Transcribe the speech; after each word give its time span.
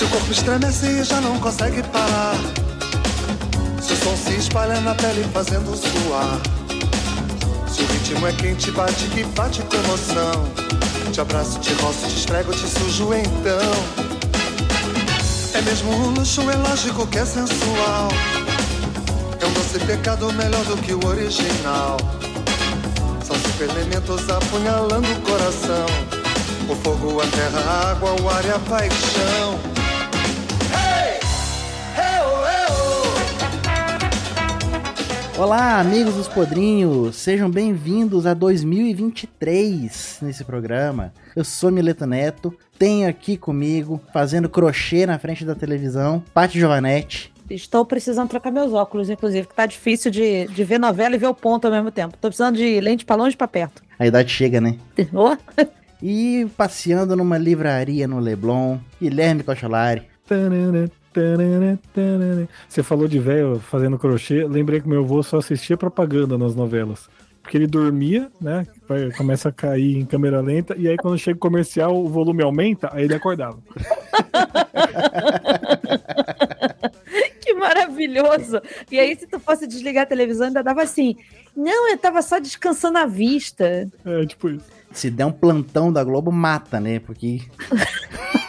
Seu 0.00 0.08
corpo 0.08 0.32
estremece 0.32 0.86
e 0.86 1.04
já 1.04 1.20
não 1.20 1.38
consegue 1.40 1.82
parar. 1.82 2.34
Seu 3.82 3.94
som 3.96 4.16
se 4.16 4.34
espalha 4.34 4.80
na 4.80 4.94
pele 4.94 5.22
fazendo 5.30 5.76
suar. 5.76 6.40
Seu 7.70 7.86
ritmo 7.86 8.26
é 8.26 8.32
quente, 8.32 8.70
bate 8.70 9.04
que 9.08 9.24
bate 9.24 9.60
com 9.60 9.76
emoção. 9.76 10.48
Te 11.12 11.20
abraço, 11.20 11.60
te 11.60 11.74
roço, 11.74 12.08
te 12.08 12.16
estrego, 12.16 12.50
te 12.50 12.66
sujo 12.66 13.12
então. 13.12 13.74
É 15.52 15.60
mesmo 15.60 15.92
um 15.92 16.14
luxo, 16.14 16.48
é 16.48 16.56
lógico 16.56 17.06
que 17.06 17.18
é 17.18 17.26
sensual. 17.26 18.08
É 19.38 19.44
um 19.44 19.52
doce 19.52 19.80
pecado 19.80 20.32
melhor 20.32 20.64
do 20.64 20.78
que 20.78 20.94
o 20.94 21.06
original. 21.06 21.98
São 23.22 23.36
cinco 23.36 23.64
elementos 23.64 24.30
apunhalando 24.30 25.12
o 25.12 25.20
coração: 25.20 25.84
o 26.70 26.74
fogo, 26.76 27.20
a 27.20 27.26
terra, 27.26 27.60
a 27.60 27.90
água, 27.90 28.16
o 28.18 28.30
ar 28.30 28.44
e 28.46 28.50
a 28.50 28.58
paixão. 28.60 29.69
Olá, 35.40 35.80
amigos 35.80 36.16
dos 36.16 36.28
Podrinhos, 36.28 37.16
sejam 37.16 37.50
bem-vindos 37.50 38.26
a 38.26 38.34
2023 38.34 40.18
nesse 40.20 40.44
programa. 40.44 41.14
Eu 41.34 41.44
sou 41.44 41.70
Mileto 41.70 42.04
Neto, 42.04 42.54
tenho 42.78 43.08
aqui 43.08 43.38
comigo, 43.38 44.02
fazendo 44.12 44.50
crochê 44.50 45.06
na 45.06 45.18
frente 45.18 45.42
da 45.46 45.54
televisão, 45.54 46.22
Paty 46.34 46.58
Giovanetti. 46.58 47.32
Estou 47.48 47.86
precisando 47.86 48.28
trocar 48.28 48.50
meus 48.50 48.74
óculos, 48.74 49.08
inclusive, 49.08 49.46
que 49.48 49.54
tá 49.54 49.64
difícil 49.64 50.10
de, 50.10 50.46
de 50.48 50.62
ver 50.62 50.78
novela 50.78 51.14
e 51.14 51.18
ver 51.18 51.28
o 51.28 51.34
ponto 51.34 51.64
ao 51.64 51.72
mesmo 51.72 51.90
tempo. 51.90 52.18
Tô 52.20 52.28
precisando 52.28 52.58
de 52.58 52.78
lente 52.78 53.06
pra 53.06 53.16
longe 53.16 53.32
e 53.32 53.38
pra 53.38 53.48
perto. 53.48 53.82
A 53.98 54.06
idade 54.06 54.30
chega, 54.30 54.60
né? 54.60 54.76
Oh, 55.14 55.34
E 56.02 56.46
passeando 56.54 57.16
numa 57.16 57.38
livraria 57.38 58.06
no 58.06 58.18
Leblon, 58.18 58.76
Guilherme 59.00 59.42
Cocholari. 59.42 60.02
Você 62.68 62.82
falou 62.82 63.08
de 63.08 63.18
velho 63.18 63.58
fazendo 63.58 63.98
crochê, 63.98 64.46
lembrei 64.46 64.80
que 64.80 64.88
meu 64.88 65.02
avô 65.02 65.22
só 65.22 65.38
assistia 65.38 65.76
propaganda 65.76 66.38
nas 66.38 66.54
novelas. 66.54 67.08
Porque 67.42 67.56
ele 67.56 67.66
dormia, 67.66 68.30
né? 68.40 68.66
Começa 69.16 69.48
a 69.48 69.52
cair 69.52 69.96
em 69.96 70.04
câmera 70.04 70.40
lenta, 70.40 70.76
e 70.76 70.88
aí 70.88 70.96
quando 70.96 71.18
chega 71.18 71.36
o 71.36 71.40
comercial, 71.40 71.96
o 71.96 72.08
volume 72.08 72.42
aumenta, 72.42 72.90
aí 72.92 73.04
ele 73.04 73.14
acordava. 73.14 73.58
que 77.40 77.54
maravilhoso! 77.54 78.60
E 78.90 79.00
aí, 79.00 79.16
se 79.16 79.26
tu 79.26 79.40
fosse 79.40 79.66
desligar 79.66 80.02
a 80.04 80.06
televisão, 80.06 80.48
ainda 80.48 80.62
dava 80.62 80.82
assim. 80.82 81.16
Não, 81.56 81.90
eu 81.90 81.98
tava 81.98 82.22
só 82.22 82.38
descansando 82.38 82.98
a 82.98 83.06
vista. 83.06 83.90
É 84.04 84.26
tipo 84.26 84.50
isso. 84.50 84.66
Se 84.92 85.10
der 85.10 85.26
um 85.26 85.32
plantão 85.32 85.92
da 85.92 86.04
Globo, 86.04 86.30
mata, 86.30 86.78
né? 86.78 87.00
Porque. 87.00 87.40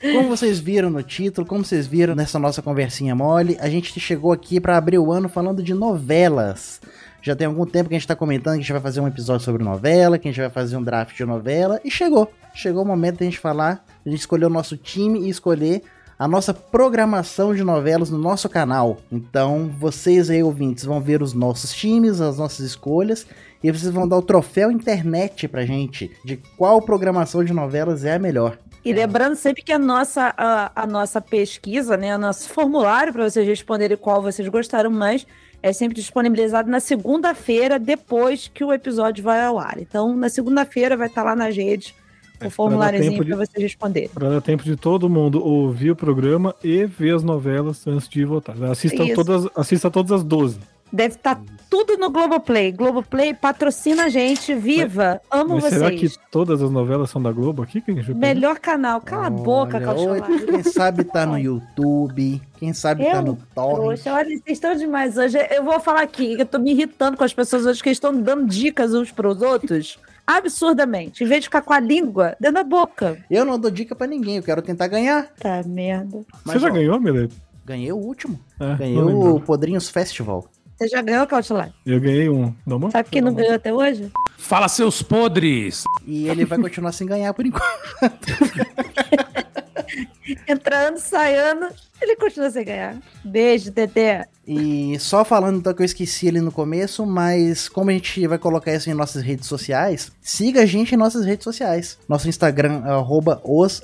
Como 0.00 0.28
vocês 0.28 0.58
viram 0.60 0.90
no 0.90 1.02
título, 1.02 1.46
como 1.46 1.64
vocês 1.64 1.86
viram 1.86 2.14
nessa 2.14 2.38
nossa 2.38 2.62
conversinha 2.62 3.14
mole, 3.14 3.56
a 3.60 3.68
gente 3.68 3.98
chegou 3.98 4.32
aqui 4.32 4.60
pra 4.60 4.76
abrir 4.76 4.98
o 4.98 5.12
ano 5.12 5.28
falando 5.28 5.62
de 5.62 5.74
novelas. 5.74 6.80
Já 7.20 7.34
tem 7.34 7.46
algum 7.46 7.66
tempo 7.66 7.88
que 7.88 7.96
a 7.96 7.98
gente 7.98 8.06
tá 8.06 8.14
comentando 8.14 8.54
que 8.54 8.60
a 8.60 8.62
gente 8.62 8.72
vai 8.72 8.80
fazer 8.80 9.00
um 9.00 9.08
episódio 9.08 9.44
sobre 9.44 9.64
novela, 9.64 10.18
que 10.18 10.28
a 10.28 10.30
gente 10.30 10.40
vai 10.40 10.50
fazer 10.50 10.76
um 10.76 10.82
draft 10.82 11.16
de 11.16 11.24
novela, 11.24 11.80
e 11.84 11.90
chegou. 11.90 12.30
Chegou 12.54 12.82
o 12.82 12.86
momento 12.86 13.18
da 13.18 13.24
gente 13.24 13.38
falar, 13.38 13.84
a 14.04 14.08
gente 14.08 14.20
escolher 14.20 14.46
o 14.46 14.50
nosso 14.50 14.76
time 14.76 15.20
e 15.20 15.28
escolher 15.28 15.82
a 16.18 16.26
nossa 16.26 16.52
programação 16.52 17.54
de 17.54 17.62
novelas 17.62 18.10
no 18.10 18.18
nosso 18.18 18.48
canal. 18.48 18.98
Então, 19.10 19.70
vocês 19.78 20.30
aí, 20.30 20.42
ouvintes, 20.42 20.84
vão 20.84 21.00
ver 21.00 21.22
os 21.22 21.32
nossos 21.32 21.72
times, 21.72 22.20
as 22.20 22.38
nossas 22.38 22.66
escolhas, 22.66 23.26
e 23.62 23.70
vocês 23.70 23.92
vão 23.92 24.06
dar 24.06 24.16
o 24.16 24.22
troféu 24.22 24.70
internet 24.70 25.48
pra 25.48 25.64
gente 25.64 26.10
de 26.24 26.36
qual 26.56 26.80
programação 26.80 27.44
de 27.44 27.52
novelas 27.52 28.04
é 28.04 28.14
a 28.14 28.18
melhor. 28.18 28.58
E 28.84 28.92
lembrando 28.92 29.34
sempre 29.34 29.62
que 29.62 29.72
a 29.72 29.78
nossa, 29.78 30.32
a, 30.36 30.82
a 30.82 30.86
nossa 30.86 31.20
pesquisa, 31.20 31.96
né, 31.96 32.14
o 32.14 32.18
nosso 32.18 32.48
formulário 32.48 33.12
para 33.12 33.28
vocês 33.28 33.46
responderem 33.46 33.96
qual 33.96 34.22
vocês 34.22 34.48
gostaram 34.48 34.90
mais, 34.90 35.26
é 35.62 35.72
sempre 35.72 35.96
disponibilizado 35.96 36.70
na 36.70 36.80
segunda-feira, 36.80 37.78
depois 37.78 38.48
que 38.52 38.64
o 38.64 38.72
episódio 38.72 39.24
vai 39.24 39.44
ao 39.44 39.58
ar. 39.58 39.78
Então, 39.78 40.16
na 40.16 40.28
segunda-feira 40.28 40.96
vai 40.96 41.08
estar 41.08 41.24
lá 41.24 41.34
nas 41.34 41.56
redes 41.56 41.92
É, 42.40 42.46
o 42.46 42.50
formuláriozinho 42.50 43.24
para 43.24 43.36
vocês 43.36 43.62
responderem. 43.62 44.08
Pra 44.08 44.30
dar 44.30 44.40
tempo 44.40 44.62
de 44.62 44.76
todo 44.76 45.10
mundo 45.10 45.44
ouvir 45.44 45.90
o 45.90 45.96
programa 45.96 46.54
e 46.62 46.86
ver 46.86 47.16
as 47.16 47.24
novelas 47.24 47.84
antes 47.86 48.08
de 48.08 48.24
votar. 48.24 48.56
Assistam 48.64 49.04
Isso. 49.04 49.14
todas, 49.16 49.48
assista 49.56 49.90
todas 49.90 50.12
as 50.12 50.22
12. 50.22 50.60
Deve 50.92 51.16
estar 51.16 51.42
tudo 51.68 51.96
no 51.96 52.10
Globoplay. 52.10 52.72
Globoplay 52.72 53.34
patrocina 53.34 54.04
a 54.04 54.08
gente. 54.08 54.54
Viva! 54.54 55.20
Amo 55.30 55.54
Mas 55.54 55.64
vocês. 55.64 55.74
será 55.74 55.90
que 55.90 56.08
todas 56.30 56.62
as 56.62 56.70
novelas 56.70 57.10
são 57.10 57.22
da 57.22 57.30
Globo 57.30 57.62
aqui? 57.62 57.80
Que 57.80 57.90
a 57.90 57.94
gente? 57.94 58.14
Melhor 58.14 58.58
canal. 58.58 59.00
Cala 59.00 59.26
a 59.26 59.30
boca, 59.30 59.76
Olha, 59.78 59.92
ou 59.92 60.22
Quem 60.46 60.62
sabe 60.62 61.04
tá 61.04 61.26
no 61.26 61.38
YouTube, 61.38 62.40
quem 62.56 62.72
sabe 62.72 63.04
tá 63.04 63.16
Eu? 63.16 63.22
no 63.22 63.38
Torrent. 63.54 63.98
Poxa, 63.98 64.14
olha, 64.14 64.28
vocês 64.28 64.42
estão 64.48 64.74
demais 64.74 65.16
hoje. 65.16 65.38
Eu 65.50 65.64
vou 65.64 65.78
falar 65.80 66.02
aqui, 66.02 66.38
eu 66.38 66.46
tô 66.46 66.58
me 66.58 66.72
irritando 66.72 67.16
com 67.16 67.24
as 67.24 67.32
pessoas 67.34 67.66
hoje 67.66 67.82
que 67.82 67.90
estão 67.90 68.18
dando 68.20 68.46
dicas 68.46 68.94
uns 68.94 69.10
pros 69.10 69.42
outros. 69.42 69.98
Absurdamente. 70.26 71.24
Em 71.24 71.26
vez 71.26 71.40
de 71.40 71.46
ficar 71.46 71.62
com 71.62 71.72
a 71.72 71.80
língua 71.80 72.36
dentro 72.38 72.56
da 72.56 72.64
boca. 72.64 73.16
Eu 73.30 73.46
não 73.46 73.58
dou 73.58 73.70
dica 73.70 73.94
pra 73.94 74.06
ninguém, 74.06 74.36
eu 74.36 74.42
quero 74.42 74.60
tentar 74.60 74.86
ganhar. 74.86 75.26
Tá, 75.40 75.62
merda. 75.64 76.22
Você 76.44 76.58
já 76.58 76.68
ó, 76.68 76.72
ganhou, 76.72 77.00
Mileto? 77.00 77.34
Ganhei 77.64 77.92
o 77.92 77.96
último. 77.96 78.38
É, 78.60 78.74
Ganhei 78.76 78.98
o. 78.98 79.40
Podrinhos 79.40 79.88
Festival. 79.90 80.46
Você 80.78 80.86
já 80.86 81.02
ganhou, 81.02 81.26
Cautelar? 81.26 81.72
Eu 81.84 82.00
ganhei 82.00 82.28
um. 82.28 82.54
Dá 82.64 82.76
uma? 82.76 82.88
Sabe 82.92 83.08
quem 83.10 83.20
não 83.20 83.34
ganhou 83.34 83.54
até 83.54 83.74
hoje? 83.74 84.12
Fala 84.36 84.68
seus 84.68 85.02
podres! 85.02 85.82
E 86.06 86.28
ele 86.28 86.44
vai 86.44 86.56
continuar 86.56 86.92
sem 86.92 87.04
ganhar 87.04 87.34
por 87.34 87.44
enquanto. 87.44 87.66
Entrando, 90.46 90.98
saindo, 90.98 91.68
ele 92.00 92.16
continua 92.16 92.50
sem 92.50 92.64
ganhar. 92.64 92.96
Beijo, 93.24 93.70
Dedé. 93.70 94.26
E 94.46 94.98
só 94.98 95.24
falando 95.24 95.58
então 95.58 95.74
que 95.74 95.82
eu 95.82 95.86
esqueci 95.86 96.28
ali 96.28 96.40
no 96.40 96.50
começo, 96.50 97.04
mas 97.04 97.68
como 97.68 97.90
a 97.90 97.92
gente 97.92 98.26
vai 98.26 98.38
colocar 98.38 98.72
isso 98.72 98.88
em 98.88 98.94
nossas 98.94 99.22
redes 99.22 99.46
sociais, 99.46 100.10
siga 100.22 100.62
a 100.62 100.66
gente 100.66 100.94
em 100.94 100.98
nossas 100.98 101.24
redes 101.24 101.44
sociais. 101.44 101.98
Nosso 102.08 102.28
Instagram 102.28 102.82
é 102.86 102.90
arroba 102.90 103.40
os 103.44 103.80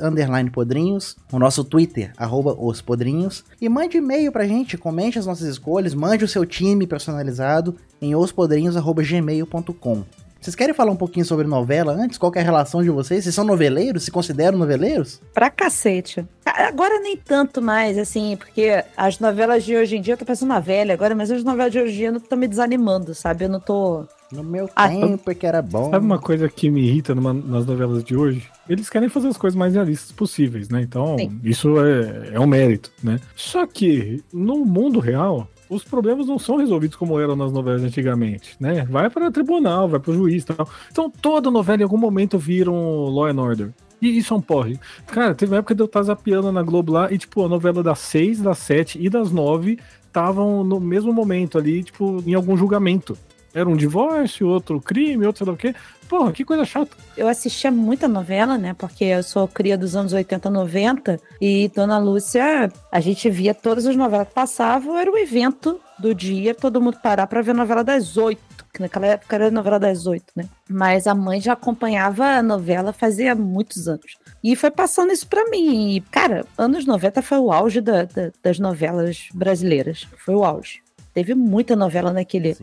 podrinhos, 0.53 1.17
o 1.31 1.39
nosso 1.39 1.65
Twitter, 1.65 2.13
arroba 2.17 2.57
os 2.59 2.81
podrinhos. 2.81 3.45
E 3.61 3.69
mande 3.69 3.99
e-mail 3.99 4.33
pra 4.33 4.47
gente, 4.47 4.79
comente 4.79 5.19
as 5.19 5.27
nossas 5.27 5.49
escolhas, 5.49 5.93
mande 5.93 6.25
o 6.25 6.29
seu 6.29 6.47
time 6.47 6.87
personalizado 6.87 7.77
em 8.01 8.15
ospodrinhos.gmail.com. 8.15 10.24
Vocês 10.45 10.55
querem 10.55 10.75
falar 10.75 10.93
um 10.93 10.97
pouquinho 10.97 11.25
sobre 11.25 11.47
novela 11.47 11.93
antes? 11.95 12.19
Qual 12.19 12.31
que 12.31 12.39
é 12.39 12.43
a 12.43 12.45
relação 12.45 12.83
de 12.83 12.91
vocês? 12.91 13.25
Vocês 13.25 13.35
são 13.35 13.47
noveleiros? 13.47 14.03
Se 14.03 14.11
consideram 14.11 14.59
noveleiros? 14.59 15.19
Pra 15.33 15.49
cacete. 15.49 16.23
Agora 16.45 17.01
nem 17.01 17.17
tanto 17.17 17.63
mais, 17.63 17.97
assim, 17.97 18.37
porque 18.37 18.85
as 18.95 19.19
novelas 19.19 19.65
de 19.65 19.75
hoje 19.75 19.97
em 19.97 20.03
dia, 20.03 20.13
eu 20.13 20.19
tô 20.19 20.27
pensando 20.27 20.51
na 20.51 20.61
velha 20.61 20.93
agora, 20.93 21.15
mas 21.15 21.31
as 21.31 21.43
novelas 21.43 21.73
de 21.73 21.79
hoje 21.81 21.95
em 21.95 21.97
dia 21.97 22.11
não 22.11 22.19
estão 22.19 22.37
me 22.37 22.47
desanimando, 22.47 23.15
sabe? 23.15 23.47
Eu 23.47 23.49
não 23.49 23.59
tô. 23.59 24.05
No 24.31 24.43
meu 24.45 24.69
Ah, 24.77 24.89
tempo 24.89 25.31
é 25.31 25.35
que 25.35 25.47
era 25.47 25.63
bom. 25.63 25.91
Sabe 25.91 26.05
uma 26.05 26.19
coisa 26.19 26.47
que 26.49 26.69
me 26.69 26.83
irrita 26.89 27.15
numa- 27.15 27.33
nas 27.33 27.65
novelas 27.65 28.05
de 28.05 28.15
hoje? 28.15 28.47
Eles 28.69 28.91
querem 28.91 29.09
fazer 29.09 29.29
as 29.29 29.39
coisas 29.39 29.57
mais 29.57 29.73
realistas 29.73 30.13
possíveis, 30.13 30.69
né? 30.69 30.83
Então, 30.83 31.17
Sim. 31.19 31.41
isso 31.43 31.75
é, 31.83 32.33
é 32.35 32.41
um 32.41 32.47
mérito, 32.47 32.93
né? 33.03 33.19
Só 33.35 33.67
que, 33.67 34.23
no 34.31 34.63
mundo 34.65 34.99
real, 35.01 35.49
os 35.69 35.85
problemas 35.85 36.27
não 36.27 36.39
são 36.39 36.57
resolvidos 36.57 36.97
como 36.97 37.19
eram 37.19 37.37
nas 37.37 37.53
novelas 37.53 37.83
antigamente, 37.83 38.57
né? 38.61 38.85
Vai 38.85 39.09
para 39.11 39.31
tribunal, 39.31 39.89
vai 39.89 40.01
para 40.01 40.11
o 40.11 40.15
juiz 40.15 40.45
tal. 40.45 40.69
Então, 40.91 41.11
toda 41.11 41.51
novela 41.51 41.81
em 41.81 41.85
algum 41.85 41.97
momento 41.97 42.39
vira 42.39 42.71
um 42.71 43.09
Law 43.09 43.27
and 43.27 43.41
Order. 43.41 43.71
E 44.01 44.19
isso 44.19 44.35
é 44.35 44.37
um 44.37 44.41
porre. 44.41 44.79
Cara, 45.07 45.35
teve 45.35 45.53
uma 45.53 45.59
época 45.59 45.75
de 45.75 45.83
eu 45.83 45.87
estar 45.87 46.03
zapeando 46.03 46.53
na 46.53 46.63
Globo 46.63 46.93
lá 46.93 47.11
e, 47.11 47.17
tipo, 47.17 47.45
a 47.45 47.49
novela 47.49 47.83
das 47.83 48.01
seis, 48.01 48.41
das 48.41 48.59
sete 48.59 48.99
e 49.01 49.09
das 49.09 49.31
nove 49.31 49.79
estavam 50.07 50.63
no 50.63 50.79
mesmo 50.79 51.13
momento 51.13 51.59
ali, 51.59 51.83
tipo, 51.83 52.23
em 52.27 52.35
algum 52.35 52.57
julgamento. 52.57 53.17
Era 53.55 53.69
um 53.69 53.77
divórcio, 53.77 54.49
outro 54.49 54.81
crime, 54.81 55.25
outro 55.27 55.45
sei 55.45 55.47
lá 55.47 55.53
o 55.53 55.57
quê. 55.57 55.75
Porra, 56.09 56.33
que 56.33 56.45
coisa 56.45 56.65
chata. 56.65 56.97
Eu 57.17 57.29
assistia 57.29 57.71
muita 57.71 58.07
novela, 58.09 58.59
né? 58.59 58.75
Porque 58.75 59.05
eu 59.05 59.23
sou 59.23 59.47
cria 59.49 59.79
dos 59.79 59.95
anos 59.97 60.13
80, 60.13 60.51
90. 60.51 61.21
E 61.41 61.71
Dona 61.75 61.99
Lúcia, 61.99 62.71
a 62.93 63.01
gente 63.01 63.31
via 63.31 63.55
todas 63.55 63.87
as 63.87 63.97
novelas 63.97 64.29
que 64.29 64.35
passavam, 64.35 64.99
era 64.99 65.11
o 65.11 65.17
evento 65.17 65.81
do 65.99 66.15
dia, 66.15 66.55
todo 66.55 66.81
mundo 66.81 66.99
parar 67.03 67.27
pra 67.27 67.41
ver 67.43 67.53
a 67.53 67.55
novela 67.55 67.83
das 67.85 68.17
oito. 68.17 68.43
Que 68.73 68.81
naquela 68.83 69.07
época 69.07 69.37
era 69.37 69.47
a 69.47 69.51
novela 69.53 69.79
das 69.79 70.05
oito, 70.05 70.27
né? 70.35 70.47
Mas 70.69 71.07
a 71.07 71.15
mãe 71.15 71.41
já 71.41 71.53
acompanhava 71.53 72.25
a 72.27 72.43
novela 72.43 72.93
fazia 72.93 73.33
muitos 73.35 73.87
anos. 73.87 74.17
E 74.43 74.57
foi 74.57 74.71
passando 74.71 75.13
isso 75.13 75.29
pra 75.29 75.49
mim. 75.49 75.95
E, 75.95 76.01
cara, 76.01 76.45
anos 76.59 76.85
90 76.85 77.23
foi 77.23 77.39
o 77.39 77.53
auge 77.53 77.81
da- 77.81 78.03
da- 78.05 78.33
das 78.43 78.59
novelas 78.59 79.29
brasileiras. 79.33 80.09
Foi 80.19 80.35
o 80.35 80.45
auge. 80.45 80.83
Teve 81.15 81.33
muita 81.35 81.77
novela 81.77 82.13
naquele. 82.13 82.57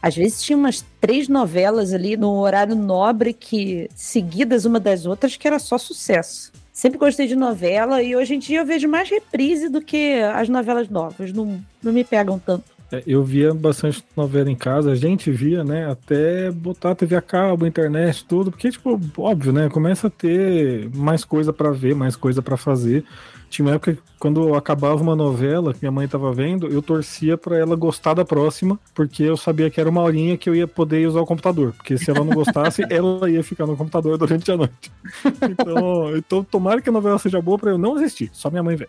Às 0.00 0.16
vezes 0.16 0.40
tinha 0.40 0.56
umas 0.56 0.84
três 1.00 1.28
novelas 1.28 1.92
ali 1.92 2.16
no 2.16 2.38
horário 2.38 2.76
nobre 2.76 3.32
que 3.32 3.90
seguidas 3.96 4.64
uma 4.64 4.78
das 4.78 5.04
outras 5.04 5.36
que 5.36 5.46
era 5.46 5.58
só 5.58 5.76
sucesso. 5.76 6.52
Sempre 6.72 6.98
gostei 6.98 7.26
de 7.26 7.34
novela 7.34 8.02
e 8.02 8.14
hoje 8.14 8.34
em 8.34 8.38
dia 8.38 8.60
eu 8.60 8.66
vejo 8.66 8.86
mais 8.86 9.10
reprise 9.10 9.68
do 9.68 9.80
que 9.82 10.20
as 10.34 10.48
novelas 10.48 10.88
novas. 10.88 11.32
Não, 11.32 11.60
não 11.82 11.92
me 11.92 12.04
pegam 12.04 12.38
tanto. 12.38 12.64
É, 12.92 13.02
Eu 13.06 13.24
via 13.24 13.52
bastante 13.52 14.04
novela 14.16 14.50
em 14.50 14.54
casa, 14.54 14.92
a 14.92 14.94
gente 14.94 15.30
via, 15.30 15.64
né? 15.64 15.90
Até 15.90 16.50
botar 16.52 16.94
TV 16.94 17.16
a 17.16 17.22
cabo, 17.22 17.66
internet, 17.66 18.24
tudo, 18.24 18.52
porque, 18.52 18.70
tipo, 18.70 19.00
óbvio, 19.18 19.52
né? 19.52 19.68
Começa 19.68 20.06
a 20.06 20.10
ter 20.10 20.88
mais 20.94 21.24
coisa 21.24 21.52
pra 21.52 21.72
ver, 21.72 21.94
mais 21.96 22.14
coisa 22.14 22.40
pra 22.40 22.56
fazer. 22.56 23.04
Tinha 23.48 23.66
uma 23.66 23.74
época 23.74 23.94
que, 23.94 24.02
quando 24.18 24.54
acabava 24.54 25.02
uma 25.02 25.14
novela 25.14 25.72
que 25.72 25.80
minha 25.82 25.92
mãe 25.92 26.08
tava 26.08 26.32
vendo, 26.32 26.66
eu 26.68 26.82
torcia 26.82 27.36
pra 27.36 27.58
ela 27.58 27.76
gostar 27.76 28.14
da 28.14 28.24
próxima, 28.24 28.78
porque 28.94 29.22
eu 29.22 29.36
sabia 29.36 29.70
que 29.70 29.80
era 29.80 29.88
uma 29.88 30.02
horinha 30.02 30.36
que 30.36 30.48
eu 30.48 30.54
ia 30.54 30.66
poder 30.66 31.06
usar 31.06 31.20
o 31.20 31.26
computador. 31.26 31.72
Porque 31.72 31.96
se 31.96 32.10
ela 32.10 32.24
não 32.24 32.34
gostasse, 32.34 32.82
ela 32.90 33.30
ia 33.30 33.42
ficar 33.42 33.66
no 33.66 33.76
computador 33.76 34.18
durante 34.18 34.50
a 34.50 34.56
noite. 34.56 34.92
Então, 35.48 36.16
então 36.16 36.44
tomara 36.44 36.80
que 36.80 36.88
a 36.88 36.92
novela 36.92 37.18
seja 37.18 37.40
boa 37.40 37.58
pra 37.58 37.70
eu 37.70 37.78
não 37.78 37.94
assistir, 37.94 38.30
só 38.32 38.50
minha 38.50 38.62
mãe 38.62 38.76
ver. 38.76 38.88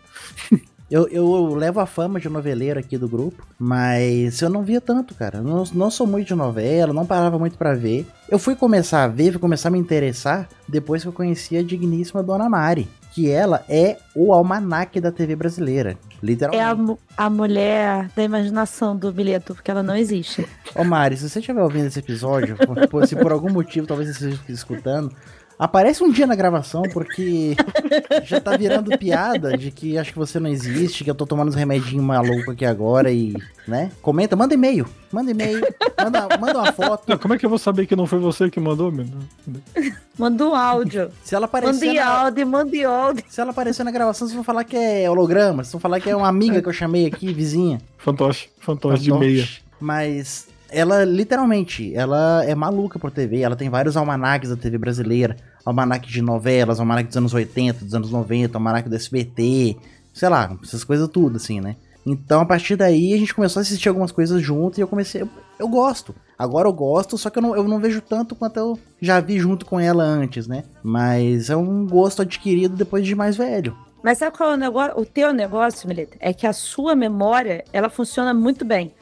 Eu, 0.90 1.06
eu 1.08 1.54
levo 1.54 1.80
a 1.80 1.86
fama 1.86 2.18
de 2.18 2.28
noveleiro 2.30 2.80
aqui 2.80 2.96
do 2.96 3.06
grupo, 3.08 3.46
mas 3.58 4.40
eu 4.40 4.48
não 4.48 4.62
via 4.62 4.80
tanto, 4.80 5.14
cara. 5.14 5.38
Eu 5.38 5.44
Não, 5.44 5.64
não 5.74 5.90
sou 5.90 6.06
muito 6.06 6.28
de 6.28 6.34
novela, 6.34 6.94
não 6.94 7.04
parava 7.04 7.38
muito 7.38 7.58
pra 7.58 7.74
ver. 7.74 8.06
Eu 8.28 8.38
fui 8.38 8.54
começar 8.56 9.04
a 9.04 9.08
ver, 9.08 9.32
fui 9.32 9.40
começar 9.40 9.68
a 9.68 9.72
me 9.72 9.78
interessar 9.78 10.48
depois 10.66 11.02
que 11.02 11.08
eu 11.08 11.12
conheci 11.12 11.56
a 11.58 11.62
digníssima 11.62 12.22
Dona 12.22 12.48
Mari, 12.48 12.88
que 13.12 13.30
ela 13.30 13.62
é 13.68 13.98
o 14.14 14.32
almanaque 14.32 14.98
da 14.98 15.12
TV 15.12 15.36
brasileira. 15.36 15.90
É 15.92 16.26
Literalmente. 16.26 16.64
a, 16.64 16.74
mu- 16.74 16.98
a 17.16 17.30
mulher 17.30 18.08
da 18.16 18.22
imaginação 18.24 18.96
do 18.96 19.12
bilhete, 19.12 19.46
porque 19.52 19.70
ela 19.70 19.82
não 19.82 19.94
existe. 19.94 20.46
Ô 20.74 20.84
Mari, 20.84 21.18
se 21.18 21.28
você 21.28 21.38
estiver 21.38 21.62
ouvindo 21.62 21.86
esse 21.86 21.98
episódio, 21.98 22.56
se 23.06 23.14
por 23.14 23.30
algum 23.30 23.52
motivo 23.52 23.86
talvez 23.86 24.08
você 24.16 24.30
esteja 24.30 24.42
escutando, 24.48 25.12
aparece 25.58 26.02
um 26.04 26.10
dia 26.10 26.26
na 26.26 26.34
gravação, 26.34 26.82
porque 26.92 27.56
já 28.24 28.40
tá 28.40 28.56
virando 28.56 28.96
piada 28.96 29.56
de 29.56 29.70
que 29.70 29.98
acho 29.98 30.12
que 30.12 30.18
você 30.18 30.38
não 30.38 30.48
existe, 30.48 31.02
que 31.04 31.10
eu 31.10 31.14
tô 31.14 31.26
tomando 31.26 31.48
uns 31.48 31.54
remedinhos 31.54 32.04
malucos 32.04 32.48
aqui 32.50 32.64
agora 32.64 33.10
e, 33.10 33.34
né? 33.66 33.90
Comenta, 34.00 34.36
manda 34.36 34.54
e-mail, 34.54 34.86
manda 35.12 35.30
e-mail, 35.30 35.60
manda, 36.02 36.38
manda 36.38 36.58
uma 36.58 36.72
foto. 36.72 37.04
Não, 37.08 37.18
como 37.18 37.34
é 37.34 37.38
que 37.38 37.44
eu 37.44 37.50
vou 37.50 37.58
saber 37.58 37.86
que 37.86 37.96
não 37.96 38.06
foi 38.06 38.18
você 38.18 38.48
que 38.50 38.60
mandou, 38.60 38.92
meu? 38.92 39.06
Manda 40.18 40.44
um 40.46 40.54
áudio. 40.54 41.10
Se 41.24 41.34
ela 41.34 41.46
aparecer 41.46 41.86
Manda 41.88 42.00
na, 42.04 42.10
áudio, 42.10 42.46
manda 42.46 42.88
áudio. 42.88 43.24
se 43.28 43.40
ela 43.40 43.50
aparecer 43.50 43.84
na 43.84 43.90
gravação, 43.90 44.26
vocês 44.26 44.34
vão 44.34 44.44
falar 44.44 44.64
que 44.64 44.76
é 44.76 45.10
holograma, 45.10 45.62
vocês 45.64 45.72
vão 45.72 45.80
falar 45.80 46.00
que 46.00 46.10
é 46.10 46.16
uma 46.16 46.28
amiga 46.28 46.60
que 46.62 46.68
eu 46.68 46.72
chamei 46.72 47.06
aqui, 47.06 47.32
vizinha. 47.32 47.80
Fantoche, 47.96 48.48
fantoche 48.60 49.02
de 49.02 49.10
Fantoche. 49.10 49.28
meia. 49.32 49.48
Mas 49.80 50.48
ela, 50.70 51.04
literalmente, 51.04 51.94
ela 51.94 52.44
é 52.44 52.54
maluca 52.54 52.98
por 52.98 53.10
TV. 53.10 53.40
Ela 53.40 53.56
tem 53.56 53.70
vários 53.70 53.96
almanaques 53.96 54.50
da 54.50 54.56
TV 54.56 54.78
brasileira. 54.78 55.36
Almanaque 55.64 56.10
de 56.10 56.22
novelas, 56.22 56.80
almanaque 56.80 57.08
dos 57.08 57.16
anos 57.16 57.34
80, 57.34 57.84
dos 57.84 57.94
anos 57.94 58.10
90, 58.10 58.56
almanaque 58.56 58.88
do 58.88 58.96
SBT. 58.96 59.76
Sei 60.12 60.28
lá, 60.28 60.56
essas 60.62 60.84
coisas 60.84 61.08
tudo, 61.08 61.36
assim, 61.36 61.60
né? 61.60 61.76
Então, 62.06 62.40
a 62.40 62.46
partir 62.46 62.76
daí, 62.76 63.12
a 63.12 63.18
gente 63.18 63.34
começou 63.34 63.60
a 63.60 63.62
assistir 63.62 63.88
algumas 63.88 64.10
coisas 64.10 64.40
junto 64.40 64.78
e 64.78 64.80
eu 64.80 64.88
comecei... 64.88 65.22
Eu, 65.22 65.28
eu 65.58 65.68
gosto. 65.68 66.14
Agora 66.38 66.68
eu 66.68 66.72
gosto, 66.72 67.18
só 67.18 67.28
que 67.28 67.38
eu 67.38 67.42
não, 67.42 67.56
eu 67.56 67.64
não 67.64 67.80
vejo 67.80 68.00
tanto 68.00 68.34
quanto 68.34 68.56
eu 68.56 68.78
já 69.00 69.20
vi 69.20 69.38
junto 69.38 69.66
com 69.66 69.78
ela 69.78 70.04
antes, 70.04 70.46
né? 70.46 70.64
Mas 70.82 71.50
é 71.50 71.56
um 71.56 71.86
gosto 71.86 72.22
adquirido 72.22 72.76
depois 72.76 73.04
de 73.04 73.14
mais 73.14 73.36
velho. 73.36 73.76
Mas 74.02 74.18
sabe 74.18 74.36
qual 74.36 74.52
é 74.52 74.54
o 74.54 74.56
negócio? 74.56 74.98
O 74.98 75.04
teu 75.04 75.32
negócio, 75.32 75.88
Milita, 75.88 76.16
é 76.20 76.32
que 76.32 76.46
a 76.46 76.52
sua 76.52 76.94
memória, 76.94 77.64
ela 77.72 77.90
funciona 77.90 78.32
muito 78.32 78.64
bem. 78.64 78.94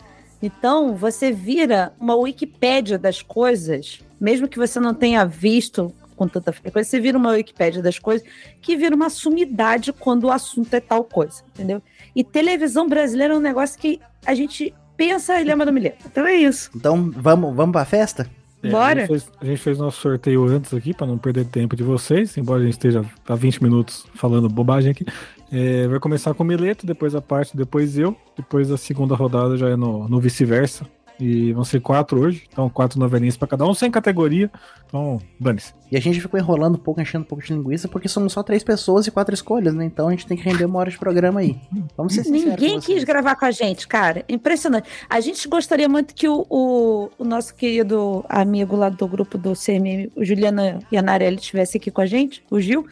Então, 0.43 0.95
você 0.95 1.33
vira 1.33 1.93
uma 1.99 2.15
Wikipédia 2.15 2.99
das 2.99 3.23
coisas, 3.23 4.01
mesmo 4.21 4.49
que 4.49 4.59
você 4.59 4.79
não 4.79 4.95
tenha 4.95 5.25
visto 5.25 5.93
com 6.17 6.27
tanta 6.27 6.53
frequência, 6.53 6.91
você 6.91 7.01
vira 7.01 7.19
uma 7.19 7.31
Wikipédia 7.33 7.83
das 7.83 7.99
coisas 7.99 8.27
que 8.61 8.77
vira 8.77 8.97
uma 8.97 9.11
sumidade 9.11 9.93
quando 9.93 10.25
o 10.25 10.31
assunto 10.31 10.73
é 10.73 10.81
tal 10.81 11.05
coisa, 11.05 11.43
entendeu? 11.55 11.83
E 12.15 12.25
televisão 12.25 12.89
brasileira 12.89 13.35
é 13.35 13.37
um 13.37 13.41
negócio 13.41 13.79
que 13.79 14.01
a 14.25 14.35
gente 14.35 14.75
pensa 14.97 15.39
e 15.41 15.45
lembra 15.45 15.67
do 15.67 15.73
Mileta. 15.73 15.99
Então 16.07 16.27
é 16.27 16.35
isso. 16.35 16.71
Então, 16.75 17.11
vamos, 17.15 17.55
vamos 17.55 17.73
pra 17.73 17.85
festa? 17.85 18.27
É, 18.63 18.71
Bora. 18.71 19.03
A 19.03 19.07
gente, 19.07 19.09
fez, 19.09 19.33
a 19.41 19.45
gente 19.45 19.61
fez 19.61 19.79
nosso 19.79 20.01
sorteio 20.01 20.45
antes 20.47 20.73
aqui, 20.73 20.95
para 20.95 21.07
não 21.07 21.19
perder 21.19 21.45
tempo 21.47 21.77
de 21.77 21.83
vocês, 21.83 22.37
embora 22.37 22.61
a 22.61 22.65
gente 22.65 22.75
esteja 22.75 23.05
há 23.29 23.35
20 23.35 23.63
minutos 23.63 24.07
falando 24.15 24.49
bobagem 24.49 24.91
aqui. 24.91 25.05
É, 25.51 25.87
vai 25.87 26.01
começar 26.01 26.35
com 26.35 26.43
o 26.43 26.47
Mileto, 26.47 26.87
depois 26.87 27.15
a 27.15 27.23
parte, 27.23 27.57
depois 27.57 27.97
eu. 27.97 28.17
Depois 28.37 28.71
a 28.71 28.77
segunda 28.77 29.15
rodada 29.15 29.57
já 29.57 29.69
é 29.69 29.77
no, 29.77 30.09
no 30.09 30.21
vice-versa. 30.21 30.87
E 31.19 31.53
vão 31.53 31.65
ser 31.65 31.81
quatro 31.81 32.21
hoje, 32.21 32.45
então 32.53 32.69
quatro 32.69 32.99
novelinhas 32.99 33.37
para 33.37 33.49
cada 33.49 33.65
um, 33.65 33.73
sem 33.73 33.91
categoria. 33.91 34.51
Então, 34.87 35.19
dane-se. 35.41 35.73
E 35.91 35.97
a 35.97 36.01
gente 36.01 36.21
ficou 36.21 36.39
enrolando 36.39 36.75
um 36.75 36.79
pouco, 36.79 37.01
enchendo 37.01 37.25
um 37.25 37.27
pouco 37.27 37.43
de 37.43 37.53
linguiça, 37.55 37.89
porque 37.89 38.07
somos 38.07 38.33
só 38.33 38.43
três 38.43 38.63
pessoas 38.63 39.07
e 39.07 39.11
quatro 39.11 39.35
escolhas, 39.35 39.75
né? 39.75 39.85
Então 39.85 40.09
a 40.09 40.11
gente 40.11 40.27
tem 40.27 40.37
que 40.37 40.43
render 40.43 40.67
uma 40.67 40.79
hora 40.79 40.91
de 40.91 40.99
programa 40.99 41.41
aí. 41.41 41.59
Vamos 41.97 42.13
ser 42.15 42.25
sinceros 42.25 42.51
Ninguém 42.51 42.81
quis 42.81 43.03
gravar 43.03 43.35
com 43.37 43.47
a 43.47 43.51
gente, 43.51 43.89
cara. 43.89 44.25
Impressionante. 44.29 44.89
A 45.09 45.21
gente 45.21 45.49
gostaria 45.49 45.89
muito 45.89 46.15
que 46.15 46.29
o, 46.29 46.47
o, 46.51 47.11
o 47.19 47.25
nosso 47.25 47.55
querido 47.55 48.25
amigo 48.29 48.77
lá 48.77 48.91
do 48.91 49.09
grupo 49.09 49.39
do 49.39 49.55
CMM, 49.55 50.11
o 50.15 50.25
Juliana 50.25 50.81
Ianarelli, 50.93 51.37
estivesse 51.37 51.79
aqui 51.79 51.91
com 51.91 52.03
a 52.03 52.07
gente, 52.07 52.45
o 52.51 52.61
Gil. 52.61 52.87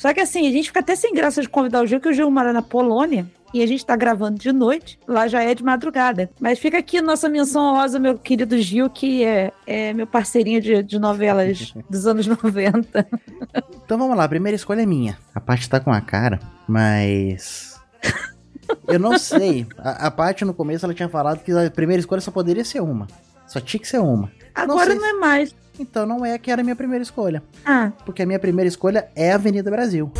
Só 0.00 0.14
que 0.14 0.20
assim, 0.20 0.48
a 0.48 0.50
gente 0.50 0.68
fica 0.68 0.80
até 0.80 0.96
sem 0.96 1.12
graça 1.12 1.42
de 1.42 1.48
convidar 1.50 1.82
o 1.82 1.86
Gil, 1.86 2.00
que 2.00 2.08
o 2.08 2.12
Gil 2.14 2.30
mora 2.30 2.54
na 2.54 2.62
Polônia. 2.62 3.26
E 3.52 3.62
a 3.62 3.66
gente 3.66 3.84
tá 3.84 3.94
gravando 3.94 4.38
de 4.38 4.50
noite, 4.50 4.98
lá 5.06 5.28
já 5.28 5.42
é 5.42 5.54
de 5.54 5.62
madrugada. 5.62 6.30
Mas 6.40 6.58
fica 6.58 6.78
aqui 6.78 7.02
nossa 7.02 7.28
menção 7.28 7.74
honrosa, 7.74 7.98
meu 7.98 8.16
querido 8.16 8.56
Gil, 8.56 8.88
que 8.88 9.22
é, 9.22 9.52
é 9.66 9.92
meu 9.92 10.06
parceirinho 10.06 10.58
de, 10.58 10.82
de 10.82 10.98
novelas 10.98 11.74
dos 11.90 12.06
anos 12.06 12.26
90. 12.26 13.06
Então 13.84 13.98
vamos 13.98 14.16
lá, 14.16 14.24
a 14.24 14.28
primeira 14.28 14.56
escolha 14.56 14.80
é 14.80 14.86
minha. 14.86 15.18
A 15.34 15.40
Paty 15.40 15.68
tá 15.68 15.78
com 15.78 15.92
a 15.92 16.00
cara, 16.00 16.40
mas. 16.66 17.78
Eu 18.88 18.98
não 18.98 19.18
sei. 19.18 19.66
A, 19.76 20.06
a 20.06 20.10
Paty 20.10 20.46
no 20.46 20.54
começo 20.54 20.86
ela 20.86 20.94
tinha 20.94 21.10
falado 21.10 21.44
que 21.44 21.52
a 21.52 21.70
primeira 21.70 22.00
escolha 22.00 22.22
só 22.22 22.30
poderia 22.30 22.64
ser 22.64 22.80
uma. 22.80 23.06
Só 23.46 23.60
tinha 23.60 23.78
que 23.78 23.88
ser 23.88 23.98
uma. 23.98 24.32
Agora 24.62 24.90
sei 24.90 24.94
não, 24.98 25.06
é 25.06 25.12
mais. 25.14 25.54
Então 25.78 26.04
não 26.06 26.24
é 26.24 26.36
que 26.38 26.50
era 26.50 26.60
a 26.60 26.64
minha 26.64 26.76
primeira 26.76 27.02
escolha. 27.02 27.42
Ah, 27.64 27.92
Porque 28.04 28.22
a 28.22 28.26
minha 28.26 28.38
primeira 28.38 28.68
escolha 28.68 29.08
é 29.14 29.32
Avenida 29.32 29.70
Brasil. 29.70 30.10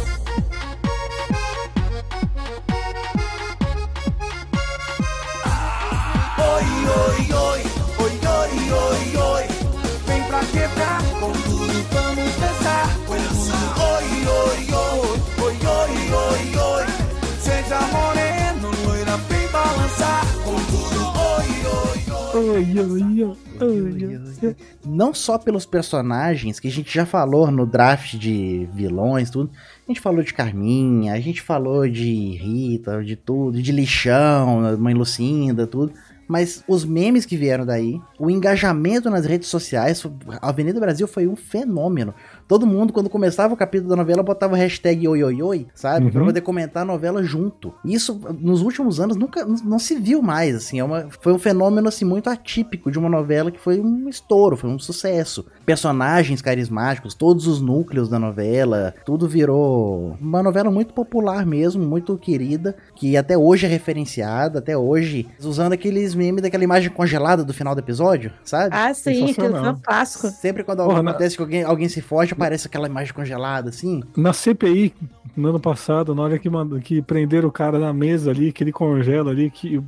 Não 24.84 25.12
só 25.12 25.38
pelos 25.38 25.66
personagens, 25.66 26.58
que 26.58 26.68
a 26.68 26.70
gente 26.70 26.92
já 26.92 27.06
falou 27.06 27.50
no 27.50 27.66
draft 27.66 28.14
de 28.16 28.68
vilões, 28.72 29.30
tudo. 29.30 29.50
A 29.86 29.90
gente 29.90 30.00
falou 30.00 30.22
de 30.22 30.32
Carminha, 30.32 31.12
a 31.12 31.20
gente 31.20 31.42
falou 31.42 31.88
de 31.88 32.36
Rita, 32.36 33.02
de 33.02 33.16
tudo, 33.16 33.60
de 33.60 33.72
Lixão, 33.72 34.76
Mãe 34.78 34.94
Lucinda, 34.94 35.66
tudo. 35.66 35.92
Mas 36.30 36.62
os 36.68 36.84
memes 36.84 37.26
que 37.26 37.36
vieram 37.36 37.66
daí, 37.66 38.00
o 38.16 38.30
engajamento 38.30 39.10
nas 39.10 39.26
redes 39.26 39.48
sociais, 39.48 40.06
a 40.40 40.48
Avenida 40.48 40.78
Brasil 40.78 41.08
foi 41.08 41.26
um 41.26 41.34
fenômeno. 41.34 42.14
Todo 42.50 42.66
mundo, 42.66 42.92
quando 42.92 43.08
começava 43.08 43.54
o 43.54 43.56
capítulo 43.56 43.90
da 43.90 43.94
novela, 43.94 44.24
botava 44.24 44.54
o 44.54 44.56
hashtag 44.56 45.06
oi, 45.06 45.22
oi, 45.22 45.40
oi, 45.40 45.66
sabe? 45.72 46.06
Uhum. 46.06 46.10
Pra 46.10 46.24
poder 46.24 46.40
comentar 46.40 46.82
a 46.82 46.84
novela 46.84 47.22
junto. 47.22 47.72
Isso, 47.84 48.20
nos 48.40 48.60
últimos 48.60 48.98
anos, 48.98 49.16
nunca 49.16 49.44
não 49.44 49.78
se 49.78 49.94
viu 49.94 50.20
mais, 50.20 50.56
assim. 50.56 50.80
É 50.80 50.82
uma, 50.82 51.06
foi 51.20 51.32
um 51.32 51.38
fenômeno, 51.38 51.86
assim, 51.86 52.04
muito 52.04 52.28
atípico 52.28 52.90
de 52.90 52.98
uma 52.98 53.08
novela 53.08 53.52
que 53.52 53.60
foi 53.60 53.78
um 53.78 54.08
estouro, 54.08 54.56
foi 54.56 54.68
um 54.68 54.80
sucesso. 54.80 55.46
Personagens 55.64 56.42
carismáticos, 56.42 57.14
todos 57.14 57.46
os 57.46 57.60
núcleos 57.60 58.08
da 58.08 58.18
novela, 58.18 58.96
tudo 59.04 59.28
virou 59.28 60.16
uma 60.20 60.42
novela 60.42 60.72
muito 60.72 60.92
popular 60.92 61.46
mesmo, 61.46 61.86
muito 61.86 62.18
querida, 62.18 62.74
que 62.96 63.16
até 63.16 63.38
hoje 63.38 63.66
é 63.66 63.68
referenciada, 63.68 64.58
até 64.58 64.76
hoje, 64.76 65.28
usando 65.38 65.74
aqueles 65.74 66.16
memes 66.16 66.42
daquela 66.42 66.64
imagem 66.64 66.90
congelada 66.90 67.44
do 67.44 67.54
final 67.54 67.76
do 67.76 67.78
episódio, 67.78 68.32
sabe? 68.42 68.74
ah 68.74 68.92
sim, 68.92 69.32
foi 69.34 69.44
Sensacional. 69.44 69.74
um 69.74 69.80
clássico. 69.80 70.26
Sempre 70.30 70.64
quando 70.64 70.82
Porra, 70.82 70.98
acontece 70.98 71.36
que 71.36 71.42
alguém, 71.42 71.62
alguém 71.62 71.88
se 71.88 72.00
foge, 72.00 72.39
aparece 72.40 72.66
aquela 72.66 72.88
imagem 72.88 73.12
congelada, 73.12 73.68
assim. 73.68 74.02
Na 74.16 74.32
CPI, 74.32 74.94
no 75.36 75.48
ano 75.50 75.60
passado, 75.60 76.14
na 76.14 76.22
hora 76.22 76.38
que, 76.38 76.48
que 76.82 77.02
prenderam 77.02 77.48
o 77.48 77.52
cara 77.52 77.78
na 77.78 77.92
mesa 77.92 78.30
ali, 78.30 78.52
que 78.52 78.64
ele 78.64 78.72
congela 78.72 79.30
ali, 79.30 79.50
que 79.50 79.82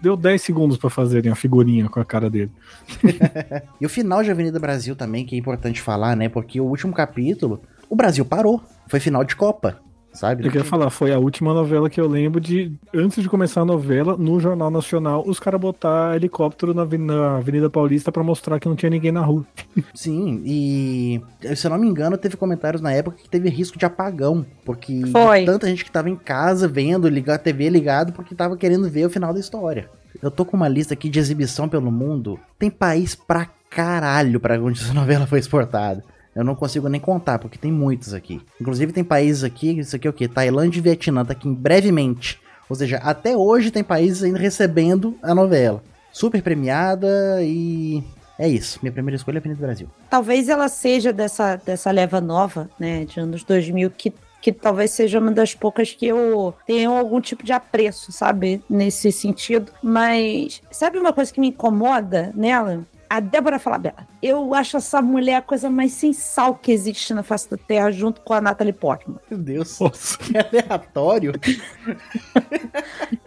deu 0.00 0.16
10 0.16 0.40
segundos 0.40 0.78
pra 0.78 0.88
fazerem 0.88 1.30
a 1.30 1.34
figurinha 1.34 1.88
com 1.88 2.00
a 2.00 2.04
cara 2.04 2.30
dele. 2.30 2.50
E 3.80 3.86
o 3.86 3.88
final 3.88 4.22
de 4.22 4.30
Avenida 4.30 4.60
Brasil 4.60 4.94
também, 4.94 5.26
que 5.26 5.34
é 5.34 5.38
importante 5.38 5.80
falar, 5.80 6.16
né? 6.16 6.28
Porque 6.28 6.60
o 6.60 6.64
último 6.64 6.92
capítulo, 6.92 7.60
o 7.90 7.96
Brasil 7.96 8.24
parou. 8.24 8.62
Foi 8.86 9.00
final 9.00 9.24
de 9.24 9.34
Copa, 9.34 9.80
sabe? 10.12 10.44
Eu 10.44 10.50
queria 10.50 10.64
falar, 10.64 10.90
foi 10.90 11.12
a 11.12 11.18
última 11.18 11.54
novela 11.54 11.88
que 11.88 12.00
eu 12.00 12.08
lembro 12.08 12.40
de, 12.40 12.72
antes 12.94 13.22
de 13.22 13.28
começar 13.28 13.62
a 13.62 13.64
novela, 13.64 14.16
no 14.16 14.38
Jornal 14.38 14.70
Nacional, 14.70 15.24
os 15.26 15.40
caras 15.40 15.60
botar 15.60 16.16
helicóptero 16.16 16.74
na, 16.74 16.84
na 16.84 17.36
Avenida 17.38 17.70
Paulista 17.70 18.12
pra 18.12 18.22
mostrar 18.22 18.60
que 18.60 18.68
não 18.68 18.76
tinha 18.76 18.90
ninguém 18.90 19.12
na 19.12 19.22
rua. 19.22 19.44
Sim, 19.94 20.42
e 20.44 21.20
se 21.54 21.66
eu 21.66 21.70
não 21.70 21.78
me 21.78 21.86
engano, 21.86 22.16
teve 22.18 22.36
comentários 22.36 22.82
na 22.82 22.92
época 22.92 23.18
que 23.22 23.28
teve 23.28 23.48
risco 23.48 23.78
de 23.78 23.86
apagão. 23.86 24.44
Porque 24.64 25.02
Foi. 25.06 25.44
tanta 25.44 25.66
gente 25.66 25.84
que 25.84 25.90
tava 25.90 26.10
em 26.10 26.16
casa 26.16 26.68
vendo, 26.68 27.08
ligar 27.08 27.36
a 27.36 27.38
TV 27.38 27.68
ligado, 27.68 28.12
porque 28.12 28.34
tava 28.34 28.56
querendo 28.56 28.88
ver 28.88 29.06
o 29.06 29.10
final 29.10 29.32
da 29.32 29.40
história. 29.40 29.88
Eu 30.22 30.30
tô 30.30 30.44
com 30.44 30.56
uma 30.56 30.68
lista 30.68 30.94
aqui 30.94 31.08
de 31.08 31.18
exibição 31.18 31.68
pelo 31.68 31.90
mundo. 31.90 32.38
Tem 32.58 32.70
país 32.70 33.14
pra 33.14 33.48
caralho 33.70 34.38
pra 34.38 34.60
onde 34.60 34.80
essa 34.80 34.92
novela 34.94 35.26
foi 35.26 35.38
exportada. 35.38 36.04
Eu 36.34 36.44
não 36.44 36.54
consigo 36.54 36.88
nem 36.88 37.00
contar, 37.00 37.38
porque 37.38 37.58
tem 37.58 37.70
muitos 37.70 38.14
aqui. 38.14 38.40
Inclusive 38.60 38.92
tem 38.92 39.04
países 39.04 39.44
aqui, 39.44 39.78
isso 39.78 39.96
aqui 39.96 40.06
é 40.06 40.10
o 40.10 40.14
quê? 40.14 40.26
Tailândia 40.26 40.78
e 40.78 40.82
Vietnã, 40.82 41.24
tá 41.24 41.32
aqui 41.32 41.48
brevemente. 41.48 42.40
Ou 42.68 42.76
seja, 42.76 42.96
até 42.98 43.36
hoje 43.36 43.70
tem 43.70 43.84
países 43.84 44.22
ainda 44.22 44.38
recebendo 44.38 45.14
a 45.22 45.34
novela. 45.34 45.82
Super 46.10 46.42
premiada 46.42 47.42
e 47.42 48.02
é 48.38 48.48
isso. 48.48 48.78
Minha 48.82 48.92
primeira 48.92 49.16
escolha 49.16 49.36
é 49.36 49.40
Avenida 49.40 49.60
Brasil. 49.60 49.88
Talvez 50.08 50.48
ela 50.48 50.68
seja 50.68 51.12
dessa, 51.12 51.56
dessa 51.56 51.90
leva 51.90 52.20
nova, 52.20 52.70
né, 52.78 53.04
de 53.04 53.20
anos 53.20 53.44
2000, 53.44 53.90
que, 53.90 54.12
que 54.40 54.52
talvez 54.52 54.90
seja 54.90 55.18
uma 55.18 55.30
das 55.30 55.54
poucas 55.54 55.92
que 55.92 56.06
eu 56.06 56.54
tenho 56.66 56.92
algum 56.92 57.20
tipo 57.20 57.44
de 57.44 57.52
apreço, 57.52 58.10
sabe, 58.10 58.62
nesse 58.68 59.12
sentido. 59.12 59.70
Mas 59.82 60.62
sabe 60.70 60.98
uma 60.98 61.12
coisa 61.12 61.32
que 61.32 61.40
me 61.40 61.48
incomoda 61.48 62.32
nela? 62.34 62.86
A 63.12 63.20
Débora 63.20 63.58
Falabella. 63.58 64.08
Eu 64.22 64.54
acho 64.54 64.78
essa 64.78 65.02
mulher 65.02 65.34
a 65.34 65.42
coisa 65.42 65.68
mais 65.68 65.92
sem 65.92 66.14
sal 66.14 66.54
que 66.54 66.72
existe 66.72 67.12
na 67.12 67.22
face 67.22 67.50
da 67.50 67.58
Terra, 67.58 67.90
junto 67.90 68.22
com 68.22 68.32
a 68.32 68.40
Natalie 68.40 68.72
Portman. 68.72 69.18
Meu 69.30 69.38
Deus, 69.38 69.78
Nossa. 69.78 70.16
que 70.16 70.32
aleatório. 70.40 71.34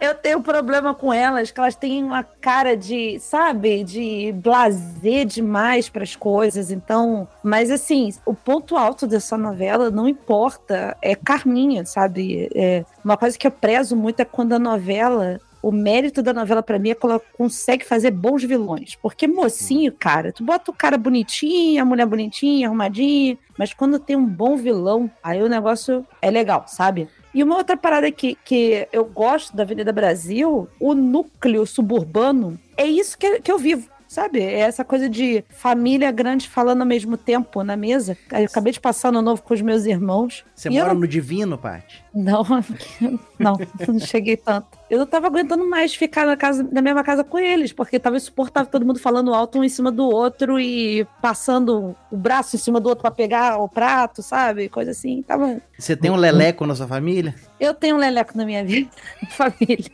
Eu 0.00 0.16
tenho 0.16 0.42
problema 0.42 0.92
com 0.92 1.12
elas, 1.12 1.52
que 1.52 1.60
elas 1.60 1.76
têm 1.76 2.02
uma 2.02 2.24
cara 2.24 2.76
de, 2.76 3.20
sabe, 3.20 3.84
de 3.84 4.32
blazer 4.32 5.24
demais 5.24 5.88
para 5.88 6.02
as 6.02 6.16
coisas. 6.16 6.72
Então, 6.72 7.28
mas 7.40 7.70
assim, 7.70 8.12
o 8.26 8.34
ponto 8.34 8.76
alto 8.76 9.06
dessa 9.06 9.38
novela, 9.38 9.88
não 9.88 10.08
importa, 10.08 10.96
é 11.00 11.14
Carminha, 11.14 11.86
sabe? 11.86 12.50
É, 12.56 12.84
uma 13.04 13.16
coisa 13.16 13.38
que 13.38 13.46
eu 13.46 13.52
prezo 13.52 13.94
muito 13.94 14.18
é 14.18 14.24
quando 14.24 14.52
a 14.52 14.58
novela 14.58 15.38
o 15.66 15.72
mérito 15.72 16.22
da 16.22 16.32
novela 16.32 16.62
pra 16.62 16.78
mim 16.78 16.90
é 16.90 16.94
que 16.94 17.04
ela 17.04 17.20
consegue 17.36 17.84
fazer 17.84 18.12
bons 18.12 18.44
vilões. 18.44 18.94
Porque 19.02 19.26
mocinho, 19.26 19.90
cara, 19.90 20.30
tu 20.30 20.44
bota 20.44 20.70
o 20.70 20.74
cara 20.74 20.96
bonitinho, 20.96 21.82
a 21.82 21.84
mulher 21.84 22.06
bonitinha, 22.06 22.68
arrumadinha, 22.68 23.36
mas 23.58 23.74
quando 23.74 23.98
tem 23.98 24.14
um 24.14 24.24
bom 24.24 24.56
vilão, 24.56 25.10
aí 25.20 25.42
o 25.42 25.48
negócio 25.48 26.06
é 26.22 26.30
legal, 26.30 26.66
sabe? 26.68 27.08
E 27.34 27.42
uma 27.42 27.56
outra 27.56 27.76
parada 27.76 28.12
que, 28.12 28.38
que 28.44 28.86
eu 28.92 29.04
gosto 29.06 29.56
da 29.56 29.64
Avenida 29.64 29.92
Brasil, 29.92 30.68
o 30.78 30.94
núcleo 30.94 31.66
suburbano, 31.66 32.56
é 32.76 32.86
isso 32.86 33.18
que, 33.18 33.40
que 33.40 33.50
eu 33.50 33.58
vivo. 33.58 33.90
Sabe? 34.08 34.40
É 34.40 34.60
essa 34.60 34.84
coisa 34.84 35.08
de 35.08 35.44
família 35.48 36.10
grande 36.10 36.48
falando 36.48 36.80
ao 36.82 36.86
mesmo 36.86 37.16
tempo 37.16 37.62
na 37.64 37.76
mesa. 37.76 38.16
Eu 38.32 38.44
acabei 38.44 38.72
de 38.72 38.80
passar 38.80 39.10
no 39.12 39.20
novo 39.20 39.42
com 39.42 39.52
os 39.52 39.60
meus 39.60 39.84
irmãos. 39.84 40.44
Você 40.54 40.68
eu 40.68 40.72
mora 40.72 40.94
não- 40.94 41.00
no 41.00 41.08
Divino, 41.08 41.58
Paty? 41.58 42.04
Não, 42.14 42.42
não, 43.38 43.58
não 43.88 43.98
cheguei 43.98 44.36
tanto. 44.36 44.68
Eu 44.88 44.98
não 45.00 45.06
tava 45.06 45.26
aguentando 45.26 45.68
mais 45.68 45.94
ficar 45.94 46.24
na, 46.24 46.36
casa, 46.36 46.66
na 46.70 46.80
mesma 46.80 47.02
casa 47.02 47.24
com 47.24 47.38
eles, 47.38 47.72
porque 47.72 47.98
tava 47.98 48.16
insuportável 48.16 48.70
todo 48.70 48.86
mundo 48.86 48.98
falando 49.00 49.34
alto 49.34 49.58
um 49.58 49.64
em 49.64 49.68
cima 49.68 49.90
do 49.90 50.04
outro 50.08 50.58
e 50.58 51.04
passando 51.20 51.94
o 52.10 52.16
braço 52.16 52.54
em 52.56 52.58
cima 52.58 52.80
do 52.80 52.88
outro 52.88 53.02
pra 53.02 53.10
pegar 53.10 53.58
o 53.58 53.68
prato, 53.68 54.22
sabe? 54.22 54.68
Coisa 54.68 54.92
assim. 54.92 55.22
Tava... 55.22 55.60
Você 55.76 55.96
tem 55.96 56.10
um 56.10 56.16
leleco 56.16 56.64
na 56.64 56.74
sua 56.74 56.86
família? 56.86 57.34
Eu 57.58 57.74
tenho 57.74 57.96
um 57.96 57.98
leleco 57.98 58.36
na 58.36 58.46
minha 58.46 58.62
vida, 58.64 58.88
família. 59.30 59.90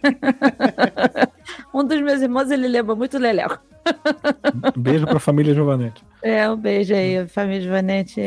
um 1.75 1.83
dos 1.83 2.01
meus 2.01 2.21
irmãos, 2.21 2.51
ele 2.51 2.69
lembra 2.69 2.95
muito 2.95 3.19
leleco. 3.19 3.59
Beijo 4.77 5.07
pra 5.07 5.19
família 5.19 5.55
Giovanetti. 5.55 6.03
É, 6.23 6.49
um 6.49 6.57
beijo 6.57 6.95
aí, 6.95 7.27
família 7.27 7.69
Vanete. 7.71 8.21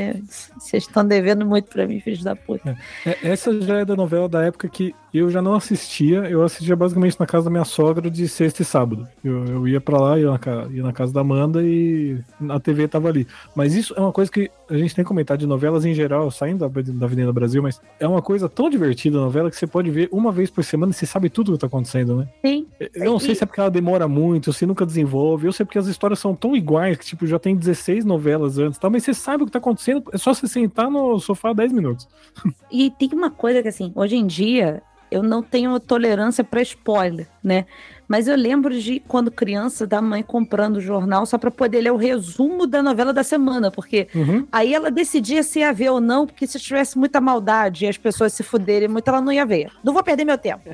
Vocês 0.59 0.83
estão 0.83 1.05
devendo 1.05 1.45
muito 1.45 1.69
pra 1.69 1.87
mim, 1.87 1.99
filhos 2.01 2.23
da 2.23 2.35
puta. 2.35 2.77
É, 3.05 3.17
essa 3.29 3.59
já 3.61 3.79
é 3.79 3.85
da 3.85 3.95
novela 3.95 4.27
da 4.27 4.43
época 4.43 4.67
que 4.67 4.93
eu 5.13 5.29
já 5.31 5.41
não 5.41 5.53
assistia. 5.55 6.19
Eu 6.29 6.43
assistia 6.43 6.75
basicamente 6.75 7.17
na 7.17 7.25
casa 7.25 7.45
da 7.45 7.49
minha 7.51 7.63
sogra 7.63 8.11
de 8.11 8.27
sexta 8.27 8.61
e 8.61 8.65
sábado. 8.65 9.07
Eu, 9.23 9.45
eu 9.45 9.67
ia 9.67 9.79
pra 9.79 9.97
lá, 9.97 10.19
ia 10.19 10.29
na, 10.29 10.39
ia 10.71 10.83
na 10.83 10.91
casa 10.91 11.13
da 11.13 11.21
Amanda 11.21 11.63
e 11.63 12.19
a 12.49 12.59
TV 12.59 12.85
tava 12.87 13.07
ali. 13.07 13.25
Mas 13.55 13.73
isso 13.73 13.93
é 13.95 13.99
uma 14.01 14.11
coisa 14.11 14.29
que 14.29 14.51
a 14.69 14.75
gente 14.77 14.93
tem 14.93 15.05
que 15.05 15.07
comentar 15.07 15.37
de 15.37 15.45
novelas 15.47 15.85
em 15.85 15.93
geral, 15.93 16.29
saindo 16.31 16.67
da, 16.67 16.81
da 16.81 17.05
Avenida 17.05 17.31
Brasil, 17.31 17.61
mas 17.61 17.79
é 17.99 18.07
uma 18.07 18.21
coisa 18.21 18.49
tão 18.49 18.67
divertida 18.69 19.17
a 19.17 19.21
novela 19.21 19.49
que 19.49 19.55
você 19.55 19.67
pode 19.67 19.89
ver 19.91 20.09
uma 20.11 20.31
vez 20.31 20.49
por 20.49 20.63
semana 20.63 20.91
e 20.91 20.95
você 20.95 21.05
sabe 21.05 21.29
tudo 21.29 21.49
o 21.49 21.53
que 21.53 21.59
tá 21.61 21.67
acontecendo, 21.67 22.17
né? 22.17 22.27
Sim. 22.43 22.65
Eu 22.95 23.11
não 23.11 23.19
sei 23.19 23.33
E- 23.33 23.35
se 23.35 23.43
é 23.43 23.45
porque 23.45 23.59
ela 23.61 23.69
demora 23.71 24.07
muito, 24.07 24.51
se 24.51 24.65
nunca 24.65 24.85
desenvolve, 24.85 25.47
eu 25.47 25.53
sei 25.53 25.65
porque 25.65 25.77
as 25.77 25.85
histórias 25.87 26.19
são 26.19 26.35
tão 26.35 26.55
iguais 26.55 26.97
que, 26.97 27.05
tipo, 27.05 27.25
já 27.27 27.37
tem 27.39 27.55
16 27.55 27.84
novelas 28.05 28.57
antes, 28.57 28.79
tá? 28.79 28.89
mas 28.89 29.03
você 29.03 29.13
sabe 29.13 29.43
o 29.43 29.45
que 29.45 29.51
tá 29.51 29.59
acontecendo, 29.59 30.03
é 30.11 30.17
só 30.17 30.33
você 30.33 30.47
sentar 30.47 30.89
no 30.89 31.19
sofá 31.19 31.53
10 31.53 31.71
minutos. 31.71 32.07
E 32.71 32.89
tem 32.89 33.09
uma 33.13 33.29
coisa 33.29 33.61
que, 33.61 33.67
assim, 33.67 33.91
hoje 33.95 34.15
em 34.15 34.25
dia, 34.25 34.81
eu 35.11 35.21
não 35.21 35.41
tenho 35.43 35.79
tolerância 35.79 36.43
pra 36.43 36.61
spoiler, 36.61 37.27
né? 37.43 37.65
Mas 38.07 38.27
eu 38.27 38.35
lembro 38.35 38.77
de 38.79 38.99
quando 39.07 39.31
criança, 39.31 39.87
da 39.87 40.01
mãe 40.01 40.21
comprando 40.21 40.77
o 40.77 40.81
jornal 40.81 41.25
só 41.25 41.37
pra 41.37 41.49
poder 41.49 41.81
ler 41.81 41.91
o 41.91 41.95
resumo 41.97 42.67
da 42.67 42.83
novela 42.83 43.11
da 43.13 43.23
semana, 43.23 43.71
porque 43.71 44.07
Uhum. 44.13 44.45
aí 44.51 44.73
ela 44.73 44.91
decidia 44.91 45.41
se 45.41 45.59
ia 45.59 45.71
ver 45.73 45.89
ou 45.89 46.01
não, 46.01 46.25
porque 46.27 46.45
se 46.45 46.59
tivesse 46.59 46.97
muita 46.97 47.19
maldade 47.21 47.85
e 47.85 47.87
as 47.87 47.97
pessoas 47.97 48.33
se 48.33 48.43
fuderem 48.43 48.87
muito, 48.89 49.07
ela 49.07 49.21
não 49.21 49.31
ia 49.31 49.45
ver. 49.45 49.71
Não 49.83 49.93
vou 49.93 50.03
perder 50.03 50.25
meu 50.25 50.37
tempo. 50.37 50.69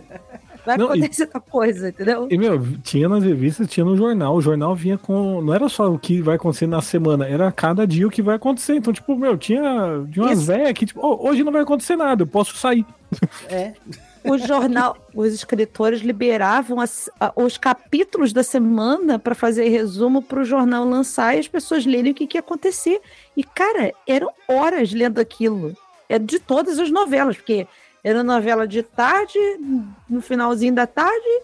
Vai 0.66 0.78
Não, 0.78 0.96
e- 0.96 1.00
acontecer 1.00 1.24
outra 1.24 1.40
coisa, 1.40 1.90
entendeu? 1.90 2.28
E, 2.30 2.38
meu, 2.38 2.62
tinha 2.84 3.10
nas 3.10 3.24
revistas, 3.24 3.68
tinha 3.68 3.86
no 3.86 3.96
jornal. 3.98 4.36
O 4.36 4.42
jornal 4.42 4.76
vinha 4.76 4.98
com. 4.98 5.42
Não 5.42 5.54
era 5.54 5.68
só 5.68 5.92
o 5.92 5.98
que 5.98 6.22
vai 6.22 6.36
acontecer 6.36 6.68
na 6.68 6.82
semana, 6.82 7.28
era 7.28 7.52
cada 7.52 7.86
dia 7.88 8.08
o 8.08 8.12
que 8.12 8.22
vai 8.22 8.36
acontecer. 8.36 8.76
Então, 8.76 8.94
tipo, 8.94 9.16
meu, 9.16 9.38
tinha 9.38 10.04
de 10.08 10.20
umas 10.20 10.46
velhas 10.46 10.74
que, 10.74 10.86
tipo, 10.86 11.00
"Ô, 11.06 11.28
hoje 11.30 11.44
não 11.44 11.52
vai 11.52 11.62
acontecer 11.64 11.96
nada, 11.96 12.24
eu 12.24 12.28
posso 12.28 12.56
sair. 12.58 12.86
É. 13.50 13.74
O 14.24 14.38
jornal, 14.38 14.96
os 15.16 15.34
escritores 15.34 16.02
liberavam 16.02 16.80
as- 16.80 17.10
a- 17.20 17.34
os 17.36 17.58
capítulos 17.58 18.32
da 18.32 18.44
semana 18.44 19.18
para 19.18 19.34
fazer 19.34 19.68
resumo 19.70 20.22
para 20.22 20.42
o 20.42 20.46
jornal 20.46 20.86
lançar 20.88 21.36
e 21.36 21.40
as 21.40 21.48
pessoas 21.48 21.86
lerem 21.88 22.12
o 22.12 22.16
que, 22.16 22.28
que 22.28 22.38
ia 22.38 22.40
acontecer. 22.40 23.02
E, 23.36 23.44
cara, 23.44 23.92
eram 24.08 24.30
horas 24.48 24.94
lendo 24.94 25.18
aquilo. 25.20 25.76
É 26.08 26.20
de 26.20 26.38
todas 26.40 26.78
as 26.78 26.92
novelas, 26.92 27.36
porque 27.38 27.66
era 28.04 28.24
novela 28.24 28.68
de 28.68 28.82
tarde, 28.84 29.38
no 30.10 30.22
finalzinho 30.22 30.74
da 30.74 30.88
tarde, 30.88 31.42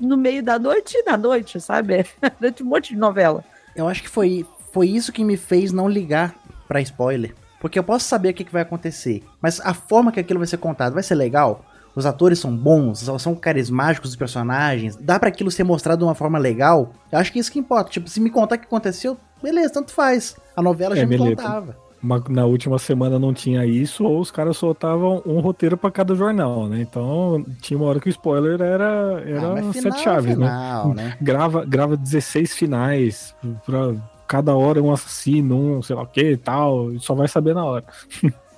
no 0.00 0.16
meio 0.16 0.42
da 0.42 0.58
noite 0.58 0.96
e 0.96 1.02
na 1.02 1.16
noite, 1.16 1.60
sabe? 1.60 2.06
Era 2.22 2.50
de 2.52 2.62
um 2.62 2.66
monte 2.66 2.94
de 2.94 2.96
novela. 3.00 3.44
Eu 3.74 3.88
acho 3.88 4.02
que 4.02 4.08
foi, 4.08 4.46
foi 4.72 4.88
isso 4.88 5.12
que 5.12 5.24
me 5.24 5.36
fez 5.36 5.72
não 5.72 5.88
ligar 5.88 6.34
pra 6.68 6.80
spoiler. 6.80 7.34
Porque 7.60 7.78
eu 7.78 7.82
posso 7.84 8.06
saber 8.06 8.28
o 8.30 8.34
que, 8.34 8.44
que 8.44 8.52
vai 8.52 8.62
acontecer. 8.62 9.24
Mas 9.42 9.60
a 9.60 9.74
forma 9.74 10.12
que 10.12 10.20
aquilo 10.20 10.38
vai 10.38 10.46
ser 10.46 10.58
contado 10.58 10.94
vai 10.94 11.02
ser 11.02 11.14
legal. 11.16 11.64
Os 11.96 12.06
atores 12.06 12.38
são 12.38 12.54
bons, 12.54 13.00
são 13.20 13.34
carismáticos 13.34 14.10
os 14.10 14.16
personagens. 14.16 14.94
Dá 14.96 15.18
pra 15.18 15.30
aquilo 15.30 15.50
ser 15.50 15.64
mostrado 15.64 15.98
de 16.00 16.04
uma 16.04 16.14
forma 16.14 16.38
legal. 16.38 16.92
Eu 17.10 17.18
acho 17.18 17.32
que 17.32 17.38
isso 17.38 17.50
que 17.50 17.58
importa. 17.58 17.90
Tipo, 17.90 18.08
se 18.08 18.20
me 18.20 18.30
contar 18.30 18.56
o 18.56 18.58
que 18.58 18.66
aconteceu, 18.66 19.16
beleza, 19.42 19.72
tanto 19.72 19.90
faz. 19.92 20.36
A 20.54 20.62
novela 20.62 20.94
É, 20.94 20.98
já 21.00 21.06
me 21.06 21.16
beleza. 21.16 21.36
contava. 21.36 21.76
Uma- 22.02 22.22
na 22.28 22.44
última 22.44 22.78
semana 22.78 23.18
não 23.18 23.32
tinha 23.32 23.64
isso, 23.66 24.04
ou 24.04 24.20
os 24.20 24.30
caras 24.30 24.56
soltavam 24.56 25.22
um 25.26 25.40
roteiro 25.40 25.76
pra 25.76 25.90
cada 25.90 26.14
jornal, 26.14 26.66
né? 26.68 26.80
Então 26.80 27.44
tinha 27.60 27.76
uma 27.78 27.86
hora 27.88 27.98
que 28.00 28.08
o 28.08 28.10
spoiler 28.10 28.60
era, 28.60 29.22
era 29.26 29.52
Ah, 29.54 29.72
sete 29.72 29.82
final, 29.82 29.98
chaves, 29.98 30.36
né? 30.36 30.46
final, 30.46 30.94
né? 30.94 31.16
Grava, 31.20 31.64
grava 31.64 31.96
16 31.96 32.54
finais 32.54 33.34
pra 33.64 33.94
cada 34.28 34.54
hora 34.54 34.82
um 34.82 34.92
assassino, 34.92 35.56
um 35.78 35.82
sei 35.82 35.96
lá 35.96 36.02
o 36.02 36.06
que 36.06 36.32
e 36.32 36.36
tal, 36.36 36.92
e 36.92 37.00
só 37.00 37.14
vai 37.14 37.28
saber 37.28 37.54
na 37.54 37.64
hora. 37.64 37.84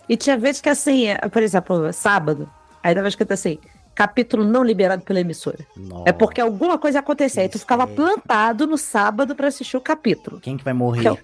E 0.09 0.16
tinha 0.16 0.37
vezes 0.38 0.61
que, 0.61 0.68
assim, 0.68 1.07
por 1.33 1.42
exemplo, 1.42 1.92
sábado, 1.92 2.49
aí 2.83 2.95
dava 2.95 3.09
escrito 3.09 3.33
assim, 3.33 3.59
capítulo 3.95 4.42
não 4.45 4.62
liberado 4.64 5.02
pela 5.02 5.21
emissora. 5.21 5.59
É 6.07 6.12
porque 6.12 6.40
alguma 6.40 6.78
coisa 6.78 7.00
acontecia. 7.00 7.42
Aí 7.42 7.49
tu 7.49 7.59
ficava 7.59 7.83
é. 7.83 7.87
plantado 7.87 8.66
no 8.66 8.78
sábado 8.78 9.35
pra 9.35 9.49
assistir 9.49 9.76
o 9.76 9.80
capítulo. 9.80 10.40
Quem 10.40 10.57
que 10.57 10.64
vai 10.64 10.73
morrer? 10.73 11.02
Que 11.02 11.09
eu- 11.09 11.18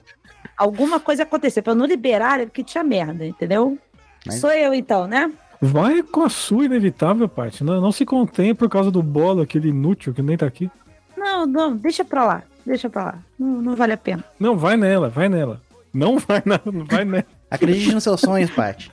Alguma 0.56 1.00
coisa 1.00 1.22
acontecia. 1.24 1.62
Pra 1.62 1.74
não 1.74 1.86
liberar 1.86 2.40
é 2.40 2.46
porque 2.46 2.62
tinha 2.64 2.84
merda, 2.84 3.26
entendeu? 3.26 3.78
Mas- 4.26 4.40
Sou 4.40 4.50
eu 4.52 4.72
então, 4.74 5.06
né? 5.06 5.30
Vai 5.60 6.02
com 6.02 6.22
a 6.22 6.28
sua 6.28 6.64
inevitável 6.66 7.28
parte. 7.28 7.64
Não, 7.64 7.80
não 7.80 7.92
se 7.92 8.04
contém 8.04 8.54
por 8.54 8.68
causa 8.68 8.90
do 8.90 9.02
bolo, 9.02 9.42
aquele 9.42 9.68
inútil 9.68 10.12
que 10.12 10.20
nem 10.22 10.36
tá 10.36 10.46
aqui. 10.46 10.70
Não, 11.16 11.46
não, 11.46 11.74
deixa 11.76 12.04
pra 12.04 12.24
lá. 12.24 12.42
Deixa 12.66 12.90
pra 12.90 13.04
lá. 13.04 13.18
Não, 13.38 13.62
não 13.62 13.76
vale 13.76 13.92
a 13.92 13.96
pena. 13.96 14.22
Não, 14.38 14.56
vai 14.56 14.76
nela, 14.76 15.08
vai 15.08 15.28
nela. 15.28 15.60
Não 15.92 16.18
vai, 16.18 16.42
na, 16.44 16.60
não 16.64 16.84
vai 16.84 17.04
nela. 17.04 17.24
Acredite 17.50 17.94
nos 17.94 18.02
seus 18.02 18.20
sonhos, 18.20 18.50
Paty. 18.50 18.90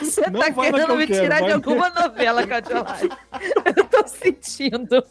Você 0.00 0.22
Não 0.30 0.40
tá 0.40 0.50
querendo 0.52 0.86
que 0.86 0.90
eu 0.92 0.96
me 0.96 1.06
quero, 1.06 1.22
tirar 1.22 1.42
de 1.42 1.52
alguma 1.52 1.90
novela, 1.90 2.46
Catiolari. 2.46 3.10
Eu 3.76 3.84
tô 3.84 4.06
sentindo. 4.08 5.04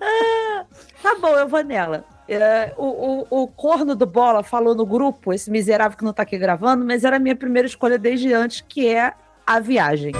Ah, 0.00 0.64
tá 1.02 1.16
bom, 1.20 1.36
eu 1.36 1.48
vou 1.48 1.62
nela. 1.64 2.04
É, 2.26 2.72
o, 2.78 3.26
o, 3.30 3.42
o 3.42 3.48
corno 3.48 3.94
do 3.94 4.06
Bola 4.06 4.42
falou 4.42 4.74
no 4.74 4.86
grupo, 4.86 5.32
esse 5.32 5.50
miserável 5.50 5.96
que 5.96 6.04
não 6.04 6.12
tá 6.12 6.22
aqui 6.22 6.38
gravando, 6.38 6.84
mas 6.84 7.04
era 7.04 7.16
a 7.16 7.18
minha 7.18 7.36
primeira 7.36 7.66
escolha 7.68 7.98
desde 7.98 8.32
antes, 8.32 8.62
que 8.66 8.88
é 8.88 9.12
a 9.46 9.60
viagem. 9.60 10.12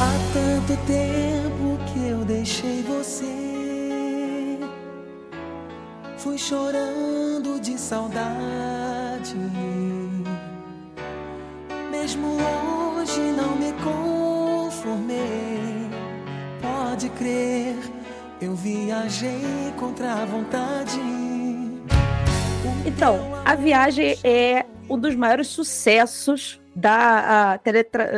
Há 0.00 0.14
tanto 0.32 0.86
tempo 0.86 1.78
que 1.92 2.08
eu 2.08 2.24
deixei 2.24 2.82
você. 2.82 3.26
Fui 6.16 6.38
chorando 6.38 7.60
de 7.60 7.78
saudade. 7.78 9.36
Mesmo 12.08 12.38
longe 12.38 13.20
não 13.20 13.54
me 13.56 13.70
conformei. 13.84 15.90
Pode 16.62 17.10
crer, 17.10 17.76
eu 18.40 18.54
viajei 18.54 19.74
contra 19.78 20.14
a 20.14 20.24
vontade. 20.24 20.98
Então, 22.86 23.20
a 23.44 23.54
viagem 23.54 24.18
é 24.24 24.64
um 24.88 24.98
dos 24.98 25.14
maiores 25.14 25.48
sucessos 25.48 26.58
da 26.74 27.52
a, 27.52 27.58
teletra... 27.58 28.10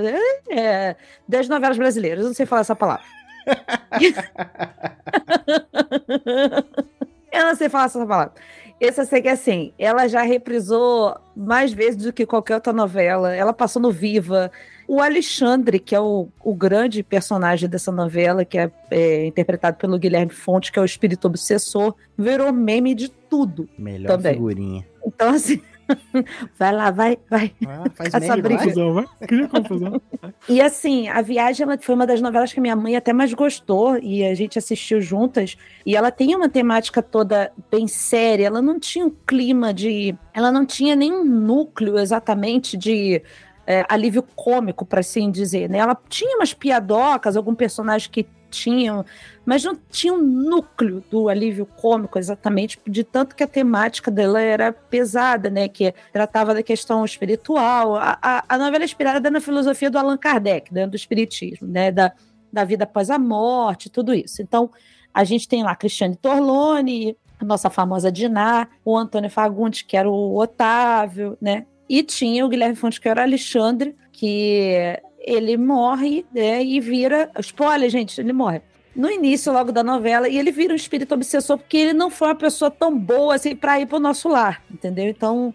é, 0.49 0.94
das 1.26 1.49
novelas 1.49 1.76
brasileiras. 1.76 2.20
Eu 2.20 2.28
não 2.28 2.35
sei 2.35 2.47
falar 2.47 2.61
essa 2.61 2.76
palavra. 2.76 3.04
eu 7.32 7.44
não 7.44 7.56
sei 7.56 7.68
falar 7.68 7.87
essa 7.87 8.06
palavra. 8.06 8.35
Essa 8.80 9.02
eu 9.02 9.06
sei 9.06 9.20
que 9.20 9.28
assim, 9.28 9.72
ela 9.78 10.08
já 10.08 10.22
reprisou 10.22 11.14
mais 11.37 11.70
vezes 11.72 12.02
do 12.02 12.12
que 12.12 12.25
qualquer 12.25 12.54
outra 12.54 12.72
novela. 12.72 13.34
Ela 13.34 13.52
passou 13.52 13.80
no 13.80 13.92
Viva. 13.92 14.50
O 14.88 15.00
Alexandre, 15.00 15.78
que 15.78 15.94
é 15.94 16.00
o, 16.00 16.28
o 16.42 16.54
grande 16.54 17.02
personagem 17.02 17.68
dessa 17.68 17.92
novela, 17.92 18.44
que 18.44 18.58
é, 18.58 18.70
é 18.90 19.26
interpretado 19.26 19.76
pelo 19.76 19.99
Guilherme 19.99 20.32
Fonte, 20.32 20.72
que 20.72 20.78
é 20.78 20.82
o 20.82 20.84
espírito 20.84 21.26
obsessor, 21.28 21.94
virou 22.16 22.52
meme 22.52 22.94
de 22.94 23.08
tudo. 23.08 23.68
Melhor 23.78 24.16
Também. 24.16 24.34
figurinha. 24.34 24.87
Então, 25.06 25.28
assim, 25.30 25.60
vai 26.59 26.73
lá, 26.73 26.90
vai, 26.90 27.18
vai. 27.28 27.52
Ah, 27.66 27.85
faz 27.94 28.14
Essa 28.14 28.37
meme, 28.37 28.42
briga. 28.42 28.59
vai. 28.59 28.66
Confusão, 28.66 28.94
vai. 28.94 29.06
Cria 29.26 29.49
confusão. 29.49 30.02
E 30.49 30.61
assim, 30.61 31.09
a 31.09 31.23
viagem 31.23 31.64
ela 31.64 31.78
foi 31.78 31.94
uma 31.94 32.06
das 32.06 32.20
novelas 32.20 32.52
que 32.52 32.61
minha 32.61 32.76
mãe 32.76 32.97
até 32.97 33.12
mais 33.12 33.32
gostou 33.32 33.99
e 33.99 34.25
a 34.25 34.35
gente 34.35 34.59
assistiu 34.59 35.00
juntas. 35.00 35.56
E 35.85 35.97
ela 35.97 36.11
tem 36.11 36.35
uma 36.35 36.49
temática 36.49 37.02
toda 37.02 37.52
bem 37.70 37.87
séria. 37.87 38.47
Ela 38.47 38.62
não 38.62 38.78
tinha 38.78 39.06
um 39.06 39.14
clima 39.26 39.73
de, 39.73 40.14
ela 40.35 40.50
não 40.50 40.64
tinha 40.64 40.94
nenhum 40.94 41.25
núcleo 41.25 41.99
exatamente 41.99 42.76
de 42.76 43.23
é, 43.66 43.85
alívio 43.88 44.23
cômico, 44.35 44.85
para 44.85 45.00
assim 45.00 45.30
dizer. 45.30 45.68
Né? 45.68 45.78
Ela 45.78 45.97
tinha 46.09 46.37
umas 46.37 46.52
piadocas, 46.52 47.37
algum 47.37 47.54
personagem 47.54 48.11
que 48.11 48.26
tinham, 48.50 49.04
mas 49.45 49.64
não 49.64 49.76
tinha 49.90 50.12
um 50.12 50.21
núcleo 50.21 51.02
do 51.11 51.28
alívio 51.28 51.64
cômico 51.64 52.19
exatamente, 52.19 52.78
de 52.87 53.04
tanto 53.04 53.35
que 53.35 53.42
a 53.42 53.47
temática 53.47 54.11
dela 54.11 54.40
era 54.40 54.73
pesada, 54.73 55.49
né? 55.49 55.69
Que 55.69 55.95
tratava 56.12 56.52
da 56.54 56.62
questão 56.62 57.04
espiritual. 57.04 57.97
A, 57.97 58.19
a, 58.21 58.45
a 58.49 58.59
novela 58.59 58.85
é 58.85 58.87
inspirada 58.87 59.30
na 59.30 59.40
filosofia 59.40 59.90
do 59.90 59.99
Allan 59.99 60.19
Kardec, 60.19 60.73
né, 60.73 60.87
do 60.87 60.97
espiritismo, 60.97 61.66
né? 61.69 61.90
Da, 61.90 62.12
da 62.52 62.64
vida 62.64 62.85
após 62.85 63.11
a 63.11 63.19
morte, 63.19 63.88
tudo 63.88 64.12
isso. 64.12 64.42
Então, 64.42 64.71
a 65.14 65.25
gente 65.25 65.49
tem 65.49 65.62
lá 65.62 65.75
Cristiane 65.75 66.16
Torlone, 66.16 67.16
a 67.38 67.45
nossa 67.45 67.71
famosa 67.71 68.12
Diná, 68.12 68.69
o 68.85 68.97
Antônio 68.97 69.30
Fagundes, 69.30 69.83
que 69.83 69.97
era 69.97 70.09
o 70.09 70.37
Otávio, 70.37 71.37
né? 71.40 71.66
E 71.88 72.02
tinha 72.02 72.45
o 72.45 72.49
Guilherme 72.49 72.76
Fontes, 72.76 72.99
que 72.99 73.09
era 73.09 73.21
o 73.21 73.25
Alexandre, 73.25 73.97
que 74.12 75.00
ele 75.20 75.56
morre 75.56 76.24
né, 76.32 76.62
e 76.64 76.80
vira. 76.80 77.30
Spoiler, 77.38 77.90
gente, 77.90 78.20
ele 78.20 78.32
morre. 78.32 78.62
No 78.94 79.10
início, 79.10 79.52
logo 79.52 79.70
da 79.70 79.84
novela, 79.84 80.28
e 80.28 80.36
ele 80.36 80.50
vira 80.50 80.72
um 80.72 80.76
espírito 80.76 81.14
obsessor, 81.14 81.56
porque 81.58 81.76
ele 81.76 81.92
não 81.92 82.10
foi 82.10 82.28
uma 82.28 82.34
pessoa 82.34 82.70
tão 82.70 82.98
boa 82.98 83.36
assim 83.36 83.54
para 83.54 83.80
ir 83.80 83.86
pro 83.86 84.00
nosso 84.00 84.28
lar, 84.28 84.62
entendeu? 84.70 85.08
Então, 85.08 85.54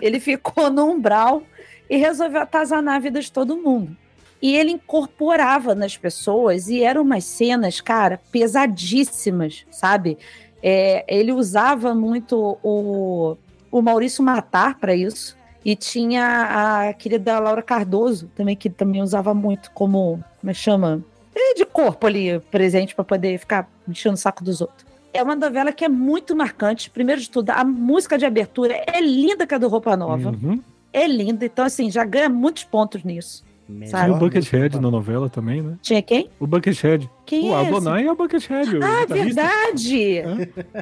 ele 0.00 0.18
ficou 0.18 0.68
no 0.68 0.90
umbral 0.90 1.42
e 1.88 1.96
resolveu 1.96 2.40
atazanar 2.40 2.96
a 2.96 2.98
vida 2.98 3.20
de 3.20 3.30
todo 3.30 3.56
mundo. 3.56 3.96
E 4.40 4.56
ele 4.56 4.72
incorporava 4.72 5.74
nas 5.74 5.96
pessoas, 5.96 6.68
e 6.68 6.82
eram 6.82 7.02
umas 7.02 7.24
cenas, 7.24 7.80
cara, 7.80 8.20
pesadíssimas, 8.32 9.64
sabe? 9.70 10.18
É, 10.60 11.04
ele 11.06 11.32
usava 11.32 11.94
muito 11.94 12.58
o, 12.62 13.36
o 13.70 13.82
Maurício 13.82 14.24
Matar 14.24 14.78
para 14.78 14.94
isso. 14.94 15.36
E 15.64 15.76
tinha 15.76 16.86
a 16.88 16.92
querida 16.92 17.38
Laura 17.38 17.62
Cardoso 17.62 18.28
também, 18.34 18.56
que 18.56 18.68
também 18.68 19.00
usava 19.02 19.32
muito 19.32 19.70
como, 19.72 20.22
como 20.40 20.50
é 20.50 20.54
que 20.54 20.60
chama? 20.60 21.02
É 21.34 21.54
de 21.54 21.64
corpo 21.64 22.06
ali, 22.06 22.40
presente, 22.50 22.94
para 22.94 23.04
poder 23.04 23.38
ficar 23.38 23.68
enchendo 23.88 24.14
o 24.14 24.18
saco 24.18 24.42
dos 24.44 24.60
outros. 24.60 24.84
É 25.14 25.22
uma 25.22 25.36
novela 25.36 25.72
que 25.72 25.84
é 25.84 25.88
muito 25.88 26.34
marcante. 26.34 26.90
Primeiro 26.90 27.20
de 27.20 27.30
tudo, 27.30 27.50
a 27.50 27.64
música 27.64 28.16
de 28.18 28.24
abertura 28.24 28.74
é 28.86 29.00
linda 29.00 29.46
que 29.46 29.54
a 29.54 29.58
do 29.58 29.68
Roupa 29.68 29.96
Nova. 29.96 30.30
Uhum. 30.30 30.60
É 30.92 31.06
linda. 31.06 31.44
Então, 31.44 31.64
assim, 31.64 31.90
já 31.90 32.04
ganha 32.04 32.28
muitos 32.28 32.64
pontos 32.64 33.04
nisso. 33.04 33.44
Sabe? 33.86 34.04
Tinha 34.06 34.16
o 34.16 34.18
Buckethead 34.18 34.78
na 34.80 34.90
novela 34.90 35.30
também, 35.30 35.62
né? 35.62 35.76
Tinha 35.80 36.02
quem? 36.02 36.28
O 36.38 36.46
Buckethead. 36.46 37.08
Quem 37.24 37.50
o 37.50 37.56
é 37.56 37.62
esse? 37.62 37.68
Adonai 37.68 38.06
é 38.06 38.12
o 38.12 38.16
Buckethead. 38.16 38.76
o 38.76 38.84
Ah, 38.84 39.00
guitarrista. 39.06 39.14
verdade! 39.14 40.22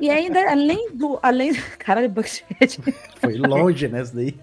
E 0.00 0.10
ainda, 0.10 0.50
além 0.50 0.88
do. 0.92 1.18
Além, 1.22 1.52
caralho, 1.78 2.08
Buckethead. 2.08 2.78
Foi 3.16 3.34
longe 3.36 3.86
nessa 3.86 4.16
daí. 4.16 4.34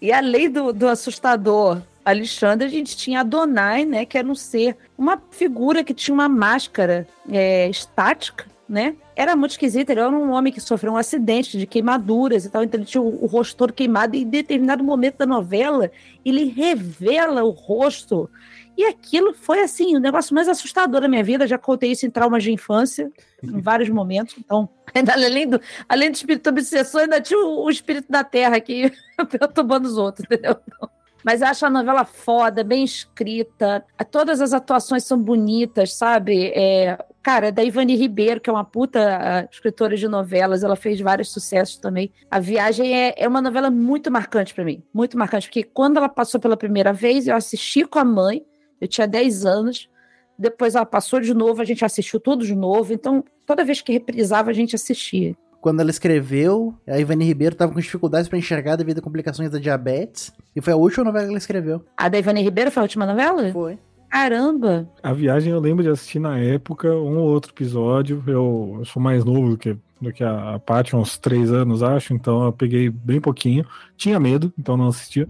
E 0.00 0.12
além 0.12 0.50
do, 0.50 0.72
do 0.72 0.88
assustador 0.88 1.82
Alexandre, 2.04 2.66
a 2.66 2.70
gente 2.70 2.96
tinha 2.96 3.20
Adonai, 3.20 3.84
né? 3.84 4.04
Que 4.04 4.16
era 4.18 4.28
um 4.28 4.34
ser, 4.34 4.76
uma 4.96 5.20
figura 5.30 5.82
que 5.82 5.92
tinha 5.92 6.14
uma 6.14 6.28
máscara 6.28 7.06
é, 7.30 7.68
estática, 7.68 8.46
né? 8.68 8.94
Era 9.14 9.34
muito 9.34 9.52
esquisito, 9.52 9.90
ele 9.90 10.00
era 10.00 10.10
um 10.10 10.30
homem 10.30 10.52
que 10.52 10.60
sofreu 10.60 10.92
um 10.92 10.96
acidente 10.96 11.58
de 11.58 11.66
queimaduras 11.66 12.44
e 12.44 12.50
tal, 12.50 12.62
então 12.62 12.78
ele 12.78 12.86
tinha 12.86 13.02
o, 13.02 13.24
o 13.24 13.26
rosto 13.26 13.56
todo 13.56 13.72
queimado, 13.72 14.14
e 14.14 14.22
em 14.22 14.28
determinado 14.28 14.84
momento 14.84 15.16
da 15.18 15.26
novela, 15.26 15.90
ele 16.24 16.44
revela 16.44 17.42
o 17.42 17.50
rosto. 17.50 18.30
E 18.76 18.84
aquilo 18.84 19.32
foi 19.32 19.60
assim, 19.60 19.96
o 19.96 20.00
negócio 20.00 20.34
mais 20.34 20.48
assustador 20.48 21.00
da 21.00 21.08
minha 21.08 21.24
vida. 21.24 21.46
Já 21.46 21.56
contei 21.56 21.92
isso 21.92 22.06
em 22.06 22.10
traumas 22.10 22.42
de 22.42 22.52
infância, 22.52 23.10
em 23.42 23.60
vários 23.60 23.88
momentos. 23.88 24.36
Então, 24.38 24.68
além 25.12 25.48
do, 25.48 25.60
além 25.88 26.10
do 26.10 26.14
espírito 26.14 26.50
obsessor, 26.50 27.02
ainda 27.02 27.20
tinha 27.20 27.38
o, 27.38 27.64
o 27.64 27.70
espírito 27.70 28.10
da 28.10 28.22
terra 28.22 28.56
aqui 28.56 28.92
perturbando 29.30 29.88
os 29.88 29.96
outros, 29.96 30.24
entendeu? 30.24 30.56
Então, 30.66 30.90
mas 31.26 31.42
eu 31.42 31.48
acho 31.48 31.66
a 31.66 31.70
novela 31.70 32.04
foda, 32.04 32.62
bem 32.62 32.84
escrita. 32.84 33.84
Todas 34.12 34.40
as 34.40 34.52
atuações 34.52 35.02
são 35.02 35.18
bonitas, 35.18 35.92
sabe? 35.92 36.52
É, 36.54 36.96
cara, 37.20 37.50
da 37.50 37.64
Ivani 37.64 37.96
Ribeiro, 37.96 38.40
que 38.40 38.48
é 38.48 38.52
uma 38.52 38.62
puta 38.62 39.48
escritora 39.50 39.96
de 39.96 40.06
novelas, 40.06 40.62
ela 40.62 40.76
fez 40.76 41.00
vários 41.00 41.32
sucessos 41.32 41.78
também. 41.78 42.12
A 42.30 42.38
Viagem 42.38 42.96
é, 42.96 43.12
é 43.16 43.26
uma 43.26 43.42
novela 43.42 43.72
muito 43.72 44.08
marcante 44.08 44.54
para 44.54 44.62
mim. 44.62 44.84
Muito 44.94 45.18
marcante, 45.18 45.48
porque 45.48 45.64
quando 45.64 45.96
ela 45.96 46.08
passou 46.08 46.38
pela 46.38 46.56
primeira 46.56 46.92
vez, 46.92 47.26
eu 47.26 47.34
assisti 47.34 47.84
com 47.84 47.98
a 47.98 48.04
mãe, 48.04 48.46
eu 48.80 48.88
tinha 48.88 49.06
10 49.06 49.46
anos. 49.46 49.88
Depois 50.38 50.74
ela 50.74 50.84
passou 50.84 51.20
de 51.20 51.32
novo, 51.32 51.62
a 51.62 51.64
gente 51.64 51.84
assistiu 51.84 52.20
tudo 52.20 52.44
de 52.44 52.54
novo. 52.54 52.92
Então, 52.92 53.24
toda 53.46 53.64
vez 53.64 53.80
que 53.80 53.92
reprisava, 53.92 54.50
a 54.50 54.54
gente 54.54 54.74
assistia. 54.74 55.34
Quando 55.60 55.80
ela 55.80 55.90
escreveu, 55.90 56.74
a 56.86 56.98
Ivani 56.98 57.24
Ribeiro 57.24 57.54
estava 57.54 57.72
com 57.72 57.80
dificuldades 57.80 58.28
para 58.28 58.38
enxergar 58.38 58.76
devido 58.76 58.98
a 58.98 59.02
complicações 59.02 59.50
da 59.50 59.58
diabetes. 59.58 60.32
E 60.54 60.60
foi 60.60 60.72
a 60.72 60.76
última 60.76 61.04
novela 61.04 61.24
que 61.24 61.30
ela 61.30 61.38
escreveu. 61.38 61.84
A 61.96 62.08
da 62.08 62.18
Ivani 62.18 62.42
Ribeiro 62.42 62.70
foi 62.70 62.80
a 62.82 62.84
última 62.84 63.06
novela? 63.06 63.50
Foi. 63.52 63.78
Caramba! 64.08 64.88
A 65.02 65.12
viagem 65.12 65.52
eu 65.52 65.60
lembro 65.60 65.82
de 65.82 65.90
assistir 65.90 66.18
na 66.18 66.38
época, 66.38 66.88
um 66.88 67.18
ou 67.18 67.28
outro 67.28 67.52
episódio. 67.52 68.22
Eu, 68.26 68.76
eu 68.78 68.84
sou 68.84 69.02
mais 69.02 69.24
novo 69.24 69.50
do 69.50 69.58
que, 69.58 69.76
do 70.00 70.12
que 70.12 70.22
a, 70.22 70.54
a 70.54 70.58
Paty, 70.58 70.94
uns 70.94 71.18
três 71.18 71.52
anos, 71.52 71.82
acho, 71.82 72.14
então 72.14 72.44
eu 72.44 72.52
peguei 72.52 72.88
bem 72.88 73.20
pouquinho. 73.20 73.66
Tinha 73.96 74.20
medo, 74.20 74.52
então 74.58 74.76
não 74.76 74.88
assistia. 74.88 75.26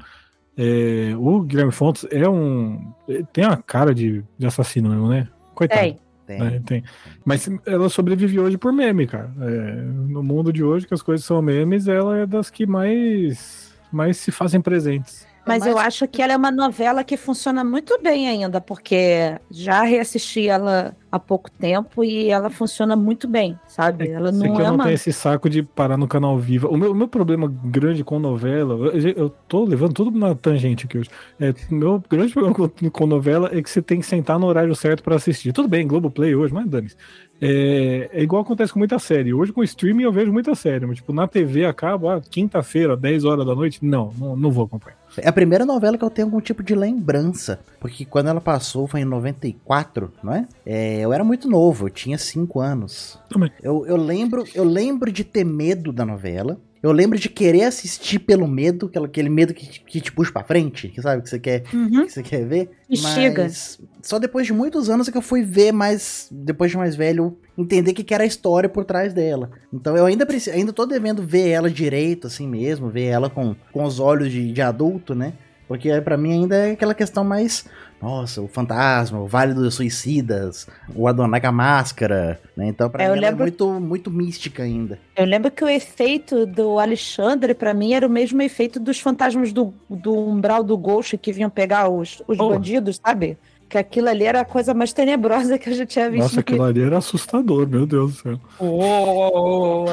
É, 0.57 1.15
o 1.17 1.43
Guilherme 1.43 1.73
Fontes 1.73 2.07
é 2.11 2.29
um. 2.29 2.93
Tem 3.33 3.45
uma 3.45 3.57
cara 3.59 3.95
de, 3.95 4.25
de 4.39 4.47
assassino 4.47 4.89
mesmo, 4.89 5.09
né? 5.09 5.29
Coitado. 5.55 5.81
Tem. 5.81 5.99
Tem. 6.27 6.41
né? 6.41 6.63
Tem. 6.67 6.85
Mas 7.25 7.49
ela 7.65 7.89
sobrevive 7.89 8.41
hoje 8.41 8.59
por 8.59 8.73
meme, 8.73 9.07
cara. 9.07 9.31
É, 9.41 9.73
no 9.83 10.23
mundo 10.23 10.53
de 10.53 10.65
hoje, 10.65 10.87
que 10.87 10.95
as 10.95 11.03
coisas 11.03 11.25
são 11.25 11.41
memes, 11.41 11.87
ela 11.87 12.19
é 12.19 12.27
das 12.27 12.51
que 12.51 12.67
mais, 12.67 13.73
mais 13.93 14.17
se 14.17 14.33
fazem 14.33 14.61
presentes. 14.61 15.27
Mas 15.47 15.61
mais- 15.61 15.73
eu 15.73 15.79
acho 15.79 16.09
que 16.09 16.21
ela 16.21 16.33
é 16.33 16.37
uma 16.37 16.51
novela 16.51 17.05
que 17.05 17.17
funciona 17.17 17.63
muito 17.63 17.99
bem 18.03 18.29
ainda, 18.29 18.61
porque 18.61 19.39
já 19.51 19.83
reassisti 19.83 20.49
ela 20.49 20.97
há 21.11 21.19
pouco 21.21 21.51
tempo 21.51 22.03
e 22.05 22.29
ela 22.29 22.51
funciona 22.51 22.97
muito 22.97 23.27
bem, 23.29 23.59
sabe? 23.67 24.09
Ela 24.09 24.31
Isso 24.31 24.39
não 24.41 24.53
aqui 24.53 24.63
é 24.63 24.65
eu 24.65 24.69
não 24.69 24.75
uma. 24.75 24.85
tenho 24.85 24.95
esse 24.95 25.13
saco 25.13 25.49
de 25.49 25.63
parar 25.63 25.97
no 25.97 26.07
canal 26.09 26.37
Viva. 26.37 26.69
O 26.69 26.77
meu, 26.77 26.91
o 26.93 26.95
meu 26.95 27.09
problema 27.09 27.49
grande 27.65 28.03
com 28.05 28.19
novela, 28.19 28.75
eu, 28.93 29.09
eu 29.13 29.31
tô 29.49 29.65
levando 29.65 29.95
tudo 29.95 30.19
na 30.19 30.35
tangente 30.35 30.85
aqui 30.87 30.99
hoje. 30.99 31.09
É, 31.41 31.51
o 31.71 31.75
meu 31.75 32.03
grande 32.11 32.33
problema 32.33 32.55
com, 32.55 32.91
com 32.91 33.07
novela 33.07 33.49
é 33.53 33.63
que 33.63 33.71
você 33.71 33.81
tem 33.81 34.01
que 34.01 34.07
sentar 34.07 34.39
no 34.39 34.47
horário 34.47 34.75
certo 34.75 35.03
pra 35.03 35.15
assistir. 35.17 35.53
Tudo 35.53 35.69
bem, 35.69 35.87
Globoplay 35.87 36.35
hoje, 36.35 36.53
mas 36.53 36.67
dane 36.69 36.91
é, 37.41 38.11
é 38.13 38.23
igual 38.23 38.43
acontece 38.43 38.73
com 38.73 38.79
muita 38.79 38.99
série. 38.99 39.33
Hoje 39.33 39.53
com 39.53 39.63
streaming 39.63 40.05
eu 40.05 40.13
vejo 40.13 40.33
muita 40.33 40.55
série, 40.55 40.87
mas 40.87 40.97
tipo, 40.97 41.13
na 41.13 41.27
TV 41.27 41.65
acaba, 41.67 42.17
ah, 42.17 42.21
quinta-feira, 42.21 42.97
10 42.97 43.25
horas 43.25 43.47
da 43.47 43.55
noite, 43.55 43.85
não, 43.85 44.13
não, 44.19 44.37
não 44.37 44.51
vou 44.51 44.65
acompanhar. 44.65 44.97
É 45.19 45.29
a 45.29 45.33
primeira 45.33 45.65
novela 45.65 45.97
que 45.97 46.05
eu 46.05 46.11
tenho 46.11 46.29
algum 46.29 46.41
tipo 46.41 46.63
de 46.63 46.75
lembrança. 46.75 47.61
Porque 47.81 48.05
quando 48.05 48.29
ela 48.29 48.41
passou 48.41 48.87
foi 48.87 49.01
em 49.01 49.05
94, 49.05 50.13
não 50.23 50.35
é? 50.35 50.47
É, 50.65 51.01
eu 51.01 51.13
era 51.13 51.25
muito 51.25 51.49
novo, 51.49 51.87
eu 51.87 51.91
tinha 51.91 52.19
5 52.19 52.61
anos. 52.61 53.19
Também. 53.31 53.51
Eu, 53.63 53.87
eu 53.87 53.97
lembro, 53.97 54.45
eu 54.55 54.65
lembro 54.65 55.11
de 55.11 55.25
ter 55.25 55.45
medo 55.45 55.93
da 55.93 56.05
novela. 56.05 56.59
Eu 56.87 56.93
lembro 56.93 57.19
de 57.19 57.29
querer 57.29 57.63
assistir 57.65 58.19
pelo 58.21 58.47
medo, 58.47 58.87
aquele- 58.87 59.05
aquele 59.07 59.29
medo 59.29 59.53
que, 59.53 59.67
que 59.81 60.01
te 60.01 60.13
puxa 60.13 60.33
pra 60.33 60.45
frente, 60.45 60.89
que 60.89 61.03
sabe, 61.03 61.23
que 61.23 61.29
você 61.29 61.39
quer, 61.39 61.65
Uhum. 61.73 62.07
que 62.07 62.13
você 62.13 62.23
quer 62.23 62.45
ver. 62.47 62.71
Instiga. 62.89 63.43
Mas 63.45 63.79
só 64.03 64.19
depois 64.19 64.47
de 64.47 64.53
muitos 64.53 64.89
anos 64.89 65.09
é 65.09 65.13
que 65.13 65.19
eu 65.19 65.23
fui 65.23 65.43
ver 65.43 65.73
mais, 65.73 66.29
depois 66.31 66.71
de 66.71 66.77
mais 66.77 66.95
velho, 66.95 67.37
entender 67.59 67.91
o 67.91 67.95
que, 67.95 68.05
que 68.05 68.15
era 68.15 68.25
a 68.25 68.27
história 68.27 68.69
por 68.69 68.85
trás 68.85 69.13
dela. 69.13 69.51
Então 69.73 69.97
eu 69.97 70.07
ainda 70.07 70.25
preciso, 70.25 70.55
ainda 70.57 70.73
tô 70.73 70.87
devendo 70.87 71.23
ver 71.23 71.49
ela 71.49 71.71
direito, 71.71 72.27
assim 72.27 72.47
mesmo, 72.49 72.89
ver 72.89 73.05
ela 73.07 73.29
com, 73.29 73.55
com 73.73 73.85
os 73.85 73.99
olhos 74.01 74.31
de, 74.31 74.53
de 74.53 74.63
adulto, 74.63 75.15
né? 75.15 75.33
Porque 75.69 76.01
pra 76.03 76.17
mim 76.17 76.33
ainda 76.33 76.55
é 76.57 76.71
aquela 76.73 76.95
questão 76.95 77.25
mais. 77.25 77.65
Nossa, 78.01 78.43
o 78.43 78.47
fantasma, 78.49 79.19
o 79.19 79.27
Vale 79.27 79.55
dos 79.55 79.75
Suicidas, 79.75 80.67
o 80.95 81.09
Adonai 81.09 81.41
com 81.41 81.47
a 81.47 81.53
máscara, 81.53 82.39
né? 82.57 82.69
Então 82.69 82.91
pra 82.91 83.03
É, 83.03 83.07
mim 83.07 83.13
ela 83.19 83.21
lembro- 83.29 83.43
é 83.43 83.47
muito, 83.47 83.81
muito 83.81 84.11
mística 84.11 84.63
ainda. 84.63 84.99
Eu 85.17 85.25
lembro 85.25 85.51
que 85.51 85.65
o 85.65 85.69
efeito 85.69 86.45
do 86.47 86.79
Alexandre, 86.79 87.55
pra 87.55 87.73
mim, 87.73 87.95
era 87.95 88.07
o 88.07 88.11
mesmo 88.11 88.41
efeito 88.43 88.79
dos 88.79 89.01
fantasmas 89.01 89.53
do, 89.53 89.73
do 89.89 90.15
umbral 90.15 90.63
do 90.63 90.77
Ghost 90.77 91.17
que 91.17 91.33
vinham 91.33 91.49
pegar 91.51 91.89
os, 91.89 92.23
os 92.29 92.39
Oh. 92.39 92.51
bandidos, 92.51 93.01
sabe? 93.05 93.39
Que 93.69 93.79
aquilo 93.79 94.09
ali 94.09 94.25
era 94.25 94.43
a 94.43 94.45
coisa 94.45 94.73
mais 94.75 94.93
tenebrosa 94.93 95.59
que 95.59 95.71
eu 95.71 95.75
já 95.75 95.85
tinha 95.87 96.09
visto. 96.09 96.23
Nossa, 96.23 96.41
aquilo 96.41 96.63
ali 96.63 96.83
era 96.83 96.99
assustador, 96.99 97.67
meu 97.67 97.85
Deus 97.87 98.13
do 98.13 98.19
céu. 98.23 98.41
Oh, 98.61 99.87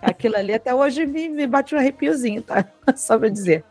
aquilo 0.00 0.36
ali 0.36 0.54
até 0.54 0.74
hoje 0.74 1.04
me, 1.04 1.28
me 1.28 1.46
bate 1.46 1.74
um 1.74 1.78
arrepiozinho, 1.78 2.40
tá? 2.40 2.64
Só 2.96 3.18
pra 3.18 3.28
dizer. 3.28 3.64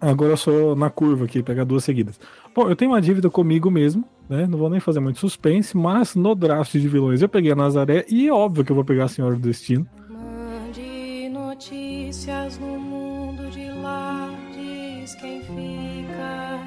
Agora 0.00 0.32
eu 0.32 0.36
sou 0.36 0.76
na 0.76 0.90
curva 0.90 1.24
aqui, 1.24 1.42
pegar 1.42 1.64
duas 1.64 1.84
seguidas. 1.84 2.18
Bom, 2.54 2.68
eu 2.68 2.76
tenho 2.76 2.90
uma 2.90 3.00
dívida 3.00 3.30
comigo 3.30 3.70
mesmo, 3.70 4.04
né? 4.28 4.46
Não 4.46 4.58
vou 4.58 4.68
nem 4.68 4.80
fazer 4.80 5.00
muito 5.00 5.18
suspense, 5.18 5.76
mas 5.76 6.14
no 6.14 6.34
draft 6.34 6.72
de 6.72 6.88
vilões 6.88 7.22
eu 7.22 7.28
peguei 7.28 7.52
a 7.52 7.56
Nazaré 7.56 8.04
e 8.08 8.28
é 8.28 8.32
óbvio 8.32 8.64
que 8.64 8.72
eu 8.72 8.76
vou 8.76 8.84
pegar 8.84 9.04
a 9.04 9.08
Senhora 9.08 9.34
do 9.34 9.40
Destino. 9.40 9.86
Mande 10.08 11.28
notícias 11.30 12.58
no 12.58 12.78
mundo 12.78 13.50
de 13.50 13.68
lá, 13.80 14.30
diz 14.52 15.14
quem 15.14 15.40
fica. 15.40 16.60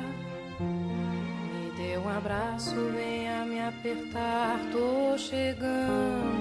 Me 0.60 1.72
dê 1.78 1.98
um 1.98 2.10
abraço, 2.10 2.76
venha 2.96 3.46
me 3.46 3.60
apertar, 3.60 4.60
tô 4.72 5.18
chegando. 5.18 6.37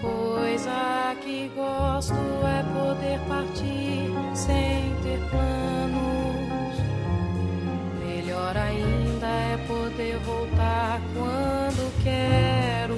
Coisa 0.00 1.16
que 1.22 1.50
gosto 1.56 2.14
é 2.14 2.62
poder 2.72 3.18
partir 3.28 4.12
sem 4.34 4.94
ter 5.02 5.18
planos. 5.28 6.78
Melhor 8.06 8.56
ainda 8.56 9.26
é 9.26 9.56
poder 9.66 10.18
voltar 10.18 11.00
quando 11.14 12.02
quero. 12.04 12.94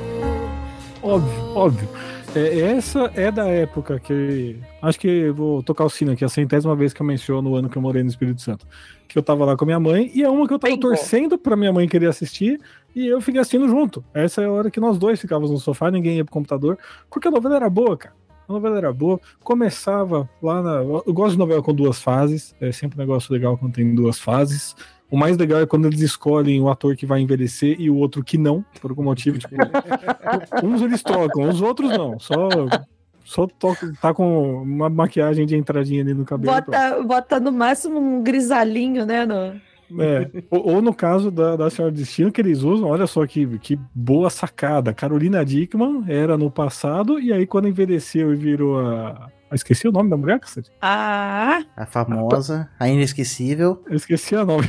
Óbvio, 1.03 1.57
óbvio. 1.57 1.89
É, 2.35 2.61
essa 2.61 3.11
é 3.15 3.31
da 3.31 3.49
época 3.49 3.99
que. 3.99 4.59
Acho 4.83 5.01
que 5.01 5.31
vou 5.31 5.63
tocar 5.63 5.85
o 5.85 5.91
sino 5.91 6.13
aqui, 6.13 6.25
a 6.25 6.29
centésima 6.29 6.77
vez 6.77 6.93
que 6.93 7.01
eu 7.01 7.07
menciono 7.07 7.51
o 7.51 7.57
ano 7.57 7.69
que 7.69 7.77
eu 7.77 7.83
morei 7.83 8.03
no 8.03 8.11
Espírito 8.11 8.41
Santo. 8.41 8.67
Que 9.11 9.19
eu 9.19 9.23
tava 9.25 9.45
lá 9.45 9.57
com 9.57 9.65
a 9.65 9.67
minha 9.67 9.81
mãe, 9.81 10.09
e 10.15 10.23
é 10.23 10.29
uma 10.31 10.47
que 10.47 10.55
eu 10.55 10.59
tava 10.59 10.73
Bingo. 10.73 10.87
torcendo 10.87 11.37
pra 11.37 11.57
minha 11.57 11.73
mãe 11.73 11.89
querer 11.89 12.07
assistir, 12.07 12.61
e 12.95 13.09
eu 13.09 13.21
fiquei 13.21 13.41
assistindo 13.41 13.69
junto. 13.69 14.05
Essa 14.15 14.43
é 14.43 14.45
a 14.45 14.53
hora 14.53 14.71
que 14.71 14.79
nós 14.79 14.99
dois 14.99 15.21
ficávamos 15.21 15.51
no 15.51 15.59
sofá, 15.59 15.91
ninguém 15.91 16.19
ia 16.19 16.25
pro 16.25 16.33
computador, 16.33 16.79
porque 17.11 17.27
a 17.27 17.31
novela 17.31 17.57
era 17.57 17.69
boa, 17.69 17.97
cara. 17.97 18.15
A 18.49 18.53
novela 18.53 18.79
era 18.79 18.93
boa. 18.93 19.21
Começava 19.43 20.31
lá 20.41 20.63
na. 20.63 20.77
Eu 20.83 21.13
gosto 21.13 21.33
de 21.33 21.39
novela 21.39 21.61
com 21.61 21.75
duas 21.75 22.01
fases, 22.01 22.55
é 22.61 22.71
sempre 22.71 22.97
um 22.97 23.01
negócio 23.01 23.33
legal 23.33 23.59
quando 23.59 23.73
tem 23.73 23.93
duas 23.95 24.19
fases. 24.19 24.77
O 25.11 25.17
mais 25.17 25.37
legal 25.37 25.61
é 25.61 25.67
quando 25.67 25.87
eles 25.87 26.01
escolhem 26.01 26.61
o 26.61 26.69
ator 26.69 26.95
que 26.95 27.05
vai 27.05 27.21
envelhecer 27.21 27.81
e 27.81 27.91
o 27.91 27.97
outro 27.97 28.23
que 28.23 28.39
não, 28.39 28.65
por 28.81 28.93
algum 28.93 29.03
motivo. 29.03 29.39
Tipo, 29.39 29.57
uns 30.65 30.83
eles 30.83 31.03
trocam, 31.03 31.49
os 31.49 31.61
outros 31.61 31.91
não. 31.91 32.17
Só, 32.21 32.49
só 33.31 33.47
toca, 33.47 33.93
tá 34.03 34.13
com 34.13 34.61
uma 34.61 34.91
maquiagem 34.91 35.47
de 35.47 35.57
entradinha 35.57 36.03
ali 36.03 36.13
no 36.13 36.25
cabelo. 36.25 36.53
Bota, 36.53 37.03
bota 37.05 37.39
no 37.39 37.53
máximo 37.53 38.01
um 38.01 38.25
grisalinho, 38.25 39.07
né? 39.07 39.25
No... 39.25 40.03
É, 40.03 40.29
ou, 40.51 40.75
ou 40.75 40.83
no 40.83 40.93
caso 40.93 41.31
da, 41.31 41.55
da 41.55 41.71
Senhora 41.71 41.95
Destino, 41.95 42.33
que 42.33 42.41
eles 42.41 42.63
usam, 42.63 42.89
olha 42.89 43.07
só 43.07 43.25
que, 43.25 43.57
que 43.59 43.79
boa 43.95 44.31
sacada. 44.31 44.93
Carolina 44.93 45.45
Dickman 45.45 46.05
era 46.09 46.37
no 46.37 46.51
passado, 46.51 47.21
e 47.21 47.33
aí 47.33 47.47
quando 47.47 47.69
envelheceu 47.69 48.33
e 48.33 48.37
virou 48.37 48.81
a. 48.81 49.29
Esqueci 49.53 49.87
o 49.87 49.93
nome 49.93 50.11
da 50.11 50.17
mulher, 50.17 50.41
cacete? 50.41 50.71
Ah, 50.81 51.63
A 51.77 51.87
famosa, 51.87 52.69
a 52.81 52.89
inesquecível. 52.89 53.83
Eu 53.89 53.95
esqueci 53.95 54.35
o 54.35 54.45
nome. 54.45 54.69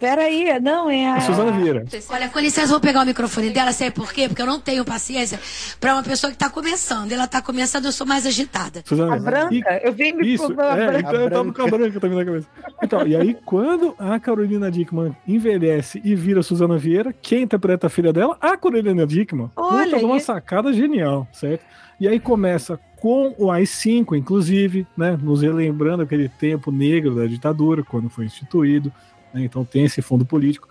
Peraí, 0.00 0.58
não, 0.60 0.90
é 0.90 1.06
a. 1.10 1.14
A 1.16 1.20
Suzana 1.20 1.52
Vieira. 1.52 1.84
Olha, 2.08 2.28
com 2.28 2.38
licença, 2.40 2.66
eu 2.66 2.70
vou 2.70 2.80
pegar 2.80 3.02
o 3.02 3.06
microfone 3.06 3.50
dela, 3.50 3.72
sabe 3.72 3.90
por 3.90 4.12
quê? 4.12 4.26
Porque 4.28 4.40
eu 4.42 4.46
não 4.46 4.58
tenho 4.58 4.84
paciência 4.84 5.38
pra 5.78 5.94
uma 5.94 6.02
pessoa 6.02 6.30
que 6.32 6.38
tá 6.38 6.48
começando. 6.48 7.12
Ela 7.12 7.26
tá 7.26 7.42
começando, 7.42 7.84
eu 7.84 7.92
sou 7.92 8.06
mais 8.06 8.26
agitada. 8.26 8.82
Suzana 8.86 9.14
A 9.14 9.18
branca? 9.18 9.54
E- 9.54 9.62
Eu 9.86 9.92
vi 9.92 10.12
me 10.12 10.26
Isso, 10.34 10.44
a 10.58 10.76
é, 10.78 10.86
branca. 10.86 10.98
então 11.10 11.20
eu 11.20 11.30
tava 11.30 11.52
com 11.52 11.62
a 11.62 11.66
branca 11.66 12.00
também 12.00 12.18
na 12.18 12.24
cabeça. 12.24 12.48
Então, 12.82 13.06
e 13.06 13.14
aí, 13.14 13.36
quando 13.44 13.94
a 13.98 14.18
Carolina 14.18 14.70
Dickman 14.70 15.14
envelhece 15.28 16.00
e 16.04 16.14
vira 16.14 16.42
Suzana 16.42 16.78
Vieira, 16.78 17.12
quem 17.12 17.42
interpreta 17.42 17.86
a 17.86 17.90
filha 17.90 18.12
dela? 18.12 18.36
A 18.40 18.56
Carolina 18.56 19.06
Dickman. 19.06 19.50
Olha 19.56 19.96
Puta, 19.96 20.06
uma 20.06 20.18
sacada 20.20 20.72
genial, 20.72 21.28
certo? 21.32 21.62
E 22.00 22.08
aí 22.08 22.18
começa 22.18 22.80
com 22.96 23.34
o 23.36 23.50
AI-5, 23.50 24.16
inclusive, 24.16 24.86
né? 24.96 25.18
Nos 25.22 25.42
relembrando 25.42 26.02
aquele 26.02 26.28
tempo 26.30 26.70
negro 26.72 27.14
da 27.14 27.26
ditadura, 27.26 27.82
quando 27.82 28.08
foi 28.08 28.24
instituído. 28.24 28.90
Né, 29.32 29.42
Então 29.44 29.64
tem 29.64 29.84
esse 29.84 30.00
fundo 30.02 30.24
político. 30.24 30.68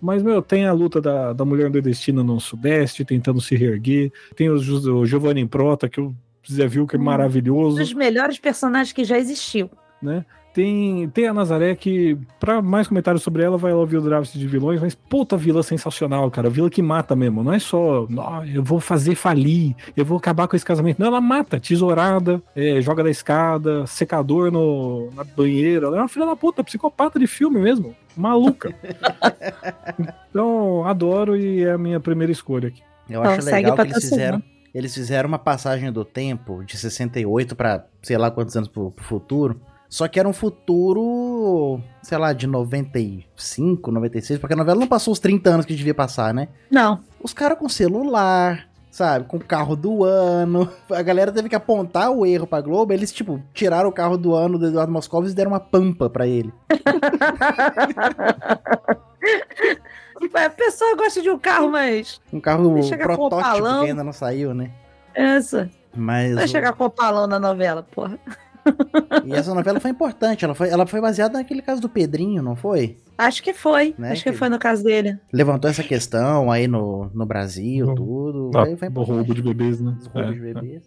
Mas, 0.00 0.20
meu, 0.22 0.42
tem 0.42 0.66
a 0.66 0.72
luta 0.72 1.00
da, 1.00 1.32
da 1.32 1.44
mulher 1.44 1.70
nordestina 1.70 2.24
no 2.24 2.40
Sudeste, 2.40 3.04
tentando 3.04 3.40
se 3.40 3.54
reerguer. 3.54 4.10
Tem 4.34 4.50
o, 4.50 4.54
o 4.56 5.06
Giovanni 5.06 5.46
Prota, 5.46 5.88
que 5.88 6.00
o 6.00 6.12
Zé 6.50 6.66
viu 6.66 6.88
que 6.88 6.96
é 6.96 6.98
maravilhoso 6.98 7.76
Um 7.76 7.78
dos 7.80 7.94
melhores 7.94 8.36
personagens 8.38 8.92
que 8.92 9.04
já 9.04 9.16
existiu. 9.16 9.70
né? 10.02 10.24
Tem, 10.52 11.08
tem 11.08 11.26
a 11.26 11.32
Nazaré 11.32 11.74
que, 11.74 12.18
pra 12.38 12.60
mais 12.60 12.86
comentários 12.86 13.22
sobre 13.22 13.42
ela, 13.42 13.56
vai 13.56 13.72
lá 13.72 13.78
ouvir 13.78 13.96
o 13.96 14.02
draft 14.02 14.34
de 14.34 14.46
vilões, 14.46 14.80
mas 14.82 14.94
puta 14.94 15.34
vila 15.34 15.62
sensacional, 15.62 16.30
cara. 16.30 16.50
Vila 16.50 16.68
que 16.68 16.82
mata 16.82 17.16
mesmo. 17.16 17.42
Não 17.42 17.54
é 17.54 17.58
só, 17.58 18.06
"Nó, 18.10 18.44
eu 18.44 18.62
vou 18.62 18.78
fazer 18.78 19.14
falir, 19.14 19.74
eu 19.96 20.04
vou 20.04 20.18
acabar 20.18 20.46
com 20.46 20.54
esse 20.54 20.64
casamento. 20.64 20.98
Não, 20.98 21.06
ela 21.06 21.22
mata. 21.22 21.58
Tesourada, 21.58 22.42
é, 22.54 22.82
joga 22.82 23.02
da 23.02 23.08
escada, 23.10 23.86
secador 23.86 24.50
no, 24.52 25.10
na 25.16 25.24
banheira. 25.24 25.86
Ela 25.86 25.96
é 25.96 26.00
uma 26.02 26.08
filha 26.08 26.26
da 26.26 26.36
puta, 26.36 26.62
psicopata 26.62 27.18
de 27.18 27.26
filme 27.26 27.58
mesmo. 27.58 27.96
Maluca. 28.16 28.74
então, 30.30 30.84
adoro 30.84 31.36
e 31.36 31.62
é 31.64 31.72
a 31.72 31.78
minha 31.78 32.00
primeira 32.00 32.32
escolha 32.32 32.68
aqui. 32.68 32.82
Eu 33.08 33.20
Então, 33.20 33.32
acho 33.32 33.42
segue 33.42 33.56
legal 33.70 33.76
que 33.76 33.92
eles 33.92 34.08
fizeram. 34.08 34.42
Eles 34.74 34.94
fizeram 34.94 35.28
uma 35.28 35.38
passagem 35.38 35.92
do 35.92 36.04
tempo 36.04 36.64
de 36.64 36.78
68 36.78 37.54
pra 37.54 37.84
sei 38.00 38.16
lá 38.16 38.30
quantos 38.30 38.56
anos 38.56 38.68
pro, 38.68 38.90
pro 38.90 39.04
futuro. 39.04 39.60
Só 39.88 40.08
que 40.08 40.18
era 40.18 40.26
um 40.26 40.32
futuro, 40.32 41.78
sei 42.02 42.16
lá, 42.16 42.32
de 42.32 42.46
95, 42.46 43.90
96, 43.92 44.40
porque 44.40 44.54
a 44.54 44.56
novela 44.56 44.80
não 44.80 44.86
passou 44.86 45.12
os 45.12 45.18
30 45.18 45.50
anos 45.50 45.66
que 45.66 45.74
devia 45.74 45.92
passar, 45.92 46.32
né? 46.32 46.48
Não. 46.70 47.00
Os 47.22 47.34
caras 47.34 47.58
com 47.58 47.68
celular, 47.68 48.66
sabe? 48.92 49.24
Com 49.26 49.40
carro 49.40 49.74
do 49.74 50.04
ano. 50.04 50.70
A 50.92 51.02
galera 51.02 51.32
teve 51.32 51.48
que 51.48 51.56
apontar 51.56 52.10
o 52.12 52.24
erro 52.24 52.46
pra 52.46 52.60
Globo. 52.60 52.92
Eles, 52.92 53.10
tipo, 53.10 53.42
tiraram 53.52 53.88
o 53.88 53.92
carro 53.92 54.16
do 54.16 54.32
ano 54.34 54.58
do 54.58 54.66
Eduardo 54.68 54.92
Moscovitz 54.92 55.32
e 55.32 55.34
deram 55.34 55.50
uma 55.50 55.60
pampa 55.60 56.08
pra 56.08 56.26
ele. 56.26 56.52
A 60.34 60.50
pessoa 60.50 60.94
gosta 60.96 61.20
de 61.20 61.30
um 61.30 61.38
carro, 61.38 61.68
mas. 61.68 62.20
Um 62.32 62.40
carro 62.40 62.78
o 62.78 62.98
protótipo 62.98 63.80
que 63.80 63.86
ainda 63.90 64.04
não 64.04 64.12
saiu, 64.12 64.54
né? 64.54 64.70
Essa. 65.14 65.68
Mas. 65.94 66.34
Vai 66.34 66.44
o- 66.44 66.48
chegar 66.48 66.72
com 66.74 66.84
o 66.84 66.90
palão 66.90 67.26
na 67.26 67.38
novela, 67.40 67.82
porra. 67.82 68.18
E 69.24 69.32
essa 69.34 69.54
novela 69.54 69.78
foi 69.78 69.90
importante. 69.90 70.44
Ela 70.44 70.54
foi, 70.54 70.68
ela 70.68 70.86
foi 70.86 71.00
baseada 71.00 71.38
naquele 71.38 71.62
caso 71.62 71.80
do 71.80 71.88
Pedrinho, 71.88 72.42
não 72.42 72.56
foi? 72.56 72.96
Acho 73.16 73.42
que 73.42 73.52
foi. 73.52 73.94
Né, 73.96 74.12
Acho 74.12 74.24
que 74.24 74.32
que- 74.32 74.36
foi 74.36 74.48
no 74.48 74.58
caso 74.58 74.82
dele. 74.82 75.18
Levantou 75.32 75.70
essa 75.70 75.82
questão 75.82 76.50
aí 76.50 76.66
no, 76.66 77.10
no 77.14 77.24
Brasil, 77.24 77.86
Uhum. 77.88 77.94
tudo. 77.94 78.50
Ah, 78.56 78.64
foi, 78.66 78.76
foi 78.76 78.88
do 78.88 79.02
roubo 79.02 79.34
de 79.34 79.42
bebês, 79.42 79.80
né? 79.80 79.94
Os 80.00 80.06
roubos 80.06 80.30
É, 80.30 80.34
de 80.34 80.40
bebês. 80.40 80.82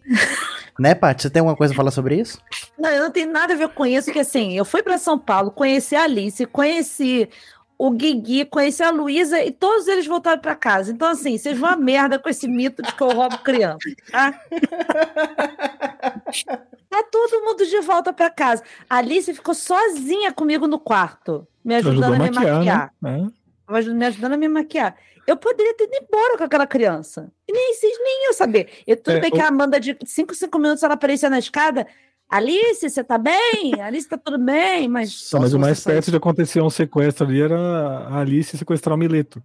né, 0.80 0.94
Paty? 0.96 1.22
Você 1.24 1.30
tem 1.30 1.40
alguma 1.40 1.56
coisa 1.56 1.74
a 1.74 1.78
falar 1.78 1.92
sobre 1.92 2.16
isso? 2.20 2.40
Não, 2.78 2.90
eu 2.90 3.04
não 3.04 3.12
tenho 3.12 3.32
nada 3.32 3.54
a 3.54 3.58
ver 3.58 3.70
com 3.70 3.86
isso, 3.86 4.06
porque 4.08 4.20
assim, 4.20 4.54
eu 4.58 4.66
fui 4.66 4.84
pra 4.84 4.98
São 4.98 5.18
Paulo, 5.18 5.52
conheci 5.52 5.96
a 5.96 6.04
Alice, 6.04 6.46
conheci 6.48 7.30
o 7.78 7.92
Guigui, 7.92 8.46
conheci 8.46 8.82
a 8.84 8.90
Luísa 8.90 9.44
e 9.44 9.52
todos 9.52 9.88
eles 9.88 10.06
voltaram 10.08 10.40
pra 10.42 10.56
casa. 10.56 10.92
Então, 10.92 11.08
assim, 11.10 11.38
vocês 11.38 11.58
vão 11.58 11.70
a 11.70 11.76
merda 11.76 12.18
com 12.18 12.30
esse 12.30 12.48
mito 12.48 12.82
de 12.82 12.94
que 12.94 13.02
eu 13.04 13.10
roubo 13.10 13.38
criança, 13.40 13.80
tá? 14.12 14.40
Tá 16.90 17.04
todo 17.12 17.44
mundo 17.44 17.66
de 17.66 17.80
volta 17.82 18.14
pra 18.14 18.30
casa. 18.30 18.64
A 18.90 18.98
Alice 18.98 19.34
ficou 19.34 19.54
sozinha 19.54 20.32
comigo 20.32 20.66
no 20.68 20.80
quarto, 20.80 21.46
me 21.64 21.76
ajudando 21.76 22.14
a 22.14 22.20
me 22.20 22.32
maquiar, 22.32 22.56
maquiar. 22.58 22.94
né? 23.02 23.28
É. 23.68 23.92
Me 23.92 24.06
ajudando 24.06 24.34
a 24.34 24.38
me 24.38 24.48
maquiar. 24.48 24.96
Eu 25.28 25.36
poderia 25.36 25.74
ter 25.76 25.86
ido 25.86 25.96
embora 26.04 26.38
com 26.38 26.44
aquela 26.44 26.68
criança. 26.68 27.32
E 27.48 27.52
nem 27.52 27.74
vocês 27.74 27.98
nem 28.00 28.26
iam 28.26 28.34
saber. 28.34 28.70
Eu, 28.86 28.96
tudo 28.96 29.18
É, 29.18 29.20
bem 29.20 29.32
que 29.32 29.42
a 29.42 29.48
Amanda, 29.48 29.80
de 29.80 29.98
5, 30.06 30.36
5 30.36 30.58
minutos, 30.60 30.84
ela 30.84 30.94
aparecia 30.94 31.30
na 31.30 31.40
escada. 31.40 31.86
Alice, 32.30 32.90
você 32.90 33.04
tá 33.04 33.18
bem? 33.18 33.80
Alice, 33.82 34.08
tá 34.08 34.18
tudo 34.18 34.38
bem? 34.38 34.88
Mas. 34.88 35.14
Só 35.14 35.40
mas 35.40 35.54
o 35.54 35.60
mais 35.60 35.80
perto 35.84 36.10
de 36.12 36.18
acontecer 36.18 36.62
um 36.62 36.70
sequestro 36.70 37.26
ali 37.26 37.42
era 37.42 37.58
a 37.58 38.20
Alice 38.20 38.58
sequestrar 38.58 38.96
o 38.96 38.98
Mileto. 38.98 39.42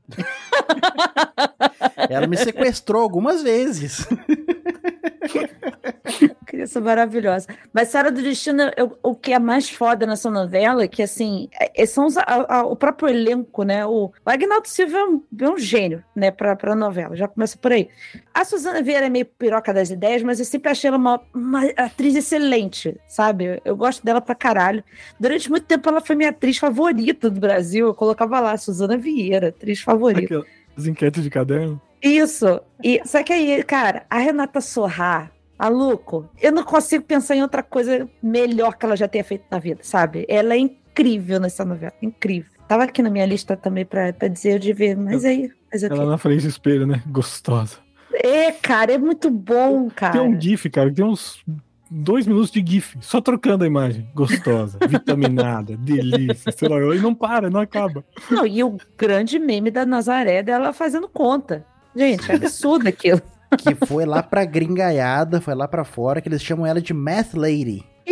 Ela 2.08 2.26
me 2.26 2.36
sequestrou 2.36 3.02
algumas 3.02 3.42
vezes. 3.42 4.06
Criança 6.46 6.80
maravilhosa. 6.80 7.46
Mas 7.72 7.88
Senhora 7.88 8.10
do 8.10 8.22
Destino, 8.22 8.70
eu- 8.76 8.98
o 9.02 9.14
que 9.14 9.32
é 9.32 9.38
mais 9.38 9.70
foda 9.70 10.06
nessa 10.06 10.30
novela 10.30 10.82
é 10.82 10.88
que, 10.88 11.02
assim, 11.02 11.48
é- 11.74 11.86
são 11.86 12.06
os- 12.06 12.16
a- 12.16 12.24
a- 12.48 12.66
o 12.66 12.74
próprio 12.76 13.08
elenco, 13.08 13.62
né? 13.62 13.86
O, 13.86 14.06
o 14.06 14.12
Agnaldo 14.26 14.68
Silva 14.68 14.98
é 14.98 15.04
um, 15.04 15.22
é 15.40 15.48
um 15.48 15.58
gênio, 15.58 16.02
né, 16.14 16.30
pra, 16.30 16.56
pra 16.56 16.74
novela. 16.74 17.16
Já 17.16 17.28
começa 17.28 17.56
por 17.56 17.72
aí. 17.72 17.88
A 18.34 18.44
Suzana 18.44 18.82
Vieira 18.82 19.06
é 19.06 19.10
meio 19.10 19.26
piroca 19.26 19.72
das 19.72 19.90
ideias, 19.90 20.22
mas 20.22 20.38
eu 20.38 20.44
sempre 20.44 20.70
achei 20.70 20.88
ela 20.88 20.96
uma, 20.96 21.20
uma 21.34 21.64
atriz 21.76 22.14
excelente, 22.16 22.96
sabe? 23.06 23.60
Eu 23.64 23.76
gosto 23.76 24.04
dela 24.04 24.20
pra 24.20 24.34
caralho. 24.34 24.82
Durante 25.18 25.48
muito 25.50 25.66
tempo 25.66 25.88
ela 25.88 26.00
foi 26.00 26.16
minha 26.16 26.30
atriz 26.30 26.58
favorita 26.58 27.30
do 27.30 27.40
Brasil. 27.40 27.86
Eu 27.86 27.94
colocava 27.94 28.40
lá, 28.40 28.56
Suzana 28.56 28.96
Vieira, 28.96 29.48
atriz 29.48 29.80
favorita. 29.80 30.24
Aquela- 30.24 30.59
As 30.76 30.86
enquetes 30.86 31.22
de 31.22 31.30
caderno. 31.30 31.80
Isso. 32.02 32.60
E, 32.82 33.00
só 33.04 33.22
que 33.22 33.32
aí, 33.32 33.62
cara, 33.62 34.04
a 34.08 34.18
Renata 34.18 34.60
Sorrar, 34.60 35.30
a 35.58 35.68
Luco, 35.68 36.28
eu 36.40 36.50
não 36.50 36.64
consigo 36.64 37.04
pensar 37.04 37.36
em 37.36 37.42
outra 37.42 37.62
coisa 37.62 38.08
melhor 38.22 38.76
que 38.76 38.86
ela 38.86 38.96
já 38.96 39.06
tenha 39.06 39.22
feito 39.22 39.44
na 39.50 39.58
vida, 39.58 39.80
sabe? 39.82 40.24
Ela 40.28 40.54
é 40.54 40.58
incrível 40.58 41.38
nessa 41.38 41.64
novela, 41.64 41.92
incrível. 42.00 42.50
Tava 42.66 42.84
aqui 42.84 43.02
na 43.02 43.10
minha 43.10 43.26
lista 43.26 43.56
também 43.56 43.84
pra, 43.84 44.12
pra 44.12 44.28
dizer 44.28 44.58
de 44.58 44.72
ver, 44.72 44.96
mas 44.96 45.24
aí, 45.24 45.50
mas 45.70 45.82
Ela 45.82 46.06
na 46.06 46.16
frente 46.16 46.42
do 46.42 46.48
espelho, 46.48 46.86
né? 46.86 47.02
Gostosa. 47.08 47.76
É, 48.12 48.52
cara, 48.52 48.92
é 48.92 48.98
muito 48.98 49.30
bom, 49.30 49.90
cara. 49.90 50.12
Tem 50.12 50.20
um 50.22 50.40
GIF, 50.40 50.70
cara, 50.70 50.88
que 50.88 50.96
tem 50.96 51.04
uns 51.04 51.44
dois 51.90 52.26
minutos 52.26 52.50
de 52.50 52.64
GIF, 52.64 52.96
só 53.00 53.20
trocando 53.20 53.64
a 53.64 53.66
imagem. 53.66 54.08
Gostosa, 54.14 54.78
vitaminada, 54.88 55.76
delícia, 55.76 56.52
sei 56.52 56.68
lá, 56.68 56.76
e 56.94 57.00
não 57.00 57.14
para, 57.14 57.50
não 57.50 57.60
acaba. 57.60 58.04
Não, 58.30 58.46
e 58.46 58.62
o 58.62 58.76
grande 58.96 59.38
meme 59.38 59.70
da 59.70 59.84
Nazaré 59.84 60.42
dela 60.42 60.72
fazendo 60.72 61.08
conta. 61.08 61.66
Gente, 61.94 62.30
é 62.30 62.36
absurdo 62.36 62.88
aquilo. 62.88 63.20
Que 63.58 63.74
foi 63.74 64.06
lá 64.06 64.22
pra 64.22 64.44
gringaiada, 64.44 65.40
foi 65.40 65.56
lá 65.56 65.66
pra 65.66 65.84
fora, 65.84 66.20
que 66.20 66.28
eles 66.28 66.42
chamam 66.42 66.64
ela 66.64 66.80
de 66.80 66.94
Math 66.94 67.34
Lady. 67.34 67.84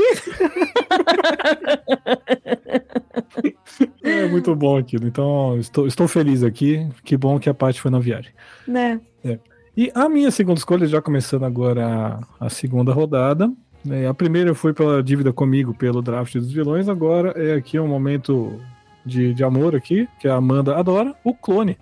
É 4.03 4.27
muito 4.27 4.55
bom 4.57 4.77
aquilo. 4.77 5.07
Então, 5.07 5.57
estou, 5.59 5.87
estou 5.87 6.09
feliz 6.09 6.43
aqui. 6.43 6.89
Que 7.05 7.17
bom 7.17 7.39
que 7.39 7.49
a 7.49 7.55
Paty 7.55 7.81
foi 7.81 7.91
na 7.91 8.01
viagem. 8.01 8.33
Né? 8.67 9.01
E 9.77 9.93
a 9.95 10.09
minha 10.09 10.29
segunda 10.33 10.59
escolha, 10.59 10.89
já 10.89 11.01
começando 11.01 11.45
agora 11.45 12.21
a, 12.41 12.47
a 12.47 12.51
segunda 12.51 12.93
rodada. 12.93 13.49
Né, 13.85 14.09
a 14.09 14.15
primeira 14.15 14.55
foi 14.55 14.73
pela 14.73 15.03
dívida 15.03 15.33
comigo, 15.33 15.75
pelo 15.75 16.03
draft 16.03 16.35
dos 16.35 16.53
vilões. 16.53 16.89
Agora 16.89 17.31
é 17.37 17.55
aqui 17.55 17.79
um 17.79 17.89
momento 17.89 18.61
de, 19.05 19.33
de 19.33 19.45
amor 19.45 19.75
aqui, 19.75 20.09
que 20.19 20.29
a 20.29 20.35
Amanda 20.35 20.77
adora, 20.77 21.15
o 21.25 21.35
clone. 21.35 21.77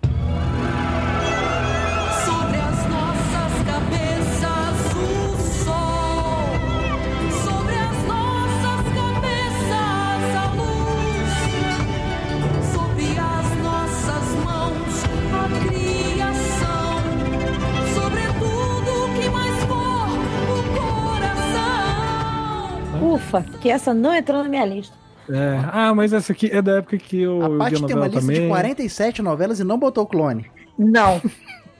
Ufa, 23.27 23.43
que 23.59 23.69
essa 23.69 23.93
não 23.93 24.13
entrou 24.13 24.41
na 24.41 24.49
minha 24.49 24.65
lista. 24.65 24.95
É, 25.29 25.59
ah, 25.73 25.93
mas 25.93 26.13
essa 26.13 26.31
aqui 26.31 26.49
é 26.49 26.61
da 26.61 26.77
época 26.77 26.97
que 26.97 27.21
eu 27.21 27.43
A 27.43 27.57
Paty 27.57 27.83
a 27.83 27.87
tem 27.87 27.95
uma 27.95 28.07
lista 28.07 28.21
também. 28.21 28.41
de 28.43 28.47
47 28.47 29.21
novelas 29.21 29.59
e 29.59 29.63
não 29.65 29.77
botou 29.77 30.05
o 30.05 30.07
clone. 30.07 30.49
Não. 30.77 31.21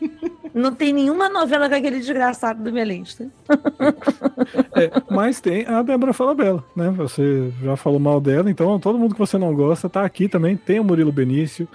Não 0.53 0.73
tem 0.73 0.91
nenhuma 0.91 1.29
novela 1.29 1.69
com 1.69 1.75
aquele 1.75 1.99
desgraçado 1.99 2.63
da 2.63 2.71
minha 2.71 2.83
lista. 2.83 3.27
É, 4.75 4.89
mas 5.07 5.39
tem 5.39 5.67
a 5.67 5.83
Débora 5.83 6.13
Falabella, 6.13 6.63
né? 6.75 6.89
Você 6.97 7.51
já 7.61 7.75
falou 7.75 7.99
mal 7.99 8.19
dela, 8.19 8.49
então 8.49 8.79
todo 8.79 8.97
mundo 8.97 9.13
que 9.13 9.19
você 9.19 9.37
não 9.37 9.53
gosta 9.53 9.87
tá 9.87 10.03
aqui 10.03 10.27
também. 10.27 10.57
Tem 10.57 10.79
o 10.79 10.83
Murilo 10.83 11.11
Benício 11.11 11.67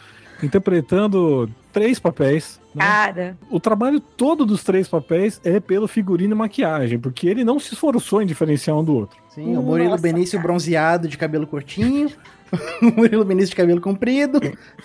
interpretando 0.43 1.49
três 1.73 2.01
papéis. 2.01 2.61
Né? 2.75 2.85
Cara, 2.85 3.37
O 3.51 3.59
trabalho 3.61 4.01
todo 4.01 4.45
dos 4.47 4.63
três 4.65 4.89
papéis 4.89 5.41
é 5.45 5.61
pelo 5.61 5.87
figurino 5.89 6.35
e 6.35 6.37
maquiagem, 6.37 6.99
porque 6.99 7.29
ele 7.29 7.45
não 7.45 7.59
se 7.59 7.75
esforçou 7.75 8.23
em 8.23 8.27
diferenciar 8.27 8.77
um 8.79 8.85
do 8.85 8.95
outro. 8.95 9.19
Sim, 9.29 9.57
o 9.57 9.63
Murilo 9.63 9.91
Nossa, 9.91 10.03
Benício 10.03 10.39
cara. 10.39 10.49
bronzeado 10.49 11.09
de 11.09 11.17
cabelo 11.19 11.47
curtinho. 11.47 12.11
o 12.83 12.87
Murilo 12.97 13.25
Benício 13.25 13.51
de 13.51 13.57
cabelo 13.57 13.81
comprido. 13.81 14.39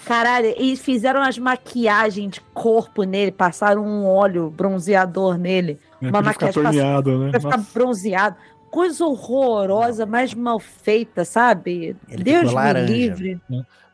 caralho, 0.06 0.54
e 0.58 0.76
fizeram 0.78 1.22
as 1.22 1.38
maquiagens 1.38 2.32
de 2.36 2.42
corpo 2.54 3.04
nele, 3.04 3.32
passaram 3.32 3.86
um 3.86 4.06
óleo 4.06 4.50
bronzeador 4.50 5.38
nele, 5.38 5.78
Né? 6.02 6.10
Uma 6.10 6.20
ele 6.20 6.30
ficar 6.34 6.46
maquiagem 6.48 6.64
torneado, 6.64 7.18
né? 7.20 7.32
pra 7.32 7.40
ficar 7.40 7.58
Nossa. 7.58 7.70
bronzeado. 7.74 8.36
Coisa 8.70 9.06
horrorosa, 9.06 10.06
mais 10.06 10.34
mal 10.34 10.60
feita, 10.60 11.24
sabe? 11.26 11.96
Ele 12.10 12.24
Deus 12.24 12.54
me 12.54 12.74
livre. 12.86 13.42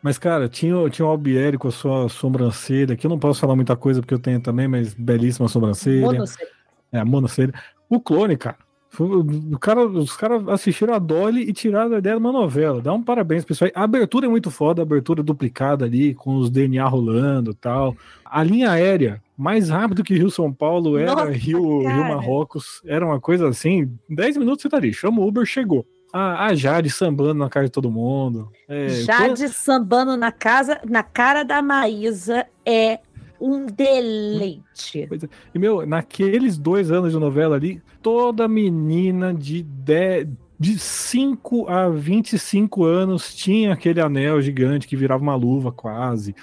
Mas, 0.03 0.17
cara, 0.17 0.49
tinha, 0.49 0.89
tinha 0.89 1.05
o 1.05 1.09
Albieri 1.09 1.57
com 1.57 1.69
a 1.69 1.71
sua 1.71 2.09
sobrancelha, 2.09 2.93
que 2.97 3.07
eu 3.07 3.09
não 3.09 3.17
posso 3.17 3.39
falar 3.39 3.55
muita 3.55 3.73
coisa 3.77 4.01
porque 4.01 4.13
eu 4.13 4.19
tenho 4.19 4.41
também, 4.41 4.67
mas 4.67 4.93
belíssima 4.93 5.47
sobrancelha. 5.47 6.01
Monocelha. 6.01 6.49
É, 6.91 6.99
a 6.99 7.05
monocelha. 7.05 7.53
O 7.89 8.01
clone, 8.01 8.35
cara. 8.35 8.57
O 8.99 9.57
cara, 9.57 9.87
os 9.87 10.15
caras 10.15 10.47
assistiram 10.49 10.93
a 10.93 10.99
Dolly 10.99 11.49
e 11.49 11.53
tiraram 11.53 11.95
a 11.95 11.97
ideia 11.97 12.15
de 12.15 12.21
uma 12.21 12.33
novela. 12.33 12.81
Dá 12.81 12.93
um 12.93 13.01
parabéns, 13.01 13.45
pessoal. 13.45 13.71
A 13.73 13.83
abertura 13.83 14.27
é 14.27 14.29
muito 14.29 14.51
foda, 14.51 14.81
a 14.81 14.83
abertura 14.83 15.23
duplicada 15.23 15.85
ali, 15.85 16.13
com 16.13 16.35
os 16.35 16.51
DNA 16.51 16.85
rolando 16.85 17.51
e 17.51 17.55
tal. 17.55 17.95
A 18.25 18.43
linha 18.43 18.69
aérea, 18.69 19.21
mais 19.37 19.69
rápido 19.69 20.03
que 20.03 20.13
Rio 20.13 20.29
São 20.29 20.53
Paulo, 20.53 20.97
era 20.97 21.15
Nossa, 21.15 21.31
Rio, 21.31 21.79
Rio. 21.79 22.03
Marrocos. 22.03 22.81
Era 22.85 23.05
uma 23.05 23.19
coisa 23.19 23.47
assim, 23.47 23.89
10 24.09 24.37
minutos 24.37 24.61
você 24.61 24.69
tá 24.69 24.77
ali. 24.77 24.93
Chama 24.93 25.21
o 25.21 25.27
Uber, 25.27 25.45
chegou. 25.45 25.87
A, 26.13 26.45
a 26.45 26.56
Jade 26.56 26.91
sambando 26.91 27.34
na 27.34 27.49
cara 27.49 27.65
de 27.65 27.71
todo 27.71 27.91
mundo. 27.91 28.52
É, 28.69 28.88
Jade 28.88 29.49
sambando 29.49 30.15
na 30.15 30.32
casa, 30.32 30.80
na 30.88 31.02
cara 31.02 31.41
da 31.41 31.60
Maísa 31.60 32.45
é 32.63 32.99
um 33.41 33.65
deleite. 33.65 35.10
E, 35.54 35.60
meu, 35.60 35.86
naqueles 35.88 36.58
dois 36.58 36.91
anos 36.91 37.12
de 37.12 37.19
novela 37.19 37.56
ali, 37.56 37.82
toda 38.02 38.47
menina 38.47 39.34
de 39.34 39.63
10, 39.63 40.28
de 40.63 40.80
5 40.80 41.67
a 41.67 41.89
25 41.89 42.86
anos 42.86 43.36
tinha 43.36 43.73
aquele 43.73 43.99
anel 43.99 44.41
gigante 44.41 44.88
que 44.88 44.95
virava 44.95 45.21
uma 45.21 45.36
luva 45.36 45.73
quase. 45.73 46.34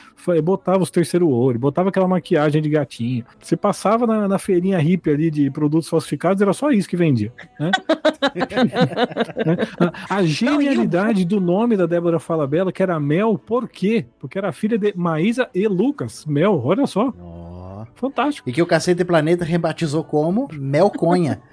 Botava 0.45 0.83
os 0.83 0.91
terceiro 0.91 1.31
olho, 1.31 1.59
botava 1.59 1.89
aquela 1.89 2.07
maquiagem 2.07 2.61
de 2.61 2.69
gatinho. 2.69 3.25
Você 3.41 3.57
passava 3.57 4.07
na, 4.07 4.29
na 4.29 4.39
feirinha 4.39 4.79
hippie 4.79 5.11
ali 5.11 5.31
de 5.31 5.51
produtos 5.51 5.89
falsificados, 5.89 6.43
era 6.43 6.53
só 6.53 6.71
isso 6.71 6.87
que 6.87 6.99
vendia. 6.99 7.33
Né? 7.59 7.71
A, 10.11 10.23
genialidade 10.23 11.25
do 11.25 11.41
nome 11.41 11.75
da 11.75 11.87
Débora 11.87 12.21
Falabella, 12.21 12.71
que 12.71 12.83
era 12.83 13.01
Mel, 13.01 13.39
por 13.39 13.71
quê? 13.71 14.05
Porque 14.19 14.37
era 14.37 14.53
filha 14.53 14.77
de 14.77 14.93
Maísa 14.95 15.49
e 15.55 15.67
Lucas. 15.67 16.27
Mel, 16.27 16.61
olha 16.63 16.87
só, 16.87 17.11
Ó. 17.19 17.87
fantástico. 17.95 18.51
E 18.51 18.53
que 18.53 18.61
o 18.61 18.67
Cacete 18.67 19.03
Planeta 19.03 19.47
rebatizou 19.47 20.05
como 20.05 20.47
Melconha. 20.53 21.41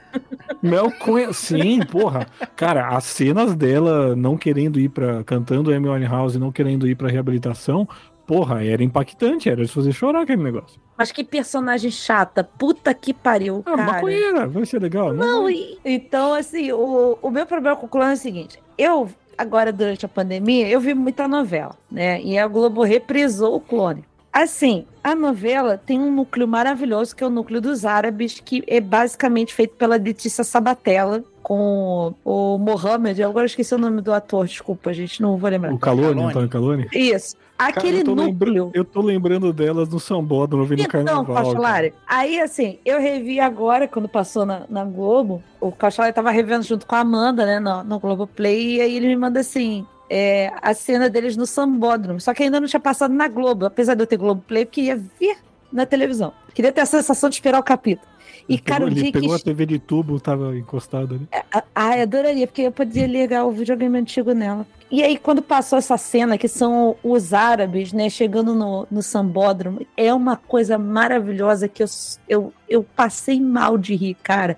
Mel 0.62 0.92
Cunha, 1.00 1.32
sim, 1.34 1.80
porra. 1.86 2.28
Cara, 2.56 2.90
as 2.90 3.04
cenas 3.06 3.56
dela 3.56 4.16
não 4.16 4.38
querendo 4.38 4.80
ir 4.80 4.90
pra. 4.90 5.24
cantando 5.24 5.74
Amy 5.74 5.90
Winehouse 5.90 6.38
e 6.38 6.40
não 6.40 6.52
querendo 6.52 6.88
ir 6.88 6.96
pra 6.96 7.10
reabilitação, 7.10 7.88
porra, 8.26 8.64
era 8.64 8.84
impactante, 8.84 9.50
era 9.50 9.64
de 9.66 9.72
fazer 9.72 9.92
chorar 9.92 10.22
aquele 10.22 10.44
negócio. 10.44 10.80
Mas 10.98 11.12
que 11.12 11.24
personagem 11.24 11.92
chata. 11.92 12.44
Puta 12.44 12.94
que 12.94 13.14
pariu, 13.14 13.62
Ah, 13.66 13.76
cara. 13.76 13.84
maconheira, 13.94 14.48
vai 14.48 14.66
ser 14.66 14.82
legal. 14.82 15.14
Não, 15.14 15.50
e- 15.50 15.78
então, 15.86 16.34
assim, 16.34 16.72
o, 16.72 17.18
o 17.22 17.30
meu 17.30 17.46
problema 17.46 17.76
com 17.76 17.86
o 17.86 17.90
clone 17.90 18.12
é 18.12 18.14
o 18.14 18.18
seguinte: 18.18 18.60
eu, 18.78 19.08
agora, 19.38 19.72
durante 19.72 20.06
a 20.06 20.10
pandemia, 20.10 20.68
eu 20.68 20.80
vi 20.80 20.94
muita 20.96 21.28
novela, 21.28 21.76
né? 21.92 22.20
E 22.22 22.38
a 22.38 22.48
Globo 22.48 22.82
reprisou 22.84 23.56
o 23.56 23.60
clone. 23.62 24.04
Assim, 24.32 24.86
a 25.04 25.16
novela 25.16 25.82
tem 25.84 26.00
um 26.00 26.12
núcleo 26.13 26.48
maravilhoso, 26.48 27.16
que 27.16 27.24
é 27.24 27.28
o 27.28 27.30
núcleo 27.30 27.60
dos 27.60 27.86
árabes, 27.86 28.40
que 28.44 28.63
é 28.68 28.80
basicamente 28.80 29.54
feito 29.54 29.76
pela 29.76 29.96
Letícia 29.96 30.44
Sabatella, 30.44 31.24
com 31.42 32.13
o 32.24 32.58
Mohamed. 32.58 33.22
Eu 33.22 33.30
agora 33.30 33.46
esqueci 33.46 33.74
o 33.74 33.78
nome 33.78 34.02
do 34.02 34.13
ator, 34.13 34.46
desculpa, 34.46 34.94
gente, 34.94 35.22
não 35.22 35.38
vou 35.38 35.50
lembrar. 35.50 35.74
O 35.74 35.80
Calone. 35.80 36.22
Antônio 36.24 36.50
Calone. 36.50 36.88
Isso. 36.94 37.36
Aquele 37.58 38.02
eu 38.02 38.04
tô 38.04 38.16
núcleo. 38.16 38.70
Eu 38.74 38.86
tô 38.86 39.02
lembrando 39.02 39.52
delas 39.52 39.90
no 39.90 40.00
sambódromo, 40.00 40.66
vendo 40.66 40.82
Então, 40.82 40.92
carnaval. 40.92 41.26
cara. 41.26 41.42
Cauchalari, 41.42 41.94
aí 42.06 42.40
assim, 42.40 42.78
eu 42.86 43.00
revi 43.00 43.40
agora, 43.40 43.88
quando 43.88 44.08
passou 44.08 44.46
na, 44.46 44.63
na 44.70 44.86
Globo, 44.86 45.42
o 45.60 45.72
Cauchalari 45.72 46.13
tava 46.13 46.30
revendo 46.30 46.63
junto 46.63 46.86
com 46.86 46.94
a 46.96 47.00
Amanda, 47.00 47.46
né, 47.46 47.60
no, 47.60 47.84
no 47.84 48.00
Globoplay, 48.00 48.76
e 48.76 48.82
aí 48.82 48.96
ele 48.98 49.08
me 49.08 49.16
manda 49.16 49.40
assim, 49.40 49.84
é, 50.10 50.52
a 50.62 50.74
cena 50.74 51.10
deles 51.10 51.36
no 51.36 51.46
Sambódromo, 51.46 52.20
só 52.20 52.34
que 52.34 52.43
ainda 52.43 52.60
não 52.60 52.67
tinha 52.67 52.80
passado 52.80 53.13
na 53.13 53.28
Globo, 53.28 53.65
apesar 53.65 53.96
de 53.96 54.04
eu 54.04 54.08
ter 54.08 54.17
Globoplay, 54.17 54.63
eu 54.63 54.67
queria 54.67 54.96
ver 55.20 55.38
na 55.72 55.86
televisão, 55.86 56.34
queria 56.54 56.72
ter 56.72 56.82
a 56.82 56.86
sensação 56.86 57.30
de 57.30 57.36
esperar 57.36 57.60
o 57.60 57.63
capítulo. 57.63 58.08
E, 58.50 58.58
cara, 58.58 58.86
o 58.86 58.88
ele 58.88 59.02
dia 59.02 59.12
pegou 59.12 59.30
que... 59.30 59.36
a 59.36 59.39
TV 59.39 59.65
de 59.65 59.80
tubo, 59.80 60.20
tava 60.20 60.58
encostado 60.58 61.15
ali. 61.15 61.28
Ai, 61.76 62.02
adoraria, 62.02 62.48
porque 62.48 62.62
eu 62.62 62.72
podia 62.72 63.06
ligar 63.06 63.43
o 63.46 63.52
videogame 63.52 63.98
antigo 63.98 64.32
nela. 64.34 64.65
E 64.89 65.04
aí, 65.04 65.17
quando 65.17 65.41
passou 65.41 65.78
essa 65.78 65.98
cena, 65.98 66.38
que 66.38 66.48
são 66.48 66.96
os 67.04 67.34
árabes, 67.34 67.91
né, 67.91 68.10
chegando 68.10 68.56
no, 68.56 68.88
no 68.89 69.04
sambódromo, 69.04 69.86
é 69.98 70.13
uma 70.13 70.38
coisa 70.38 70.78
maravilhosa 70.78 71.67
que 71.67 71.84
eu, 71.84 71.88
eu, 72.28 72.54
eu 72.70 72.86
passei 72.96 73.41
mal 73.41 73.78
de 73.78 73.96
rir, 73.96 74.15
cara. 74.24 74.58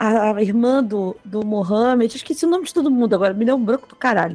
A, 0.00 0.42
irmã 0.42 0.82
do, 0.82 1.14
do 1.22 1.44
Mohammed, 1.44 2.16
esqueci 2.16 2.46
o 2.46 2.48
nome 2.48 2.64
de 2.64 2.72
todo 2.72 2.90
mundo 2.90 3.14
agora, 3.14 3.34
me 3.34 3.44
deu 3.44 3.54
um 3.54 3.62
branco 3.62 3.86
do 3.86 3.94
caralho. 3.94 4.34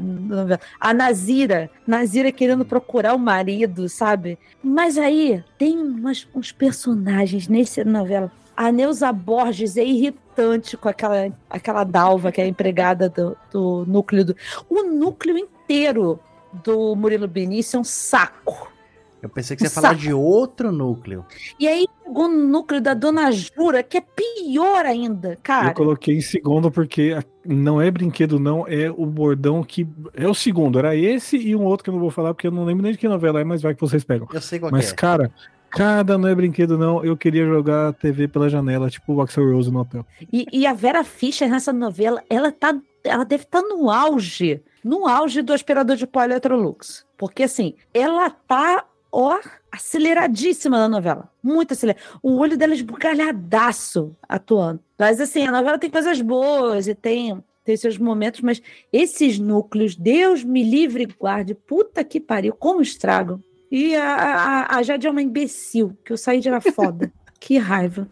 A 0.80 0.93
Nazira, 0.93 1.71
Nazira 1.88 2.32
querendo 2.32 2.63
procurar 2.63 3.15
o 3.15 3.19
marido, 3.19 3.89
sabe? 3.89 4.38
Mas 4.63 4.95
aí 4.95 5.43
tem 5.58 5.75
umas, 5.75 6.28
uns 6.36 6.51
personagens 6.51 7.47
nessa 7.47 7.84
novela. 7.84 8.32
A 8.56 8.71
Neuza 8.71 9.12
Borges 9.12 9.75
é 9.75 9.84
irritante 9.84 10.78
com 10.78 10.88
aquela, 10.88 11.36
aquela 11.49 11.84
Dalva, 11.84 12.32
que 12.32 12.39
é 12.39 12.43
a 12.43 12.47
empregada 12.47 13.10
do, 13.10 13.36
do 13.51 13.86
núcleo 13.88 14.23
do. 14.23 14.36
O 14.69 14.84
núcleo 14.84 15.36
inteiro 15.36 16.19
do 16.63 16.95
Murilo 16.95 17.28
Benício 17.28 17.78
é 17.78 17.80
um 17.80 17.84
saco. 17.84 18.71
Eu 19.19 19.30
pensei 19.30 19.58
que 19.58 19.63
você 19.63 19.65
ia 19.65 19.80
Um 19.80 19.82
falar 19.82 19.95
de 19.95 20.13
outro 20.13 20.71
núcleo. 20.71 21.25
E 21.60 21.67
aí 21.67 21.88
chegou 22.05 22.27
no 22.27 22.47
núcleo 22.47 22.79
da 22.79 22.93
Dona 22.93 23.31
Jura, 23.31 23.81
que 23.81 23.97
é 23.97 24.01
pior 24.01 24.85
ainda, 24.85 25.37
cara. 25.41 25.69
Eu 25.69 25.73
coloquei 25.73 26.15
em 26.15 26.21
segundo 26.21 26.71
porque 26.71 27.17
não 27.43 27.81
é 27.81 27.89
brinquedo, 27.89 28.39
não. 28.39 28.67
É 28.67 28.89
o 28.89 29.05
bordão 29.05 29.63
que. 29.63 29.87
É 30.13 30.27
o 30.27 30.33
segundo. 30.33 30.77
Era 30.77 30.95
esse 30.95 31.37
e 31.37 31.55
um 31.55 31.63
outro 31.63 31.83
que 31.83 31.89
eu 31.89 31.93
não 31.93 32.01
vou 32.01 32.11
falar 32.11 32.33
porque 32.33 32.47
eu 32.47 32.51
não 32.51 32.63
lembro 32.63 32.83
nem 32.83 32.91
de 32.91 32.97
que 32.97 33.07
novela 33.07 33.41
é, 33.41 33.43
mas 33.43 33.61
vai 33.61 33.73
que 33.73 33.81
vocês 33.81 34.03
pegam. 34.03 34.27
Eu 34.31 34.41
sei 34.41 34.59
qual 34.59 34.71
Mas, 34.71 34.87
que 34.87 34.93
é. 34.93 34.95
cara, 34.95 35.31
cada 35.69 36.17
não 36.17 36.29
é 36.29 36.35
brinquedo, 36.35 36.77
não. 36.77 37.03
Eu 37.03 37.17
queria 37.17 37.45
jogar 37.45 37.89
a 37.89 37.93
TV 37.93 38.27
pela 38.27 38.49
janela, 38.49 38.89
tipo 38.89 39.13
o 39.13 39.21
Axel 39.21 39.51
Rose 39.51 39.71
no 39.71 39.79
hotel. 39.79 40.05
E, 40.31 40.45
e 40.53 40.67
a 40.67 40.73
Vera 40.73 41.03
Fischer 41.03 41.49
nessa 41.49 41.73
novela, 41.73 42.23
ela 42.29 42.51
tá, 42.51 42.77
ela 43.03 43.25
deve 43.25 43.43
estar 43.43 43.61
no 43.61 43.89
auge, 43.89 44.61
no 44.83 45.07
auge 45.07 45.41
do 45.41 45.53
aspirador 45.53 45.95
de 45.95 46.05
pó 46.05 46.23
Electrolux. 46.23 47.05
Porque 47.17 47.43
assim, 47.43 47.75
ela 47.93 48.29
tá, 48.29 48.85
ó, 49.11 49.39
aceleradíssima 49.75 50.77
na 50.77 50.89
novela. 50.89 51.29
Muito 51.43 51.73
acelerada. 51.73 52.03
O 52.21 52.38
olho 52.38 52.57
dela 52.57 52.73
é 52.73 52.75
esbugalhadaço 52.75 54.15
atuando. 54.27 54.79
Mas 54.97 55.19
assim, 55.19 55.45
a 55.45 55.51
novela 55.51 55.77
tem 55.77 55.89
coisas 55.89 56.21
boas 56.21 56.88
e 56.88 56.95
tem, 56.95 57.38
tem 57.63 57.77
seus 57.77 57.97
momentos, 57.97 58.41
mas 58.41 58.61
esses 58.91 59.38
núcleos, 59.38 59.95
Deus 59.95 60.43
me 60.43 60.63
livre 60.63 61.03
e 61.03 61.05
guarde, 61.07 61.53
puta 61.53 62.03
que 62.03 62.19
pariu, 62.19 62.53
como 62.53 62.81
estragam. 62.81 63.41
E 63.71 63.95
a, 63.95 64.15
a, 64.15 64.77
a 64.77 64.83
Jade 64.83 65.07
é 65.07 65.11
uma 65.11 65.21
imbecil, 65.21 65.97
que 66.05 66.13
o 66.13 66.17
Said 66.17 66.47
era 66.47 66.61
foda. 66.61 67.11
que 67.39 67.57
raiva. 67.57 68.07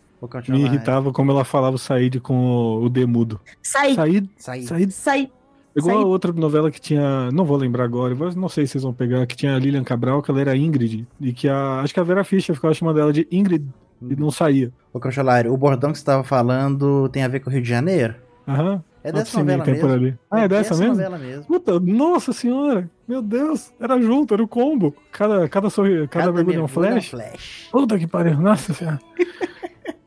Me 0.47 0.61
irritava 0.61 1.11
como 1.11 1.31
ela 1.31 1.43
falava 1.43 1.75
o 1.75 1.79
Said 1.79 2.19
com 2.21 2.35
o, 2.35 2.85
o 2.85 2.89
Demudo. 2.89 3.41
Said, 3.61 3.95
Said, 3.95 4.29
Saí. 4.37 4.63
Said 4.63 4.91
Said. 4.91 5.31
Igual 5.75 5.99
a 5.99 6.05
outra 6.05 6.31
novela 6.31 6.69
que 6.69 6.79
tinha. 6.79 7.31
Não 7.31 7.45
vou 7.45 7.57
lembrar 7.57 7.83
agora, 7.83 8.15
mas 8.15 8.35
não 8.35 8.47
sei 8.47 8.65
se 8.65 8.73
vocês 8.73 8.83
vão 8.83 8.93
pegar, 8.93 9.25
que 9.25 9.35
tinha 9.35 9.55
a 9.55 9.59
Lilian 9.59 9.83
Cabral, 9.83 10.21
que 10.21 10.29
ela 10.29 10.41
era 10.41 10.55
Ingrid. 10.55 11.07
E 11.19 11.33
que 11.33 11.49
a. 11.49 11.81
Acho 11.81 11.93
que 11.93 11.99
a 11.99 12.03
Vera 12.03 12.23
Fischer 12.23 12.55
ficava 12.55 12.73
chamando 12.73 12.99
ela 12.99 13.11
de 13.11 13.27
Ingrid 13.31 13.65
e 14.01 14.15
não 14.15 14.29
saía. 14.31 14.71
Ô, 14.91 14.99
Crocholário, 14.99 15.51
o 15.51 15.57
bordão 15.57 15.91
que 15.91 15.97
você 15.97 16.05
tava 16.05 16.23
falando 16.23 17.09
tem 17.09 17.23
a 17.23 17.27
ver 17.27 17.39
com 17.39 17.49
o 17.49 17.53
Rio 17.53 17.61
de 17.61 17.69
Janeiro? 17.69 18.15
Aham. 18.47 18.83
É 19.03 19.07
Outro 19.07 19.23
dessa 19.23 19.39
novela 19.39 19.65
mesmo. 19.65 19.91
ali. 19.91 20.17
Ah, 20.31 20.39
é 20.41 20.47
dessa 20.47 20.75
mesmo? 20.75 20.93
novela 20.95 21.17
mesmo. 21.17 21.43
Puta, 21.43 21.77
nossa 21.77 22.31
senhora! 22.31 22.89
Meu 23.05 23.21
Deus! 23.21 23.73
Era 23.77 23.99
junto, 23.99 24.33
era 24.33 24.41
o 24.41 24.47
combo. 24.47 24.95
Cada, 25.11 25.49
cada, 25.49 25.69
sorri, 25.69 26.07
cada, 26.07 26.31
mergulho 26.31 26.55
é 26.55 26.59
um 26.59 26.63
mergulho 26.63 27.01
flash. 27.01 27.09
flash. 27.09 27.69
Puta 27.69 27.99
que 27.99 28.07
pariu, 28.07 28.39
nossa 28.39 28.73
senhora. 28.73 29.01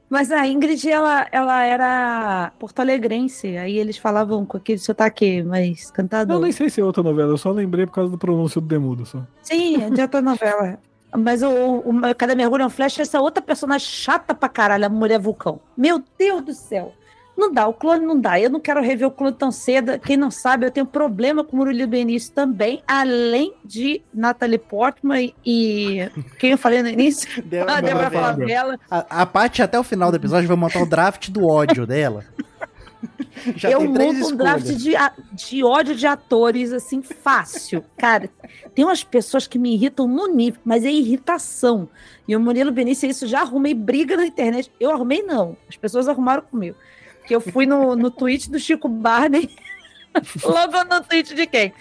Mas 0.09 0.31
a 0.31 0.47
Ingrid, 0.47 0.89
ela, 0.89 1.27
ela 1.33 1.65
era 1.65 2.53
porto-alegrense. 2.59 3.57
Aí 3.57 3.77
eles 3.79 3.97
falavam 3.99 4.47
com 4.47 4.57
aquele 4.57 4.79
sotaque 4.79 5.43
mais 5.43 5.89
Eu 5.89 5.93
cantador. 5.95 6.41
nem 6.41 6.53
sei 6.53 6.71
se 6.71 6.81
é 6.81 6.85
outra 6.85 7.03
novela, 7.03 7.33
eu 7.33 7.39
só 7.39 7.51
lembrei 7.51 7.87
por 7.87 7.93
causa 7.93 8.11
do 8.11 8.19
pronúncio 8.19 8.61
do 8.61 8.67
Demudo 8.69 9.05
só. 9.05 9.23
Sim, 9.43 9.83
é 9.83 9.91
de 9.91 10.01
outra 10.01 10.23
novela. 10.23 10.79
Mas 11.17 11.43
o, 11.43 11.49
o, 11.49 11.89
o 12.11 12.15
Cada 12.15 12.35
Mergulho 12.35 12.63
é 12.63 12.67
um 12.67 12.71
Flash, 12.71 12.99
essa 13.01 13.21
outra 13.21 13.43
personagem 13.43 13.89
chata 13.89 14.35
pra 14.35 14.49
caralho, 14.49 14.87
a 14.87 14.89
Mulher 14.89 15.19
Vulcão. 15.19 15.61
Meu 15.77 16.03
Deus 16.19 16.43
do 16.43 16.53
céu. 16.53 16.93
Não 17.37 17.53
dá, 17.53 17.67
o 17.67 17.75
clone 17.75 18.07
não 18.07 18.19
dá. 18.19 18.41
Eu 18.41 18.49
não 18.49 18.59
quero 18.59 18.81
rever 18.81 19.07
o 19.07 19.11
clone 19.11 19.35
tão 19.37 19.53
cedo. 19.53 19.99
Quem 19.99 20.17
não 20.17 20.31
sabe, 20.31 20.67
eu 20.67 20.71
tenho 20.71 20.87
problema 20.87 21.45
com 21.45 21.57
o 21.57 21.59
Murilo 21.59 21.87
Benício 21.87 22.33
também, 22.33 22.83
além 22.89 23.53
de 23.65 24.03
Natalie 24.13 24.59
Portman 24.59 25.33
e. 25.45 26.09
Quem 26.39 26.53
eu 26.53 26.59
falei 26.59 26.83
no 26.83 26.89
início? 26.89 27.29
Débora 27.45 27.77
A 27.77 27.81
Débora 27.81 28.11
Flavela. 28.11 28.39
Favela. 28.39 28.81
A, 28.91 29.23
a 29.23 29.27
Paty, 29.27 29.63
até 29.63 29.79
o 29.79 29.85
final 29.85 30.11
do 30.11 30.17
episódio, 30.17 30.49
vai 30.49 30.57
montar 30.57 30.83
o 30.83 30.87
draft 30.87 31.29
do 31.29 31.47
ódio 31.47 31.87
dela. 31.87 32.25
Já 33.55 33.71
eu 33.71 33.83
monto 33.83 34.33
um 34.33 34.37
draft 34.37 34.67
de, 34.67 34.95
de 35.33 35.63
ódio 35.63 35.95
de 35.95 36.07
atores, 36.07 36.73
assim, 36.73 37.03
fácil. 37.03 37.85
Cara, 37.97 38.31
tem 38.75 38.85
umas 38.85 39.05
pessoas 39.05 39.47
que 39.47 39.59
me 39.59 39.75
irritam 39.75 40.09
no 40.09 40.27
nível, 40.27 40.61
mas 40.65 40.85
é 40.85 40.91
irritação. 40.91 41.89
E 42.27 42.35
o 42.35 42.41
Murilo 42.41 42.73
Benício, 42.73 43.09
isso 43.09 43.27
já 43.27 43.43
arrumei 43.43 43.75
briga 43.75 44.17
na 44.17 44.27
internet. 44.27 44.73
Eu 44.81 44.91
arrumei, 44.91 45.23
não. 45.23 45.57
As 45.69 45.77
pessoas 45.77 46.09
arrumaram 46.09 46.43
comigo. 46.43 46.77
Que 47.27 47.35
eu 47.35 47.41
fui 47.41 47.67
no, 47.67 47.97
no 47.97 48.11
tweet 48.11 48.51
do 48.51 48.59
Chico 48.59 48.89
Barney. 48.89 49.51
Logo 50.45 50.85
no 50.85 51.03
tweet 51.03 51.35
de 51.35 51.47
quem? 51.47 51.73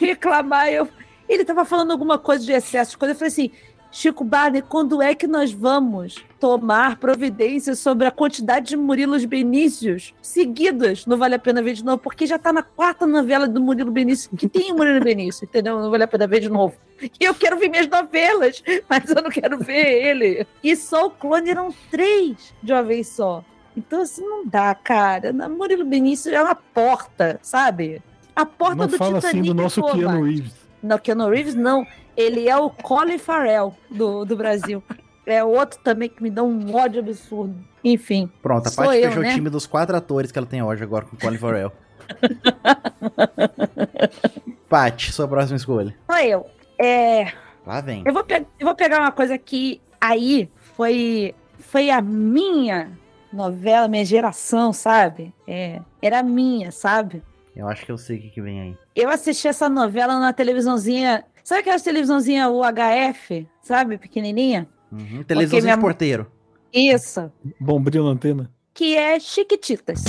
Reclamar, 0.00 0.68
eu. 0.68 0.88
Ele 1.28 1.44
tava 1.44 1.64
falando 1.64 1.90
alguma 1.90 2.18
coisa 2.18 2.44
de 2.44 2.52
excesso 2.52 2.92
de 2.92 2.98
coisa. 2.98 3.12
Eu 3.12 3.18
falei 3.18 3.32
assim. 3.32 3.50
Chico 3.96 4.24
Barney, 4.24 4.60
quando 4.60 5.00
é 5.00 5.14
que 5.14 5.26
nós 5.26 5.52
vamos 5.52 6.22
tomar 6.38 6.98
providências 6.98 7.78
sobre 7.78 8.06
a 8.06 8.10
quantidade 8.10 8.68
de 8.68 8.76
Murilos 8.76 9.24
Benícios 9.24 10.12
seguidas 10.20 11.06
no 11.06 11.16
Vale 11.16 11.36
a 11.36 11.38
Pena 11.38 11.62
Ver 11.62 11.72
de 11.72 11.82
Novo? 11.82 11.98
Porque 11.98 12.26
já 12.26 12.38
tá 12.38 12.52
na 12.52 12.62
quarta 12.62 13.06
novela 13.06 13.48
do 13.48 13.58
Murilo 13.58 13.90
Benício, 13.90 14.36
que 14.36 14.50
tem 14.50 14.70
o 14.70 14.76
Murilo 14.76 15.02
Benício, 15.02 15.44
entendeu? 15.44 15.80
Não 15.80 15.90
Vale 15.90 16.04
a 16.04 16.08
Pena 16.08 16.26
Ver 16.26 16.40
de 16.40 16.50
Novo. 16.50 16.76
E 17.00 17.24
eu 17.24 17.34
quero 17.34 17.58
ver 17.58 17.70
minhas 17.70 17.88
novelas, 17.88 18.62
mas 18.86 19.08
eu 19.08 19.22
não 19.22 19.30
quero 19.30 19.58
ver 19.58 20.04
ele. 20.04 20.46
E 20.62 20.76
só 20.76 21.06
o 21.06 21.10
clone 21.10 21.48
eram 21.48 21.72
três 21.90 22.52
de 22.62 22.72
uma 22.74 22.82
vez 22.82 23.08
só. 23.08 23.42
Então, 23.76 24.00
assim, 24.00 24.22
não 24.22 24.46
dá, 24.46 24.74
cara. 24.74 25.32
Murilo 25.32 25.84
Benício 25.84 26.34
é 26.34 26.42
uma 26.42 26.54
porta, 26.54 27.38
sabe? 27.42 28.02
A 28.34 28.46
porta 28.46 28.76
Não 28.76 28.86
do 28.86 28.96
fala 28.96 29.16
Titanic. 29.20 29.40
assim 29.40 29.54
do 29.54 29.62
nosso 29.62 29.80
pô, 29.82 29.92
Keanu. 29.92 30.22
Reeves. 30.24 30.54
Não, 30.82 30.98
Keanu 30.98 31.28
Reeves 31.28 31.54
não. 31.54 31.86
Ele 32.16 32.48
é 32.48 32.56
o 32.56 32.70
Colin 32.70 33.18
Farrell 33.18 33.74
do, 33.90 34.24
do 34.24 34.36
Brasil. 34.36 34.82
É 35.28 35.42
outro 35.42 35.80
também 35.82 36.08
que 36.08 36.22
me 36.22 36.30
dá 36.30 36.44
um 36.44 36.72
ódio 36.72 37.00
absurdo. 37.00 37.52
Enfim. 37.82 38.30
Pronto, 38.40 38.68
a 38.68 38.96
eu, 38.96 39.08
fechou 39.08 39.22
né? 39.24 39.30
o 39.30 39.34
time 39.34 39.50
dos 39.50 39.66
quatro 39.66 39.96
atores 39.96 40.30
que 40.30 40.38
ela 40.38 40.46
tem 40.46 40.62
hoje 40.62 40.84
agora 40.84 41.04
com 41.04 41.16
o 41.16 41.18
Colin 41.18 41.36
Farrell. 41.36 41.72
Paty, 44.68 45.12
sua 45.12 45.26
próxima 45.26 45.56
escolha. 45.56 45.92
Sou 46.08 46.18
eu. 46.20 46.46
É, 46.78 47.32
Lá 47.66 47.80
vem. 47.80 48.04
eu, 48.06 48.12
vou 48.12 48.22
pe- 48.22 48.46
eu 48.60 48.66
vou 48.66 48.76
pegar 48.76 49.00
uma 49.00 49.10
coisa 49.10 49.36
que 49.36 49.80
aí 50.00 50.48
foi, 50.76 51.34
foi 51.58 51.90
a 51.90 52.00
minha 52.00 52.96
novela, 53.36 53.86
minha 53.86 54.04
geração, 54.04 54.72
sabe? 54.72 55.32
É, 55.46 55.80
era 56.02 56.22
minha, 56.22 56.72
sabe? 56.72 57.22
Eu 57.54 57.68
acho 57.68 57.86
que 57.86 57.92
eu 57.92 57.96
sei 57.98 58.18
o 58.18 58.20
que, 58.22 58.30
que 58.30 58.42
vem 58.42 58.60
aí. 58.60 58.76
Eu 58.94 59.08
assisti 59.08 59.46
essa 59.46 59.68
novela 59.68 60.18
na 60.18 60.32
televisãozinha. 60.32 61.24
Sabe 61.44 61.60
aquela 61.60 61.78
televisãozinha 61.78 62.48
UHF? 62.50 63.46
Sabe? 63.62 63.96
Pequenininha? 63.98 64.66
Uhum. 64.90 65.22
Televisão 65.22 65.60
minha- 65.60 65.74
de 65.76 65.80
porteiro. 65.80 66.26
Isso. 66.72 67.30
Bombril 67.60 68.04
na 68.04 68.10
antena. 68.10 68.50
Que 68.74 68.96
é 68.96 69.18
Chiquititas. 69.20 70.02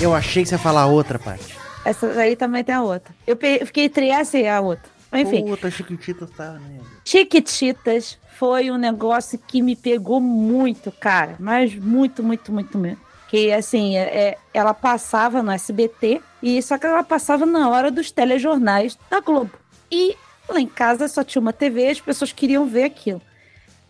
Eu 0.00 0.14
achei 0.14 0.42
que 0.42 0.48
você 0.48 0.54
ia 0.54 0.58
falar 0.58 0.86
outra, 0.86 1.18
Paty. 1.18 1.56
Essa 1.84 2.06
aí 2.08 2.36
também 2.36 2.62
tem 2.62 2.74
a 2.74 2.82
outra. 2.82 3.14
Eu 3.26 3.36
fiquei 3.64 3.84
entre 3.84 4.08
essa 4.08 4.38
e 4.38 4.46
a 4.46 4.60
outra. 4.60 4.90
Enfim, 5.12 5.44
Puta, 5.46 5.70
Chiquititas 5.70 6.30
tá, 6.30 6.52
né? 6.52 6.80
Chiquititas 7.04 8.18
foi 8.38 8.70
um 8.70 8.76
negócio 8.76 9.38
que 9.38 9.62
me 9.62 9.74
pegou 9.74 10.20
muito, 10.20 10.90
cara. 10.92 11.36
Mas 11.38 11.74
muito, 11.74 12.22
muito, 12.22 12.52
muito 12.52 12.76
mesmo. 12.76 12.98
Que 13.28 13.52
assim, 13.52 13.96
é- 13.96 14.02
é- 14.30 14.38
ela 14.52 14.74
passava 14.74 15.42
no 15.42 15.50
SBT, 15.50 16.20
e 16.42 16.60
só 16.62 16.76
que 16.76 16.86
ela 16.86 17.02
passava 17.02 17.46
na 17.46 17.68
hora 17.70 17.90
dos 17.90 18.10
telejornais 18.10 18.98
da 19.10 19.20
Globo. 19.20 19.52
E 19.90 20.14
lá 20.48 20.60
em 20.60 20.66
casa 20.66 21.08
só 21.08 21.24
tinha 21.24 21.40
uma 21.40 21.52
TV, 21.52 21.88
as 21.88 22.00
pessoas 22.00 22.32
queriam 22.32 22.66
ver 22.66 22.84
aquilo. 22.84 23.22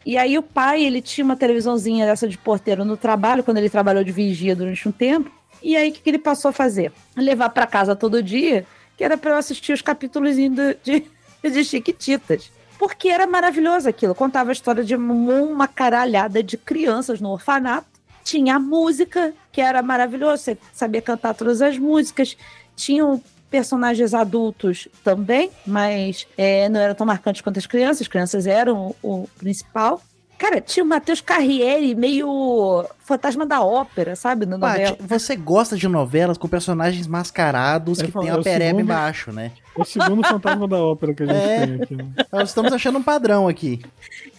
E 0.04 0.16
aí 0.16 0.38
o 0.38 0.42
pai, 0.42 0.84
ele 0.84 1.02
tinha 1.02 1.24
uma 1.24 1.34
televisãozinha 1.36 2.06
dessa 2.06 2.28
de 2.28 2.38
porteiro 2.38 2.84
no 2.84 2.96
trabalho, 2.96 3.42
quando 3.42 3.56
ele 3.58 3.68
trabalhou 3.68 4.04
de 4.04 4.12
vigia 4.12 4.54
durante 4.54 4.88
um 4.88 4.92
tempo. 4.92 5.30
E 5.66 5.76
aí 5.76 5.90
o 5.90 5.92
que, 5.92 6.00
que 6.00 6.08
ele 6.08 6.18
passou 6.18 6.50
a 6.50 6.52
fazer? 6.52 6.92
Levar 7.16 7.48
para 7.48 7.66
casa 7.66 7.96
todo 7.96 8.22
dia, 8.22 8.64
que 8.96 9.02
era 9.02 9.18
para 9.18 9.32
eu 9.32 9.36
assistir 9.36 9.72
os 9.72 9.82
capítulos 9.82 10.36
de, 10.36 10.46
de 11.42 11.64
Chiquititas. 11.64 12.52
Porque 12.78 13.08
era 13.08 13.26
maravilhoso 13.26 13.88
aquilo. 13.88 14.14
Contava 14.14 14.50
a 14.50 14.52
história 14.52 14.84
de 14.84 14.94
uma 14.94 15.66
caralhada 15.66 16.40
de 16.40 16.56
crianças 16.56 17.20
no 17.20 17.30
orfanato. 17.30 17.88
Tinha 18.22 18.54
a 18.54 18.60
música, 18.60 19.34
que 19.50 19.60
era 19.60 19.82
maravilhoso. 19.82 20.44
Você 20.44 20.58
sabia 20.72 21.02
cantar 21.02 21.34
todas 21.34 21.60
as 21.60 21.76
músicas. 21.76 22.36
Tinham 22.76 23.20
personagens 23.50 24.14
adultos 24.14 24.86
também, 25.02 25.50
mas 25.66 26.28
é, 26.38 26.68
não 26.68 26.78
eram 26.78 26.94
tão 26.94 27.04
marcantes 27.04 27.42
quanto 27.42 27.58
as 27.58 27.66
crianças. 27.66 28.02
As 28.02 28.08
crianças 28.08 28.46
eram 28.46 28.94
o, 29.02 29.22
o 29.24 29.28
principal. 29.36 30.00
Cara, 30.38 30.60
tinha 30.60 30.84
o 30.84 30.86
Matheus 30.86 31.20
Carriere, 31.20 31.94
meio 31.94 32.84
fantasma 33.04 33.46
da 33.46 33.62
ópera, 33.62 34.14
sabe? 34.14 34.44
Na 34.44 34.58
novela. 34.58 34.96
Você 35.00 35.34
gosta 35.34 35.76
de 35.76 35.88
novelas 35.88 36.36
com 36.36 36.46
personagens 36.46 37.06
mascarados 37.06 38.00
É, 38.00 38.04
que 38.06 38.12
fala, 38.12 38.26
tem 38.26 38.34
é 38.34 38.38
a 38.38 38.42
pereba 38.42 38.80
embaixo, 38.80 39.32
né? 39.32 39.52
É 39.76 39.80
o 39.80 39.84
segundo 39.84 40.26
fantasma 40.26 40.68
da 40.68 40.76
ópera 40.76 41.14
que 41.14 41.22
a 41.22 41.26
gente 41.26 41.36
É. 41.38 41.66
tem 41.66 41.82
aqui. 41.82 41.96
né? 41.96 42.06
Nós 42.32 42.48
estamos 42.50 42.72
achando 42.72 42.98
um 42.98 43.02
padrão 43.02 43.48
aqui. 43.48 43.82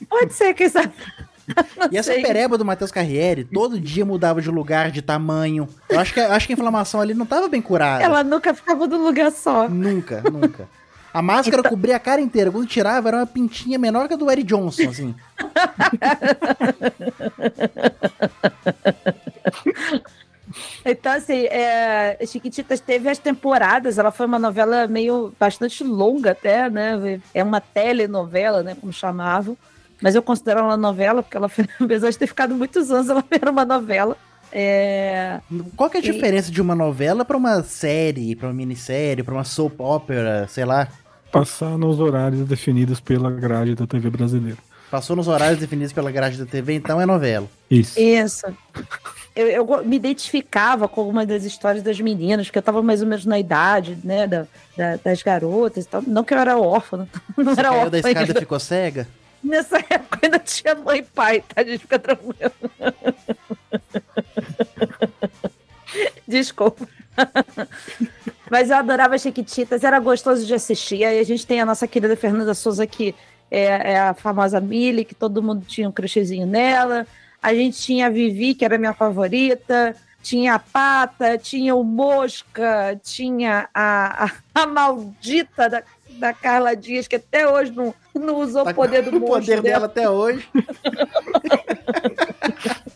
Pode 0.09 0.33
ser, 0.33 0.53
quem 0.53 0.69
sabe? 0.69 0.91
E 1.91 1.97
essa 1.97 2.11
sei. 2.11 2.21
pereba 2.21 2.57
do 2.57 2.65
Matheus 2.65 2.91
Carriere, 2.91 3.45
todo 3.45 3.79
dia 3.79 4.05
mudava 4.05 4.41
de 4.41 4.51
lugar, 4.51 4.91
de 4.91 5.01
tamanho. 5.01 5.65
Eu 5.87 5.97
acho 5.97 6.13
que, 6.13 6.19
acho 6.19 6.45
que 6.45 6.51
a 6.51 6.55
inflamação 6.55 6.99
ali 6.99 7.13
não 7.13 7.25
tava 7.25 7.47
bem 7.47 7.61
curada. 7.61 8.03
Ela 8.03 8.21
nunca 8.21 8.53
ficava 8.53 8.85
num 8.85 9.01
lugar 9.01 9.31
só. 9.31 9.69
Nunca, 9.69 10.21
nunca. 10.29 10.67
A 11.13 11.21
máscara 11.21 11.63
cobria 11.63 11.95
a 11.95 11.99
cara 11.99 12.21
inteira. 12.21 12.51
Quando 12.51 12.67
tirava, 12.67 13.07
era 13.09 13.17
uma 13.17 13.25
pintinha 13.25 13.79
menor 13.79 14.07
que 14.07 14.13
a 14.13 14.17
do 14.17 14.29
Eric 14.29 14.47
Johnson, 14.47 14.89
assim. 14.89 15.15
Então, 20.85 21.11
assim, 21.11 21.45
é, 21.47 22.17
Chiquititas 22.25 22.79
teve 22.79 23.09
as 23.09 23.17
temporadas, 23.17 23.97
ela 23.97 24.11
foi 24.11 24.25
uma 24.25 24.39
novela 24.39 24.87
meio 24.87 25.33
bastante 25.37 25.83
longa 25.83 26.31
até, 26.31 26.69
né? 26.69 27.19
É 27.33 27.43
uma 27.43 27.59
telenovela, 27.59 28.63
né? 28.63 28.75
Como 28.79 28.93
chamavam. 28.93 29.57
Mas 30.01 30.15
eu 30.15 30.21
considero 30.21 30.59
ela 30.59 30.69
uma 30.69 30.77
novela, 30.77 31.21
porque 31.21 31.35
ela, 31.35 31.49
apesar 31.81 32.09
de 32.09 32.17
ter 32.17 32.27
ficado 32.27 32.55
muitos 32.55 32.91
anos, 32.91 33.09
ela 33.09 33.23
era 33.29 33.51
uma 33.51 33.65
novela. 33.65 34.17
É, 34.51 35.39
Qual 35.75 35.89
que 35.89 35.97
é 35.97 35.99
a 35.99 36.03
E- 36.03 36.11
diferença 36.11 36.51
de 36.51 36.61
uma 36.61 36.75
novela 36.75 37.23
pra 37.25 37.37
uma 37.37 37.61
série, 37.63 38.35
pra 38.35 38.47
uma 38.47 38.53
minissérie, 38.53 39.23
pra 39.23 39.33
uma 39.33 39.43
soap 39.43 39.79
opera, 39.79 40.47
sei 40.47 40.65
lá? 40.65 40.87
Passar 41.31 41.77
nos 41.77 41.99
horários 41.99 42.47
definidos 42.47 42.99
pela 42.99 43.29
grade 43.29 43.75
da 43.75 43.85
TV 43.85 44.09
brasileira. 44.09 44.57
Passou 44.89 45.15
nos 45.17 45.27
horários 45.27 45.59
definidos 45.59 45.91
pela 45.91 46.09
grade 46.09 46.37
da 46.37 46.45
TV, 46.45 46.73
então 46.75 47.01
é 47.01 47.05
novela. 47.05 47.45
Isso. 47.69 47.99
Isso. 47.99 48.45
Eu, 49.35 49.47
eu 49.47 49.85
me 49.85 49.97
identificava 49.97 50.87
com 50.87 51.01
algumas 51.01 51.27
das 51.27 51.43
histórias 51.43 51.83
das 51.83 51.99
meninas, 51.99 52.47
porque 52.47 52.57
eu 52.57 52.63
tava 52.63 52.81
mais 52.81 53.01
ou 53.01 53.07
menos 53.07 53.25
na 53.25 53.37
idade, 53.37 53.97
né, 54.03 54.25
da, 54.25 54.47
da- 54.77 54.95
das 55.03 55.21
garotas 55.21 55.83
e 55.83 55.87
tal. 55.87 56.01
Não 56.07 56.23
que 56.23 56.33
eu 56.33 56.37
era 56.39 56.57
órfã, 56.57 56.97
não, 56.97 57.07
não 57.43 57.53
Você 57.53 57.59
era 57.59 57.69
caiu 57.69 57.79
órfã 57.81 57.91
da 57.91 57.97
escada 57.99 58.19
ainda. 58.21 58.39
ficou 58.39 58.59
cega? 58.59 59.07
Nessa 59.43 59.77
época 59.77 60.19
ainda 60.23 60.39
tinha 60.39 60.75
mãe 60.75 60.99
e 60.99 61.03
pai, 61.03 61.41
tá? 61.41 61.61
A 61.61 61.63
gente 61.63 61.79
fica 61.79 61.99
tranquilo. 61.99 62.51
Desculpa. 66.27 66.87
Mas 68.49 68.69
eu 68.69 68.77
adorava 68.77 69.17
Chiquititas, 69.17 69.83
era 69.83 69.99
gostoso 69.99 70.45
de 70.45 70.53
assistir. 70.53 71.03
Aí 71.03 71.19
a 71.19 71.23
gente 71.23 71.45
tem 71.45 71.61
a 71.61 71.65
nossa 71.65 71.87
querida 71.87 72.15
Fernanda 72.15 72.53
Souza, 72.53 72.85
que 72.87 73.13
é, 73.49 73.93
é 73.93 73.99
a 73.99 74.13
famosa 74.13 74.59
Millie, 74.59 75.05
que 75.05 75.15
todo 75.15 75.43
mundo 75.43 75.65
tinha 75.65 75.87
um 75.87 75.91
crushzinho 75.91 76.45
nela. 76.45 77.05
A 77.41 77.53
gente 77.53 77.79
tinha 77.79 78.07
a 78.07 78.09
Vivi, 78.09 78.53
que 78.53 78.65
era 78.65 78.75
a 78.75 78.79
minha 78.79 78.93
favorita. 78.93 79.95
Tinha 80.21 80.55
a 80.55 80.59
Pata, 80.59 81.37
tinha 81.37 81.73
o 81.73 81.83
Mosca, 81.83 82.99
tinha 83.01 83.69
a, 83.73 84.25
a, 84.25 84.31
a 84.53 84.67
maldita 84.67 85.69
da, 85.69 85.83
da 86.17 86.33
Carla 86.33 86.75
Dias, 86.75 87.07
que 87.07 87.15
até 87.15 87.47
hoje 87.47 87.71
não, 87.71 87.93
não 88.13 88.41
usou 88.41 88.63
Tá 88.63 88.71
o 88.71 88.73
poder 88.73 89.03
do 89.03 89.17
o 89.17 89.19
monstro 89.19 89.55
poder 89.55 89.61
dela 89.61 89.85
até 89.85 90.09
hoje. 90.09 90.47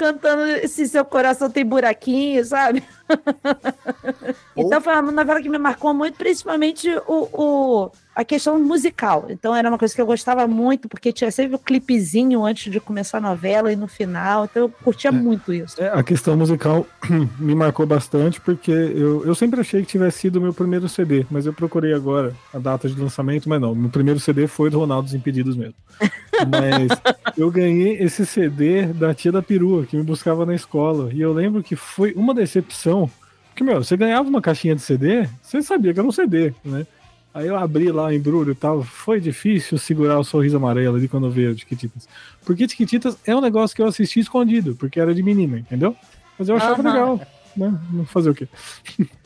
cantando 0.00 0.66
se 0.66 0.88
seu 0.88 1.04
coração 1.04 1.50
tem 1.50 1.62
buraquinho, 1.62 2.42
sabe? 2.42 2.82
então 4.56 4.80
foi 4.80 4.92
uma 4.94 5.12
novela 5.12 5.40
que 5.42 5.48
me 5.48 5.58
marcou 5.58 5.92
muito, 5.94 6.16
principalmente 6.16 6.88
o, 7.06 7.28
o- 7.32 7.90
a 8.14 8.24
questão 8.24 8.58
musical. 8.58 9.26
Então 9.30 9.54
era 9.54 9.68
uma 9.68 9.78
coisa 9.78 9.94
que 9.94 10.00
eu 10.00 10.04
gostava 10.06 10.46
muito, 10.46 10.88
porque 10.88 11.12
tinha 11.12 11.30
sempre 11.30 11.54
o 11.54 11.58
clipezinho 11.58 12.44
antes 12.44 12.70
de 12.70 12.78
começar 12.80 13.18
a 13.18 13.20
novela 13.20 13.72
e 13.72 13.76
no 13.76 13.86
final. 13.88 14.44
Então 14.44 14.62
eu 14.64 14.68
curtia 14.68 15.10
muito 15.12 15.52
isso. 15.54 15.80
É, 15.80 15.88
a 15.88 16.02
questão 16.02 16.36
musical 16.36 16.86
me 17.38 17.54
marcou 17.54 17.86
bastante 17.86 18.40
porque 18.40 18.70
eu, 18.70 19.24
eu 19.24 19.34
sempre 19.34 19.60
achei 19.60 19.80
que 19.82 19.86
tivesse 19.88 20.18
sido 20.18 20.36
o 20.36 20.40
meu 20.40 20.52
primeiro 20.52 20.88
CD, 20.88 21.24
mas 21.30 21.46
eu 21.46 21.52
procurei 21.52 21.94
agora 21.94 22.34
a 22.52 22.58
data 22.58 22.88
de 22.88 23.00
lançamento, 23.00 23.48
mas 23.48 23.60
não, 23.60 23.74
meu 23.74 23.88
primeiro 23.90 24.20
CD 24.20 24.46
foi 24.46 24.68
do 24.70 24.78
Ronaldo 24.80 25.04
dos 25.06 25.14
Impedidos 25.14 25.56
mesmo. 25.56 25.74
Mas 26.48 26.90
eu 27.36 27.50
ganhei 27.50 28.02
esse 28.02 28.24
CD 28.24 28.86
da 28.86 29.12
tia 29.12 29.30
da 29.30 29.42
perua 29.42 29.84
que 29.84 29.94
me 29.94 30.02
buscava 30.02 30.46
na 30.46 30.54
escola 30.54 31.10
e 31.12 31.20
eu 31.20 31.34
lembro 31.34 31.62
que 31.62 31.76
foi 31.76 32.14
uma 32.14 32.32
decepção, 32.32 33.10
porque 33.50 33.64
meu, 33.64 33.82
você 33.82 33.96
ganhava 33.96 34.28
uma 34.28 34.40
caixinha 34.40 34.74
de 34.74 34.82
CD, 34.82 35.28
você 35.42 35.62
sabia 35.62 35.92
que 35.92 36.00
era 36.00 36.08
um 36.08 36.12
CD, 36.12 36.52
né? 36.64 36.86
Aí 37.32 37.46
eu 37.46 37.56
abri 37.56 37.92
lá 37.92 38.06
o 38.06 38.12
embrulho 38.12 38.52
e 38.52 38.54
tal. 38.56 38.82
Foi 38.82 39.20
difícil 39.20 39.78
segurar 39.78 40.18
o 40.18 40.24
sorriso 40.24 40.56
amarelo 40.56 40.96
ali 40.96 41.06
quando 41.06 41.26
eu 41.26 41.30
vi 41.30 41.46
o 41.46 41.54
Tiquititas. 41.54 42.08
Porque 42.44 42.66
Tiquititas 42.66 43.16
é 43.24 43.34
um 43.34 43.40
negócio 43.40 43.74
que 43.76 43.82
eu 43.82 43.86
assisti 43.86 44.18
escondido, 44.18 44.74
porque 44.74 44.98
era 44.98 45.14
de 45.14 45.22
menina, 45.22 45.58
entendeu? 45.58 45.96
Mas 46.36 46.48
eu 46.48 46.56
achava 46.56 46.82
Aham. 46.82 46.90
legal, 46.90 47.20
né? 47.56 47.72
Não 47.92 48.04
fazer 48.06 48.30
o 48.30 48.34
quê? 48.34 48.48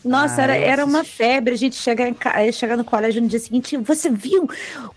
Nossa, 0.05 0.41
Ah, 0.41 0.45
era, 0.45 0.57
era 0.57 0.85
uma 0.85 1.03
febre 1.05 1.55
a 1.55 1.57
gente 1.57 1.77
chegar, 1.77 2.09
em, 2.09 2.17
eh, 2.37 2.53
chegar 2.53 2.77
no 2.77 2.85
colégio 2.85 3.23
no 3.23 3.29
dia 3.29 3.39
seguinte. 3.39 3.77
Você 3.79 4.11
viu? 4.11 4.49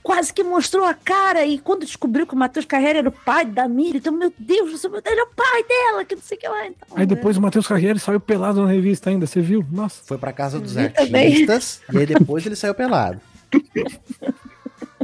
Quase 0.03 0.33
que 0.33 0.43
mostrou 0.43 0.83
a 0.85 0.93
cara. 0.93 1.45
E 1.45 1.57
quando 1.59 1.85
descobriu 1.85 2.27
que 2.27 2.33
o 2.33 2.37
Matheus 2.37 2.65
Carreira 2.65 2.99
era 2.99 3.09
o 3.09 3.11
pai 3.11 3.45
da 3.45 3.67
Miri, 3.67 3.97
então, 3.99 4.11
meu 4.13 4.33
Deus, 4.37 4.83
ele 4.83 5.19
é 5.19 5.23
o 5.23 5.27
pai 5.35 5.63
dela, 5.63 6.05
que 6.05 6.15
não 6.15 6.21
sei 6.21 6.37
o 6.37 6.39
que 6.39 6.47
lá. 6.47 6.67
Então, 6.67 6.87
Aí 6.97 7.05
depois 7.05 7.37
o 7.37 7.41
Matheus 7.41 7.67
Carriere 7.67 7.99
saiu 7.99 8.19
pelado 8.19 8.61
na 8.61 8.69
revista 8.69 9.09
ainda, 9.09 9.25
você 9.25 9.41
viu? 9.41 9.65
Nossa. 9.71 10.01
Foi 10.05 10.17
pra 10.17 10.33
casa 10.33 10.59
dos 10.59 10.75
artistas 10.77 11.81
e 11.93 11.97
aí 11.97 12.05
depois 12.05 12.45
ele 12.45 12.55
saiu 12.55 12.73
pelado. 12.75 13.19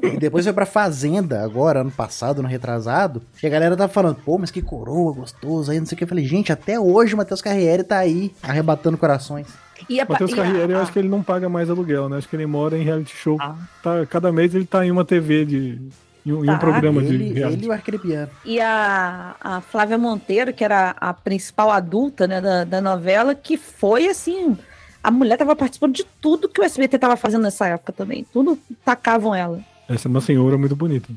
E 0.04 0.18
depois 0.18 0.44
foi 0.46 0.54
pra 0.54 0.66
Fazenda, 0.66 1.44
agora, 1.44 1.80
ano 1.82 1.92
passado, 1.92 2.40
ano 2.40 2.48
retrasado. 2.48 3.22
E 3.42 3.48
a 3.48 3.50
galera 3.50 3.76
tava 3.78 3.92
falando, 3.92 4.16
pô, 4.24 4.38
mas 4.38 4.52
que 4.52 4.62
coroa 4.62 5.14
gostoso 5.14 5.72
aí, 5.72 5.80
não 5.80 5.86
sei 5.86 5.96
o 5.96 5.98
que. 5.98 6.04
Eu 6.04 6.08
falei, 6.08 6.26
gente, 6.26 6.52
até 6.52 6.80
hoje 6.80 7.14
o 7.14 7.18
Matheus 7.18 7.42
Carriere 7.42 7.84
tá 7.84 7.98
aí, 8.00 8.34
arrebatando 8.44 8.98
corações. 8.98 9.48
E 9.90 10.00
a, 10.00 10.06
Matheus 10.06 10.32
e 10.32 10.34
a- 10.34 10.38
Carriere, 10.38 10.72
eu 10.74 10.78
a- 10.80 10.82
acho 10.82 10.92
que 10.92 11.00
ele 11.00 11.10
não 11.10 11.24
paga 11.24 11.48
mais 11.50 11.70
aluguel, 11.70 12.10
né? 12.10 12.18
Acho 12.18 12.28
que 12.28 12.36
ele 12.36 12.46
mora 12.46 12.78
em 12.78 12.84
reality 12.84 13.16
show. 13.16 13.38
Ah. 13.42 13.56
Tá, 13.82 14.06
cada 14.06 14.32
mês 14.32 14.54
ele 14.54 14.66
tá 14.66 14.86
em 14.86 14.92
uma 14.92 15.04
TV 15.06 15.46
de. 15.46 15.82
em 16.26 16.32
um, 16.32 16.38
em 16.46 16.50
um 16.50 16.54
Tá. 16.54 16.58
programa 16.58 17.02
de 17.02 17.14
Ele, 17.16 17.34
reality. 17.34 17.58
ele 17.60 17.66
e 17.66 17.70
o 17.70 17.72
Arcrebiano. 17.72 18.30
E 18.46 18.62
a, 18.62 19.36
a 19.42 19.62
Flávia 19.62 19.98
Monteiro, 19.98 20.54
que 20.54 20.64
era 20.64 20.96
a 21.00 21.14
principal 21.14 21.70
adulta 21.72 22.28
né, 22.28 22.40
da, 22.42 22.64
da 22.64 22.82
novela, 22.82 23.34
que 23.36 23.58
foi 23.58 24.08
assim. 24.08 24.58
A 25.04 25.12
mulher 25.12 25.38
tava 25.38 25.54
participando 25.54 25.94
de 25.96 26.06
tudo 26.22 26.48
que 26.48 26.62
o 26.62 26.64
SBT 26.64 26.98
tava 26.98 27.18
fazendo 27.18 27.42
nessa 27.44 27.68
época 27.68 27.92
também. 27.92 28.26
Tudo 28.32 28.58
tacavam 28.86 29.36
ela. 29.36 29.60
Essa 29.88 30.08
é 30.08 30.10
uma 30.10 30.22
senhora 30.22 30.58
muito 30.58 30.76
bonita. 30.76 31.10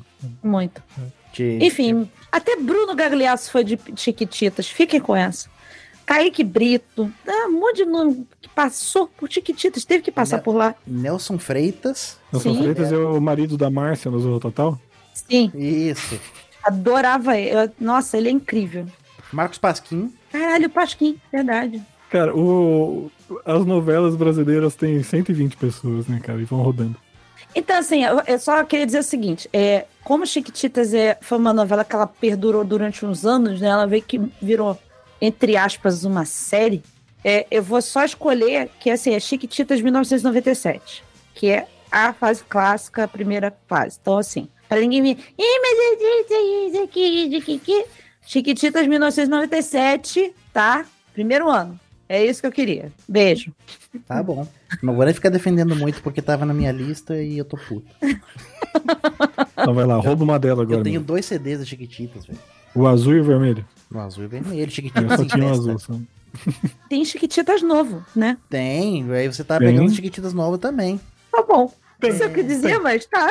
Muito. 0.42 0.82
De- 1.32 1.58
Enfim, 1.62 2.08
até 2.32 2.56
Bruno 2.56 2.94
Gagliasso 2.94 3.50
foi 3.50 3.62
de 3.64 3.78
Chiquititas. 3.96 4.66
Fiquem 4.68 5.00
com 5.00 5.14
essa. 5.14 5.48
Kaique 6.04 6.44
Brito, 6.44 7.10
ah, 7.26 7.48
um 7.48 7.58
monte 7.58 7.78
de 7.78 7.84
nome 7.84 8.26
que 8.40 8.48
passou 8.48 9.08
por 9.08 9.30
Chiquititas, 9.30 9.84
teve 9.84 10.02
que 10.04 10.12
passar 10.12 10.36
Não. 10.36 10.44
por 10.44 10.54
lá. 10.54 10.74
Nelson 10.86 11.36
Freitas. 11.38 12.16
Nelson 12.32 12.54
Sim. 12.54 12.62
Freitas 12.62 12.92
é 12.92 12.96
o 12.96 13.20
marido 13.20 13.56
da 13.56 13.68
Márcia 13.70 14.10
no 14.10 14.18
Zorro 14.20 14.38
Total. 14.40 14.78
Sim, 15.12 15.50
Isso. 15.54 16.18
adorava 16.62 17.36
ele. 17.36 17.50
Eu- 17.56 17.70
Nossa, 17.80 18.16
ele 18.16 18.28
é 18.28 18.32
incrível. 18.32 18.86
Marcos 19.32 19.58
Pasquim. 19.58 20.12
Caralho, 20.30 20.70
Pasquim, 20.70 21.18
verdade. 21.32 21.82
Cara, 22.10 22.34
o, 22.36 23.10
as 23.44 23.66
novelas 23.66 24.14
brasileiras 24.14 24.76
têm 24.76 25.02
120 25.02 25.56
pessoas, 25.56 26.06
né, 26.06 26.20
cara? 26.22 26.40
E 26.40 26.44
vão 26.44 26.62
rodando. 26.62 26.94
Então, 27.56 27.78
assim, 27.78 28.02
eu, 28.04 28.38
só 28.38 28.62
queria 28.64 28.84
dizer 28.84 28.98
o 28.98 29.02
seguinte: 29.02 29.48
é, 29.50 29.86
como 30.04 30.26
Chiquititas 30.26 30.92
é, 30.92 31.16
foi 31.22 31.38
uma 31.38 31.54
novela 31.54 31.86
que 31.86 31.94
ela 31.94 32.06
perdurou 32.06 32.62
durante 32.62 33.06
uns 33.06 33.24
anos, 33.24 33.62
né? 33.62 33.68
Ela 33.68 33.86
veio 33.86 34.02
que 34.02 34.20
virou, 34.42 34.78
entre 35.22 35.56
aspas, 35.56 36.04
uma 36.04 36.26
série. 36.26 36.82
é, 37.24 37.46
eu 37.50 37.62
vou 37.62 37.80
só 37.80 38.04
escolher 38.04 38.68
que 38.78 38.90
assim, 38.90 39.14
é 39.14 39.18
Chiquititas 39.18 39.80
1997, 39.80 41.02
que 41.34 41.50
é 41.50 41.66
a 41.90 42.12
fase 42.12 42.44
clássica, 42.44 43.04
a 43.04 43.08
primeira 43.08 43.50
fase. 43.66 43.98
Então, 44.02 44.18
assim, 44.18 44.48
para 44.68 44.80
ninguém 44.80 45.00
me. 45.00 45.14
Chiquititas 48.26 48.86
1997, 48.86 50.34
tá? 50.52 50.84
Primeiro 51.14 51.48
ano. 51.48 51.80
É 52.08 52.24
isso 52.24 52.40
que 52.40 52.46
eu 52.46 52.52
queria. 52.52 52.92
Beijo. 53.08 53.52
Tá 54.06 54.22
bom. 54.22 54.46
Não 54.82 54.94
vou 54.94 55.04
nem 55.04 55.14
ficar 55.14 55.28
defendendo 55.30 55.74
muito 55.74 56.00
porque 56.02 56.22
tava 56.22 56.44
na 56.46 56.54
minha 56.54 56.70
lista 56.72 57.20
e 57.20 57.38
eu 57.38 57.44
tô 57.44 57.56
puto. 57.56 57.86
Então 59.52 59.74
vai 59.74 59.84
lá, 59.86 59.96
rouba 59.96 60.24
uma 60.24 60.38
dela 60.38 60.62
agora. 60.62 60.78
Eu 60.80 60.84
tenho 60.84 61.00
meu. 61.00 61.06
dois 61.06 61.24
CDs 61.26 61.58
da 61.58 61.64
Chiquititas, 61.64 62.26
velho. 62.26 62.38
O 62.74 62.86
azul 62.86 63.14
e 63.14 63.20
o 63.20 63.24
vermelho. 63.24 63.64
No 63.90 64.00
azul 64.00 64.24
e 64.24 64.26
vermelho, 64.26 64.60
Eu 64.62 64.68
Chiquititas 64.70 65.16
só 65.16 65.22
em 65.22 65.26
tinha 65.26 65.46
o 65.46 65.50
azul. 65.50 65.78
Só. 65.78 65.94
Tem 66.88 67.04
Chiquititas 67.04 67.62
novo, 67.62 68.04
né? 68.14 68.36
Tem, 68.50 69.10
aí 69.12 69.26
você 69.26 69.42
tá 69.42 69.58
Tem. 69.58 69.68
pegando 69.68 69.90
Chiquititas 69.90 70.32
novas 70.34 70.60
também. 70.60 71.00
Tá 71.32 71.42
bom. 71.42 71.72
Tem, 71.98 72.10
Isso 72.10 72.22
é 72.22 72.26
o 72.26 72.32
que 72.32 72.40
eu 72.40 72.44
dizia, 72.44 72.78
mas 72.80 73.06
tá. 73.06 73.26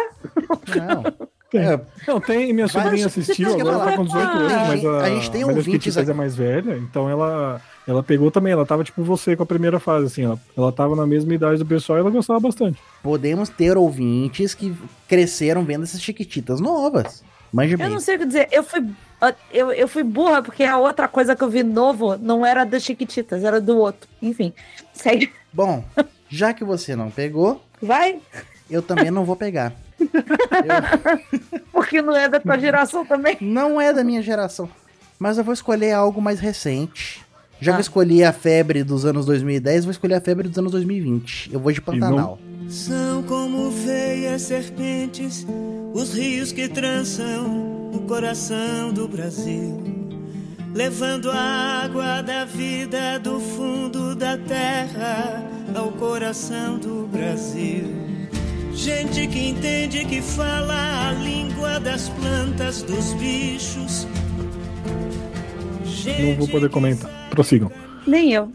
Não. 0.75 1.03
Tem. 1.51 1.61
É, 1.61 1.79
Não, 2.07 2.19
tem, 2.19 2.51
minha 2.51 2.67
sobrinha 2.67 3.05
assistiu, 3.05 3.49
eu 3.49 3.69
agora 3.69 3.91
tá 3.91 3.97
com 3.97 4.05
18 4.05 4.27
anos, 4.27 4.51
A 4.53 4.57
mas 4.57 4.69
gente- 4.81 4.87
a, 4.87 4.97
a 5.01 5.09
gente 5.11 5.31
tem 5.31 5.43
ouvintes 5.43 5.63
Chiquititas 5.65 5.97
aqui. 5.99 6.11
é 6.11 6.13
mais 6.13 6.35
velha, 6.35 6.75
então 6.77 7.07
ela, 7.07 7.61
ela 7.87 8.01
pegou 8.03 8.31
também, 8.31 8.51
ela 8.53 8.65
tava 8.65 8.83
tipo 8.83 9.03
você 9.03 9.35
com 9.35 9.43
a 9.43 9.45
primeira 9.45 9.79
fase, 9.79 10.07
assim, 10.07 10.23
ela, 10.23 10.39
ela 10.57 10.71
tava 10.71 10.95
na 10.95 11.05
mesma 11.05 11.33
idade 11.33 11.59
do 11.59 11.65
pessoal 11.65 11.97
e 11.97 12.01
ela 12.01 12.09
gostava 12.09 12.39
bastante. 12.39 12.79
podemos 13.03 13.49
ter 13.49 13.77
ouvintes 13.77 14.53
que 14.53 14.75
cresceram 15.07 15.63
vendo 15.63 15.83
essas 15.83 16.01
Chiquititas 16.01 16.59
novas. 16.59 17.23
Manja 17.53 17.77
Eu 17.79 17.89
não 17.89 17.99
sei 17.99 18.15
o 18.15 18.19
que 18.19 18.25
dizer. 18.25 18.49
Eu 18.51 18.63
fui, 18.63 18.85
eu, 19.53 19.71
eu 19.71 19.87
fui 19.87 20.03
burra 20.03 20.41
porque 20.41 20.63
a 20.63 20.77
outra 20.77 21.07
coisa 21.07 21.35
que 21.35 21.43
eu 21.43 21.49
vi 21.49 21.63
novo 21.63 22.17
não 22.17 22.45
era 22.45 22.65
das 22.65 22.83
Chiquititas, 22.83 23.43
era 23.43 23.61
do 23.61 23.77
outro. 23.77 24.09
Enfim, 24.21 24.51
segue. 24.91 25.31
Bom, 25.53 25.83
já 26.27 26.53
que 26.53 26.63
você 26.65 26.95
não 26.95 27.09
pegou, 27.09 27.63
Vai, 27.81 28.19
eu 28.69 28.81
também 28.81 29.11
não 29.11 29.23
vou 29.23 29.35
pegar. 29.35 29.73
Eu- 29.99 31.59
porque 31.71 32.01
não 32.01 32.15
é 32.15 32.27
da 32.27 32.39
tua 32.39 32.57
geração 32.57 33.05
também. 33.05 33.37
não 33.39 33.79
é 33.79 33.93
da 33.93 34.03
minha 34.03 34.21
geração. 34.21 34.67
Mas 35.17 35.37
eu 35.37 35.43
vou 35.45 35.53
escolher 35.53 35.91
algo 35.93 36.21
mais 36.21 36.39
recente. 36.41 37.24
Já 37.59 37.71
que 37.71 37.77
Ah. 37.77 37.79
eu 37.79 37.81
escolhi 37.81 38.23
a 38.23 38.33
febre 38.33 38.83
dos 38.83 39.05
anos 39.05 39.25
2010, 39.25 39.85
vou 39.85 39.91
escolher 39.91 40.15
a 40.15 40.21
febre 40.21 40.47
dos 40.47 40.57
anos 40.57 40.71
2020. 40.71 41.49
Eu 41.53 41.59
vou 41.59 41.71
de 41.71 41.81
Pantanal. 41.81 42.37
São 42.69 43.21
como 43.23 43.69
veias 43.69 44.41
serpentes 44.41 45.45
os 45.93 46.13
rios 46.13 46.51
que 46.51 46.67
trançam 46.67 47.91
o 47.93 47.99
coração 48.07 48.91
do 48.91 49.07
Brasil, 49.07 49.81
levando 50.73 51.29
a 51.31 51.83
água 51.83 52.21
da 52.21 52.43
vida 52.43 53.19
do 53.19 53.39
fundo 53.39 54.15
da 54.15 54.37
terra 54.37 55.43
ao 55.75 55.91
coração 55.91 56.77
do 56.77 57.07
Brasil. 57.07 57.83
Gente 58.73 59.25
que 59.27 59.47
entende 59.49 60.03
que 60.05 60.21
fala 60.21 61.07
a 61.09 61.11
língua 61.13 61.79
das 61.79 62.09
plantas, 62.09 62.81
dos 62.81 63.13
bichos. 63.13 64.05
Não 66.19 66.35
vou 66.35 66.47
poder 66.47 66.69
comentar. 66.69 67.24
Prossigam. 67.35 67.71
Nem 68.07 68.31
eu. 68.33 68.51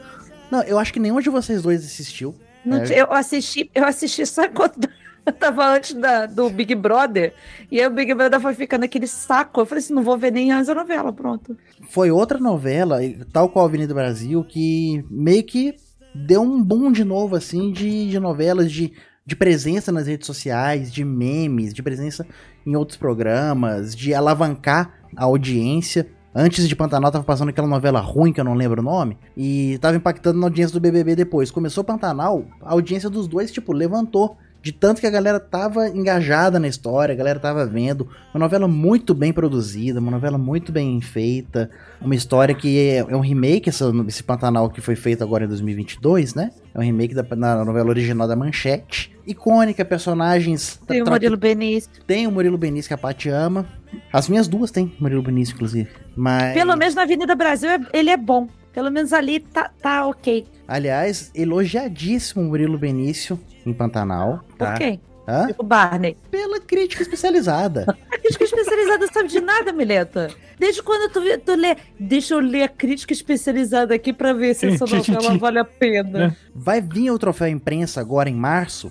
Não, 0.51 0.63
eu 0.65 0.79
acho 0.79 0.93
que 0.93 0.99
nenhum 0.99 1.21
de 1.21 1.31
vocês 1.31 1.63
dois 1.63 1.85
assistiu. 1.85 2.35
Não 2.65 2.79
É. 2.79 3.01
Eu 3.01 3.13
assisti, 3.13 3.71
eu 3.75 3.85
assisti 3.85 4.27
só 4.27 4.49
quando 4.49 4.89
eu 5.25 5.33
tava 5.39 5.65
antes 5.75 5.95
da- 5.95 6.27
do 6.27 6.51
Big 6.51 6.75
Brother. 6.75 7.33
E 7.71 7.81
aí 7.81 7.87
o 7.87 7.91
Big 7.91 8.13
Brother 8.15 8.41
foi 8.41 8.55
ficando 8.55 8.85
aquele 8.85 9.07
saco. 9.07 9.61
Eu 9.61 9.67
falei 9.67 9.83
assim, 9.85 9.95
não 9.95 10.03
vou 10.03 10.19
ver 10.19 10.33
nem 10.33 10.53
essa 10.53 10.75
novela, 10.75 11.13
pronto. 11.13 11.57
Foi 11.91 12.11
outra 12.11 12.39
novela, 12.39 12.99
tal 13.33 13.49
qual 13.49 13.65
a 13.65 13.69
Avenida 13.69 13.95
Brasil, 13.95 14.43
que 14.45 15.05
meio 15.11 15.45
que 15.45 15.75
deu 16.15 16.43
um 16.43 16.63
boom 16.63 16.91
de 16.91 17.05
novo, 17.05 17.37
assim, 17.37 17.71
de, 17.71 18.11
de 18.11 18.19
novelas, 18.19 18.71
de, 18.73 18.93
de 19.25 19.37
presença 19.37 19.93
nas 19.93 20.07
redes 20.09 20.27
sociais, 20.27 20.93
de 20.93 21.05
memes, 21.05 21.73
de 21.73 21.83
presença 21.83 22.27
em 22.67 22.75
outros 22.75 22.99
programas, 22.99 23.95
de 23.95 24.13
alavancar 24.13 24.93
a 25.17 25.25
audiência. 25.25 26.09
Antes 26.33 26.69
de 26.69 26.77
Pantanal 26.77 27.11
tava 27.11 27.25
passando 27.25 27.49
aquela 27.49 27.67
novela 27.67 27.99
ruim, 28.01 28.33
que 28.33 28.41
eu 28.41 28.45
não 28.45 28.55
lembro 28.55 28.81
o 28.81 28.85
nome, 28.85 29.19
e 29.37 29.79
tava 29.79 29.97
impactando 29.97 30.39
na 30.39 30.47
audiência 30.47 30.73
do 30.73 30.81
BBB 30.81 31.17
depois. 31.17 31.51
Começou 31.51 31.83
Pantanal, 31.83 32.45
a 32.63 32.73
audiência 32.73 33.11
dos 33.11 33.27
dois, 33.27 33.51
tipo, 33.51 33.73
levantou. 33.73 34.37
De 34.63 34.73
tanto 34.73 35.01
que 35.01 35.07
a 35.07 35.11
galera 35.11 35.41
tava 35.41 35.89
engajada 35.89 36.59
na 36.59 36.69
história, 36.69 37.13
a 37.15 37.17
galera 37.17 37.39
tava 37.39 37.65
vendo. 37.65 38.09
Uma 38.35 38.41
novela 38.41 38.69
muito 38.69 39.15
bem 39.15 39.33
produzida, 39.33 40.01
uma 40.01 40.11
novela 40.11 40.37
muito 40.37 40.71
bem 40.71 41.01
feita. 41.01 41.71
Uma 42.01 42.15
história 42.15 42.55
que 42.55 42.79
é, 42.79 42.97
é 42.99 43.17
um 43.17 43.21
remake, 43.21 43.69
essa, 43.71 43.91
esse 44.07 44.23
Pantanal 44.23 44.69
que 44.69 44.81
foi 44.81 44.97
feito 44.97 45.25
agora 45.25 45.45
em 45.45 45.49
2022, 45.49 46.35
né? 46.35 46.51
É 46.75 46.79
um 46.79 46.83
remake 46.83 47.15
da 47.15 47.23
na 47.35 47.65
novela 47.65 47.89
original 47.89 48.29
da 48.29 48.37
Manchete. 48.37 49.17
Icônica, 49.27 49.85
personagens. 49.85 50.79
Tem 50.87 51.03
o 51.03 51.07
Murilo 51.09 51.37
Benício. 51.37 51.91
tem 52.07 52.27
o 52.27 52.31
Murilo 52.31 52.59
Benício 52.59 52.89
que 52.89 52.95
a 52.95 52.99
Paty 52.99 53.29
ama. 53.31 53.67
As 54.13 54.29
minhas 54.29 54.47
duas 54.47 54.71
tem 54.71 54.93
Murilo 55.01 55.23
Benício, 55.23 55.55
inclusive. 55.55 55.89
Mas. 56.15 56.55
Pelo 56.55 56.77
menos 56.77 56.95
na 56.95 57.03
Avenida 57.03 57.35
Brasil 57.35 57.71
é- 57.71 57.81
ele 57.93 58.11
é 58.11 58.17
bom. 58.17 58.47
Pelo 58.73 58.91
menos 58.91 59.13
ali 59.13 59.41
tá, 59.41 59.71
tá 59.83 60.07
ok. 60.07 60.47
Aliás, 60.69 61.31
elogiadíssimo 61.35 62.43
o 62.43 62.45
Murilo 62.45 62.79
Benício 62.79 63.39
em 63.67 63.73
Pantanal. 63.73 64.45
Por 64.51 64.59
Tá? 64.59 64.75
quê? 64.75 64.99
Hã? 65.29 65.49
O 65.59 65.63
Barney. 65.63 66.17
Pela 66.31 66.59
crítica 66.61 67.03
especializada. 67.03 67.85
A 68.11 68.19
crítica 68.19 68.45
especializada 68.45 69.07
sabe 69.13 69.29
de 69.29 69.41
nada, 69.41 69.73
Mileta. 69.73 70.29
Desde 70.59 70.83
quando 70.83 71.11
tu, 71.13 71.21
tu 71.45 71.55
lê. 71.55 71.77
Deixa 71.99 72.35
eu 72.35 72.41
ler 72.41 72.65
a 72.65 72.69
crítica 72.69 73.13
especializada 73.13 73.95
aqui 73.95 74.13
pra 74.13 74.33
ver 74.33 74.55
se 74.55 74.67
essa 74.67 74.85
novela 74.85 75.39
vale 75.39 75.59
a 75.59 75.65
pena. 75.65 76.25
É. 76.27 76.33
Vai 76.55 76.81
vir 76.81 77.11
o 77.11 77.19
troféu 77.19 77.49
imprensa 77.49 78.01
agora 78.01 78.29
em 78.29 78.35
março. 78.35 78.91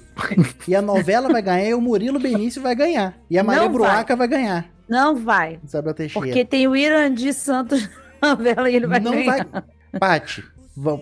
e 0.67 0.73
a 0.75 0.81
novela 0.81 1.29
vai 1.29 1.41
ganhar 1.41 1.69
e 1.69 1.73
o 1.73 1.81
Murilo 1.81 2.19
Benício 2.19 2.61
vai 2.61 2.73
ganhar. 2.73 3.15
E 3.29 3.37
a 3.37 3.43
Maria 3.43 3.63
Não 3.63 3.71
Bruaca 3.71 4.15
vai. 4.15 4.27
ganhar. 4.27 4.65
Não 4.87 5.15
vai. 5.15 5.59
Isabel 5.63 5.93
Teixeira. 5.93 6.25
Porque 6.25 6.43
tem 6.45 6.67
o 6.67 6.75
Irandi 6.75 7.33
Santos 7.33 7.87
na 8.21 8.29
novela 8.29 8.69
e 8.69 8.75
ele 8.75 8.87
vai 8.87 8.99
não 8.99 9.11
ganhar. 9.11 9.45
vai. 9.51 9.63
Paty, 9.99 10.41
v- 10.41 10.47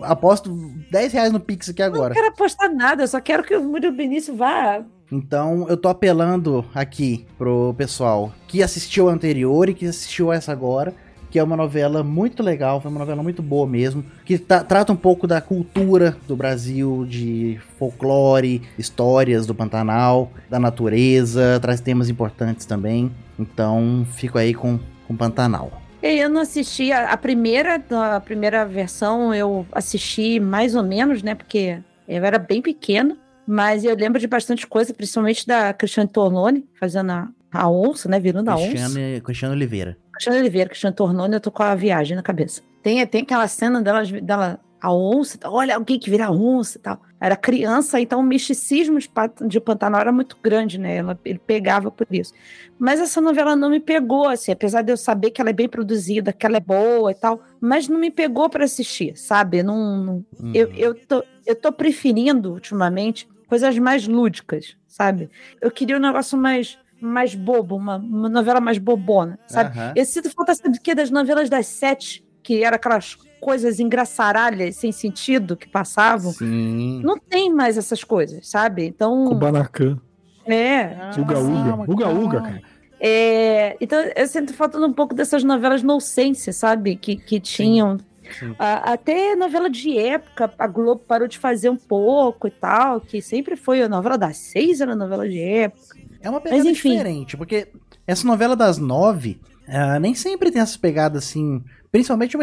aposto 0.02 0.54
10 0.90 1.12
reais 1.12 1.32
no 1.32 1.40
Pix 1.40 1.68
aqui 1.68 1.82
agora. 1.82 2.08
Não 2.14 2.14
quero 2.22 2.28
apostar 2.34 2.74
nada, 2.74 3.02
eu 3.02 3.08
só 3.08 3.20
quero 3.20 3.42
que 3.42 3.54
o 3.56 3.62
Murilo 3.62 3.96
Benício 3.96 4.34
vá. 4.36 4.82
Então 5.10 5.66
eu 5.68 5.76
tô 5.76 5.88
apelando 5.88 6.64
aqui 6.74 7.26
pro 7.38 7.74
pessoal 7.78 8.32
que 8.46 8.62
assistiu 8.62 9.08
a 9.08 9.12
anterior 9.12 9.68
e 9.68 9.74
que 9.74 9.86
assistiu 9.86 10.30
essa 10.32 10.52
agora, 10.52 10.92
que 11.30 11.38
é 11.38 11.42
uma 11.42 11.56
novela 11.56 12.02
muito 12.02 12.42
legal, 12.42 12.80
foi 12.80 12.90
uma 12.90 13.00
novela 13.00 13.22
muito 13.22 13.42
boa 13.42 13.66
mesmo, 13.66 14.04
que 14.24 14.38
tá- 14.38 14.62
trata 14.64 14.92
um 14.92 14.96
pouco 14.96 15.26
da 15.26 15.40
cultura 15.40 16.16
do 16.26 16.36
Brasil, 16.36 17.06
de 17.08 17.58
folclore, 17.78 18.62
histórias 18.78 19.46
do 19.46 19.54
Pantanal, 19.54 20.30
da 20.48 20.58
natureza, 20.58 21.58
traz 21.60 21.80
temas 21.80 22.08
importantes 22.10 22.66
também. 22.66 23.10
Então 23.38 24.06
fico 24.12 24.36
aí 24.38 24.52
com, 24.54 24.78
com 25.06 25.16
Pantanal. 25.16 25.70
Eu 26.02 26.28
não 26.28 26.40
assisti 26.40 26.92
a, 26.92 27.10
a 27.10 27.16
primeira, 27.16 27.82
a 28.14 28.20
primeira 28.20 28.64
versão, 28.64 29.34
eu 29.34 29.66
assisti 29.72 30.38
mais 30.38 30.74
ou 30.74 30.82
menos, 30.82 31.22
né? 31.22 31.34
Porque 31.34 31.78
eu 32.06 32.24
era 32.24 32.38
bem 32.38 32.62
pequena, 32.62 33.16
mas 33.46 33.84
eu 33.84 33.94
lembro 33.96 34.20
de 34.20 34.26
bastante 34.26 34.66
coisa, 34.66 34.94
principalmente 34.94 35.46
da 35.46 35.72
Cristiane 35.72 36.08
Tornone, 36.08 36.68
fazendo 36.78 37.10
a, 37.10 37.28
a 37.52 37.68
onça, 37.68 38.08
né? 38.08 38.20
Virando 38.20 38.48
a 38.48 38.54
onça. 38.54 38.68
Cristiano, 38.68 39.22
Cristiano 39.22 39.54
Oliveira. 39.54 39.98
Cristiane 40.12 40.38
Oliveira, 40.38 40.68
Cristiane 40.68 40.94
Tornone, 40.94 41.34
eu 41.34 41.40
tô 41.40 41.50
com 41.50 41.62
a 41.62 41.74
viagem 41.74 42.16
na 42.16 42.22
cabeça. 42.22 42.62
Tem, 42.82 43.04
tem 43.06 43.22
aquela 43.22 43.48
cena 43.48 43.82
dela, 43.82 44.04
dela 44.04 44.60
a 44.80 44.94
onça, 44.94 45.38
olha 45.44 45.74
alguém 45.74 45.98
que 45.98 46.10
vira 46.10 46.30
onça 46.30 46.78
e 46.78 46.80
tal. 46.80 47.00
Era 47.20 47.36
criança, 47.36 48.00
então 48.00 48.20
o 48.20 48.22
misticismo 48.22 48.98
de, 48.98 49.10
de 49.48 49.60
Pantanal 49.60 50.00
era 50.00 50.12
muito 50.12 50.36
grande, 50.42 50.78
né? 50.78 50.96
Ela, 50.96 51.18
ele 51.24 51.38
pegava 51.38 51.90
por 51.90 52.06
isso. 52.10 52.32
Mas 52.78 53.00
essa 53.00 53.20
novela 53.20 53.56
não 53.56 53.70
me 53.70 53.80
pegou, 53.80 54.28
assim, 54.28 54.52
apesar 54.52 54.82
de 54.82 54.92
eu 54.92 54.96
saber 54.96 55.30
que 55.32 55.40
ela 55.40 55.50
é 55.50 55.52
bem 55.52 55.68
produzida, 55.68 56.32
que 56.32 56.46
ela 56.46 56.58
é 56.58 56.60
boa 56.60 57.10
e 57.10 57.14
tal, 57.14 57.42
mas 57.60 57.88
não 57.88 57.98
me 57.98 58.10
pegou 58.10 58.48
para 58.48 58.64
assistir, 58.64 59.16
sabe? 59.16 59.62
Não, 59.62 59.96
não- 60.04 60.24
Uhum. 60.40 60.52
eu, 60.54 60.68
eu, 60.76 60.94
tô, 60.94 61.24
eu 61.44 61.56
tô 61.56 61.72
preferindo, 61.72 62.52
ultimamente, 62.52 63.26
coisas 63.48 63.76
mais 63.78 64.06
lúdicas, 64.06 64.76
sabe? 64.86 65.28
Eu 65.60 65.70
queria 65.70 65.96
um 65.96 66.00
negócio 66.00 66.38
mais, 66.38 66.78
mais 67.00 67.34
bobo, 67.34 67.74
uma, 67.76 67.96
uma 67.96 68.28
novela 68.28 68.60
mais 68.60 68.78
bobona, 68.78 69.38
sabe? 69.46 69.70
Aham. 69.76 69.92
Eu 69.96 70.04
sinto 70.04 70.30
falta, 70.30 70.54
sabe 70.54 70.76
do 70.78 70.80
quê? 70.82 70.94
Das 70.94 71.10
novelas 71.10 71.50
das 71.50 71.66
sete, 71.66 72.24
que 72.44 72.62
eram 72.62 72.76
aquelas 72.76 73.16
coisas 73.40 73.80
engraçaralhas, 73.80 74.76
sem 74.76 74.92
sentido, 74.92 75.56
que 75.56 75.68
passavam. 75.68 76.32
Sim. 76.32 77.00
Não 77.04 77.16
tem 77.18 77.52
mais 77.52 77.76
essas 77.78 78.02
coisas, 78.04 78.48
sabe? 78.48 78.84
Então, 78.86 79.26
Kubanacan. 79.28 79.98
é. 80.46 80.96
Uga 81.18 81.38
Uga. 81.38 81.74
Uga 81.92 82.08
Uga, 82.08 82.36
calma. 82.36 82.42
cara. 82.42 82.62
É, 83.00 83.76
então, 83.80 83.98
eu 84.16 84.26
sinto 84.26 84.52
falta 84.52 84.76
um 84.78 84.92
pouco 84.92 85.14
dessas 85.14 85.44
novelas 85.44 85.82
no 85.82 86.00
sense, 86.00 86.52
sabe? 86.52 86.96
Que, 86.96 87.14
que 87.16 87.38
tinham. 87.38 87.96
sim. 88.38 88.54
a- 88.58 88.92
até 88.92 89.36
novela 89.36 89.70
de 89.70 89.96
época, 89.96 90.52
a 90.58 90.66
Globo 90.66 91.02
parou 91.06 91.28
de 91.28 91.38
fazer 91.38 91.70
um 91.70 91.76
pouco 91.76 92.48
e 92.48 92.50
tal, 92.50 93.00
que 93.00 93.22
sempre 93.22 93.54
foi 93.56 93.82
a 93.82 93.88
novela 93.88 94.18
das 94.18 94.36
seis, 94.38 94.80
era 94.80 94.92
a 94.92 94.96
novela 94.96 95.28
de 95.28 95.40
época. 95.40 95.96
É 96.20 96.28
uma 96.28 96.40
pegada 96.40 96.68
enfim. 96.68 96.90
diferente, 96.90 97.36
porque 97.36 97.68
essa 98.06 98.26
novela 98.26 98.56
das 98.56 98.78
nove 98.78 99.40
ah, 99.68 100.00
nem 100.00 100.14
sempre 100.14 100.50
tem 100.50 100.60
essas 100.60 100.76
pegadas 100.76 101.24
assim, 101.24 101.62
principalmente 101.90 102.36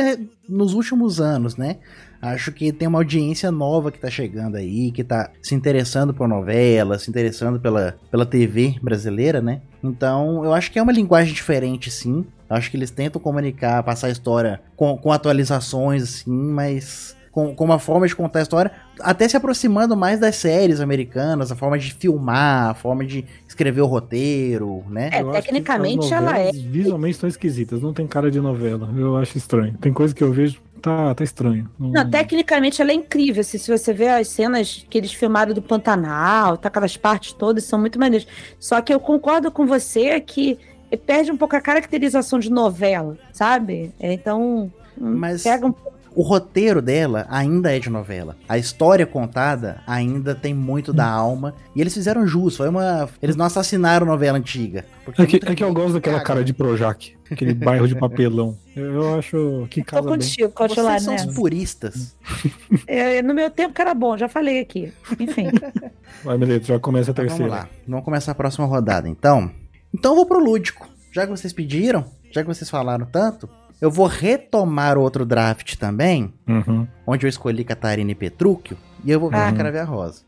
nos 0.48 0.74
últimos 0.74 1.20
anos, 1.20 1.58
né? 1.58 1.78
Acho 2.22 2.52
que 2.52 2.72
tem 2.72 2.88
uma 2.88 3.00
audiência 3.00 3.52
nova 3.52 3.92
que 3.92 4.00
tá 4.00 4.10
chegando 4.10 4.56
aí, 4.56 4.92
que 4.92 5.04
tá 5.04 5.30
se 5.42 5.54
interessando 5.54 6.14
por 6.14 6.28
novela, 6.28 6.98
se 6.98 7.10
interessando 7.10 7.60
pela, 7.60 8.00
pela 8.10 8.26
TV 8.26 8.76
brasileira, 8.82 9.42
né? 9.42 9.62
Então, 9.84 10.44
eu 10.44 10.54
acho 10.54 10.72
que 10.72 10.80
é 10.80 10.82
uma 10.82 10.92
linguagem 10.92 11.34
diferente, 11.34 11.92
sim. 11.92 12.26
Acho 12.50 12.72
que 12.72 12.78
eles 12.78 12.92
tentam 12.92 13.22
comunicar, 13.22 13.84
passar 13.84 14.08
a 14.08 14.12
história 14.12 14.62
com, 14.76 14.98
com 14.98 15.12
atualizações, 15.12 16.04
assim, 16.04 16.32
mas 16.32 17.14
com, 17.36 17.54
com 17.54 17.66
uma 17.66 17.78
forma 17.78 18.08
de 18.08 18.16
contar 18.16 18.40
a 18.40 18.42
história, 18.44 18.72
até 19.02 19.28
se 19.28 19.36
aproximando 19.36 19.94
mais 19.98 20.22
das 20.22 20.38
séries 20.38 20.80
americanas, 20.80 21.52
a 21.52 21.56
forma 21.56 21.78
de 21.78 21.94
filmar, 21.94 22.70
a 22.70 22.74
forma 22.74 23.06
de 23.06 23.26
escrever 23.46 23.82
o 23.82 23.86
roteiro, 23.86 24.86
né? 24.90 25.10
É, 25.12 25.22
Eu 25.22 25.32
acho 25.32 25.42
que 25.42 25.48
tecnicamente 25.50 26.14
ela 26.14 26.40
é. 26.40 26.50
Visualmente 26.54 27.16
estão 27.16 27.28
esquisitas, 27.28 27.82
não 27.82 27.94
tem 27.94 28.08
cara 28.08 28.32
de 28.32 28.40
novela. 28.40 28.90
Eu 28.98 29.18
acho 29.18 29.38
estranho. 29.38 29.78
Tem 29.82 29.92
coisa 29.92 30.16
que 30.16 30.24
eu 30.24 30.32
vejo, 30.32 30.62
tá, 30.82 31.14
tá 31.14 31.26
estranho. 31.26 31.70
Não- 31.78 31.92
Não, 31.92 32.10
tecnicamente 32.10 32.82
ela 32.82 32.92
é 32.92 32.96
incrível. 32.96 33.42
assim, 33.42 33.58
se 33.58 33.70
você 33.70 33.94
vê 33.94 34.08
as 34.08 34.30
cenas 34.30 34.86
que 34.90 34.98
eles 34.98 35.12
filmaram 35.12 35.54
do 35.54 35.62
Pantanal, 35.62 36.56
tá, 36.56 36.70
aquelas 36.70 36.96
partes 36.96 37.34
todas 37.34 37.66
são 37.66 37.78
muito 37.78 38.00
maneiras. 38.00 38.26
Só 38.58 38.80
que 38.82 38.94
eu 38.94 39.00
concordo 39.00 39.52
com 39.52 39.66
você 39.66 40.22
que 40.22 40.58
perde 41.06 41.32
um 41.34 41.36
pouco 41.38 41.54
a 41.58 41.60
caracterização 41.60 42.40
de 42.40 42.50
novela, 42.50 43.18
sabe? 43.34 43.92
É, 44.00 44.14
Então, 44.14 44.72
hum, 44.98 45.16
Mas- 45.18 45.44
pega 45.44 45.66
um 45.68 45.72
pouco 45.74 45.85
o 46.16 46.22
roteiro 46.22 46.82
dela 46.82 47.26
ainda 47.30 47.76
é 47.76 47.80
de 47.80 47.89
novela. 47.89 48.36
A 48.47 48.57
história 48.57 49.05
contada 49.05 49.82
ainda 49.86 50.34
tem 50.34 50.53
muito 50.53 50.93
da 50.93 51.05
alma. 51.07 51.53
E 51.76 51.82
eles 51.82 51.93
fizeram 51.93 52.26
jus. 52.26 52.55
Foi 52.57 52.70
uma. 52.70 53.09
Eles 53.22 53.36
não 53.36 53.45
assassinaram 53.45 54.05
novela 54.05 54.38
antiga. 54.38 54.86
É 55.18 55.26
que, 55.26 55.36
é 55.45 55.55
que 55.55 55.63
eu 55.63 55.74
gosto 55.74 55.93
daquela 55.93 56.22
cara 56.22 56.43
de 56.43 56.53
Projac, 56.53 57.16
aquele 57.30 57.53
bairro 57.53 57.88
de 57.88 57.95
papelão. 57.95 58.57
Eu, 58.76 59.18
acho 59.20 59.68
que 59.70 59.82
Tô 59.84 59.91
casa 59.91 60.01
bem. 60.09 60.11
contigo, 60.20 60.49
continuar 60.51 60.91
Vocês 60.99 61.03
são 61.03 61.16
os 61.16 61.26
nessa. 61.26 61.36
puristas. 61.39 62.16
É, 62.88 63.22
no 63.22 63.34
meu 63.34 63.49
tempo 63.49 63.74
que 63.74 63.82
era 63.82 63.93
bom, 63.93 64.18
já 64.18 64.28
falei 64.28 64.59
aqui. 64.59 64.91
Enfim. 65.20 65.47
Vai, 66.24 66.38
Meleto, 66.38 66.66
já 66.68 66.80
começa 66.80 67.11
a 67.11 67.13
Então, 67.13 67.26
terceira. 67.26 67.49
vamos 67.49 67.63
lá. 67.63 67.70
Vamos 67.88 68.05
começar 68.05 68.32
a 68.32 68.36
próxima 68.36 68.66
rodada, 68.66 69.07
então. 69.09 69.49
Então 69.93 70.11
eu 70.11 70.16
vou 70.18 70.26
pro 70.26 70.39
lúdico. 70.39 70.88
Já 71.11 71.26
que 71.26 71.32
vocês 71.32 71.51
pediram, 71.53 72.05
já 72.32 72.41
que 72.41 72.47
vocês 72.47 72.70
falaram 72.70 73.05
tanto, 73.05 73.49
eu 73.86 73.92
vou 73.92 74.08
retomar 74.08 74.98
outro 74.98 75.24
draft 75.28 75.76
também, 75.76 76.34
Uhum. 76.48 76.88
onde 77.06 77.24
eu 77.26 77.30
escolhi 77.30 77.64
Catarina 77.64 78.10
e 78.12 78.16
Petrúquio, 78.16 78.76
e 79.04 79.12
eu 79.12 79.20
vou 79.20 79.30
Ah. 79.32 79.52
de 79.52 79.58
Crave 79.58 79.78
a 79.78 79.84
Rosa. 79.84 80.24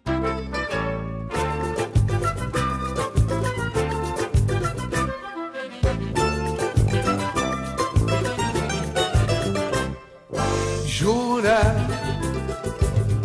Jura, 10.86 11.58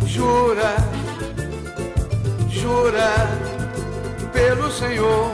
jura, 0.05 0.75
jura 2.49 3.09
pelo 4.31 4.71
Senhor. 4.71 5.31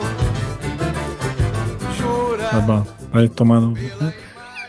Jura. 1.97 2.49
Tá 2.49 2.59
bom. 2.61 2.85
Vai 3.11 3.27
tomar 3.27 3.59
no. 3.59 3.73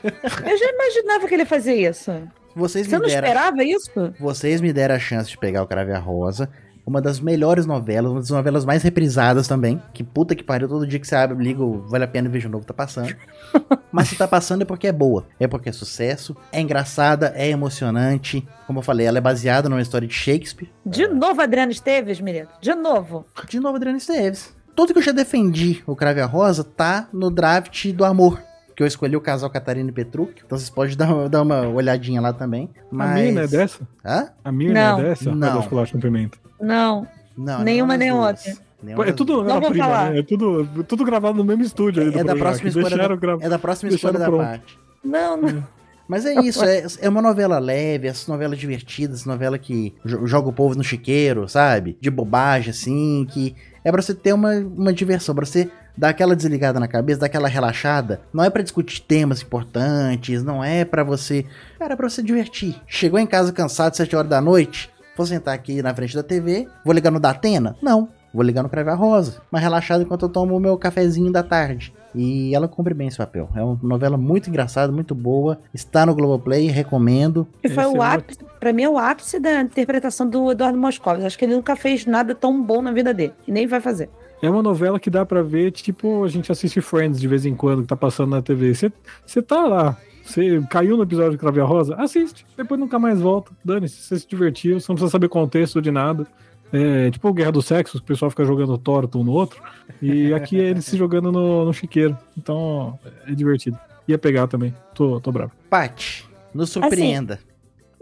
Eu 0.05 0.59
já 0.59 0.71
imaginava 0.73 1.27
que 1.29 1.35
ele 1.35 1.45
fazia 1.45 1.91
isso. 1.91 2.13
Vocês 2.55 2.87
Você 2.87 2.97
me 2.97 3.03
não 3.03 3.09
deram, 3.09 3.29
esperava 3.29 3.65
isso? 3.65 4.15
vocês 4.19 4.61
me 4.61 4.73
deram 4.73 4.95
a 4.95 4.99
chance 4.99 5.31
de 5.31 5.39
pegar 5.39 5.63
o 5.63 5.67
Crave 5.67 5.93
a 5.93 5.99
Rosa. 5.99 6.49
Uma 6.85 7.01
das 7.01 7.21
melhores 7.21 7.67
novelas, 7.67 8.11
uma 8.11 8.21
das 8.21 8.31
novelas 8.31 8.65
mais 8.65 8.83
reprisadas 8.83 9.47
também. 9.47 9.81
Que 9.93 10.03
puta 10.03 10.35
que 10.35 10.43
pariu, 10.43 10.67
todo 10.67 10.87
dia 10.87 10.99
que 10.99 11.07
você 11.07 11.15
abre, 11.15 11.45
liga, 11.45 11.63
vale 11.87 12.03
a 12.03 12.09
pena 12.09 12.29
ver 12.29 12.41
de 12.41 12.49
novo, 12.49 12.65
tá 12.65 12.75
passando. 12.75 13.15
Mas 13.93 14.09
se 14.09 14.17
tá 14.17 14.27
passando 14.27 14.63
é 14.63 14.65
porque 14.65 14.89
é 14.89 14.93
boa. 14.93 15.27
É 15.39 15.47
porque 15.47 15.69
é 15.69 15.73
sucesso, 15.73 16.35
é 16.51 16.61
engraçada, 16.61 17.33
é 17.37 17.49
emocionante. 17.49 18.45
Como 18.67 18.81
eu 18.81 18.83
falei, 18.83 19.07
ela 19.07 19.19
é 19.19 19.21
baseada 19.21 19.69
numa 19.69 19.83
história 19.83 20.09
de 20.09 20.15
Shakespeare. 20.15 20.71
De 20.85 21.07
novo, 21.07 21.41
Adriano 21.41 21.71
Esteves, 21.71 22.19
menino. 22.21 22.49
De 22.61 22.75
novo. 22.75 23.25
De 23.49 23.61
novo, 23.61 23.77
Adriano 23.77 23.99
Esteves. 23.99 24.53
Tudo 24.75 24.93
que 24.93 24.99
eu 24.99 25.03
já 25.05 25.13
defendi 25.13 25.83
o 25.87 25.95
Crave 25.95 26.23
a 26.23 26.27
Rosa 26.27 26.65
tá 26.65 27.09
no 27.13 27.31
draft 27.31 27.93
do 27.93 28.05
amor. 28.05 28.43
Que 28.75 28.83
eu 28.83 28.87
escolhi 28.87 29.17
o 29.17 29.21
casal 29.21 29.51
Catarina 29.51 29.91
e 29.91 29.93
Petrúquio. 29.93 30.43
Então 30.47 30.57
vocês 30.59 30.71
podem 30.71 30.97
dar, 30.97 31.29
dar 31.29 31.43
uma 31.43 31.69
olhadinha 31.69 32.21
lá 32.21 32.33
também. 32.33 32.71
Mas... 32.91 33.11
A 33.11 33.15
Mirna 33.15 33.41
é 33.43 33.47
dessa? 33.47 33.89
Hã? 34.05 34.29
A 34.45 34.53
Mirna 34.53 34.93
Não. 34.93 34.99
é 34.99 35.03
dessa? 35.03 35.35
Não. 35.35 35.61
É 35.63 35.87
com 35.87 36.01
Pimenta? 36.01 36.39
Não. 36.61 37.07
Não, 37.37 37.63
Nenhuma 37.63 37.97
nem 37.97 38.13
outra. 38.13 38.53
Nenhuma 38.83 39.07
É 39.07 39.13
tudo. 39.13 39.45
Não 39.45 39.61
prima, 39.61 39.85
falar. 39.85 40.11
né? 40.11 40.19
É 40.21 40.23
tudo, 40.23 40.67
tudo 40.85 41.05
gravado 41.05 41.37
no 41.37 41.45
mesmo 41.45 41.63
estúdio 41.63 42.03
ali 42.03 42.11
do 42.11 42.19
É 42.19 42.25
da 42.25 42.35
próxima 42.37 42.69
escolha 42.69 42.97
da, 42.97 43.15
gra- 43.17 43.39
é 43.41 43.49
da 43.49 43.59
próxima 43.59 43.91
escolha 43.93 44.19
da 44.19 44.25
pronto. 44.27 44.43
parte. 44.45 44.79
Não, 45.05 45.37
não. 45.37 45.65
Mas 46.09 46.27
é 46.27 46.35
isso, 46.41 46.65
é, 46.65 46.85
é 47.03 47.09
uma 47.09 47.23
novela 47.23 47.59
leve, 47.61 48.09
essas 48.09 48.27
novelas 48.27 48.59
divertidas, 48.59 49.25
novela 49.25 49.57
que 49.59 49.95
jo- 50.05 50.27
joga 50.27 50.49
o 50.49 50.53
povo 50.53 50.75
no 50.75 50.83
chiqueiro, 50.83 51.49
sabe? 51.49 51.97
De 52.01 52.11
bobagem, 52.11 52.71
assim, 52.71 53.27
que 53.31 53.55
é 53.85 53.93
pra 53.93 54.03
você 54.03 54.13
ter 54.13 54.33
uma, 54.33 54.51
uma 54.57 54.93
diversão, 54.93 55.37
pra 55.37 55.47
você 55.47 55.71
dar 56.01 56.09
aquela 56.09 56.35
desligada 56.35 56.81
na 56.81 56.89
cabeça, 56.89 57.21
dar 57.21 57.27
aquela 57.27 57.47
relaxada. 57.47 58.23
Não 58.33 58.43
é 58.43 58.49
pra 58.49 58.63
discutir 58.63 59.03
temas 59.03 59.43
importantes, 59.43 60.43
não 60.43 60.65
é 60.65 60.83
pra 60.83 61.05
você. 61.05 61.45
Cara, 61.79 61.93
é 61.93 61.97
pra 61.97 62.09
você 62.09 62.23
divertir. 62.23 62.75
Chegou 62.87 63.21
em 63.21 63.27
casa 63.27 63.53
cansado, 63.53 63.95
7 63.95 64.17
horas 64.17 64.31
da 64.31 64.41
noite, 64.41 64.89
vou 65.15 65.27
sentar 65.27 65.55
aqui 65.55 65.83
na 65.83 65.95
frente 65.95 66.17
da 66.17 66.23
TV, 66.23 66.67
vou 66.83 66.95
ligar 66.95 67.11
no 67.11 67.21
Datena? 67.21 67.77
Não. 67.83 68.09
Vou 68.33 68.45
ligar 68.45 68.63
no 68.63 68.69
Crave 68.69 68.91
a 68.91 68.95
Rosa, 68.95 69.43
mas 69.51 69.61
relaxado 69.61 70.03
enquanto 70.03 70.23
eu 70.23 70.29
tomo 70.29 70.57
o 70.57 70.61
meu 70.61 70.79
cafezinho 70.79 71.33
da 71.33 71.43
tarde. 71.43 71.93
E 72.15 72.55
ela 72.55 72.69
cumpre 72.69 72.95
bem 72.95 73.09
esse 73.09 73.19
papel. 73.19 73.49
É 73.55 73.63
uma 73.63 73.79
novela 73.83 74.17
muito 74.17 74.49
engraçada, 74.49 74.93
muito 74.93 75.15
boa. 75.15 75.59
Está 75.75 76.07
no 76.07 76.15
Globoplay, 76.15 76.69
recomendo. 76.69 77.47
E 77.63 77.69
foi 77.69 77.85
Esse 77.85 77.93
é 77.93 77.97
o 77.97 77.99
o 77.99 78.03
ápice, 78.03 78.39
pra 78.59 78.73
mim 78.73 78.85
é 78.85 78.89
o 78.89 78.97
ápice 78.97 79.39
da 79.41 79.61
interpretação 79.61 80.29
do 80.29 80.51
Eduardo 80.53 80.79
Moscovitz. 80.79 81.25
Acho 81.25 81.39
que 81.39 81.45
ele 81.45 81.57
nunca 81.57 81.75
fez 81.77 82.07
nada 82.07 82.35
tão 82.35 82.63
bom 82.63 82.81
na 82.81 82.93
vida 82.93 83.13
dele. 83.13 83.35
E 83.47 83.53
nem 83.53 83.67
vai 83.67 83.81
fazer. 83.81 84.09
É 84.43 84.49
uma 84.49 84.63
novela 84.63 84.99
que 84.99 85.11
dá 85.11 85.25
pra 85.25 85.43
ver, 85.43 85.71
tipo, 85.71 86.25
a 86.25 86.29
gente 86.29 86.51
assiste 86.51 86.81
Friends 86.81 87.21
de 87.21 87.29
vez 87.29 87.45
em 87.45 87.55
quando, 87.55 87.83
que 87.83 87.89
tá 87.89 87.97
passando 87.97 88.31
na 88.31 88.41
TV. 88.41 88.75
Você 88.75 88.93
você 89.27 89.43
tá 89.43 89.67
lá, 89.67 89.99
você 90.25 90.63
caiu 90.71 90.97
no 90.97 91.03
episódio 91.03 91.33
de 91.33 91.39
Crave 91.39 91.61
a 91.61 91.65
Rosa, 91.65 91.95
assiste, 91.97 92.47
depois 92.57 92.81
nunca 92.81 92.99
mais 92.99 93.21
volta. 93.21 93.53
Dane-se, 93.65 93.97
você 93.97 94.19
se 94.19 94.27
divertiu, 94.27 94.81
você 94.81 94.91
não 94.91 94.97
precisa 94.97 95.11
saber 95.11 95.29
contexto 95.29 95.83
de 95.83 95.91
nada. 95.91 96.27
É 96.73 97.11
tipo 97.11 97.33
Guerra 97.33 97.51
dos 97.51 97.67
Sexos, 97.67 98.01
o 98.01 98.05
pessoal 98.05 98.31
fica 98.31 98.45
jogando 98.45 98.79
torto 98.79 99.19
um 99.19 99.25
no 99.25 99.33
outro. 99.33 99.61
E 100.01 100.33
aqui 100.33 100.61
é 100.61 100.71
ele 100.71 100.81
se 100.81 100.97
jogando 100.97 101.33
no, 101.33 101.65
no 101.65 101.73
chiqueiro. 101.73 102.17
Então 102.39 102.99
é 103.27 103.33
divertido. 103.35 103.79
Ia 104.07 104.19
pegar 104.19 104.47
também. 104.47 104.75
Tô, 104.95 105.21
tô 105.21 105.33
bravo. 105.33 105.53
Paty, 105.69 106.27
nos 106.55 106.71
surpreenda. 106.71 107.41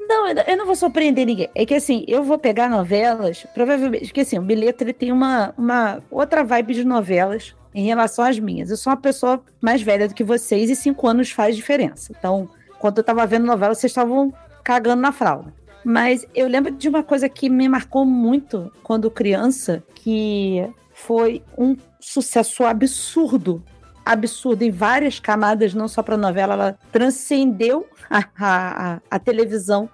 Não, 0.08 0.26
eu- 0.28 0.56
não 0.56 0.64
vou 0.66 0.74
surpreender 0.74 1.26
ninguém. 1.26 1.50
É 1.54 1.66
que 1.66 1.74
assim, 1.74 2.04
eu 2.08 2.22
vou 2.22 2.38
pegar 2.38 2.68
novelas, 2.70 3.46
provavelmente, 3.52 4.06
porque 4.06 4.20
assim, 4.20 4.38
o 4.38 4.42
Bilheto 4.42 4.82
ele 4.82 4.92
tem 4.94 5.12
uma, 5.12 5.52
uma 5.56 6.02
outra 6.10 6.42
vibe 6.42 6.74
de 6.74 6.84
novelas 6.84 7.54
em 7.74 7.84
relação 7.84 8.24
às 8.24 8.38
minhas. 8.38 8.70
Eu 8.70 8.76
sou 8.76 8.90
uma 8.90 8.96
pessoa 8.96 9.42
mais 9.60 9.82
velha 9.82 10.08
do 10.08 10.14
que 10.14 10.24
vocês 10.24 10.70
e 10.70 10.76
cinco 10.76 11.06
anos 11.06 11.30
faz 11.30 11.54
diferença. 11.54 12.12
Então, 12.18 12.48
quando 12.78 12.98
eu 12.98 13.04
tava 13.04 13.26
vendo 13.26 13.44
novela, 13.46 13.74
vocês 13.74 13.90
estavam 13.90 14.32
cagando 14.64 15.02
na 15.02 15.12
fralda. 15.12 15.52
Mas 15.84 16.26
eu 16.34 16.48
lembro 16.48 16.72
de 16.72 16.88
uma 16.88 17.02
coisa 17.02 17.28
que 17.28 17.48
me 17.50 17.68
marcou 17.68 18.04
muito 18.04 18.72
quando 18.82 19.10
criança, 19.10 19.82
que 19.94 20.66
foi 20.92 21.42
um 21.56 21.76
sucesso 22.00 22.64
absurdo. 22.64 23.62
Absurdo 24.04 24.62
em 24.62 24.70
várias 24.70 25.20
camadas, 25.20 25.74
não 25.74 25.86
só 25.86 26.02
para 26.02 26.16
novela, 26.16 26.54
ela 26.54 26.78
transcendeu 26.90 27.86
a, 28.10 28.18
a, 28.38 28.92
a- 28.94 29.00
a 29.10 29.18
televisão, 29.18 29.88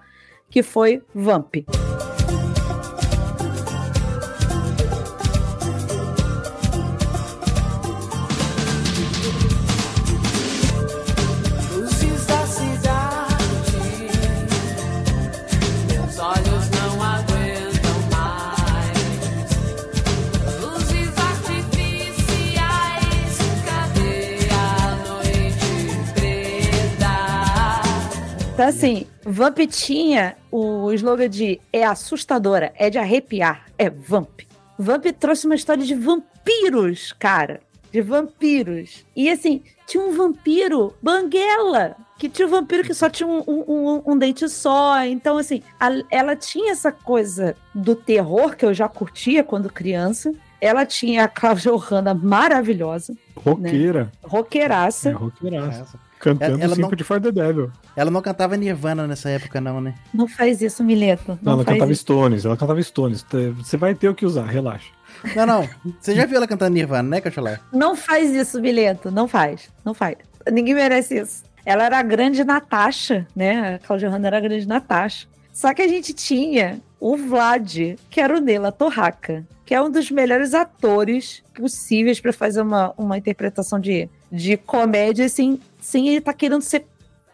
que 0.49 0.63
foi 0.63 1.01
Vamp. 1.13 1.65
Então, 28.55 28.67
assim, 28.69 29.05
Vamp 29.25 29.57
tinha 29.69 30.35
o 30.49 30.89
slogan 30.93 31.29
de 31.29 31.59
é 31.73 31.83
assustadora, 31.83 32.71
é 32.77 32.89
de 32.89 32.97
arrepiar, 32.97 33.65
é 33.77 33.89
Vamp. 33.89 34.41
Vamp 34.79 35.05
trouxe 35.19 35.45
uma 35.45 35.55
história 35.55 35.83
de 35.83 35.93
vampiros, 35.93 37.11
cara. 37.19 37.59
De 37.91 38.01
vampiros. 38.01 39.05
E 39.15 39.29
assim, 39.29 39.61
tinha 39.85 40.01
um 40.03 40.13
vampiro 40.15 40.93
banguela. 41.01 41.95
Que 42.17 42.29
tinha 42.29 42.47
um 42.47 42.51
vampiro 42.51 42.83
que 42.83 42.93
só 42.93 43.09
tinha 43.09 43.27
um, 43.27 43.43
um, 43.45 43.63
um- 43.67 44.01
um 44.13 44.17
dente 44.17 44.47
só. 44.47 45.03
Então, 45.03 45.37
assim, 45.37 45.61
a- 45.77 46.01
ela 46.09 46.33
tinha 46.35 46.71
essa 46.71 46.91
coisa 46.93 47.55
do 47.73 47.93
terror 47.93 48.55
que 48.55 48.65
eu 48.65 48.73
já 48.73 48.87
curtia 48.87 49.43
quando 49.43 49.69
criança. 49.71 50.33
Ela 50.61 50.85
tinha 50.85 51.25
a 51.25 51.27
Cláudia 51.27 51.73
Ohana 51.73 52.13
maravilhosa, 52.13 53.13
Roqueira. 53.35 54.11
roqueiraça. 54.23 55.09
É, 55.09 55.11
roqueiraça. 55.13 55.99
Cantando 56.25 56.59
Ela 56.61 56.75
não- 56.75 56.75
Sympathy 56.75 57.03
for 57.03 57.21
the 57.21 57.31
Devil. 57.31 57.71
Ela 57.95 58.09
não 58.11 58.21
cantava 58.21 58.57
Nirvana 58.57 59.05
nessa 59.07 59.29
época, 59.29 59.61
não, 59.61 59.79
né? 59.79 59.93
Não 60.13 60.27
faz 60.27 60.61
isso, 60.61 60.83
Mileto. 60.83 61.37
Não, 61.41 61.53
Não, 61.53 61.53
ela 61.53 61.65
cantava 61.65 61.91
isso. 61.91 62.01
Stones. 62.01 62.45
Ela 62.45 62.57
cantava 62.57 62.81
Stones. 62.81 63.25
Você 63.57 63.77
vai 63.77 63.93
ter 63.95 64.09
o 64.09 64.15
que 64.15 64.25
usar, 64.25 64.45
relaxa. 64.45 64.89
Não, 65.35 65.45
não. 65.45 65.69
Você 65.99 66.15
já 66.15 66.25
viu 66.25 66.37
ela 66.37 66.47
cantando 66.47 66.73
Nirvana, 66.73 67.07
né, 67.07 67.21
Cacholé? 67.21 67.59
Não 67.71 67.95
faz 67.95 68.31
isso, 68.33 68.59
Mileto. 68.59 69.11
Não 69.11 69.27
faz. 69.27 69.69
Não 69.83 69.93
faz. 69.93 70.17
Ninguém 70.51 70.73
merece 70.73 71.17
isso. 71.19 71.43
Ela 71.65 71.85
era 71.85 71.99
a 71.99 72.03
grande 72.03 72.43
Natasha, 72.43 73.25
né? 73.35 73.75
A 73.75 73.79
Cláudia 73.79 74.09
Hanna 74.09 74.27
era 74.27 74.37
a 74.37 74.41
grande 74.41 74.67
Natasha. 74.67 75.27
Só 75.53 75.73
que 75.73 75.81
a 75.81 75.87
gente 75.87 76.13
tinha 76.13 76.79
o 76.99 77.15
Vlad, 77.15 77.95
que 78.09 78.19
era 78.19 78.35
o 78.37 78.41
Nela 78.41 78.71
Torraca, 78.71 79.45
que 79.65 79.73
é 79.73 79.81
um 79.81 79.89
dos 79.89 80.11
melhores 80.11 80.53
atores 80.53 81.41
possíveis 81.55 82.19
para 82.19 82.33
fazer 82.33 82.61
uma, 82.61 82.93
uma 82.97 83.17
interpretação 83.17 83.79
de, 83.79 84.09
de 84.35 84.57
comédia, 84.57 85.25
assim, 85.25 85.59
sem 85.79 86.07
ele 86.07 86.17
estar 86.17 86.33
querendo 86.33 86.61
ser 86.61 86.85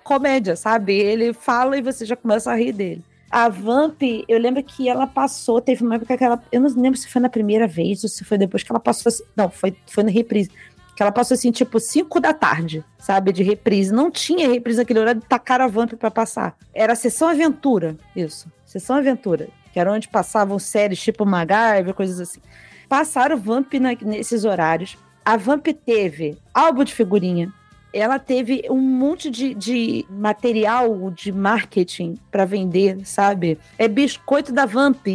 comédia, 0.04 0.56
sabe? 0.56 0.93
Ele 0.93 1.34
fala 1.34 1.78
e 1.78 1.82
você 1.82 2.06
já 2.06 2.16
começa 2.16 2.52
a 2.52 2.56
rir 2.56 2.72
dele. 2.74 3.04
A 3.30 3.47
Vamp, 3.47 4.02
eu 4.28 4.38
lembro 4.38 4.62
que 4.62 4.89
ela 4.89 5.08
passou, 5.08 5.62
teve 5.62 5.84
uma 5.86 5.95
época 5.95 6.18
que 6.18 6.24
ela. 6.24 6.41
Eu 6.52 6.60
não 6.60 6.70
lembro 6.70 6.99
se 6.99 7.08
foi 7.08 7.22
na 7.22 7.30
primeira 7.30 7.66
vez 7.66 8.04
ou 8.04 8.10
se 8.10 8.26
foi 8.26 8.38
depois 8.38 8.62
que 8.62 8.72
ela 8.72 8.80
passou. 8.80 9.10
assim- 9.10 9.24
Não, 9.36 9.49
foi, 9.49 9.76
foi 9.88 10.04
no 10.04 10.10
reprise. 10.10 10.49
Que 10.97 11.02
ela 11.02 11.12
passou 11.14 11.36
assim, 11.36 11.49
tipo, 11.52 11.80
5 11.80 12.20
da 12.20 12.34
tarde, 12.34 12.84
sabe? 12.99 13.32
De 13.32 13.41
reprise. 13.41 13.93
Não 13.93 14.12
tinha 14.12 14.49
reprise 14.49 14.80
naquele 14.80 14.99
horário 14.99 15.22
de 15.22 15.28
tacar 15.28 15.62
a 15.62 15.68
Vamp 15.68 15.93
pra 15.93 16.12
passar. 16.12 16.58
Era 16.74 16.93
sessão 16.93 17.30
aventura, 17.30 17.95
isso. 18.14 18.52
Sessão 18.66 18.97
aventura. 18.97 19.47
Que 19.72 19.80
era 19.80 19.89
onde 19.93 20.10
passavam 20.10 20.60
séries 20.60 20.99
tipo 21.02 21.26
MacGyver, 21.26 21.93
coisas 21.93 22.20
assim. 22.20 22.41
Passaram 22.89 23.38
Vamp 23.38 23.74
na- 23.76 23.95
nesses 24.02 24.43
horários. 24.43 24.97
A 25.24 25.38
Vamp 25.38 25.67
teve 25.86 26.38
álbum 26.53 26.84
de 26.84 26.93
figurinha. 26.93 27.51
Ela 27.93 28.17
teve 28.17 28.63
um 28.69 28.80
monte 28.80 29.30
de, 29.30 29.53
de 29.53 30.05
material 30.09 31.11
de 31.11 31.32
marketing 31.32 32.17
pra 32.32 32.45
vender, 32.45 33.05
sabe? 33.05 33.59
É 33.78 33.88
biscoito 33.88 34.53
da 34.53 34.65
Vamp, 34.65 35.05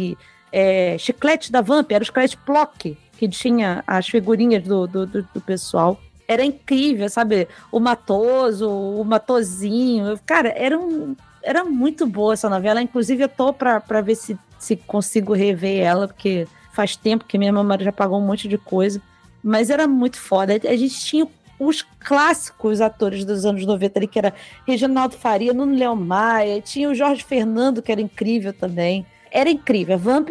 é, 0.51 0.95
chiclete 0.99 1.51
da 1.51 1.59
Vamp, 1.61 1.91
era 1.91 2.03
o 2.03 2.05
chiclete 2.05 2.37
Plock, 2.37 2.95
que 3.17 3.27
tinha 3.27 3.83
as 3.87 4.07
figurinhas 4.07 4.63
do, 4.63 4.85
do, 4.87 5.05
do- 5.07 5.27
do 5.33 5.41
pessoal. 5.41 5.99
Era 6.27 6.43
incrível, 6.45 7.09
sabe? 7.09 7.47
O 7.71 7.79
Matoso, 7.79 8.69
o 8.69 9.03
Matozinho. 9.03 10.19
Cara, 10.25 10.49
era, 10.55 10.77
um, 10.77 11.15
era 11.41 11.63
muito 11.63 12.05
boa 12.05 12.33
essa 12.33 12.49
novela. 12.49 12.81
Inclusive, 12.81 13.23
eu 13.23 13.29
tô 13.29 13.51
pra, 13.53 13.79
pra 13.81 14.01
ver 14.01 14.15
se, 14.15 14.37
se 14.59 14.75
consigo 14.75 15.33
rever 15.33 15.79
ela, 15.81 16.07
porque 16.07 16.45
faz 16.73 16.95
tempo 16.95 17.25
que 17.25 17.37
minha 17.39 17.51
memória 17.53 17.85
já 17.85 17.91
pagou 17.91 18.19
um 18.19 18.25
monte 18.25 18.47
de 18.47 18.57
coisa. 18.57 19.01
Mas 19.47 19.69
era 19.69 19.87
muito 19.87 20.19
foda. 20.19 20.53
A 20.53 20.75
gente 20.75 20.99
tinha 20.99 21.25
os 21.57 21.81
clássicos 21.81 22.81
atores 22.81 23.23
dos 23.23 23.45
anos 23.45 23.65
90 23.65 23.97
ali, 23.97 24.07
que 24.07 24.19
era 24.19 24.33
Reginaldo 24.67 25.15
Faria, 25.15 25.53
Nuno 25.53 25.73
Leão 25.73 25.95
Maia, 25.95 26.61
tinha 26.61 26.89
o 26.89 26.93
Jorge 26.93 27.23
Fernando, 27.23 27.81
que 27.81 27.89
era 27.89 28.01
incrível 28.01 28.51
também. 28.51 29.05
Era 29.31 29.49
incrível. 29.49 29.95
A 29.95 29.97
Vamp, 29.97 30.29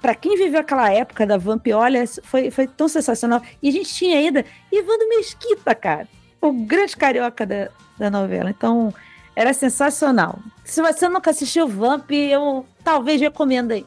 pra 0.00 0.12
quem 0.12 0.36
viveu 0.36 0.60
aquela 0.60 0.92
época 0.92 1.24
da 1.24 1.36
Vamp, 1.38 1.68
olha, 1.72 2.04
foi, 2.24 2.50
foi 2.50 2.66
tão 2.66 2.88
sensacional. 2.88 3.40
E 3.62 3.68
a 3.68 3.72
gente 3.72 3.94
tinha 3.94 4.18
ainda 4.18 4.44
Ivando 4.72 5.08
Mesquita, 5.08 5.72
cara. 5.74 6.08
O 6.40 6.52
grande 6.52 6.96
carioca 6.96 7.46
da, 7.46 7.68
da 7.96 8.10
novela. 8.10 8.50
Então, 8.50 8.92
era 9.36 9.52
sensacional. 9.52 10.40
Se 10.64 10.82
você 10.82 11.08
nunca 11.08 11.30
assistiu 11.30 11.68
Vamp, 11.68 12.10
eu 12.10 12.66
talvez 12.82 13.20
recomendo 13.20 13.70
aí. 13.70 13.86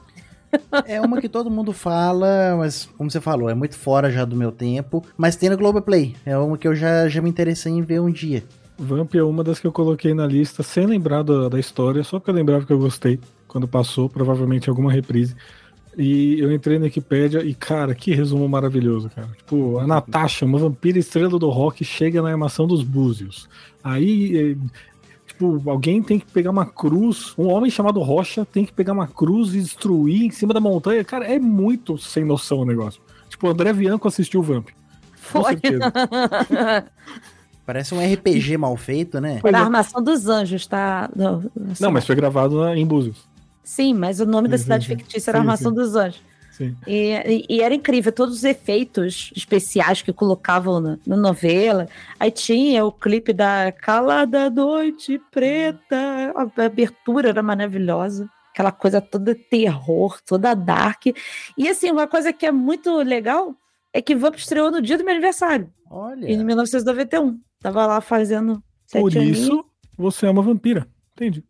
É 0.85 0.99
uma 1.01 1.21
que 1.21 1.29
todo 1.29 1.49
mundo 1.49 1.73
fala, 1.73 2.55
mas 2.57 2.89
como 2.97 3.09
você 3.09 3.21
falou, 3.21 3.49
é 3.49 3.53
muito 3.53 3.75
fora 3.75 4.11
já 4.11 4.25
do 4.25 4.35
meu 4.35 4.51
tempo. 4.51 5.03
Mas 5.17 5.35
tem 5.35 5.49
no 5.49 5.57
Globoplay. 5.57 6.15
É 6.25 6.37
uma 6.37 6.57
que 6.57 6.67
eu 6.67 6.75
já, 6.75 7.07
já 7.07 7.21
me 7.21 7.29
interessei 7.29 7.71
em 7.71 7.81
ver 7.81 8.01
um 8.01 8.09
dia. 8.09 8.43
Vamp 8.77 9.13
é 9.13 9.23
uma 9.23 9.43
das 9.43 9.59
que 9.59 9.67
eu 9.67 9.71
coloquei 9.71 10.13
na 10.13 10.25
lista 10.25 10.63
sem 10.63 10.85
lembrar 10.85 11.23
da, 11.23 11.49
da 11.49 11.59
história, 11.59 12.03
só 12.03 12.17
porque 12.17 12.31
eu 12.31 12.35
lembrava 12.35 12.65
que 12.65 12.73
eu 12.73 12.79
gostei 12.79 13.19
quando 13.47 13.67
passou, 13.67 14.09
provavelmente 14.09 14.69
alguma 14.69 14.91
reprise. 14.91 15.35
E 15.97 16.39
eu 16.39 16.51
entrei 16.51 16.79
na 16.79 16.85
Wikipédia 16.85 17.43
e, 17.43 17.53
cara, 17.53 17.93
que 17.93 18.13
resumo 18.13 18.47
maravilhoso, 18.47 19.09
cara. 19.09 19.27
Tipo, 19.37 19.77
a 19.77 19.85
Natasha, 19.85 20.45
uma 20.45 20.57
vampira 20.57 20.97
estrela 20.97 21.37
do 21.37 21.49
rock, 21.49 21.83
chega 21.83 22.21
na 22.21 22.29
armação 22.29 22.65
dos 22.65 22.81
Búzios. 22.81 23.49
Aí, 23.83 24.37
eh, 24.53 24.57
tipo, 25.41 25.69
alguém 25.69 26.01
tem 26.03 26.19
que 26.19 26.25
pegar 26.31 26.51
uma 26.51 26.65
cruz, 26.65 27.33
um 27.37 27.47
homem 27.47 27.71
chamado 27.71 27.99
Rocha 28.01 28.45
tem 28.45 28.65
que 28.65 28.71
pegar 28.73 28.93
uma 28.93 29.07
cruz 29.07 29.53
e 29.55 29.59
destruir 29.61 30.23
em 30.25 30.31
cima 30.31 30.53
da 30.53 30.59
montanha. 30.59 31.03
Cara, 31.03 31.25
é 31.25 31.39
muito 31.39 31.97
sem 31.97 32.23
noção 32.23 32.59
o 32.59 32.65
negócio. 32.65 33.01
Tipo, 33.29 33.47
o 33.47 33.49
André 33.49 33.73
Bianco 33.73 34.07
assistiu 34.07 34.41
o 34.41 34.43
Vamp. 34.43 34.69
Com 35.31 35.41
Foi. 35.43 35.51
certeza. 35.53 35.91
Parece 37.65 37.93
um 37.93 37.99
RPG 37.99 38.57
mal 38.57 38.75
feito, 38.75 39.21
né? 39.21 39.39
Era 39.43 39.59
a 39.59 39.63
Armação 39.63 40.03
dos 40.03 40.27
Anjos, 40.27 40.65
tá? 40.67 41.09
Não, 41.15 41.43
Não, 41.79 41.91
mas 41.91 42.05
foi 42.05 42.15
gravado 42.15 42.59
na- 42.59 42.75
em 42.75 42.85
Búzios. 42.85 43.29
Sim, 43.63 43.93
mas 43.93 44.19
o 44.19 44.25
nome 44.25 44.47
da 44.47 44.57
Sim, 44.57 44.63
cidade 44.63 44.85
sim, 44.85 44.91
sim. 44.93 44.97
fictícia 44.97 45.31
era 45.31 45.37
Sim, 45.37 45.41
Armação 45.43 45.71
sim. 45.71 45.75
dos 45.77 45.95
Anjos. 45.95 46.21
Sim. 46.65 46.75
E, 46.87 47.45
e- 47.49 47.61
era 47.61 47.73
incrível, 47.73 48.11
todos 48.11 48.35
os 48.37 48.43
efeitos 48.43 49.31
especiais 49.35 50.01
que 50.01 50.13
colocavam 50.13 50.79
na, 50.79 50.97
na 51.05 51.17
novela. 51.17 51.87
Aí 52.19 52.31
tinha 52.31 52.85
o 52.85 52.91
clipe 52.91 53.33
da 53.33 53.71
Calada 53.71 54.49
Noite 54.49 55.19
Preta, 55.31 56.33
a 56.35 56.63
abertura 56.65 57.29
era 57.29 57.41
maravilhosa. 57.43 58.29
Aquela 58.53 58.71
coisa 58.71 58.99
toda 58.99 59.33
terror, 59.33 60.19
toda 60.25 60.53
dark. 60.53 61.05
E 61.57 61.69
assim, 61.69 61.89
uma 61.89 62.07
coisa 62.07 62.33
que 62.33 62.45
é 62.45 62.51
muito 62.51 62.95
legal 62.97 63.55
é 63.93 64.01
que 64.01 64.15
Vamp 64.15 64.35
estreou 64.35 64.69
no 64.71 64.81
dia 64.81 64.97
do 64.97 65.03
meu 65.03 65.13
aniversário, 65.13 65.69
Olha. 65.89 66.25
em 66.29 66.43
1991. 66.43 67.39
Tava 67.61 67.85
lá 67.85 68.01
fazendo 68.01 68.61
sete 68.87 69.01
Por 69.01 69.17
aninhos. 69.17 69.39
isso, 69.39 69.65
você 69.97 70.25
é 70.25 70.29
uma 70.29 70.41
vampira. 70.41 70.87
Entendi. 71.13 71.43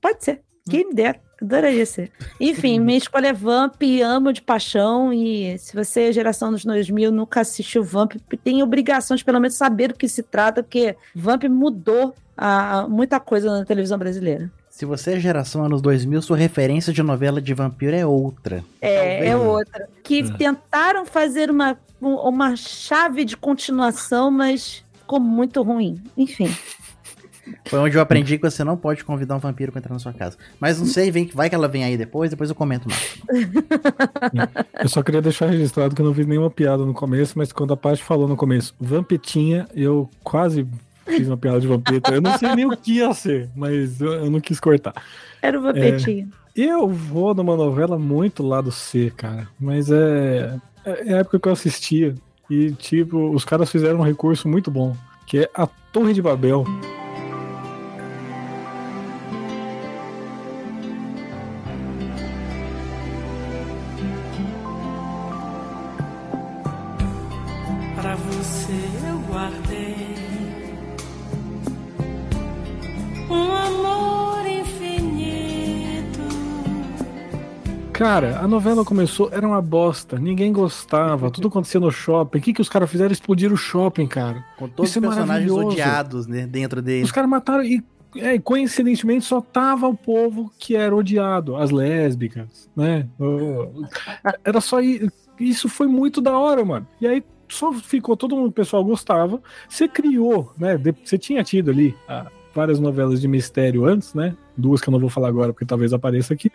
Pode 0.00 0.24
ser. 0.24 0.42
Quem 0.68 0.88
me 0.88 0.94
dera. 0.94 1.20
Adoraria 1.40 1.86
ser. 1.86 2.10
Enfim, 2.40 2.78
minha 2.80 2.98
escolha 2.98 3.28
é 3.28 3.32
Vamp, 3.32 3.80
amo 4.04 4.32
de 4.32 4.42
paixão. 4.42 5.12
E 5.12 5.56
se 5.58 5.74
você 5.74 6.08
é 6.08 6.12
geração 6.12 6.50
dos 6.50 6.64
2000, 6.64 7.12
nunca 7.12 7.40
assistiu 7.40 7.82
Vamp, 7.84 8.12
tem 8.42 8.62
obrigação 8.62 9.16
de 9.16 9.24
pelo 9.24 9.40
menos 9.40 9.54
saber 9.56 9.88
do 9.88 9.94
que 9.98 10.08
se 10.08 10.22
trata, 10.22 10.62
porque 10.62 10.96
Vamp 11.14 11.44
mudou 11.44 12.14
a, 12.36 12.86
muita 12.88 13.18
coisa 13.20 13.50
na 13.58 13.64
televisão 13.64 13.98
brasileira. 13.98 14.50
Se 14.70 14.84
você 14.84 15.14
é 15.14 15.20
geração 15.20 15.64
anos 15.64 15.82
2000, 15.82 16.22
sua 16.22 16.36
referência 16.36 16.92
de 16.92 17.02
novela 17.02 17.40
de 17.42 17.52
vampiro 17.52 17.96
é 17.96 18.06
outra. 18.06 18.64
É, 18.80 19.26
é 19.28 19.36
outra. 19.36 19.88
Que 20.04 20.20
É. 20.20 20.30
tentaram 20.36 21.04
fazer 21.04 21.50
uma, 21.50 21.76
um- 22.00 22.14
uma 22.14 22.54
chave 22.54 23.24
de 23.24 23.36
continuação, 23.36 24.30
mas 24.30 24.84
ficou 25.00 25.18
muito 25.18 25.62
ruim. 25.62 26.00
Enfim. 26.16 26.48
Foi 27.66 27.78
onde 27.78 27.96
eu 27.96 28.00
aprendi 28.00 28.38
que 28.38 28.50
você 28.50 28.64
não 28.64 28.76
pode 28.76 29.04
convidar 29.04 29.36
um 29.36 29.38
vampiro 29.38 29.72
pra 29.72 29.78
entrar 29.78 29.92
na 29.92 29.98
sua 29.98 30.12
casa. 30.12 30.36
Mas 30.60 30.78
não 30.78 30.86
sei, 30.86 31.10
vem, 31.10 31.30
vai 31.32 31.48
que 31.48 31.54
ela 31.54 31.68
vem 31.68 31.84
aí 31.84 31.96
depois, 31.96 32.30
depois 32.30 32.50
eu 32.50 32.56
comento 32.56 32.88
mais. 32.88 33.18
Eu 34.80 34.88
só 34.88 35.02
queria 35.02 35.20
deixar 35.20 35.46
registrado 35.46 35.94
que 35.94 36.00
eu 36.00 36.06
não 36.06 36.14
fiz 36.14 36.26
nenhuma 36.26 36.50
piada 36.50 36.84
no 36.84 36.94
começo, 36.94 37.36
mas 37.36 37.52
quando 37.52 37.72
a 37.72 37.76
Paty 37.76 38.02
falou 38.02 38.28
no 38.28 38.36
começo, 38.36 38.74
vampetinha, 38.78 39.66
eu 39.74 40.08
quase 40.22 40.66
fiz 41.04 41.26
uma 41.26 41.36
piada 41.36 41.60
de 41.60 41.66
vampeta. 41.66 42.14
Eu 42.14 42.20
não 42.20 42.38
sei 42.38 42.54
nem 42.54 42.66
o 42.66 42.76
que 42.76 42.94
ia 42.94 43.12
ser, 43.12 43.48
mas 43.56 44.00
eu, 44.00 44.12
eu 44.12 44.30
não 44.30 44.40
quis 44.40 44.60
cortar. 44.60 44.94
Era 45.42 45.58
o 45.58 45.62
Vampetinho. 45.62 46.30
Eu 46.54 46.88
vou 46.88 47.34
numa 47.34 47.56
novela 47.56 47.98
muito 47.98 48.42
lado 48.42 48.72
C, 48.72 49.12
cara. 49.16 49.48
Mas 49.60 49.90
é, 49.90 50.58
é 50.84 51.14
a 51.14 51.18
época 51.18 51.38
que 51.38 51.48
eu 51.48 51.52
assistia. 51.52 52.14
E, 52.50 52.72
tipo, 52.72 53.30
os 53.30 53.44
caras 53.44 53.70
fizeram 53.70 54.00
um 54.00 54.02
recurso 54.02 54.48
muito 54.48 54.70
bom, 54.70 54.96
que 55.26 55.38
é 55.38 55.50
a 55.54 55.66
Torre 55.92 56.14
de 56.14 56.22
Babel. 56.22 56.64
Cara, 77.98 78.38
a 78.38 78.46
novela 78.46 78.84
começou, 78.84 79.28
era 79.32 79.44
uma 79.44 79.60
bosta, 79.60 80.20
ninguém 80.20 80.52
gostava, 80.52 81.32
tudo 81.32 81.48
acontecia 81.48 81.80
no 81.80 81.90
shopping. 81.90 82.38
O 82.38 82.40
que, 82.40 82.52
que 82.52 82.60
os 82.60 82.68
caras 82.68 82.88
fizeram? 82.88 83.10
Explodir 83.10 83.52
o 83.52 83.56
shopping, 83.56 84.06
cara. 84.06 84.44
Com 84.56 84.68
todos 84.68 84.88
Isso 84.88 85.00
os 85.00 85.04
é 85.04 85.08
personagens 85.08 85.50
odiados 85.50 86.28
né, 86.28 86.46
dentro 86.46 86.80
dele. 86.80 87.02
Os 87.02 87.10
caras 87.10 87.28
mataram 87.28 87.64
e 87.64 87.82
é, 88.14 88.38
coincidentemente 88.38 89.24
só 89.24 89.40
tava 89.40 89.88
o 89.88 89.96
povo 89.96 90.48
que 90.60 90.76
era 90.76 90.94
odiado, 90.94 91.56
as 91.56 91.72
lésbicas, 91.72 92.70
né? 92.76 93.08
Era 94.44 94.60
só 94.60 94.78
isso 95.40 95.68
foi 95.68 95.88
muito 95.88 96.20
da 96.20 96.38
hora, 96.38 96.64
mano. 96.64 96.86
E 97.00 97.06
aí 97.08 97.24
só 97.48 97.72
ficou 97.72 98.16
todo 98.16 98.36
mundo, 98.36 98.50
o 98.50 98.52
pessoal 98.52 98.84
gostava. 98.84 99.42
Você 99.68 99.88
criou, 99.88 100.52
né? 100.56 100.80
Você 101.04 101.18
tinha 101.18 101.42
tido 101.42 101.72
ali 101.72 101.96
ah, 102.08 102.30
várias 102.54 102.78
novelas 102.78 103.20
de 103.20 103.26
mistério 103.26 103.84
antes, 103.84 104.14
né? 104.14 104.36
Duas 104.56 104.80
que 104.80 104.88
eu 104.88 104.92
não 104.92 105.00
vou 105.00 105.10
falar 105.10 105.28
agora 105.28 105.52
porque 105.52 105.66
talvez 105.66 105.92
apareça 105.92 106.32
aqui. 106.32 106.50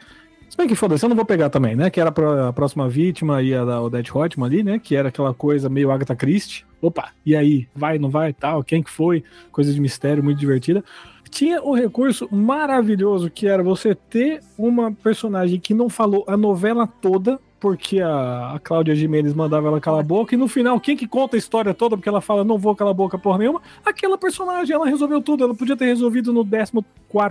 Se 0.54 0.58
bem 0.58 0.68
que 0.68 0.76
foda-se, 0.76 1.04
eu 1.04 1.10
não 1.10 1.16
vou 1.16 1.26
pegar 1.26 1.50
também, 1.50 1.76
né? 1.76 1.90
Que 1.90 2.00
era 2.00 2.14
a 2.48 2.54
próxima 2.54 2.88
vítima 2.88 3.42
e 3.42 3.56
a 3.56 3.66
da 3.66 3.82
Odette 3.82 4.16
Hotman 4.16 4.46
ali, 4.46 4.62
né? 4.62 4.78
Que 4.78 4.96
era 4.96 5.10
aquela 5.10 5.34
coisa 5.34 5.68
meio 5.68 5.90
Agatha 5.90 6.16
Christie. 6.16 6.64
Opa, 6.80 7.10
e 7.26 7.36
aí? 7.36 7.68
Vai, 7.74 7.98
não 7.98 8.08
vai, 8.08 8.34
tal? 8.34 8.64
Quem 8.64 8.84
que 8.84 8.92
foi? 8.92 9.24
Coisa 9.52 9.74
de 9.74 9.82
mistério, 9.82 10.24
muito 10.24 10.38
divertida. 10.38 10.84
Tinha 11.28 11.60
um 11.64 11.74
recurso 11.74 12.30
maravilhoso 12.32 13.32
que 13.32 13.48
era 13.48 13.64
você 13.64 13.96
ter 13.96 14.42
uma 14.56 14.92
personagem 14.92 15.60
que 15.60 15.74
não 15.74 15.90
falou 15.90 16.24
a 16.28 16.38
novela 16.38 16.86
toda, 16.86 17.40
porque 17.64 18.02
a, 18.02 18.56
a 18.56 18.60
Cláudia 18.60 18.94
Gimenez 18.94 19.34
mandava 19.34 19.70
ela 19.70 19.80
calar 19.80 20.02
a 20.02 20.04
boca, 20.04 20.36
e 20.36 20.38
no 20.38 20.50
final, 20.50 20.78
quem 20.82 20.98
que 20.98 21.08
conta 21.08 21.38
a 21.38 21.40
história 21.40 21.74
toda, 21.74 21.96
porque 21.96 22.10
ela 22.10 22.20
fala, 22.20 22.44
não 22.44 22.58
vou 22.58 22.76
calar 22.76 22.92
a 22.92 22.94
boca 22.94 23.18
porra 23.18 23.38
nenhuma, 23.38 23.62
aquela 23.86 24.18
personagem, 24.18 24.76
ela 24.76 24.86
resolveu 24.86 25.22
tudo, 25.22 25.46
ela 25.46 25.56
podia 25.56 25.78
ter 25.78 25.86
resolvido 25.86 26.34
no 26.34 26.46
14 26.46 26.84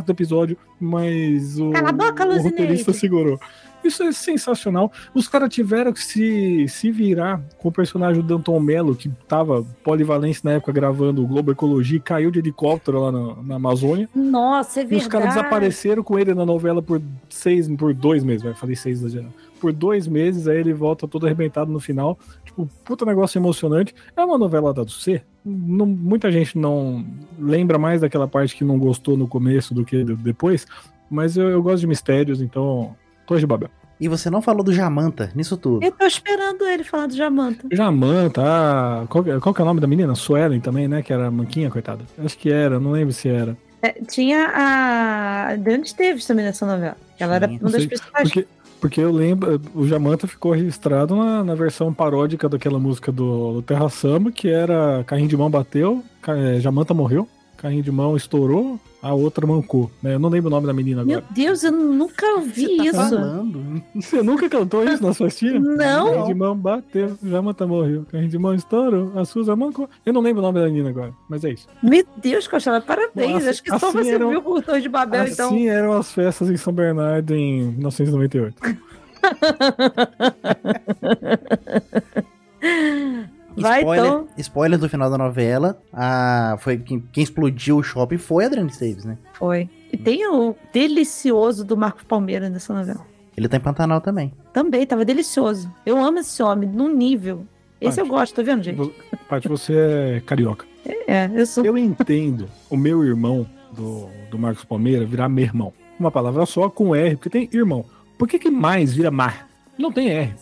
episódio, 0.08 0.56
mas 0.80 1.58
o, 1.58 1.70
Cala 1.72 1.90
a 1.90 1.92
boca, 1.92 2.26
o 2.26 2.42
roteirista 2.44 2.94
segurou. 2.94 3.38
Isso 3.84 4.02
é 4.04 4.12
sensacional. 4.12 4.90
Os 5.12 5.28
caras 5.28 5.52
tiveram 5.52 5.92
que 5.92 6.02
se, 6.02 6.66
se 6.68 6.90
virar 6.90 7.42
com 7.58 7.68
o 7.68 7.72
personagem 7.72 8.22
do 8.22 8.26
Danton 8.26 8.58
Mello, 8.60 8.94
que 8.94 9.10
tava 9.28 9.66
polivalente 9.84 10.42
na 10.44 10.52
época 10.52 10.72
gravando 10.72 11.22
o 11.22 11.26
Globo 11.26 11.50
Ecologia 11.52 11.98
e 11.98 12.00
caiu 12.00 12.30
de 12.30 12.38
helicóptero 12.38 13.00
lá 13.00 13.12
na, 13.12 13.42
na 13.42 13.54
Amazônia. 13.56 14.08
Nossa, 14.14 14.80
é 14.80 14.84
E 14.84 14.86
verdade. 14.86 15.02
os 15.02 15.08
caras 15.08 15.28
desapareceram 15.34 16.02
com 16.02 16.18
ele 16.18 16.32
na 16.32 16.46
novela 16.46 16.80
por 16.80 17.02
seis, 17.28 17.68
por 17.76 17.92
dois 17.92 18.24
meses, 18.24 18.42
vai 18.42 18.54
falei 18.54 18.76
seis 18.76 19.00
exagerando. 19.00 19.34
Por 19.62 19.72
dois 19.72 20.08
meses, 20.08 20.48
aí 20.48 20.58
ele 20.58 20.72
volta 20.74 21.06
todo 21.06 21.24
arrebentado 21.24 21.70
no 21.70 21.78
final. 21.78 22.18
Tipo, 22.44 22.68
puta 22.84 23.04
negócio 23.06 23.38
emocionante. 23.38 23.94
É 24.16 24.24
uma 24.24 24.36
novela 24.36 24.74
da 24.74 24.84
C. 24.88 25.22
Não, 25.44 25.86
muita 25.86 26.32
gente 26.32 26.58
não 26.58 27.06
lembra 27.38 27.78
mais 27.78 28.00
daquela 28.00 28.26
parte 28.26 28.56
que 28.56 28.64
não 28.64 28.76
gostou 28.76 29.16
no 29.16 29.28
começo 29.28 29.72
do 29.72 29.84
que 29.84 30.02
depois, 30.04 30.66
mas 31.08 31.36
eu, 31.36 31.48
eu 31.48 31.62
gosto 31.62 31.78
de 31.82 31.86
mistérios, 31.86 32.42
então. 32.42 32.96
Torre 33.24 33.38
de 33.40 33.46
Babel. 33.46 33.70
E 34.00 34.08
você 34.08 34.28
não 34.28 34.42
falou 34.42 34.64
do 34.64 34.72
Jamanta 34.72 35.30
nisso 35.32 35.56
tudo. 35.56 35.84
Eu 35.84 35.92
tô 35.92 36.04
esperando 36.04 36.64
ele 36.64 36.82
falar 36.82 37.06
do 37.06 37.14
Jamanta. 37.14 37.68
Jamanta, 37.70 38.42
ah, 38.44 39.06
qual, 39.08 39.22
que- 39.22 39.38
qual 39.38 39.54
que 39.54 39.60
é 39.60 39.64
o 39.64 39.66
nome 39.66 39.80
da 39.80 39.86
menina? 39.86 40.16
Suelen 40.16 40.58
também, 40.58 40.88
né? 40.88 41.02
Que 41.02 41.12
era 41.12 41.30
manquinha, 41.30 41.70
coitada. 41.70 42.02
Acho 42.18 42.36
que 42.36 42.50
era, 42.50 42.80
não 42.80 42.90
lembro 42.90 43.12
se 43.12 43.28
era. 43.28 43.56
É, 43.80 43.92
tinha 44.08 44.50
a 44.54 45.56
Dani 45.56 45.84
Esteves 45.84 46.26
também 46.26 46.44
nessa 46.44 46.66
novela. 46.66 46.96
Ela 47.18 47.34
era 47.36 47.46
Tinha. 47.48 47.60
uma 47.60 47.70
das 47.70 47.86
principais. 47.86 48.28
Porque, 48.32 48.48
porque 48.82 49.00
eu 49.00 49.12
lembro, 49.12 49.60
o 49.76 49.86
Jamanta 49.86 50.26
ficou 50.26 50.50
registrado 50.50 51.14
na, 51.14 51.44
na 51.44 51.54
versão 51.54 51.94
paródica 51.94 52.48
daquela 52.48 52.80
música 52.80 53.12
do, 53.12 53.52
do 53.52 53.62
Terra 53.62 53.88
Samba, 53.88 54.32
que 54.32 54.48
era 54.48 55.04
Carrinho 55.04 55.28
de 55.28 55.36
Mão 55.36 55.48
bateu, 55.48 56.02
é, 56.26 56.58
Jamanta 56.58 56.92
morreu, 56.92 57.28
Carrinho 57.56 57.84
de 57.84 57.92
Mão 57.92 58.16
estourou, 58.16 58.80
a 59.02 59.12
outra 59.12 59.46
mancou. 59.46 59.90
Né? 60.02 60.14
Eu 60.14 60.18
não 60.20 60.28
lembro 60.28 60.48
o 60.48 60.50
nome 60.50 60.66
da 60.66 60.72
menina 60.72 61.04
Meu 61.04 61.18
agora. 61.18 61.34
Deus, 61.34 61.64
eu 61.64 61.72
nunca 61.72 62.24
ouvi 62.36 62.62
Você 62.66 62.76
tá 62.76 62.84
isso. 62.84 62.96
falando? 62.96 63.82
Você 63.96 64.22
nunca 64.22 64.48
cantou 64.48 64.84
isso 64.84 65.02
na 65.02 65.12
sua 65.12 65.28
tia? 65.28 65.58
Não. 65.58 66.06
Carrinho 66.06 66.26
de 66.26 66.34
Mão 66.34 66.56
bateu, 66.56 67.16
Jamanta 67.22 67.66
morreu, 67.66 68.06
Carrinho 68.10 68.30
de 68.30 68.38
Mão 68.38 68.54
estourou, 68.54 69.12
a 69.18 69.24
Suza 69.24 69.56
mancou. 69.56 69.88
Eu 70.06 70.12
não 70.12 70.20
lembro 70.20 70.40
o 70.40 70.42
nome 70.46 70.60
da 70.60 70.66
menina 70.66 70.90
agora, 70.90 71.12
mas 71.28 71.44
é 71.44 71.50
isso. 71.50 71.66
Meu 71.82 72.04
Deus, 72.18 72.46
Cochela, 72.46 72.80
parabéns. 72.80 73.32
Nossa, 73.32 73.50
Acho 73.50 73.62
que 73.62 73.70
só 73.70 73.76
assim 73.88 73.98
você 73.98 74.10
era 74.14 74.26
um- 74.26 74.30
viu 74.30 74.42
o 74.46 74.62
Torre 74.62 74.80
de 74.80 74.88
Babel, 74.88 75.26
então. 75.26 75.48
Assim 75.48 75.68
eram 75.68 75.92
as 75.94 76.12
festas 76.12 76.48
em 76.48 76.56
São 76.56 76.72
Bernardo 76.72 77.34
em 77.34 77.62
1998. 77.72 78.54
Vai 83.56 83.80
spoiler, 83.80 84.06
então. 84.06 84.28
spoiler 84.38 84.78
do 84.78 84.88
final 84.88 85.10
da 85.10 85.18
novela. 85.18 85.80
A, 85.92 86.56
foi 86.58 86.78
quem, 86.78 87.00
quem 87.12 87.22
explodiu 87.22 87.78
o 87.78 87.82
shopping 87.82 88.18
foi 88.18 88.44
a 88.44 88.46
Adriana 88.46 88.70
Esteves, 88.70 89.04
né? 89.04 89.18
Foi. 89.34 89.68
E 89.92 89.96
tem 89.96 90.26
o 90.26 90.54
delicioso 90.72 91.64
do 91.64 91.76
Marcos 91.76 92.04
Palmeira 92.04 92.48
nessa 92.48 92.72
novela. 92.72 93.04
Ele 93.36 93.48
tá 93.48 93.56
em 93.56 93.60
Pantanal 93.60 94.00
também. 94.00 94.32
Também, 94.52 94.86
tava 94.86 95.04
delicioso. 95.04 95.72
Eu 95.84 95.98
amo 95.98 96.18
esse 96.18 96.42
homem, 96.42 96.68
num 96.68 96.94
nível. 96.94 97.46
Esse 97.80 98.00
eu 98.00 98.06
gosto, 98.06 98.34
tá 98.34 98.42
vendo, 98.42 98.62
gente? 98.62 98.92
Paty, 99.28 99.48
você 99.48 99.74
é 99.74 100.20
carioca. 100.20 100.66
É, 101.06 101.30
eu 101.34 101.46
sou. 101.46 101.64
Eu 101.64 101.76
entendo 101.76 102.48
o 102.70 102.76
meu 102.76 103.04
irmão 103.04 103.46
do, 103.72 104.08
do 104.30 104.38
Marcos 104.38 104.64
Palmeira 104.64 105.04
virar 105.04 105.28
meu 105.28 105.44
irmão. 105.44 105.72
Uma 105.98 106.10
palavra 106.10 106.46
só 106.46 106.68
com 106.68 106.94
R, 106.94 107.16
porque 107.16 107.30
tem 107.30 107.48
irmão. 107.52 107.84
Por 108.16 108.28
que, 108.28 108.38
que 108.38 108.50
mais 108.50 108.94
vira 108.94 109.10
mar? 109.10 109.48
Não 109.78 109.90
tem 109.90 110.10
R. 110.10 110.34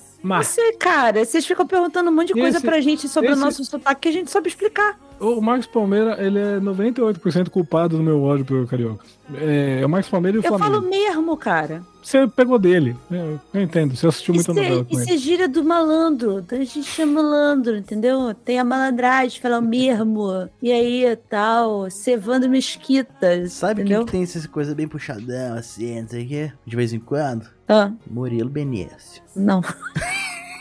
Você, 0.42 0.72
cara, 0.74 1.24
vocês 1.24 1.46
ficam 1.46 1.66
perguntando 1.66 2.10
um 2.10 2.14
monte 2.14 2.28
de 2.28 2.34
coisa 2.34 2.58
Esse- 2.58 2.66
pra 2.66 2.80
gente 2.80 3.08
sobre 3.08 3.30
esse- 3.30 3.40
o 3.40 3.44
nosso 3.44 3.64
sotaque 3.64 4.02
que 4.02 4.08
a 4.08 4.12
gente 4.12 4.30
sabe 4.30 4.48
explicar. 4.48 4.98
O 5.20 5.40
Marcos 5.40 5.66
Palmeira, 5.66 6.16
ele 6.24 6.38
é 6.38 6.58
98% 6.58 7.50
culpado 7.50 7.96
do 7.98 8.02
meu 8.02 8.22
ódio 8.22 8.44
pelo 8.44 8.66
carioca. 8.66 9.04
É, 9.34 9.80
é 9.82 9.86
o 9.86 9.88
Marcos 9.88 10.08
Palmeira 10.10 10.38
e 10.38 10.40
o 10.40 10.44
Eu 10.44 10.48
Flamengo. 10.48 10.72
falo 10.80 10.88
mesmo, 10.88 11.36
cara. 11.36 11.82
Você 12.02 12.26
pegou 12.26 12.58
dele. 12.58 12.96
né? 13.10 13.38
Eu 13.52 13.60
entendo. 13.60 13.94
Você 13.94 14.06
assistiu 14.06 14.32
muita 14.34 14.50
Isso 14.52 14.58
é, 14.58 14.62
novela 14.64 14.84
com 14.86 14.98
isso 14.98 15.12
é 15.12 15.16
gíria 15.18 15.46
do 15.46 15.62
malandro. 15.62 16.38
Então 16.38 16.58
a 16.58 16.64
gente 16.64 16.82
chama 16.84 17.22
malandro, 17.22 17.76
entendeu? 17.76 18.34
Tem 18.34 18.58
a 18.58 18.64
malandragem, 18.64 19.38
fala 19.40 19.58
o 19.58 19.62
mesmo. 19.62 20.48
E 20.62 20.72
aí, 20.72 21.14
tal, 21.28 21.90
cevando 21.90 22.48
mesquitas. 22.48 23.52
Sabe 23.52 23.82
entendeu? 23.82 23.98
quem 23.98 24.06
que 24.06 24.12
tem 24.12 24.22
essas 24.22 24.46
coisas 24.46 24.72
bem 24.72 24.88
puxadão, 24.88 25.54
assim, 25.58 26.00
não 26.00 26.08
sei 26.08 26.24
o 26.24 26.28
quê? 26.28 26.52
De 26.64 26.74
vez 26.76 26.94
em 26.94 26.98
quando? 26.98 27.46
Ah, 27.68 27.92
Murilo 28.10 28.48
Benício. 28.48 29.22
não. 29.36 29.60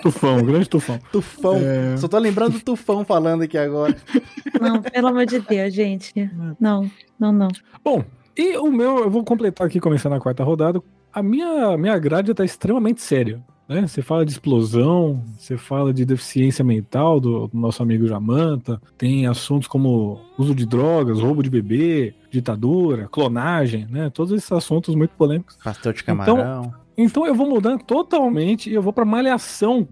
Tufão, 0.01 0.43
grande 0.43 0.69
tufão. 0.69 0.99
Tufão. 1.11 1.57
É. 1.57 1.97
Só 1.97 2.07
tô 2.07 2.17
lembrando 2.17 2.53
do 2.53 2.61
Tufão 2.61 3.03
falando 3.03 3.43
aqui 3.43 3.57
agora. 3.57 3.95
Não, 4.59 4.81
pelo 4.81 5.07
amor 5.07 5.25
de 5.25 5.39
Deus, 5.39 5.73
gente. 5.73 6.13
Não, 6.59 6.89
não, 7.19 7.31
não. 7.31 7.47
Bom, 7.83 8.03
e 8.37 8.57
o 8.57 8.71
meu, 8.71 8.99
eu 8.99 9.09
vou 9.09 9.23
completar 9.23 9.67
aqui, 9.67 9.79
começando 9.79 10.13
a 10.13 10.19
quarta 10.19 10.43
rodada. 10.43 10.81
A 11.13 11.21
minha, 11.23 11.77
minha 11.77 11.97
grade 11.97 12.33
tá 12.33 12.45
extremamente 12.45 13.01
séria. 13.01 13.43
Né? 13.67 13.85
Você 13.85 14.01
fala 14.01 14.25
de 14.25 14.31
explosão, 14.31 15.23
você 15.37 15.55
fala 15.55 15.93
de 15.93 16.03
deficiência 16.03 16.65
mental 16.65 17.19
do, 17.19 17.47
do 17.47 17.57
nosso 17.57 17.83
amigo 17.83 18.07
Jamanta, 18.07 18.81
tem 18.97 19.27
assuntos 19.27 19.67
como 19.67 20.19
uso 20.39 20.55
de 20.55 20.65
drogas, 20.65 21.19
roubo 21.19 21.43
de 21.43 21.51
bebê, 21.51 22.15
ditadura, 22.31 23.07
clonagem, 23.11 23.85
né? 23.87 24.09
Todos 24.09 24.33
esses 24.33 24.51
assuntos 24.51 24.95
muito 24.95 25.11
polêmicos. 25.11 25.55
Pastel 25.63 25.93
de 25.93 26.03
camarão. 26.03 26.33
Então 26.33 26.73
eu 27.27 27.35
vou 27.35 27.47
mudar 27.47 27.77
totalmente 27.77 28.69
e 28.69 28.73
eu 28.73 28.81
vou 28.81 28.91
pra 28.91 29.05
malhação. 29.05 29.87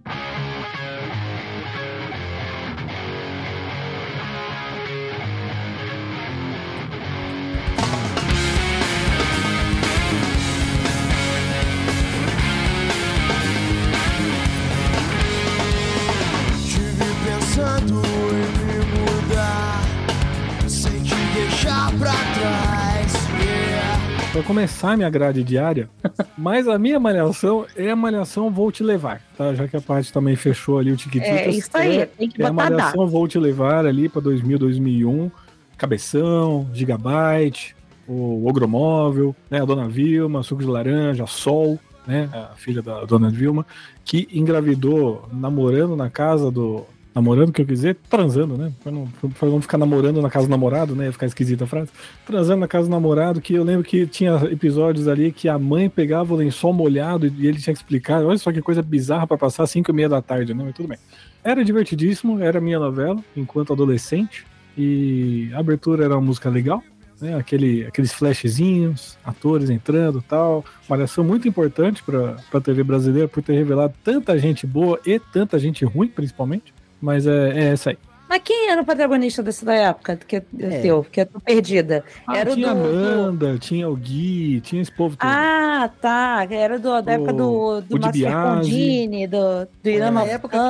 Começar 24.48 24.95
minha 24.95 25.10
grade 25.10 25.43
diária, 25.43 25.89
mas 26.38 26.70
a 26.70 26.80
minha 26.80 26.98
malhação 27.00 27.66
é 27.76 27.91
a 27.91 27.95
malhação 27.95 28.50
Vou 28.50 28.72
Te 28.72 28.82
Levar, 28.82 29.22
tá? 29.38 29.54
Já 29.54 29.68
que 29.68 29.76
a 29.76 29.82
parte 29.82 30.12
também 30.12 30.38
fechou 30.38 30.80
ali 30.80 30.89
o 30.89 30.95
Tiquititas. 30.95 31.38
É 31.38 31.50
isso 31.50 31.70
aí, 31.74 31.98
É, 31.98 32.06
tem 32.06 32.30
que 32.30 32.41
é 32.41 32.45
a 32.45 32.50
botar 32.52 32.68
a 32.68 32.70
data. 32.70 32.82
malhação 32.82 33.08
Vou 33.08 33.28
Te 33.28 33.38
Levar 33.38 33.86
ali 33.86 34.08
pra 34.08 34.22
2000, 34.22 34.58
2001. 34.58 35.30
Cabeção, 35.78 36.68
Gigabyte, 36.74 37.76
o 38.08 38.48
Ogromóvel, 38.48 39.36
né? 39.52 39.62
A 39.62 39.66
Dona 39.66 39.88
Vilma, 39.89 40.41
Suco 40.41 40.62
de 40.62 40.68
Laranja, 40.68 41.28
Sol, 41.28 41.78
né? 42.08 42.30
A 42.34 42.56
filha 42.56 42.82
da 42.82 43.04
Dona 43.04 43.30
Vilma, 43.30 43.66
que 44.06 44.30
engravidou 44.32 45.28
namorando 45.32 45.95
na 45.98 46.10
casa 46.10 46.50
do. 46.50 46.86
Namorando, 47.18 47.51
que 47.51 47.63
eu 47.63 47.65
quis 47.65 47.80
dizer, 47.80 47.97
transando, 48.07 48.55
né? 48.55 48.72
Pra 48.84 48.91
não, 48.91 49.07
pra 49.07 49.49
não 49.49 49.59
ficar 49.59 49.80
namorando 49.80 50.22
na 50.22 50.30
casa 50.30 50.45
do 50.45 50.51
namorado, 50.51 50.95
né? 50.95 51.05
Ia 51.05 51.11
ficar 51.11 51.26
esquisita 51.26 51.63
a 51.63 51.68
frase. 51.68 51.89
Transando 52.24 52.59
na 52.59 52.68
casa 52.68 52.88
do 52.88 52.91
namorado, 52.91 53.41
que 53.41 53.55
eu 53.55 53.63
lembro 53.63 53.84
que 53.84 54.05
tinha 54.05 54.36
episódios 54.51 55.07
ali 55.07 55.32
que 55.32 55.49
a 55.49 55.57
mãe 55.57 55.89
pegava 55.89 56.32
o 56.32 56.38
lençol 56.38 56.74
molhado 56.74 57.26
e 57.26 57.47
ele 57.47 57.59
tinha 57.59 57.74
que 57.74 57.80
explicar. 57.80 58.24
Olha 58.24 58.38
só 58.38 58.51
que 58.51 58.61
coisa 58.61 58.84
bizarra 58.84 59.26
pra 59.26 59.36
passar 59.36 59.63
às 59.63 59.72
5 59.72 59.89
e 59.89 59.93
meia 59.95 60.07
da 60.07 60.22
tarde, 60.22 60.53
né? 60.53 60.63
Mas 60.63 60.76
tudo 60.76 60.89
bem. 60.89 60.99
Era 61.43 61.65
divertidíssimo, 61.65 62.39
era 62.39 62.61
minha 62.61 62.78
novela, 62.78 63.20
enquanto 63.36 63.74
adolescente. 63.74 64.45
E 64.78 65.49
a 65.55 65.59
abertura 65.59 66.05
era 66.05 66.13
uma 66.13 66.22
música 66.22 66.51
legal, 66.51 66.84
né? 67.20 67.36
Aquele, 67.36 67.84
aqueles 67.88 68.13
flashzinhos, 68.13 69.18
atores 69.26 69.72
entrando 69.72 70.22
tal. 70.22 70.63
Uma 70.88 71.03
ação 71.03 71.24
muito 71.24 71.47
importante 71.47 72.03
para 72.03 72.36
a 72.53 72.61
TV 72.61 72.84
brasileira 72.84 73.28
por 73.28 73.41
ter 73.41 73.53
revelado 73.53 73.95
tanta 74.03 74.38
gente 74.38 74.68
boa 74.68 74.99
e 75.03 75.20
tanta 75.20 75.57
gente 75.57 75.84
ruim, 75.84 76.09
principalmente. 76.09 76.78
Mas 77.02 77.26
é, 77.28 77.50
é 77.60 77.64
essa 77.70 77.91
aí. 77.91 77.98
Mas 78.30 78.41
quem 78.43 78.70
era 78.70 78.82
o 78.82 78.86
protagonista 78.86 79.41
dessa 79.41 79.66
da 79.66 79.74
época 79.74 80.18
que 80.18 80.36
é, 80.36 80.43
É. 80.60 80.82
teu, 80.82 81.06
que 81.10 81.22
eu 81.22 81.26
tô 81.26 81.39
perdida? 81.39 82.04
Ah, 82.28 82.38
era 82.38 82.52
o 82.52 82.56
tinha 82.56 82.72
a 82.72 82.74
do- 82.74 82.80
Amanda, 82.82 83.58
tinha 83.58 83.88
o 83.88 83.95
Gui, 83.95 84.60
tinha 84.60 84.82
esse 84.82 84.91
povo 84.91 85.16
todo. 85.16 85.26
Ah, 85.30 85.89
tá. 86.02 86.45
Era 86.50 86.78
do, 86.78 87.02
da 87.02 87.14
época 87.14 87.32
do, 87.32 87.80
do 87.82 87.95
o. 87.95 88.12
Fercondini, 88.12 89.28
do, 89.28 89.66
do 89.82 89.89
Irã 89.89 90.12
Na 90.12 90.24
época 90.26 90.58
que, 90.58 90.64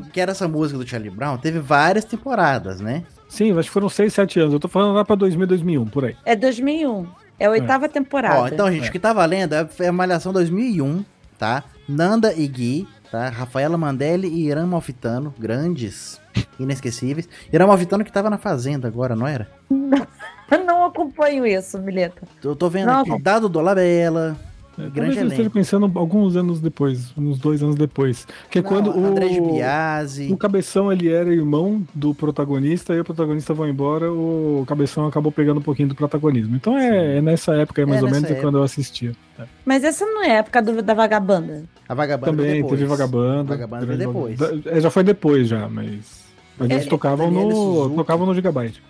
o- 0.00 0.02
que 0.12 0.20
era 0.20 0.30
essa 0.30 0.46
música 0.46 0.78
do 0.78 0.86
Charlie 0.86 1.10
Brown, 1.10 1.36
teve 1.36 1.58
várias 1.58 2.04
temporadas, 2.04 2.80
né? 2.80 3.02
Sim, 3.28 3.50
acho 3.58 3.68
que 3.68 3.72
foram 3.72 3.88
6, 3.88 4.12
7 4.12 4.38
anos. 4.40 4.52
Eu 4.54 4.60
tô 4.60 4.68
falando 4.68 4.94
lá 4.94 5.04
pra 5.04 5.16
2000, 5.16 5.46
2001, 5.48 5.86
por 5.86 6.04
aí. 6.04 6.16
É 6.24 6.36
2001. 6.36 7.06
É 7.40 7.46
a 7.46 7.50
oitava 7.50 7.88
temporada. 7.88 8.40
Ó, 8.40 8.46
então, 8.48 8.70
gente, 8.70 8.86
É. 8.86 8.88
o 8.88 8.92
que 8.92 8.98
tá 9.00 9.12
valendo 9.12 9.54
é 9.54 9.86
a 9.88 9.92
Malhação 9.92 10.32
2001, 10.32 11.04
tá? 11.38 11.64
Nanda 11.88 12.32
e 12.34 12.46
Gui, 12.46 12.86
tá? 13.10 13.28
Rafaela 13.28 13.76
Mandelli 13.76 14.28
e 14.28 14.46
Irã 14.48 14.66
Malfitano, 14.66 15.34
grandes, 15.38 16.20
inesquecíveis. 16.58 17.28
Irã 17.52 17.66
Malfitano 17.66 18.04
que 18.04 18.12
tava 18.12 18.30
na 18.30 18.38
Fazenda 18.38 18.86
agora, 18.88 19.14
não 19.16 19.26
era? 19.26 19.48
Eu 20.50 20.64
não 20.64 20.84
acompanho 20.84 21.46
isso, 21.46 21.78
Mileta. 21.78 22.22
Eu 22.42 22.56
tô 22.56 22.68
vendo 22.68 22.88
Não, 22.88 23.00
aqui. 23.02 23.22
Dado 23.22 23.48
Dolabella, 23.48 24.36
É, 24.86 24.90
grande 24.90 24.94
talvez 24.94 25.18
eu 25.18 25.28
esteja 25.28 25.50
pensando 25.50 25.90
alguns 25.98 26.36
anos 26.36 26.60
depois, 26.60 27.12
uns 27.16 27.38
dois 27.38 27.62
anos 27.62 27.76
depois. 27.76 28.26
Que 28.50 28.58
é 28.58 28.62
Não, 28.62 28.68
quando 28.68 28.90
o. 28.90 29.04
André 29.06 29.28
de 29.28 29.40
Biasi. 29.40 30.32
O 30.32 30.36
Cabeção, 30.36 30.92
ele 30.92 31.08
era 31.08 31.32
irmão 31.32 31.82
do 31.94 32.14
protagonista, 32.14 32.94
e 32.94 33.00
o 33.00 33.04
protagonista 33.04 33.52
vai 33.54 33.70
embora, 33.70 34.10
o 34.12 34.64
Cabeção 34.66 35.06
acabou 35.06 35.30
pegando 35.32 35.58
um 35.58 35.62
pouquinho 35.62 35.88
do 35.88 35.94
protagonismo. 35.94 36.56
Então 36.56 36.76
é, 36.78 37.18
é 37.18 37.20
nessa 37.20 37.54
época 37.54 37.82
aí, 37.82 37.86
mais 37.86 38.00
É 38.00 38.04
ou 38.04 38.10
menos, 38.10 38.24
é 38.28 38.32
época. 38.32 38.46
quando 38.46 38.58
eu 38.58 38.62
assistia. 38.62 39.12
É. 39.38 39.44
Mas 39.64 39.84
essa 39.84 40.04
não 40.06 40.22
é 40.22 40.30
a 40.32 40.34
época 40.38 40.60
do- 40.62 40.82
da 40.82 40.94
vagabanda. 40.94 41.64
A 41.88 41.94
Vagabanda 41.94 42.30
Também 42.36 42.54
depois. 42.62 42.70
teve 42.72 42.84
Vagabanda. 42.84 43.44
Vagabanda 43.44 43.86
Grande 43.86 44.06
depois. 44.06 44.38
Vagabanda. 44.38 44.70
É, 44.70 44.80
já 44.80 44.90
foi 44.90 45.02
depois 45.02 45.48
já, 45.48 45.68
mas... 45.68 46.20
Mas 46.58 46.70
É, 46.70 46.74
eles 46.74 46.86
tocavam 46.86 47.30
no, 47.30 47.90
tocavam 47.96 48.26
no 48.26 48.34
Gigabyte. 48.34 48.82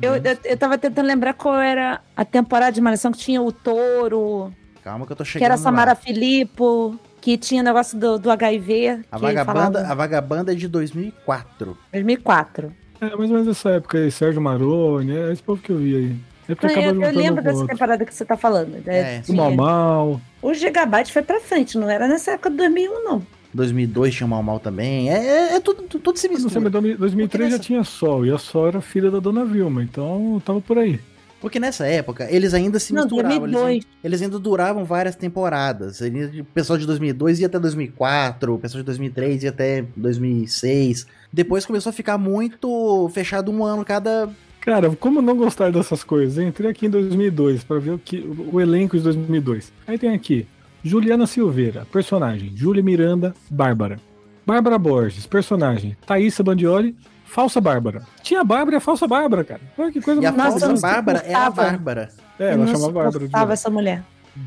Eu, 0.00 0.14
eu, 0.16 0.38
eu 0.44 0.56
tava 0.56 0.78
tentando 0.78 1.06
lembrar 1.06 1.34
qual 1.34 1.56
era 1.60 2.00
a 2.16 2.24
temporada 2.24 2.72
de 2.72 2.80
Malhação 2.80 3.12
que 3.12 3.18
tinha 3.18 3.42
o 3.42 3.52
Touro, 3.52 4.52
Calma 4.82 5.06
que 5.06 5.12
eu 5.12 5.16
tô 5.16 5.24
chegando 5.24 5.38
que 5.40 5.44
era 5.44 5.54
a 5.54 5.58
Samara 5.58 5.90
lá. 5.92 5.94
Filippo. 5.96 6.98
que 7.20 7.36
tinha 7.36 7.62
negócio 7.62 7.98
do, 7.98 8.18
do 8.18 8.30
HIV. 8.30 9.00
A 9.10 9.18
vagabanda, 9.18 9.44
falava- 9.44 9.92
a 9.92 9.94
vagabanda 9.94 10.52
é 10.52 10.54
de 10.54 10.68
2004. 10.68 11.76
2004. 11.92 12.72
É, 13.00 13.06
mais 13.16 13.30
ou 13.30 13.36
menos 13.38 13.48
essa 13.48 13.70
época 13.70 13.98
aí, 13.98 14.10
Sérgio 14.10 14.40
Maroni, 14.40 15.16
é 15.16 15.32
esse 15.32 15.42
povo 15.42 15.60
que 15.62 15.70
eu 15.70 15.78
vi 15.78 15.96
aí. 15.96 16.16
É 16.48 16.54
porque 16.54 16.78
eu, 16.78 17.02
eu 17.02 17.12
lembro 17.12 17.42
dessa 17.42 17.58
outro. 17.58 17.74
temporada 17.74 18.04
que 18.04 18.14
você 18.14 18.24
tá 18.24 18.36
falando. 18.36 18.70
né? 18.84 19.16
É, 19.16 19.18
O 19.20 19.22
Tinha- 19.22 19.36
Mal 19.36 19.50
Mal. 19.54 20.20
O 20.40 20.54
Gigabyte 20.54 21.12
foi 21.12 21.22
pra 21.22 21.40
frente, 21.40 21.76
não 21.76 21.90
era 21.90 22.08
nessa 22.08 22.32
época 22.32 22.50
de 22.50 22.56
2001, 22.56 23.04
não. 23.04 23.22
2002 23.52 24.14
tinha 24.14 24.26
o 24.26 24.30
Mal 24.30 24.42
Mal 24.42 24.58
também. 24.60 25.10
É, 25.10 25.16
é, 25.16 25.54
é 25.56 25.60
tudo, 25.60 25.82
tudo, 25.82 26.00
tudo 26.02 26.18
se 26.18 26.28
Não 26.28 26.36
sei, 26.48 26.60
mistura. 26.60 26.80
mas 26.80 26.98
2003 26.98 27.52
já 27.52 27.58
tinha 27.58 27.84
Sol, 27.84 28.24
e 28.24 28.30
a 28.32 28.38
Sol 28.38 28.68
era 28.68 28.80
filha 28.80 29.10
da 29.10 29.18
Dona 29.20 29.44
Vilma, 29.44 29.82
então 29.82 30.40
tava 30.44 30.60
por 30.60 30.78
aí. 30.78 30.98
Porque 31.40 31.60
nessa 31.60 31.86
época, 31.86 32.26
eles 32.30 32.52
ainda 32.52 32.78
se 32.78 32.92
Não, 32.92 33.02
misturavam. 33.02 33.38
2002. 33.38 33.70
Eles, 33.74 33.86
eles 34.02 34.22
ainda 34.22 34.38
duravam 34.38 34.84
várias 34.84 35.14
temporadas. 35.14 36.00
O 36.00 36.44
pessoal 36.52 36.78
de 36.78 36.86
2002 36.86 37.40
ia 37.40 37.46
até 37.46 37.58
2004, 37.58 38.54
o 38.54 38.58
pessoal 38.58 38.82
de 38.82 38.86
2003 38.86 39.44
ia 39.44 39.50
até 39.50 39.84
2006. 39.96 41.06
Depois 41.32 41.64
começou 41.64 41.90
a 41.90 41.92
ficar 41.92 42.18
muito 42.18 43.08
fechado 43.12 43.52
um 43.52 43.64
ano 43.64 43.84
cada... 43.84 44.28
Cara, 44.60 44.90
como 44.96 45.22
não 45.22 45.36
gostar 45.36 45.70
dessas 45.70 46.02
coisas? 46.02 46.36
Eu 46.36 46.46
entrei 46.46 46.70
aqui 46.70 46.86
em 46.86 46.90
2002 46.90 47.64
pra 47.64 47.78
ver 47.78 47.92
o, 47.92 47.98
que, 47.98 48.18
o 48.52 48.60
elenco 48.60 48.96
de 48.96 49.02
2002. 49.02 49.72
Aí 49.86 49.96
tem 49.96 50.12
aqui 50.12 50.46
Juliana 50.82 51.26
Silveira, 51.26 51.86
personagem 51.90 52.52
Júlia 52.54 52.82
Miranda, 52.82 53.34
Bárbara. 53.48 53.98
Bárbara 54.44 54.78
Borges, 54.78 55.26
personagem 55.26 55.96
Thaísa 56.06 56.42
Bandioli, 56.42 56.96
falsa 57.38 57.60
Bárbara. 57.60 58.02
Tinha 58.20 58.40
a 58.40 58.44
Bárbara 58.44 58.74
e 58.74 58.78
a 58.78 58.80
falsa 58.80 59.06
Bárbara, 59.06 59.44
cara. 59.44 59.60
Olha 59.78 59.92
que 59.92 60.00
coisa 60.00 60.20
E 60.20 60.26
a 60.26 60.32
falsa 60.32 60.66
eu 60.66 60.80
Bárbara 60.80 61.18
é 61.24 61.32
a. 61.34 61.48
Bárbara. 61.48 62.08
É, 62.36 62.42
eu 62.46 62.48
ela 62.48 62.66
chamava 62.66 62.90
Bárbara. 62.92 63.18
verdade. 63.20 63.52
essa 63.52 63.70
mulher. 63.70 64.02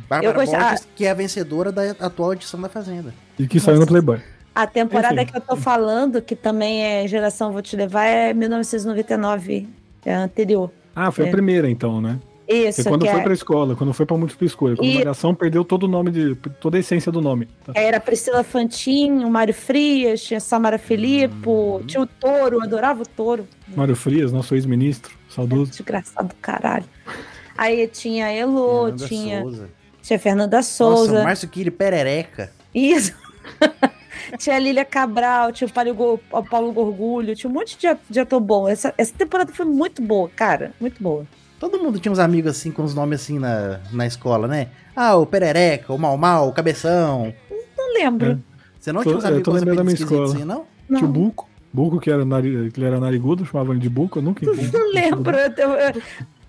Bárbara 0.10 0.34
Eu 0.34 0.34
gostava- 0.34 0.64
Borges, 0.66 0.88
que 0.94 1.06
é 1.06 1.12
a 1.12 1.14
vencedora 1.14 1.72
da 1.72 1.92
atual 2.06 2.34
edição 2.34 2.60
da 2.60 2.68
Fazenda. 2.68 3.14
E 3.39 3.48
que 3.48 3.62
saiu 3.62 3.80
no 3.80 3.88
Playboy. 3.88 4.20
A 4.54 4.68
temporada 4.68 5.22
Enfim. 5.22 5.32
que 5.32 5.38
eu 5.38 5.42
tô 5.42 5.56
falando, 5.56 6.22
que 6.22 6.36
também 6.36 6.84
é 6.84 7.08
Geração 7.08 7.54
Vou 7.54 7.62
Te 7.62 7.78
Levar, 7.78 8.04
é 8.06 8.34
1999, 8.34 9.70
é 10.06 10.14
a 10.14 10.20
anterior. 10.24 10.70
Ah, 10.94 11.10
foi 11.12 11.26
É. 11.26 11.28
a 11.30 11.32
primeira 11.32 11.70
então, 11.70 12.02
né? 12.02 12.20
Isso, 12.52 12.84
quando 12.84 13.04
que 13.06 13.12
foi 13.12 13.20
é- 13.20 13.24
pra 13.24 13.34
escola, 13.34 13.76
quando 13.76 13.93
foi 13.93 14.06
pra 14.06 14.18
múltipla 14.18 14.45
escolha. 14.47 14.76
Quando 14.76 14.88
E- 14.89 14.95
a 14.95 14.99
Malhação 14.99 15.34
perdeu 15.34 15.64
todo 15.64 15.84
o 15.84 15.88
nome 15.88 16.12
de. 16.12 16.36
toda 16.60 16.78
a 16.78 16.80
essência 16.80 17.12
do 17.12 17.22
nome. 17.22 17.47
Tá. 17.66 17.74
era 17.76 17.97
a 17.97 17.99
Priscila 17.99 18.43
Fantin, 18.43 19.24
o 19.24 19.30
Mário 19.30 19.54
Frias, 19.54 20.22
tinha 20.24 20.38
a 20.38 20.41
Samara 20.41 20.78
Filippo, 20.78 21.82
tinha 21.88 22.02
o 22.02 22.06
Touro, 22.08 22.58
eu 22.58 22.62
adorava 22.64 23.04
o 23.04 23.06
Touro. 23.06 23.47
Mário 23.76 23.95
Frias, 23.95 24.32
nosso 24.32 24.54
ex-ministro, 24.56 25.12
saudoso. 25.30 25.72
Desgraçado 25.72 26.28
do 26.30 26.36
caralho. 26.36 26.86
Aí 27.58 27.88
tinha 27.88 28.26
a 28.28 28.32
Elo, 28.32 28.86
Fernanda 28.86 29.08
tinha, 29.08 29.41
Souza. 29.41 29.70
tinha 30.02 30.18
a 30.18 30.20
Fernanda 30.20 30.58
Nossa, 30.58 30.70
Souza. 30.74 31.22
o 31.22 31.24
Márcio 31.24 31.47
Kiri 31.49 31.70
Perereca. 31.72 32.52
Isso. 32.74 33.14
tinha 34.38 34.56
a 34.56 34.60
Lília 34.60 34.86
Cabral, 34.86 35.52
tinha 35.52 35.68
o 35.68 35.72
Paulo, 35.72 36.20
o 36.32 36.43
Paulo 36.43 36.72
Gorgulho, 36.72 37.36
tinha 37.36 37.49
um 37.49 37.54
monte 37.54 37.78
de, 37.78 37.88
a- 37.88 37.97
de 38.10 38.20
ator 38.20 38.39
bom. 38.39 38.68
Essa, 38.68 38.93
essa 38.97 39.14
temporada 39.14 39.52
foi 39.54 39.66
muito 39.66 40.02
boa, 40.02 40.30
cara. 40.30 40.74
Muito 40.80 41.02
boa. 41.02 41.26
Todo 41.62 41.78
mundo 41.78 41.99
tinha 41.99 42.12
uns 42.12 42.18
amigos 42.18 42.49
assim, 42.51 42.72
com 42.72 42.84
os 42.84 42.95
nomes 42.95 43.22
assim 43.22 43.38
na, 43.38 43.80
na 43.93 44.07
escola, 44.07 44.47
né? 44.47 44.70
Ah, 44.95 45.16
o 45.16 45.28
Perereca, 45.28 45.93
o 45.93 45.97
Mal 45.99 46.18
Mal, 46.18 46.47
o 46.49 46.51
Cabeção. 46.51 47.32
Não 47.78 47.93
lembro. 47.93 48.32
É. 48.32 48.38
Você 48.80 48.91
não 48.91 49.03
Tô- 49.03 49.09
tinha 49.12 49.18
uns 49.20 49.24
eu 49.24 49.30
amigos 49.30 49.45
tô 49.45 49.51
com 49.51 49.57
os 49.57 49.62
lembrando 49.62 49.78
da 49.78 49.84
minha 49.84 49.93
escola. 49.93 50.26
assim, 50.26 50.43
não? 50.43 50.64
Tinha 50.88 50.99
o 50.99 51.01
Não, 51.03 51.12
Buco. 51.12 51.47
Buco, 51.72 51.99
que, 51.99 52.09
era 52.09 52.26
nari... 52.26 52.72
que 52.74 52.80
ele 52.80 52.88
era 52.88 52.99
narigudo, 52.99 53.45
chamavam 53.45 53.74
ele 53.74 53.80
de 53.82 53.89
Buco, 53.89 54.18
eu 54.20 54.24
nunca 54.24 54.43
entendi. 54.49 54.74
não 54.74 54.91
lembro. 54.91 55.38
Eu- 55.38 55.70
eu- 55.70 56.01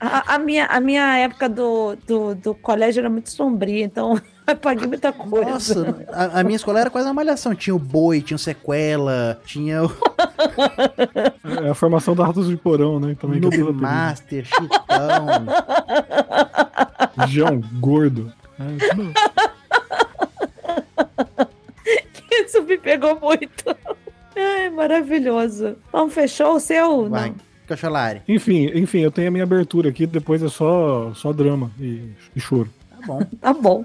a, 0.03 0.35
a 0.35 0.39
minha, 0.39 0.67
a 0.67 0.81
minha 0.81 1.17
época 1.19 1.49
do, 1.49 1.97
do, 2.07 2.35
do 2.35 2.55
colégio 2.57 3.01
era 3.01 3.09
muito 3.09 3.31
sombria, 3.31 3.85
então 3.85 4.21
eu 4.47 4.57
paguei 4.57 4.89
muita 4.89 5.13
coisa. 5.13 5.51
Nossa, 5.51 6.07
a, 6.13 6.41
a 6.41 6.45
minha 6.45 6.57
escola 6.57 6.81
era 6.81 6.91
quase 6.91 7.07
uma 7.07 7.15
malhação. 7.15 7.55
Tinha 7.55 7.75
o 7.75 7.79
Boi, 7.79 8.21
tinha 8.21 8.35
o 8.35 8.39
Sequela, 8.39 9.41
tinha 9.47 9.85
o 9.85 9.93
É 11.65 11.71
a 11.71 11.75
formação 11.75 12.17
da 12.17 12.27
Ratos 12.27 12.49
de 12.49 12.57
Porão, 12.57 12.99
né? 12.99 13.17
Também 13.21 13.41
que 13.41 13.47
é 13.47 13.49
Noob 13.49 13.57
tudo 13.57 13.69
apelido. 13.69 13.83
Master, 13.83 14.45
Chitão. 14.45 15.47
João 17.29 17.61
Gordo. 17.79 18.33
É, 18.59 18.65
Isso 22.45 22.63
me 22.63 22.77
pegou 22.77 23.19
muito. 23.21 23.77
Ai, 24.35 24.71
maravilhoso. 24.71 25.77
Vamos, 25.93 26.13
fechou 26.15 26.57
o 26.57 26.61
seu? 26.61 27.09
Vai, 27.09 27.29
Não. 27.29 27.52
Enfim, 28.29 28.71
enfim, 28.75 29.01
eu 29.01 29.11
tenho 29.11 29.29
a 29.29 29.31
minha 29.31 29.45
abertura 29.45 29.89
aqui, 29.91 30.07
depois 30.07 30.43
é 30.43 30.49
só, 30.49 31.13
só 31.15 31.33
drama 31.33 31.71
e, 31.81 32.03
e 32.35 32.41
choro. 32.41 32.71
Tá 32.91 33.07
bom. 33.07 33.21
Tá 33.41 33.53
bom. 33.53 33.85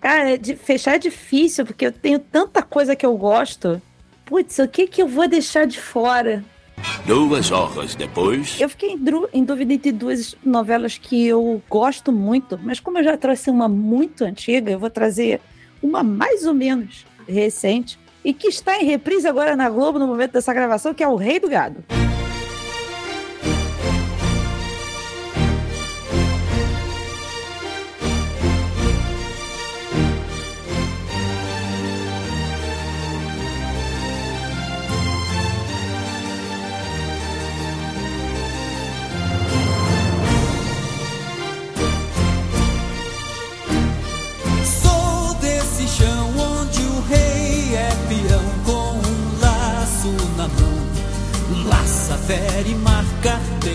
Cara, 0.00 0.30
é 0.34 0.36
de- 0.36 0.56
fechar 0.56 0.94
é 0.94 0.98
difícil, 0.98 1.66
porque 1.66 1.86
eu 1.86 1.92
tenho 1.92 2.18
tanta 2.18 2.62
coisa 2.62 2.94
que 2.94 3.04
eu 3.04 3.16
gosto. 3.16 3.80
Putz, 4.24 4.58
o 4.58 4.68
que 4.68 4.86
que 4.86 5.02
eu 5.02 5.08
vou 5.08 5.26
deixar 5.28 5.66
de 5.66 5.80
fora? 5.80 6.44
Duas 7.06 7.50
horas 7.50 7.94
depois. 7.94 8.60
Eu 8.60 8.68
fiquei 8.68 8.90
em, 8.90 9.00
em 9.32 9.44
dúvida 9.44 9.72
entre 9.72 9.90
duas 9.92 10.36
novelas 10.44 10.98
que 10.98 11.26
eu 11.26 11.62
gosto 11.68 12.12
muito, 12.12 12.58
mas 12.62 12.78
como 12.78 12.98
eu 12.98 13.04
já 13.04 13.16
trouxe 13.16 13.50
uma 13.50 13.68
muito 13.68 14.24
antiga, 14.24 14.70
eu 14.70 14.78
vou 14.78 14.90
trazer 14.90 15.40
uma 15.82 16.02
mais 16.02 16.44
ou 16.44 16.52
menos 16.54 17.04
recente 17.26 17.98
e 18.24 18.32
que 18.34 18.48
está 18.48 18.76
em 18.80 18.84
reprise 18.84 19.26
agora 19.26 19.56
na 19.56 19.68
Globo 19.70 19.98
no 19.98 20.06
momento 20.06 20.32
dessa 20.32 20.52
gravação, 20.52 20.92
que 20.92 21.02
é 21.02 21.08
O 21.08 21.16
Rei 21.16 21.40
do 21.40 21.48
Gado. 21.48 21.82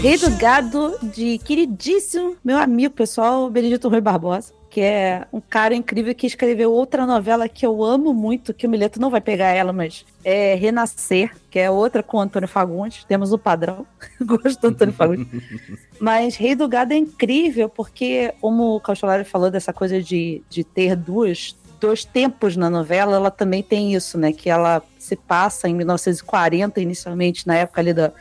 Rei 0.01 0.17
do. 0.17 0.31
Gado, 0.35 0.97
de 1.03 1.37
queridíssimo 1.37 2.35
meu 2.43 2.57
amigo 2.57 2.91
pessoal, 2.91 3.47
Benedito 3.51 3.87
Rui 3.87 4.01
Barbosa, 4.01 4.51
que 4.67 4.81
é 4.81 5.27
um 5.31 5.39
cara 5.39 5.75
incrível 5.75 6.15
que 6.15 6.25
escreveu 6.25 6.71
outra 6.71 7.05
novela 7.05 7.47
que 7.47 7.63
eu 7.63 7.83
amo 7.83 8.11
muito, 8.11 8.51
que 8.51 8.65
o 8.65 8.69
Mileto 8.69 8.99
não 8.99 9.11
vai 9.11 9.21
pegar 9.21 9.49
ela, 9.49 9.71
mas 9.71 10.03
é 10.23 10.55
Renascer, 10.55 11.31
que 11.51 11.59
é 11.59 11.69
outra 11.69 12.01
com 12.01 12.17
o 12.17 12.19
Antônio 12.19 12.47
Fagundes. 12.47 13.03
Temos 13.03 13.31
o 13.31 13.37
padrão. 13.37 13.85
Gosto 14.19 14.59
do 14.59 14.67
Antônio 14.69 14.93
Fagundes. 14.93 15.27
Mas 16.01 16.35
Rei 16.35 16.55
do 16.55 16.67
Gado 16.67 16.93
é 16.93 16.97
incrível, 16.97 17.69
porque, 17.69 18.33
como 18.41 18.75
o 18.75 18.79
Caucholari 18.79 19.23
falou 19.23 19.51
dessa 19.51 19.71
coisa 19.71 20.01
de, 20.01 20.41
de 20.49 20.63
ter 20.63 20.95
duas, 20.95 21.55
dois 21.79 22.03
tempos 22.03 22.57
na 22.57 22.71
novela, 22.71 23.17
ela 23.17 23.29
também 23.29 23.61
tem 23.61 23.93
isso, 23.93 24.17
né? 24.17 24.33
Que 24.33 24.49
ela 24.49 24.81
se 24.97 25.15
passa 25.15 25.69
em 25.69 25.75
1940, 25.75 26.81
inicialmente, 26.81 27.45
na 27.45 27.55
época 27.55 27.81
ali 27.81 27.93
da, 27.93 28.11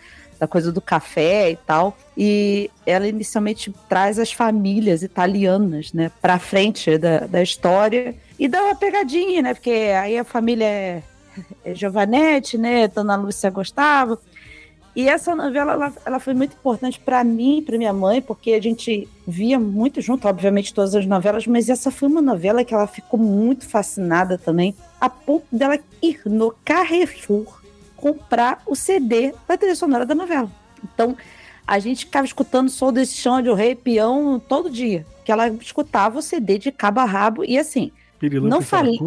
da 0.41 0.49
coisa 0.49 0.73
do 0.73 0.81
café 0.81 1.51
e 1.51 1.57
tal. 1.57 1.97
E 2.17 2.71
ela 2.87 3.07
inicialmente 3.07 3.73
traz 3.89 4.19
as 4.19 4.33
famílias 4.33 5.03
italianas, 5.03 5.93
né, 5.93 6.11
pra 6.21 6.39
frente 6.39 6.97
da, 6.97 7.27
da 7.27 7.43
história 7.43 8.15
e 8.39 8.49
dá 8.49 8.63
uma 8.65 8.75
pegadinha, 8.75 9.43
né? 9.43 9.55
Porque 9.55 9.71
aí 9.71 10.19
a 10.19 10.25
família 10.25 10.65
é, 10.65 11.03
é 11.63 11.75
Giovanetti, 11.75 12.57
né? 12.57 12.89
Dona 12.89 13.15
Lúcia 13.17 13.51
gostava. 13.51 14.19
E 14.97 15.09
essa 15.09 15.37
novela 15.37 15.75
ela, 15.75 15.93
ela 16.05 16.19
foi 16.19 16.35
muito 16.35 16.55
importante 16.55 16.99
para 16.99 17.23
mim 17.23 17.63
para 17.65 17.79
minha 17.79 17.93
mãe, 17.93 18.21
porque 18.21 18.53
a 18.53 18.61
gente 18.61 19.07
via 19.27 19.59
muito 19.59 20.01
junto, 20.01 20.27
obviamente, 20.27 20.75
todas 20.75 20.95
as 20.95 21.07
novelas, 21.07 21.47
mas 21.47 21.69
essa 21.69 21.91
foi 21.91 22.09
uma 22.09 22.21
novela 22.21 22.65
que 22.65 22.75
ela 22.75 22.87
ficou 22.89 23.21
muito 23.21 23.69
fascinada 23.69 24.37
também, 24.37 24.75
a 25.01 25.09
ponto 25.09 25.47
dela 25.53 25.79
ir 26.03 26.21
no 26.25 26.53
Carrefour 26.65 27.60
comprar 28.01 28.63
o 28.67 28.75
CD 28.75 29.33
da 29.47 29.57
trilha 29.57 29.77
sonora 29.77 30.07
da 30.07 30.15
novela. 30.15 30.51
Então, 30.83 31.17
a 31.67 31.79
gente 31.79 32.05
ficava 32.07 32.27
escutando 32.27 32.71
Sou 32.71 32.91
desse 32.91 33.15
chão 33.15 33.41
de 33.43 33.49
o 33.49 33.55
Rei 33.55 33.75
Peão 33.75 34.41
todo 34.41 34.71
dia, 34.71 35.07
que 35.25 35.31
ela 35.31 35.49
escutava 35.49 36.19
o 36.19 36.23
CD 36.23 36.59
de 36.59 36.73
cabo 36.73 37.01
a 37.01 37.05
rabo 37.05 37.45
e 37.45 37.59
assim, 37.59 37.93
Pirilampo 38.19 38.49
Não 38.55 38.61
falei. 38.63 38.99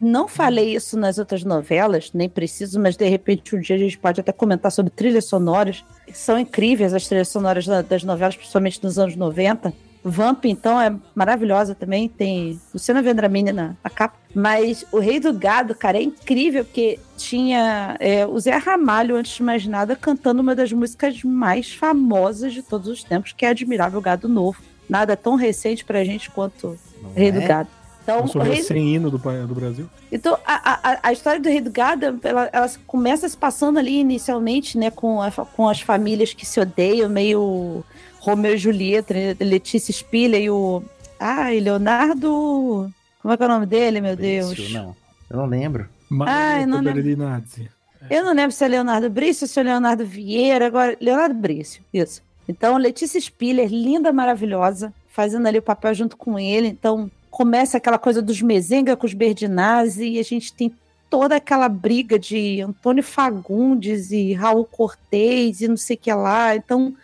Não 0.00 0.26
falei 0.28 0.74
isso 0.74 0.98
nas 0.98 1.18
outras 1.18 1.44
novelas, 1.44 2.10
nem 2.14 2.26
preciso, 2.28 2.80
mas 2.80 2.96
de 2.96 3.06
repente 3.06 3.54
um 3.54 3.60
dia 3.60 3.76
a 3.76 3.78
gente 3.78 3.98
pode 3.98 4.18
até 4.18 4.32
comentar 4.32 4.72
sobre 4.72 4.90
trilhas 4.90 5.26
sonoras. 5.26 5.84
São 6.12 6.38
incríveis 6.38 6.94
as 6.94 7.06
trilhas 7.06 7.28
sonoras 7.28 7.66
da- 7.66 7.82
das 7.82 8.02
novelas, 8.02 8.34
principalmente 8.34 8.82
nos 8.82 8.98
anos 8.98 9.14
90. 9.14 9.72
Vamp, 10.02 10.46
então, 10.46 10.80
é 10.80 10.94
maravilhosa 11.14 11.74
também. 11.74 12.08
Tem 12.08 12.58
Luciana 12.72 13.02
Vendramini 13.02 13.52
na, 13.52 13.74
na 13.82 13.90
capa. 13.90 14.16
Mas 14.34 14.84
o 14.92 14.98
Rei 14.98 15.20
do 15.20 15.32
Gado, 15.32 15.74
cara, 15.74 15.98
é 15.98 16.02
incrível, 16.02 16.64
porque 16.64 16.98
tinha 17.16 17.96
é, 18.00 18.26
o 18.26 18.38
Zé 18.38 18.56
Ramalho, 18.56 19.16
antes 19.16 19.36
de 19.36 19.42
mais 19.42 19.66
nada, 19.66 19.96
cantando 19.96 20.40
uma 20.40 20.54
das 20.54 20.72
músicas 20.72 21.22
mais 21.22 21.72
famosas 21.72 22.52
de 22.52 22.62
todos 22.62 22.88
os 22.88 23.04
tempos, 23.04 23.32
que 23.32 23.44
é 23.44 23.48
Admirável 23.48 24.00
Gado 24.00 24.28
Novo. 24.28 24.58
Nada 24.88 25.16
tão 25.16 25.34
recente 25.34 25.84
pra 25.84 26.04
gente 26.04 26.30
quanto 26.30 26.78
Não 27.02 27.12
Rei 27.12 27.30
do 27.30 27.40
é? 27.40 27.46
Gado. 27.46 27.79
Então, 28.02 28.20
Nosso 28.22 28.38
o 28.38 28.42
Rei- 28.42 28.56
recém-hino 28.56 29.10
do, 29.10 29.18
pa- 29.18 29.32
do 29.46 29.54
Brasil. 29.54 29.88
Então, 30.10 30.36
a, 30.46 30.90
a, 30.92 30.98
a 31.02 31.12
história 31.12 31.40
do 31.40 31.48
Rei 31.48 31.60
do 31.60 31.70
Gado, 31.70 32.18
ela, 32.22 32.48
ela 32.52 32.70
começa 32.86 33.28
se 33.28 33.36
passando 33.36 33.78
ali 33.78 33.98
inicialmente, 34.00 34.76
né, 34.78 34.90
com, 34.90 35.20
a- 35.22 35.30
com 35.30 35.68
as 35.68 35.80
famílias 35.80 36.32
que 36.32 36.44
se 36.46 36.58
odeiam, 36.60 37.08
meio 37.08 37.84
Romeu 38.18 38.54
e 38.54 38.58
Julieta, 38.58 39.14
né, 39.14 39.36
Letícia 39.40 39.92
Spiller 39.92 40.40
e 40.40 40.50
o. 40.50 40.82
Ai, 41.18 41.60
Leonardo. 41.60 42.90
Como 43.22 43.34
é 43.34 43.36
que 43.36 43.42
é 43.42 43.46
o 43.46 43.48
nome 43.48 43.66
dele, 43.66 44.00
meu 44.00 44.16
Deus? 44.16 44.70
Não. 44.70 44.96
Eu 45.28 45.36
não 45.36 45.46
lembro. 45.46 45.88
Ai, 46.26 46.66
não 46.66 46.78
lembro. 46.78 47.02
Eu 48.08 48.24
não 48.24 48.32
lembro 48.34 48.50
se 48.52 48.64
é 48.64 48.68
Leonardo 48.68 49.10
Brício 49.10 49.44
ou 49.44 49.48
se 49.48 49.60
é 49.60 49.62
Leonardo 49.62 50.04
Vieira, 50.06 50.66
agora, 50.66 50.96
Leonardo 51.00 51.34
Brício, 51.34 51.82
isso. 51.92 52.22
Então, 52.48 52.76
Letícia 52.78 53.20
Spiller, 53.20 53.68
linda, 53.68 54.10
maravilhosa, 54.12 54.92
fazendo 55.08 55.46
ali 55.46 55.58
o 55.58 55.62
papel 55.62 55.94
junto 55.94 56.16
com 56.16 56.38
ele. 56.38 56.66
Então, 56.68 57.10
começa 57.30 57.76
aquela 57.76 57.98
coisa 57.98 58.20
dos 58.20 58.42
Mezenga 58.42 58.96
com 58.96 59.06
os 59.06 59.14
Berdinazzi, 59.14 60.08
e 60.08 60.18
a 60.18 60.22
gente 60.22 60.52
tem 60.52 60.74
toda 61.08 61.36
aquela 61.36 61.68
briga 61.68 62.18
de 62.18 62.60
Antônio 62.60 63.02
Fagundes 63.02 64.10
e 64.10 64.32
Raul 64.32 64.64
Cortez 64.64 65.60
e 65.60 65.68
não 65.68 65.76
sei 65.76 65.96
o 65.96 65.98
que 65.98 66.12
lá. 66.12 66.54
Então, 66.54 66.94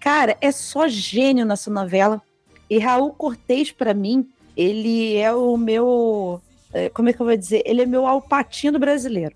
cara, 0.00 0.36
é 0.40 0.50
só 0.50 0.88
gênio 0.88 1.44
nessa 1.44 1.70
novela. 1.70 2.20
E 2.68 2.78
Raul 2.78 3.10
Cortez, 3.12 3.70
pra 3.70 3.92
mim, 3.94 4.26
ele 4.56 5.16
é 5.16 5.32
o 5.32 5.56
meu. 5.56 6.40
eh, 6.72 6.88
Como 6.90 7.08
é 7.08 7.12
que 7.12 7.20
eu 7.20 7.26
vou 7.26 7.36
dizer? 7.36 7.62
Ele 7.64 7.82
é 7.82 7.86
meu 7.86 8.06
alpatino 8.06 8.78
brasileiro. 8.78 9.34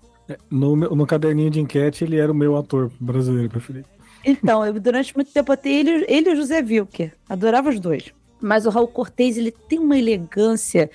No, 0.51 0.75
meu- 0.75 0.93
no 0.95 1.05
caderninho 1.07 1.49
de 1.49 1.61
enquete, 1.61 2.03
ele 2.03 2.17
era 2.17 2.31
o 2.31 2.35
meu 2.35 2.57
ator 2.57 2.91
brasileiro 2.99 3.49
preferido. 3.49 3.87
Então, 4.25 4.65
eu, 4.65 4.73
durante 4.79 5.15
muito 5.15 5.31
tempo 5.31 5.53
eu 5.53 5.57
tenho 5.57 5.79
ele, 5.89 6.05
ele 6.09 6.29
e 6.29 6.33
o 6.33 6.35
José 6.35 6.59
Wilker. 6.59 7.13
Adorava 7.29 7.69
os 7.69 7.79
dois. 7.79 8.11
Mas 8.39 8.65
o 8.65 8.69
Raul 8.69 8.87
Cortez, 8.87 9.37
ele 9.37 9.51
tem 9.51 9.79
uma 9.79 9.97
elegância. 9.97 10.89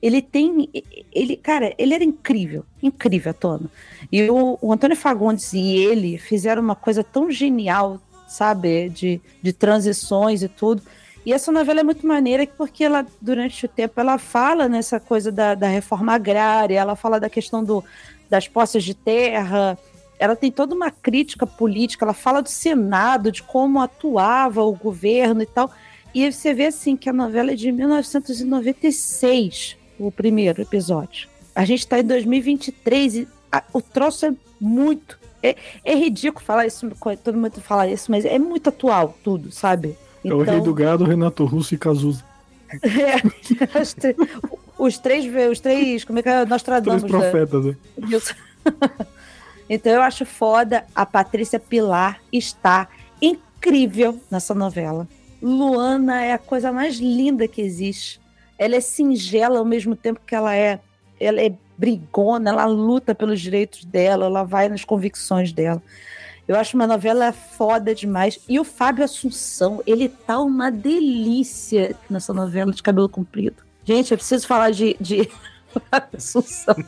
Ele 0.00 0.22
tem. 0.22 0.68
Ele, 1.12 1.36
cara, 1.36 1.74
ele 1.78 1.94
era 1.94 2.04
incrível. 2.04 2.64
Incrível, 2.82 3.34
Tono. 3.34 3.70
E 4.10 4.28
o, 4.30 4.58
o 4.60 4.72
Antônio 4.72 4.96
Fagundes 4.96 5.52
e 5.52 5.76
ele 5.76 6.18
fizeram 6.18 6.62
uma 6.62 6.76
coisa 6.76 7.02
tão 7.02 7.30
genial, 7.30 8.00
sabe? 8.26 8.88
De, 8.88 9.20
de 9.42 9.52
transições 9.52 10.42
e 10.42 10.48
tudo. 10.48 10.82
E 11.26 11.32
essa 11.32 11.52
novela 11.52 11.80
é 11.80 11.82
muito 11.82 12.06
maneira 12.06 12.46
porque 12.46 12.84
ela, 12.84 13.04
durante 13.20 13.66
o 13.66 13.68
tempo, 13.68 14.00
ela 14.00 14.16
fala 14.16 14.68
nessa 14.68 14.98
coisa 14.98 15.30
da, 15.30 15.54
da 15.54 15.66
reforma 15.66 16.14
agrária, 16.14 16.78
ela 16.78 16.96
fala 16.96 17.20
da 17.20 17.28
questão 17.28 17.62
do, 17.62 17.84
das 18.30 18.48
posses 18.48 18.82
de 18.82 18.94
terra, 18.94 19.76
ela 20.18 20.34
tem 20.34 20.50
toda 20.50 20.74
uma 20.74 20.90
crítica 20.90 21.46
política, 21.46 22.04
ela 22.04 22.14
fala 22.14 22.42
do 22.42 22.48
Senado, 22.48 23.30
de 23.30 23.42
como 23.42 23.80
atuava 23.80 24.62
o 24.62 24.72
governo 24.72 25.42
e 25.42 25.46
tal. 25.46 25.70
E 26.14 26.30
você 26.32 26.54
vê 26.54 26.66
assim 26.66 26.96
que 26.96 27.08
a 27.08 27.12
novela 27.12 27.52
é 27.52 27.54
de 27.54 27.70
1996, 27.72 29.76
o 29.98 30.10
primeiro 30.10 30.62
episódio. 30.62 31.28
A 31.54 31.64
gente 31.64 31.80
está 31.80 31.98
em 31.98 32.04
2023 32.04 33.16
e 33.16 33.28
a- 33.50 33.64
o 33.72 33.80
troço 33.82 34.26
é 34.26 34.32
muito. 34.60 35.18
É, 35.42 35.56
é 35.84 35.94
ridículo 35.94 36.44
falar 36.44 36.66
isso, 36.66 36.88
todo 37.22 37.36
mundo 37.38 37.60
fala 37.60 37.88
isso, 37.88 38.10
mas 38.10 38.24
é 38.24 38.38
muito 38.38 38.68
atual 38.68 39.16
tudo, 39.22 39.52
sabe? 39.52 39.96
É 40.24 40.32
o 40.34 40.42
Rei 40.42 40.60
do 40.60 40.74
Gado, 40.74 41.04
Renato 41.04 41.44
Russo 41.44 41.74
e 41.74 41.78
Cazuza. 41.78 42.24
É, 42.82 43.22
os, 44.78 44.98
três, 44.98 45.24
os 45.50 45.58
três, 45.60 46.04
como 46.04 46.18
é 46.18 46.22
que 46.22 46.28
é? 46.28 46.44
Nós 46.44 46.62
Três 46.62 46.82
traduzimos. 46.82 47.10
né? 47.10 47.18
profetas, 47.30 47.64
né? 47.64 47.76
Isso. 48.10 48.34
então 49.70 49.90
eu 49.92 50.02
acho 50.02 50.26
foda. 50.26 50.84
A 50.94 51.06
Patrícia 51.06 51.58
Pilar 51.58 52.20
está 52.30 52.86
incrível 53.22 54.20
nessa 54.30 54.54
novela. 54.54 55.08
Luana 55.42 56.22
é 56.22 56.32
a 56.32 56.38
coisa 56.38 56.72
mais 56.72 56.96
linda 56.96 57.46
que 57.46 57.60
existe. 57.60 58.20
Ela 58.58 58.76
é 58.76 58.80
singela 58.80 59.58
ao 59.58 59.64
mesmo 59.64 59.94
tempo 59.94 60.20
que 60.26 60.34
ela 60.34 60.54
é, 60.54 60.80
ela 61.20 61.40
é 61.40 61.52
brigona, 61.76 62.50
ela 62.50 62.66
luta 62.66 63.14
pelos 63.14 63.40
direitos 63.40 63.84
dela, 63.84 64.26
ela 64.26 64.42
vai 64.42 64.68
nas 64.68 64.84
convicções 64.84 65.52
dela. 65.52 65.80
Eu 66.48 66.56
acho 66.56 66.76
uma 66.76 66.86
novela 66.86 67.30
foda 67.30 67.94
demais. 67.94 68.40
E 68.48 68.58
o 68.58 68.64
Fábio 68.64 69.04
Assunção, 69.04 69.82
ele 69.86 70.08
tá 70.08 70.40
uma 70.40 70.70
delícia 70.70 71.94
nessa 72.08 72.32
novela 72.32 72.72
de 72.72 72.82
cabelo 72.82 73.08
comprido. 73.08 73.62
Gente, 73.84 74.12
eu 74.12 74.18
preciso 74.18 74.46
falar 74.46 74.70
de, 74.70 74.96
de 74.98 75.28
Fábio 75.90 76.16
Assunção. 76.16 76.74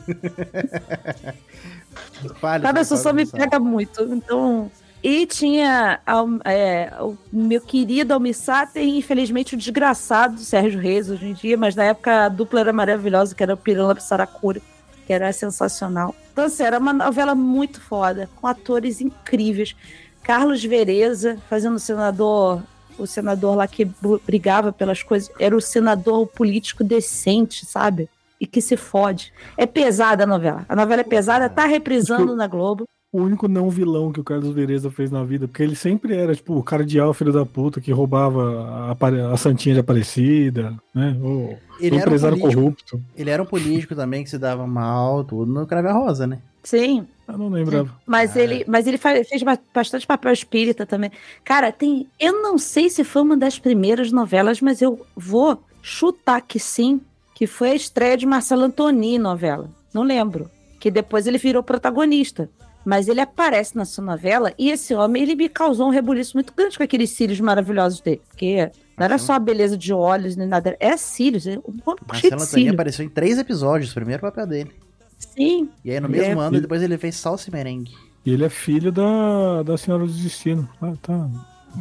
Fábio 2.41 2.81
Assunção 2.81 3.13
me 3.13 3.25
pega 3.25 3.59
muito. 3.59 4.03
Então. 4.03 4.71
E 5.03 5.25
tinha 5.25 5.99
é, 6.45 6.93
o 6.99 7.17
meu 7.31 7.59
querido 7.59 8.13
Almissater 8.13 8.83
e, 8.83 8.97
infelizmente, 8.97 9.55
o 9.55 9.57
desgraçado 9.57 10.39
Sérgio 10.39 10.79
Reis 10.79 11.09
hoje 11.09 11.25
em 11.25 11.33
dia, 11.33 11.57
mas 11.57 11.75
na 11.75 11.85
época 11.85 12.25
a 12.25 12.29
dupla 12.29 12.59
era 12.59 12.71
maravilhosa, 12.73 13.33
que 13.33 13.41
era 13.41 13.55
o 13.55 13.57
Pirula 13.57 13.99
Saracura, 13.99 14.61
que 15.07 15.11
era 15.11 15.33
sensacional. 15.33 16.13
Então, 16.31 16.45
assim, 16.45 16.63
era 16.63 16.77
uma 16.77 16.93
novela 16.93 17.33
muito 17.33 17.81
foda, 17.81 18.29
com 18.35 18.45
atores 18.45 19.01
incríveis. 19.01 19.75
Carlos 20.21 20.63
Vereza 20.63 21.39
fazendo 21.49 21.75
o 21.75 21.79
senador, 21.79 22.61
o 22.97 23.07
senador 23.07 23.55
lá 23.55 23.67
que 23.67 23.85
br- 23.85 24.19
brigava 24.23 24.71
pelas 24.71 25.01
coisas, 25.01 25.31
era 25.39 25.55
o 25.55 25.61
senador 25.61 26.27
político 26.27 26.83
decente, 26.83 27.65
sabe? 27.65 28.07
E 28.39 28.45
que 28.45 28.61
se 28.61 28.77
fode. 28.77 29.33
É 29.57 29.65
pesada 29.65 30.25
a 30.25 30.27
novela. 30.27 30.63
A 30.69 30.75
novela 30.75 31.01
é 31.01 31.03
pesada, 31.03 31.49
tá 31.49 31.65
reprisando 31.65 32.35
na 32.35 32.45
Globo. 32.45 32.87
O 33.11 33.21
único 33.23 33.47
não 33.47 33.69
vilão 33.69 34.11
que 34.11 34.21
o 34.21 34.23
Carlos 34.23 34.53
Vereza 34.53 34.89
fez 34.89 35.11
na 35.11 35.21
vida, 35.23 35.45
porque 35.47 35.61
ele 35.61 35.75
sempre 35.75 36.15
era, 36.15 36.33
tipo, 36.33 36.55
o 36.55 36.63
cardeal 36.63 37.13
filho 37.13 37.33
da 37.33 37.45
puta 37.45 37.81
que 37.81 37.91
roubava 37.91 38.95
a, 38.97 39.33
a 39.33 39.37
santinha 39.37 39.75
de 39.75 39.81
Aparecida, 39.81 40.73
né? 40.95 41.17
O, 41.21 41.57
Ele 41.79 41.95
o 41.95 41.95
era 41.95 41.95
um 41.95 41.97
empresário 41.97 42.37
político. 42.39 42.61
corrupto. 42.61 43.01
Ele 43.17 43.29
era 43.29 43.43
um 43.43 43.45
político 43.45 43.95
também 43.95 44.23
que 44.23 44.29
se 44.29 44.37
dava 44.37 44.65
mal, 44.65 45.25
tudo 45.25 45.51
no 45.51 45.67
Crave 45.67 45.89
a 45.89 45.93
Rosa, 45.93 46.25
né? 46.25 46.39
Sim. 46.63 47.05
Eu 47.27 47.37
não 47.37 47.49
lembrava. 47.49 47.89
Mas 48.05 48.35
ele, 48.37 48.63
mas 48.67 48.87
ele 48.87 48.97
fa- 48.97 49.23
fez 49.25 49.43
ba- 49.43 49.59
bastante 49.73 50.07
papel 50.07 50.31
espírita 50.31 50.85
também. 50.85 51.11
Cara, 51.43 51.71
tem. 51.71 52.07
Eu 52.19 52.41
não 52.41 52.57
sei 52.57 52.89
se 52.89 53.03
foi 53.03 53.21
uma 53.23 53.35
das 53.35 53.57
primeiras 53.59 54.11
novelas, 54.11 54.61
mas 54.61 54.81
eu 54.81 55.05
vou 55.17 55.61
chutar 55.81 56.39
que 56.41 56.59
sim, 56.59 57.01
que 57.35 57.45
foi 57.47 57.71
a 57.71 57.75
estreia 57.75 58.15
de 58.15 58.25
Marcelo 58.25 58.63
Antoni 58.63 59.17
novela. 59.17 59.69
Não 59.93 60.03
lembro. 60.03 60.49
Que 60.79 60.89
depois 60.91 61.25
ele 61.27 61.37
virou 61.37 61.61
protagonista. 61.63 62.49
Mas 62.83 63.07
ele 63.07 63.21
aparece 63.21 63.77
nessa 63.77 64.01
novela 64.01 64.53
e 64.57 64.69
esse 64.71 64.93
homem 64.95 65.21
ele 65.23 65.35
me 65.35 65.47
causou 65.47 65.87
um 65.87 65.91
rebuliço 65.91 66.35
muito 66.35 66.53
grande 66.55 66.77
com 66.77 66.83
aqueles 66.83 67.11
cílios 67.11 67.39
maravilhosos 67.39 68.01
dele. 68.01 68.21
Porque 68.27 68.71
não 68.97 69.05
era 69.05 69.17
só 69.17 69.33
a 69.33 69.39
beleza 69.39 69.77
de 69.77 69.93
olhos 69.93 70.35
nem 70.35 70.47
nada, 70.47 70.75
é 70.79 70.97
cílios. 70.97 71.45
É 71.45 71.59
um 71.59 71.73
cheio 71.73 71.97
Marcelo 72.07 72.37
de 72.37 72.47
cílios. 72.47 72.73
apareceu 72.73 73.05
em 73.05 73.09
três 73.09 73.37
episódios, 73.37 73.91
o 73.91 73.93
primeiro 73.95 74.21
papel 74.21 74.47
dele. 74.47 74.71
Sim. 75.19 75.69
E 75.85 75.91
aí 75.91 75.99
no 75.99 76.07
Ele 76.07 76.19
mesmo 76.19 76.41
é- 76.41 76.45
ano, 76.45 76.59
depois 76.61 76.81
ele 76.81 76.97
fez 76.97 77.15
Salsa 77.15 77.49
e 77.49 77.53
Merengue. 77.53 77.91
E 78.25 78.33
ele 78.33 78.43
é 78.45 78.49
filho 78.49 78.91
da, 78.91 79.63
da 79.63 79.77
Senhora 79.77 80.05
do 80.05 80.11
Destino. 80.11 80.67
Ah, 80.81 80.93
tá. 81.01 81.29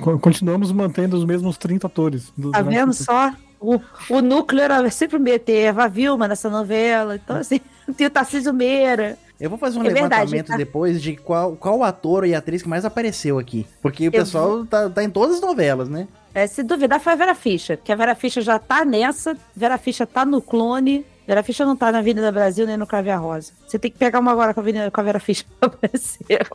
Co- 0.03 0.19
Continuamos 0.19 0.71
mantendo 0.73 1.17
os 1.17 1.25
mesmos 1.25 1.57
30 1.59 1.87
atores. 1.87 2.33
Tá 2.53 2.63
vendo 2.63 2.93
só? 2.93 3.33
O, 3.59 3.79
o 4.09 4.23
núcleo 4.23 4.63
era 4.63 4.91
sempre 4.91 5.19
o. 5.19 5.39
Tem 5.39 5.57
Eva 5.67 5.87
Vilma 5.89 6.27
nessa 6.29 6.49
novela. 6.49 7.17
Então, 7.17 7.37
assim, 7.37 7.61
tem 7.97 8.07
o 8.07 8.11
Tarcísio 8.11 8.53
Meira. 8.55 9.19
Eu 9.41 9.49
vou 9.49 9.59
fazer 9.59 9.79
um 9.79 9.85
É 9.85 9.91
verdade, 9.91 10.11
levantamento 10.11 10.47
tá? 10.49 10.57
depois 10.57 11.01
de 11.01 11.17
qual, 11.17 11.57
qual 11.57 11.83
ator 11.83 12.27
e 12.27 12.35
atriz 12.35 12.63
que 12.63 12.69
mais 12.69 12.85
apareceu 12.85 13.39
aqui. 13.39 13.67
Porque 13.81 14.05
o 14.05 14.09
Eu 14.09 14.13
pessoal 14.13 14.67
tá, 14.67 14.91
tá 14.91 15.03
em 15.03 15.09
todas 15.09 15.37
as 15.37 15.41
novelas, 15.41 15.89
né? 15.89 16.07
É, 16.35 16.47
se 16.47 16.63
duvidar, 16.63 17.01
foi 17.01 17.15
a 17.15 17.17
Vera 17.17 17.35
Ficha. 17.35 17.77
Que 17.77 17.91
a 17.91 17.97
Vera 17.97 18.15
Ficha 18.15 18.41
já 18.41 18.59
tá 18.59 18.85
nessa. 18.85 19.37
Vera 19.57 19.79
Ficha 19.79 20.07
tá 20.07 20.25
no 20.25 20.43
clone. 20.43 21.05
Vera 21.27 21.43
Ficha 21.43 21.65
não 21.65 21.77
tá 21.77 21.91
na 21.91 21.99
Avenida 21.99 22.31
Brasil 22.31 22.67
nem 22.67 22.77
no 22.77 22.87
Crave 22.87 23.11
a 23.11 23.17
Rosa. 23.17 23.53
Você 23.67 23.79
tem 23.79 23.91
que 23.91 23.97
pegar 23.97 24.21
uma 24.21 24.33
agora 24.33 24.53
com 24.53 24.61
a, 24.61 24.63
Avenida, 24.63 24.91
com 24.91 25.01
a 25.01 25.05
Vera 25.05 25.21
Ficha 25.21 25.45
pra 25.59 25.69
aparecer. 25.69 26.47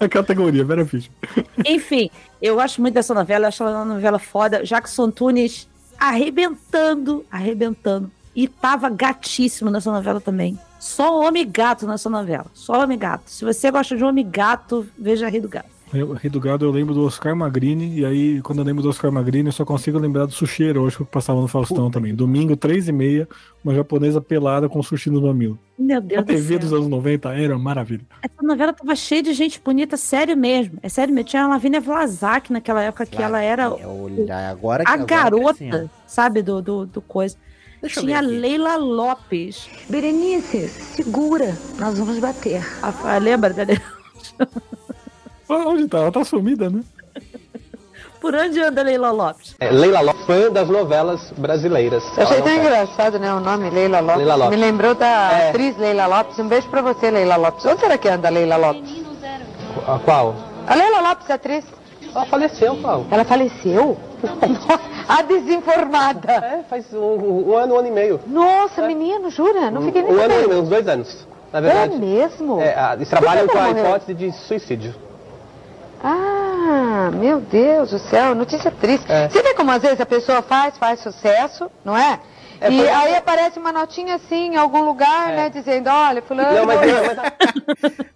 A 0.00 0.08
categoria, 0.08 0.64
Vera 0.64 0.86
Fischer. 0.86 1.10
Enfim, 1.66 2.10
eu 2.40 2.54
gosto 2.54 2.80
muito 2.80 2.94
dessa 2.94 3.12
novela, 3.12 3.44
eu 3.44 3.48
acho 3.48 3.62
ela 3.62 3.82
uma 3.82 3.94
novela 3.94 4.18
foda. 4.18 4.64
Jackson 4.64 5.10
Tunes 5.10 5.68
arrebentando, 5.98 7.24
arrebentando. 7.30 8.10
E 8.34 8.48
tava 8.48 8.88
gatíssimo 8.88 9.70
nessa 9.70 9.92
novela 9.92 10.20
também. 10.20 10.58
Só 10.84 11.18
homem 11.26 11.50
gato 11.50 11.86
nessa 11.86 12.10
novela. 12.10 12.44
Só 12.52 12.82
homem 12.82 12.98
gato. 12.98 13.22
Se 13.30 13.42
você 13.42 13.70
gosta 13.70 13.96
de 13.96 14.04
homem 14.04 14.28
gato, 14.30 14.86
veja 14.98 15.28
Rei 15.30 15.40
do 15.40 15.48
Gato. 15.48 15.72
Eu, 15.94 16.12
Rei 16.12 16.28
do 16.28 16.40
Gado 16.40 16.64
eu 16.64 16.70
lembro 16.72 16.92
do 16.92 17.06
Oscar 17.06 17.34
Magrini, 17.36 18.00
e 18.00 18.04
aí 18.04 18.42
quando 18.42 18.58
eu 18.58 18.64
lembro 18.64 18.82
do 18.82 18.88
Oscar 18.88 19.12
Magrini 19.12 19.46
eu 19.48 19.52
só 19.52 19.64
consigo 19.64 19.96
lembrar 19.98 20.26
do 20.26 20.32
sushi 20.32 20.64
erótico 20.64 21.04
que 21.06 21.10
passava 21.10 21.40
no 21.40 21.46
Faustão 21.48 21.88
também. 21.90 22.12
Domingo, 22.14 22.56
três 22.56 22.88
e 22.88 22.92
meia, 22.92 23.26
uma 23.64 23.72
japonesa 23.74 24.20
pelada 24.20 24.68
com 24.68 24.82
sushi 24.82 25.08
no 25.08 25.22
mamilo. 25.22 25.56
Meu 25.78 25.98
A 25.98 26.00
Deus 26.00 26.22
do 26.22 26.26
TV 26.26 26.42
céu. 26.48 26.58
dos 26.58 26.72
anos 26.72 26.88
90 26.88 27.32
era 27.34 27.54
uma 27.54 27.62
maravilha. 27.62 28.02
Essa 28.22 28.42
novela 28.42 28.72
tava 28.72 28.94
cheia 28.96 29.22
de 29.22 29.32
gente 29.32 29.60
bonita, 29.64 29.96
sério 29.96 30.36
mesmo. 30.36 30.78
É 30.82 30.88
sério 30.88 31.14
mesmo. 31.14 31.28
Tinha 31.28 31.44
a 31.44 31.48
Lavínia 31.48 31.80
Vlasak 31.80 32.52
naquela 32.52 32.82
época 32.82 33.06
que 33.06 33.22
ela 33.22 33.40
era 33.40 33.62
É 33.62 33.86
o- 33.86 34.26
agora 34.50 34.84
que 34.84 34.90
a 34.90 34.94
agora 34.94 35.06
garota, 35.06 35.54
crescendo. 35.54 35.90
sabe, 36.06 36.42
do, 36.42 36.60
do, 36.60 36.86
do 36.86 37.00
coisa. 37.00 37.36
Deixa 37.84 38.00
eu 38.00 38.04
Tinha. 38.06 38.20
Leila 38.22 38.76
Lopes. 38.76 39.68
Berenice, 39.90 40.68
segura, 40.68 41.54
nós 41.78 41.98
vamos 41.98 42.18
bater. 42.18 42.64
A, 42.82 43.14
a- 43.14 43.18
lembra 43.18 43.52
da 43.52 43.62
Leila? 43.64 43.82
Ah, 45.50 45.68
Onde 45.68 45.86
tá? 45.88 45.98
Ela 45.98 46.10
tá 46.12 46.24
sumida, 46.24 46.70
né? 46.70 46.82
por 48.20 48.34
onde 48.34 48.58
anda 48.58 48.82
Leila 48.82 49.10
Lopes? 49.10 49.54
É, 49.60 49.70
Leila 49.70 50.00
Lopes, 50.00 50.24
fã 50.24 50.50
das 50.50 50.66
novelas 50.66 51.30
brasileiras. 51.36 52.02
Eu 52.16 52.22
achei 52.22 52.36
tão 52.38 52.44
perde. 52.46 52.60
engraçado, 52.60 53.18
né? 53.18 53.34
O 53.34 53.40
nome 53.40 53.68
Leila 53.68 54.00
Lopes. 54.00 54.16
Leila 54.16 54.34
Lopes. 54.36 54.58
Me 54.58 54.64
lembrou 54.64 54.94
da 54.94 55.06
É. 55.32 55.48
atriz 55.50 55.76
Leila 55.76 56.06
Lopes. 56.06 56.38
Um 56.38 56.48
beijo 56.48 56.66
pra 56.70 56.80
você, 56.80 57.10
Leila 57.10 57.36
Lopes. 57.36 57.66
Onde 57.66 57.80
será 57.80 57.98
que 57.98 58.08
anda 58.08 58.28
a 58.28 58.30
Leila 58.30 58.56
Lopes? 58.56 58.90
A 59.86 59.98
qual? 59.98 60.34
A 60.66 60.74
Leila 60.74 61.02
Lopes, 61.10 61.30
atriz. 61.30 61.64
Ela 62.14 62.26
faleceu, 62.26 62.76
Paulo. 62.76 63.06
Ela 63.10 63.24
faleceu? 63.24 63.96
Nossa, 64.22 64.80
a 65.08 65.22
desinformada. 65.22 66.32
É, 66.32 66.62
faz 66.68 66.92
um, 66.92 67.50
um 67.50 67.56
ano, 67.56 67.74
um 67.74 67.78
ano 67.78 67.88
e 67.88 67.90
meio. 67.90 68.20
Nossa, 68.26 68.86
menino, 68.86 69.30
jura? 69.30 69.70
Não 69.70 69.82
fiquei 69.82 70.02
nem 70.02 70.12
Um 70.12 70.20
ano 70.20 70.34
e 70.34 70.46
meio, 70.46 70.62
uns 70.62 70.68
dois 70.68 70.86
anos. 70.86 71.26
Na 71.52 71.60
verdade. 71.60 71.94
É 71.94 71.98
mesmo? 71.98 72.60
É, 72.60 72.74
ah, 72.74 72.94
eles 72.94 73.08
trabalham 73.08 73.46
com 73.48 73.58
a 73.58 73.62
morreu? 73.68 73.84
hipótese 73.84 74.14
de 74.14 74.32
suicídio. 74.32 74.94
Ah, 76.02 77.10
meu 77.12 77.40
Deus 77.40 77.90
do 77.90 77.98
céu, 77.98 78.34
notícia 78.34 78.70
triste. 78.70 79.10
É. 79.10 79.28
Você 79.28 79.42
vê 79.42 79.54
como 79.54 79.70
às 79.70 79.82
vezes 79.82 80.00
a 80.00 80.06
pessoa 80.06 80.42
faz, 80.42 80.76
faz 80.78 81.00
sucesso, 81.00 81.70
não 81.84 81.96
é? 81.96 82.20
É, 82.64 82.72
e 82.72 82.88
aí 82.88 83.14
aparece 83.16 83.58
uma 83.58 83.72
notinha 83.72 84.14
assim 84.14 84.52
em 84.52 84.56
algum 84.56 84.84
lugar, 84.84 85.28
né, 85.28 85.50
dizendo, 85.50 85.88
olha, 85.90 86.22
fulano... 86.22 86.52
Não, 86.54 86.66
mas, 86.66 86.80
mas 86.80 88.04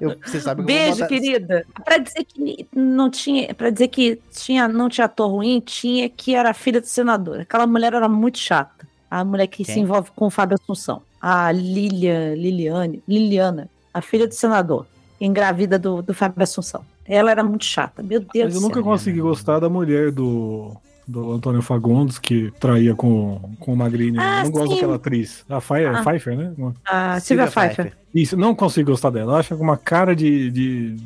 Eu- 0.00 0.16
você 0.24 0.40
sabe 0.40 0.62
que 0.62 0.66
Beijo, 0.66 0.92
botar- 0.94 1.06
querida. 1.08 1.66
Pra 1.84 1.98
dizer 1.98 2.24
que 2.24 2.66
não 2.74 3.10
tinha, 3.10 3.54
para 3.54 3.70
dizer 3.70 3.88
que 3.88 4.20
tinha, 4.32 4.68
não 4.68 4.88
tinha 4.88 5.04
ator 5.04 5.30
ruim, 5.30 5.60
tinha 5.60 6.08
que 6.08 6.34
era 6.34 6.54
filha 6.54 6.80
do 6.80 6.86
senador. 6.86 7.40
Aquela 7.40 7.66
mulher 7.66 7.94
era 7.94 8.08
muito 8.08 8.38
chata. 8.38 8.86
A 9.10 9.24
mulher 9.24 9.46
que 9.46 9.64
Quem? 9.64 9.74
se 9.74 9.80
envolve 9.80 10.10
com 10.14 10.26
o 10.26 10.30
Fábio 10.30 10.56
Assunção. 10.60 11.02
A 11.20 11.50
Lilia, 11.50 12.34
Liliane, 12.34 13.02
Liliana, 13.08 13.68
a 13.92 14.00
filha 14.00 14.26
do 14.28 14.34
senador, 14.34 14.86
engravida 15.20 15.78
do, 15.78 16.00
do 16.02 16.14
Fábio 16.14 16.42
Assunção. 16.42 16.84
Ela 17.06 17.30
era 17.30 17.42
muito 17.42 17.64
chata. 17.64 18.02
Meu 18.02 18.20
Deus 18.20 18.52
Mas 18.52 18.54
eu 18.54 18.60
nunca 18.60 18.82
consegui 18.82 19.20
gostar 19.20 19.58
da 19.60 19.68
mulher 19.68 20.10
do, 20.12 20.76
do 21.08 21.32
Antônio 21.32 21.62
Fagundes, 21.62 22.18
que 22.18 22.52
traía 22.60 22.94
com, 22.94 23.40
com 23.58 23.72
o 23.72 23.76
Magrini. 23.76 24.18
Ah, 24.20 24.40
eu 24.40 24.44
não 24.44 24.50
gosto 24.50 24.68
sim. 24.68 24.74
daquela 24.74 24.96
atriz. 24.96 25.44
A 25.48 25.58
Pfeiffer, 25.58 25.96
Ah. 25.96 26.02
Pfeiffer 26.02 26.36
né? 26.36 26.52
A 26.84 27.18
Silvia 27.20 27.46
Pfeiffer. 27.46 27.92
Isso, 28.14 28.36
não 28.36 28.54
consigo 28.54 28.90
gostar 28.90 29.08
dela. 29.10 29.42
Com 29.42 29.54
uma 29.56 29.78
cara 29.78 30.14
de, 30.14 30.50
de. 30.50 30.96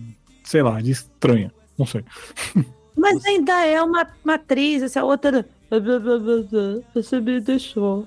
sei 0.43 0.61
lá, 0.63 0.81
de 0.81 0.91
estranha. 0.91 1.53
Não 1.79 1.87
sei. 1.87 2.05
Mas 2.97 3.25
ainda 3.25 3.65
é 3.65 3.81
uma, 3.81 4.07
uma 4.25 4.35
atriz, 4.35 4.83
essa 4.83 5.03
outra. 5.05 5.47
Você 6.95 7.21
me 7.21 7.41
deixou. 7.41 8.07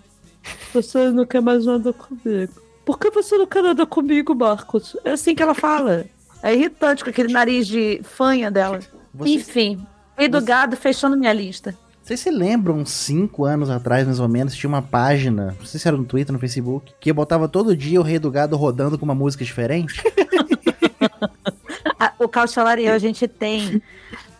Você 0.74 1.10
não 1.10 1.26
quer 1.26 1.42
mais 1.42 1.66
nada 1.66 1.92
comigo. 1.94 2.54
Por 2.86 3.00
que 3.00 3.10
você 3.10 3.38
não 3.38 3.48
quer 3.48 3.64
nada 3.64 3.86
comigo, 3.86 4.36
Marcos? 4.36 4.96
É 5.04 5.12
assim 5.12 5.34
que 5.34 5.42
ela 5.42 5.56
fala. 5.56 6.06
É 6.44 6.54
irritante 6.54 7.04
com 7.04 7.10
aquele 7.10 7.34
nariz 7.34 7.66
de 7.66 8.00
fanha 8.04 8.52
dela. 8.52 8.80
Você- 9.14 9.32
Enfim, 9.32 9.86
Rei 10.16 10.28
do 10.28 10.40
Gado 10.42 10.76
fechando 10.78 11.18
minha 11.18 11.34
lista. 11.34 11.76
Vocês 12.06 12.20
se 12.20 12.30
lembram, 12.30 12.76
uns 12.76 12.92
5 12.92 13.46
anos 13.46 13.68
atrás, 13.68 14.06
mais 14.06 14.20
ou 14.20 14.28
menos, 14.28 14.54
tinha 14.56 14.68
uma 14.70 14.82
página, 14.82 15.56
não 15.60 15.66
sei 15.66 15.80
se 15.80 15.88
era 15.88 15.98
no 15.98 16.04
Twitter, 16.06 16.32
no 16.32 16.38
Facebook, 16.38 16.94
que 17.00 17.12
botava 17.12 17.48
todo 17.48 17.76
dia 17.76 18.00
o 18.00 18.04
Rei 18.04 18.20
do 18.20 18.30
Gado 18.30 18.56
rodando 18.56 18.96
com 18.98 19.06
uma 19.06 19.16
música 19.16 19.44
diferente? 19.44 20.04
A- 22.00 22.14
o 22.20 22.28
Cautelar 22.28 22.78
e 22.78 22.86
eu, 22.86 22.94
a 22.94 23.00
gente 23.00 23.28
tem 23.28 23.82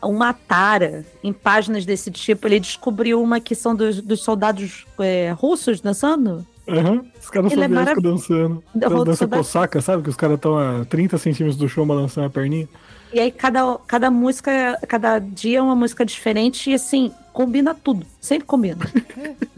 uma 0.02 0.34
tara 0.34 1.06
em 1.24 1.32
páginas 1.34 1.86
desse 1.86 2.12
tipo. 2.12 2.48
Ele 2.48 2.60
descobriu 2.60 3.22
uma 3.22 3.40
que 3.40 3.56
são 3.56 3.74
dos, 3.76 4.02
dos 4.02 4.22
soldados 4.22 4.86
é, 5.00 5.32
russos 5.32 5.82
dançando. 5.82 6.46
Aham. 6.68 7.06
Os 7.20 7.30
caras 7.30 7.52
Ele 7.52 7.62
é 7.62 7.68
soviéticos 7.68 8.04
marav- 8.04 8.04
dançando. 8.04 8.64
Dança 9.06 9.28
cosaca, 9.28 9.82
sabe? 9.82 10.04
Que 10.04 10.10
os 10.10 10.16
caras 10.16 10.36
estão 10.36 10.58
a 10.58 10.86
30 10.86 11.18
centímetros 11.18 11.58
do 11.58 11.68
chão 11.70 11.88
balançando 11.88 12.28
a 12.28 12.30
perninha. 12.30 12.68
E 13.14 13.20
aí 13.20 13.32
cada, 13.32 13.78
cada 13.88 14.12
música, 14.12 14.78
cada 14.88 15.20
dia 15.20 15.60
é 15.60 15.62
uma 15.62 15.76
música 15.76 16.06
diferente 16.06 16.70
e 16.70 16.74
assim, 16.74 17.12
combina 17.36 17.76
tudo. 17.76 18.06
Sempre 18.22 18.48
combina. 18.48 18.78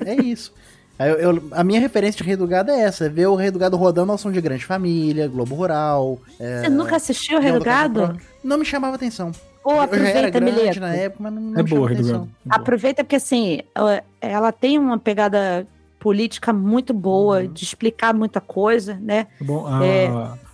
É 0.03 0.15
isso. 0.15 0.51
Aí 0.99 1.11
eu- 1.11 1.17
eu- 1.19 1.43
a 1.51 1.63
minha 1.63 1.79
referência 1.79 2.17
de 2.17 2.23
Rei 2.27 2.35
do 2.35 2.47
Gado 2.47 2.71
é 2.71 2.81
essa: 2.81 3.05
é 3.05 3.09
ver 3.09 3.27
o 3.27 3.35
Rei 3.35 3.51
do 3.51 3.59
Gado 3.59 3.77
rodando 3.77 4.11
ao 4.11 4.17
som 4.17 4.31
de 4.31 4.41
Grande 4.41 4.65
Família, 4.65 5.27
Globo 5.27 5.53
Rural. 5.55 6.19
é, 6.39 6.61
Você 6.61 6.69
nunca 6.69 6.95
assistiu 6.95 7.37
o 7.37 7.39
Rei 7.41 7.51
Leão 7.51 7.59
do 7.59 7.65
da 7.65 7.71
Casa 7.71 7.83
Gado? 7.83 7.99
Própria. 7.99 8.21
Não 8.43 8.57
me 8.57 8.65
chamava 8.65 8.95
atenção. 8.95 9.31
Ou 9.63 9.79
aproveita, 9.81 10.29
grande 10.29 10.51
Mileto. 10.51 10.79
na 10.79 10.95
época, 10.95 11.23
mas 11.23 11.33
não, 11.33 11.41
não 11.41 11.59
É 11.59 11.63
me 11.63 11.69
boa, 11.69 11.81
chamava 11.81 11.87
Rei 11.87 11.95
do 11.97 12.01
atenção. 12.01 12.29
Gado. 12.45 12.61
Aproveita 12.61 13.03
porque 13.03 13.15
assim, 13.17 13.59
ela- 13.75 14.03
ela 14.19 14.51
tem 14.51 14.79
uma 14.79 14.97
pegada 14.97 15.67
política 15.99 16.51
muito 16.53 16.93
boa, 16.93 17.41
Uhum. 17.41 17.51
de 17.53 17.63
explicar 17.63 18.13
muita 18.13 18.39
coisa, 18.41 18.97
né? 19.01 19.25
Tá 19.37 19.45
Bom, 19.45 19.67
a, 19.67 19.85
É. 19.85 20.09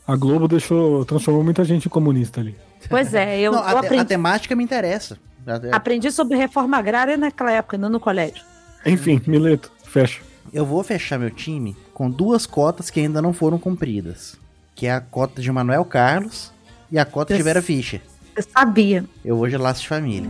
a 0.08 0.16
Globo 0.16 0.48
deixou, 0.48 1.06
transformou 1.06 1.44
muita 1.44 1.64
gente 1.64 1.86
em 1.86 1.90
comunista 1.90 2.42
ali. 2.42 2.56
Pois 2.90 3.14
é, 3.14 3.40
eu, 3.40 3.52
Não, 3.54 3.60
eu 3.60 3.66
a, 3.66 3.70
te- 3.70 3.76
a 3.76 3.80
aprendi, 3.80 4.06
temática 4.06 4.56
me 4.58 4.64
interessa. 4.64 5.18
Aprendi 5.72 6.12
sobre 6.12 6.38
reforma 6.38 6.78
agrária 6.78 7.18
naquela 7.18 7.52
época, 7.52 7.78
não 7.78 7.90
no 7.90 8.00
colégio. 8.00 8.44
Enfim, 8.86 9.22
Mileto, 9.28 9.72
fecha. 9.86 10.22
Eu 10.52 10.66
vou 10.66 10.84
fechar 10.84 11.18
meu 11.18 11.32
time 11.32 11.76
com 11.94 12.10
duas 12.10 12.46
cotas 12.46 12.90
que 12.90 13.00
ainda 13.00 13.22
não 13.22 13.34
foram 13.34 13.58
cumpridas. 13.58 14.36
Que 14.76 14.88
é 14.88 14.92
a 14.94 15.02
cota 15.02 15.42
de 15.42 15.52
Manuel 15.52 15.86
Carlos 15.86 16.52
e 16.92 17.00
a 17.00 17.06
cota 17.06 17.34
de 17.34 17.40
Eu 17.40 17.46
Vera 17.46 17.60
s- 17.60 17.68
Fischer. 17.68 18.02
Eu 18.36 18.44
sabia. 18.44 19.06
Eu 19.24 19.38
vou 19.38 19.48
de 19.48 19.56
Laços 19.58 19.84
de 19.84 19.88
Família. 19.88 20.30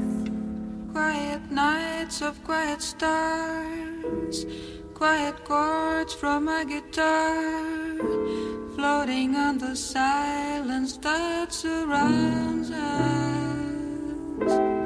Quiet 0.94 1.42
nights 1.50 2.22
of 2.22 2.40
quiet 2.42 2.82
stars, 2.84 4.46
quiet 4.94 5.36
chords 5.48 6.14
from 6.14 6.42
my 6.42 6.64
guitar, 6.66 7.34
floating 8.76 9.36
on 9.36 9.58
the 9.58 9.76
silence 9.76 11.00
that 11.00 11.54
surrounds 11.54 12.70
us. 12.70 14.83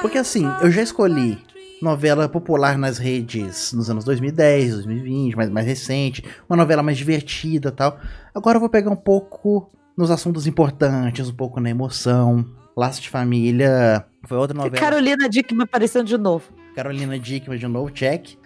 Porque 0.00 0.18
assim, 0.18 0.44
eu 0.62 0.70
já 0.70 0.82
escolhi 0.82 1.38
novela 1.80 2.28
popular 2.28 2.78
nas 2.78 2.98
redes 2.98 3.72
nos 3.72 3.90
anos 3.90 4.04
2010, 4.04 4.74
2020, 4.74 5.36
mais, 5.36 5.50
mais 5.50 5.66
recente, 5.66 6.24
uma 6.48 6.56
novela 6.56 6.82
mais 6.82 6.96
divertida 6.96 7.70
tal. 7.70 7.98
Agora 8.34 8.56
eu 8.56 8.60
vou 8.60 8.70
pegar 8.70 8.90
um 8.90 8.96
pouco 8.96 9.70
nos 9.96 10.10
assuntos 10.10 10.46
importantes, 10.46 11.28
um 11.28 11.34
pouco 11.34 11.60
na 11.60 11.70
emoção. 11.70 12.44
Laço 12.76 13.00
de 13.00 13.08
Família 13.08 14.04
foi 14.26 14.36
outra 14.36 14.54
novela. 14.54 14.76
Carolina 14.76 15.28
Dickman 15.28 15.64
aparecendo 15.64 16.06
de 16.06 16.18
novo. 16.18 16.44
Carolina 16.74 17.18
Dickman 17.18 17.58
de 17.58 17.66
novo, 17.66 17.90
check. 17.90 18.36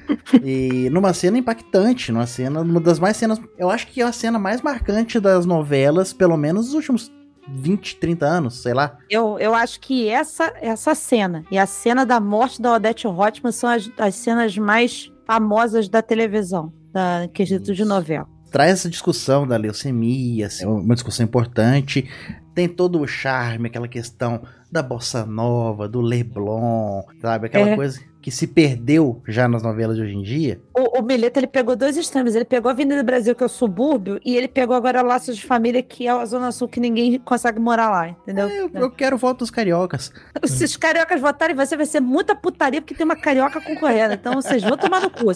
E 0.44 0.88
numa 0.90 1.12
cena 1.12 1.36
impactante, 1.36 2.12
numa 2.12 2.26
cena, 2.26 2.60
uma 2.60 2.80
das 2.80 3.00
mais 3.00 3.16
cenas. 3.16 3.40
Eu 3.58 3.68
acho 3.68 3.88
que 3.88 4.00
é 4.00 4.04
a 4.04 4.12
cena 4.12 4.38
mais 4.38 4.62
marcante 4.62 5.18
das 5.18 5.44
novelas, 5.44 6.12
pelo 6.12 6.36
menos 6.36 6.66
nos 6.66 6.74
últimos 6.74 7.10
20, 7.48 7.96
30 7.96 8.26
anos, 8.26 8.62
sei 8.62 8.74
lá. 8.74 8.96
Eu, 9.08 9.38
eu 9.38 9.54
acho 9.54 9.80
que 9.80 10.08
essa, 10.08 10.52
essa 10.60 10.94
cena 10.94 11.44
e 11.50 11.58
a 11.58 11.66
cena 11.66 12.04
da 12.06 12.20
morte 12.20 12.60
da 12.60 12.74
Odete 12.74 13.06
Roitman 13.06 13.52
são 13.52 13.70
as, 13.70 13.90
as 13.98 14.14
cenas 14.14 14.56
mais 14.56 15.10
famosas 15.26 15.88
da 15.88 16.02
televisão, 16.02 16.72
da 16.92 17.28
quesito 17.32 17.72
de 17.74 17.84
novela. 17.84 18.26
traz 18.50 18.72
essa 18.72 18.90
discussão 18.90 19.46
da 19.46 19.56
leucemia, 19.56 20.46
assim, 20.46 20.66
uma 20.66 20.94
discussão 20.94 21.24
importante. 21.24 22.08
Tem 22.54 22.68
todo 22.68 23.00
o 23.00 23.06
charme, 23.06 23.68
aquela 23.68 23.88
questão 23.88 24.42
da 24.70 24.82
bossa 24.82 25.24
nova, 25.24 25.88
do 25.88 26.00
Leblon, 26.00 27.02
sabe? 27.20 27.46
Aquela 27.46 27.70
É. 27.70 27.76
coisa 27.76 28.00
que 28.20 28.30
se 28.30 28.46
perdeu 28.46 29.22
já 29.26 29.48
nas 29.48 29.62
novelas 29.62 29.96
de 29.96 30.02
hoje 30.02 30.14
em 30.14 30.22
dia. 30.22 30.60
O, 30.76 31.00
o 31.02 31.10
ele 31.10 31.46
pegou 31.46 31.74
dois 31.74 31.96
extremos. 31.96 32.34
Ele 32.34 32.44
pegou 32.44 32.68
a 32.68 32.72
Avenida 32.72 33.02
Brasil, 33.02 33.34
que 33.34 33.42
é 33.42 33.46
o 33.46 33.48
subúrbio, 33.48 34.20
e 34.24 34.36
ele 34.36 34.46
pegou 34.46 34.76
agora 34.76 35.00
Laços 35.02 35.36
de 35.36 35.44
Família, 35.44 35.82
que 35.82 36.06
é 36.06 36.10
a 36.10 36.24
Zona 36.24 36.52
Sul, 36.52 36.68
que 36.68 36.78
ninguém 36.78 37.18
consegue 37.18 37.58
morar 37.58 37.90
lá, 37.90 38.08
entendeu? 38.08 38.48
Eu, 38.48 38.70
eu 38.74 38.90
quero 38.90 39.16
voto 39.16 39.38
dos 39.38 39.50
cariocas. 39.50 40.12
Se 40.44 40.64
os 40.64 40.76
cariocas 40.76 41.20
votarem, 41.20 41.56
você 41.56 41.76
vai 41.76 41.86
ser 41.86 42.00
muita 42.00 42.34
putaria, 42.36 42.80
porque 42.82 42.94
tem 42.94 43.04
uma 43.04 43.16
carioca 43.16 43.60
concorrendo. 43.60 44.14
Então, 44.14 44.34
vocês 44.34 44.62
vão 44.62 44.76
tomar 44.76 45.00
no 45.00 45.10
cu. 45.10 45.30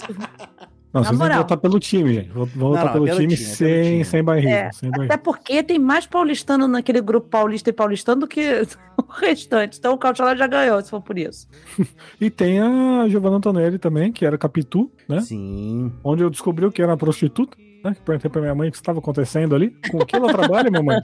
Não, 0.95 1.01
Na 1.01 1.09
vocês 1.09 1.19
vão 1.19 1.27
moral. 1.27 1.43
votar 1.43 1.59
pelo 1.59 1.81
time, 1.81 2.15
gente. 2.15 2.29
Vão 2.31 2.45
vão 2.47 2.69
votar 2.69 2.85
não, 2.85 2.93
pelo, 2.93 3.05
pelo 3.07 3.19
time, 3.19 3.35
time, 3.35 3.45
pelo 3.45 3.57
sem, 3.57 3.83
time. 3.85 4.05
sem 4.05 4.23
barriga. 4.23 4.49
É, 4.49 4.73
sem 4.73 4.89
Até 4.89 4.97
barriga. 4.99 5.19
porque 5.19 5.63
tem 5.65 5.77
mais 5.77 6.07
paulistano 6.07 6.69
naquele 6.69 7.01
grupo 7.01 7.29
paulista 7.29 7.69
e 7.69 7.73
paulistano 7.73 8.21
do 8.21 8.29
que 8.29 8.41
o 8.97 9.03
restante. 9.13 9.77
Então 9.79 9.93
o 9.93 9.99
Cautelar 9.99 10.37
já 10.37 10.47
ganhou, 10.47 10.81
se 10.81 10.89
for 10.91 11.01
por 11.03 11.19
isso. 11.19 11.49
E 12.21 12.31
tem 12.31 12.61
a 12.61 13.07
Giovanna 13.09 13.37
Antonelli 13.39 13.77
também, 13.79 14.13
que 14.13 14.25
era 14.25 14.39
Capitu, 14.39 14.89
né? 15.09 15.21
Sim. 15.21 15.93
Onde 16.05 16.23
eu 16.23 16.31
descobri 16.31 16.71
que 16.71 16.81
era 16.81 16.93
uma 16.93 16.97
prostituta, 16.97 17.57
né? 17.85 17.95
Que 17.95 18.01
perguntei 18.01 18.31
pra 18.31 18.41
minha 18.41 18.55
mãe 18.55 18.69
o 18.69 18.73
que 18.73 18.79
estava 18.79 18.99
acontecendo 18.99 19.55
ali. 19.55 19.77
Com 19.91 19.99
o 19.99 20.07
que 20.07 20.17
ela 20.17 20.33
trabalha, 20.33 20.71
mamãe? 20.71 20.99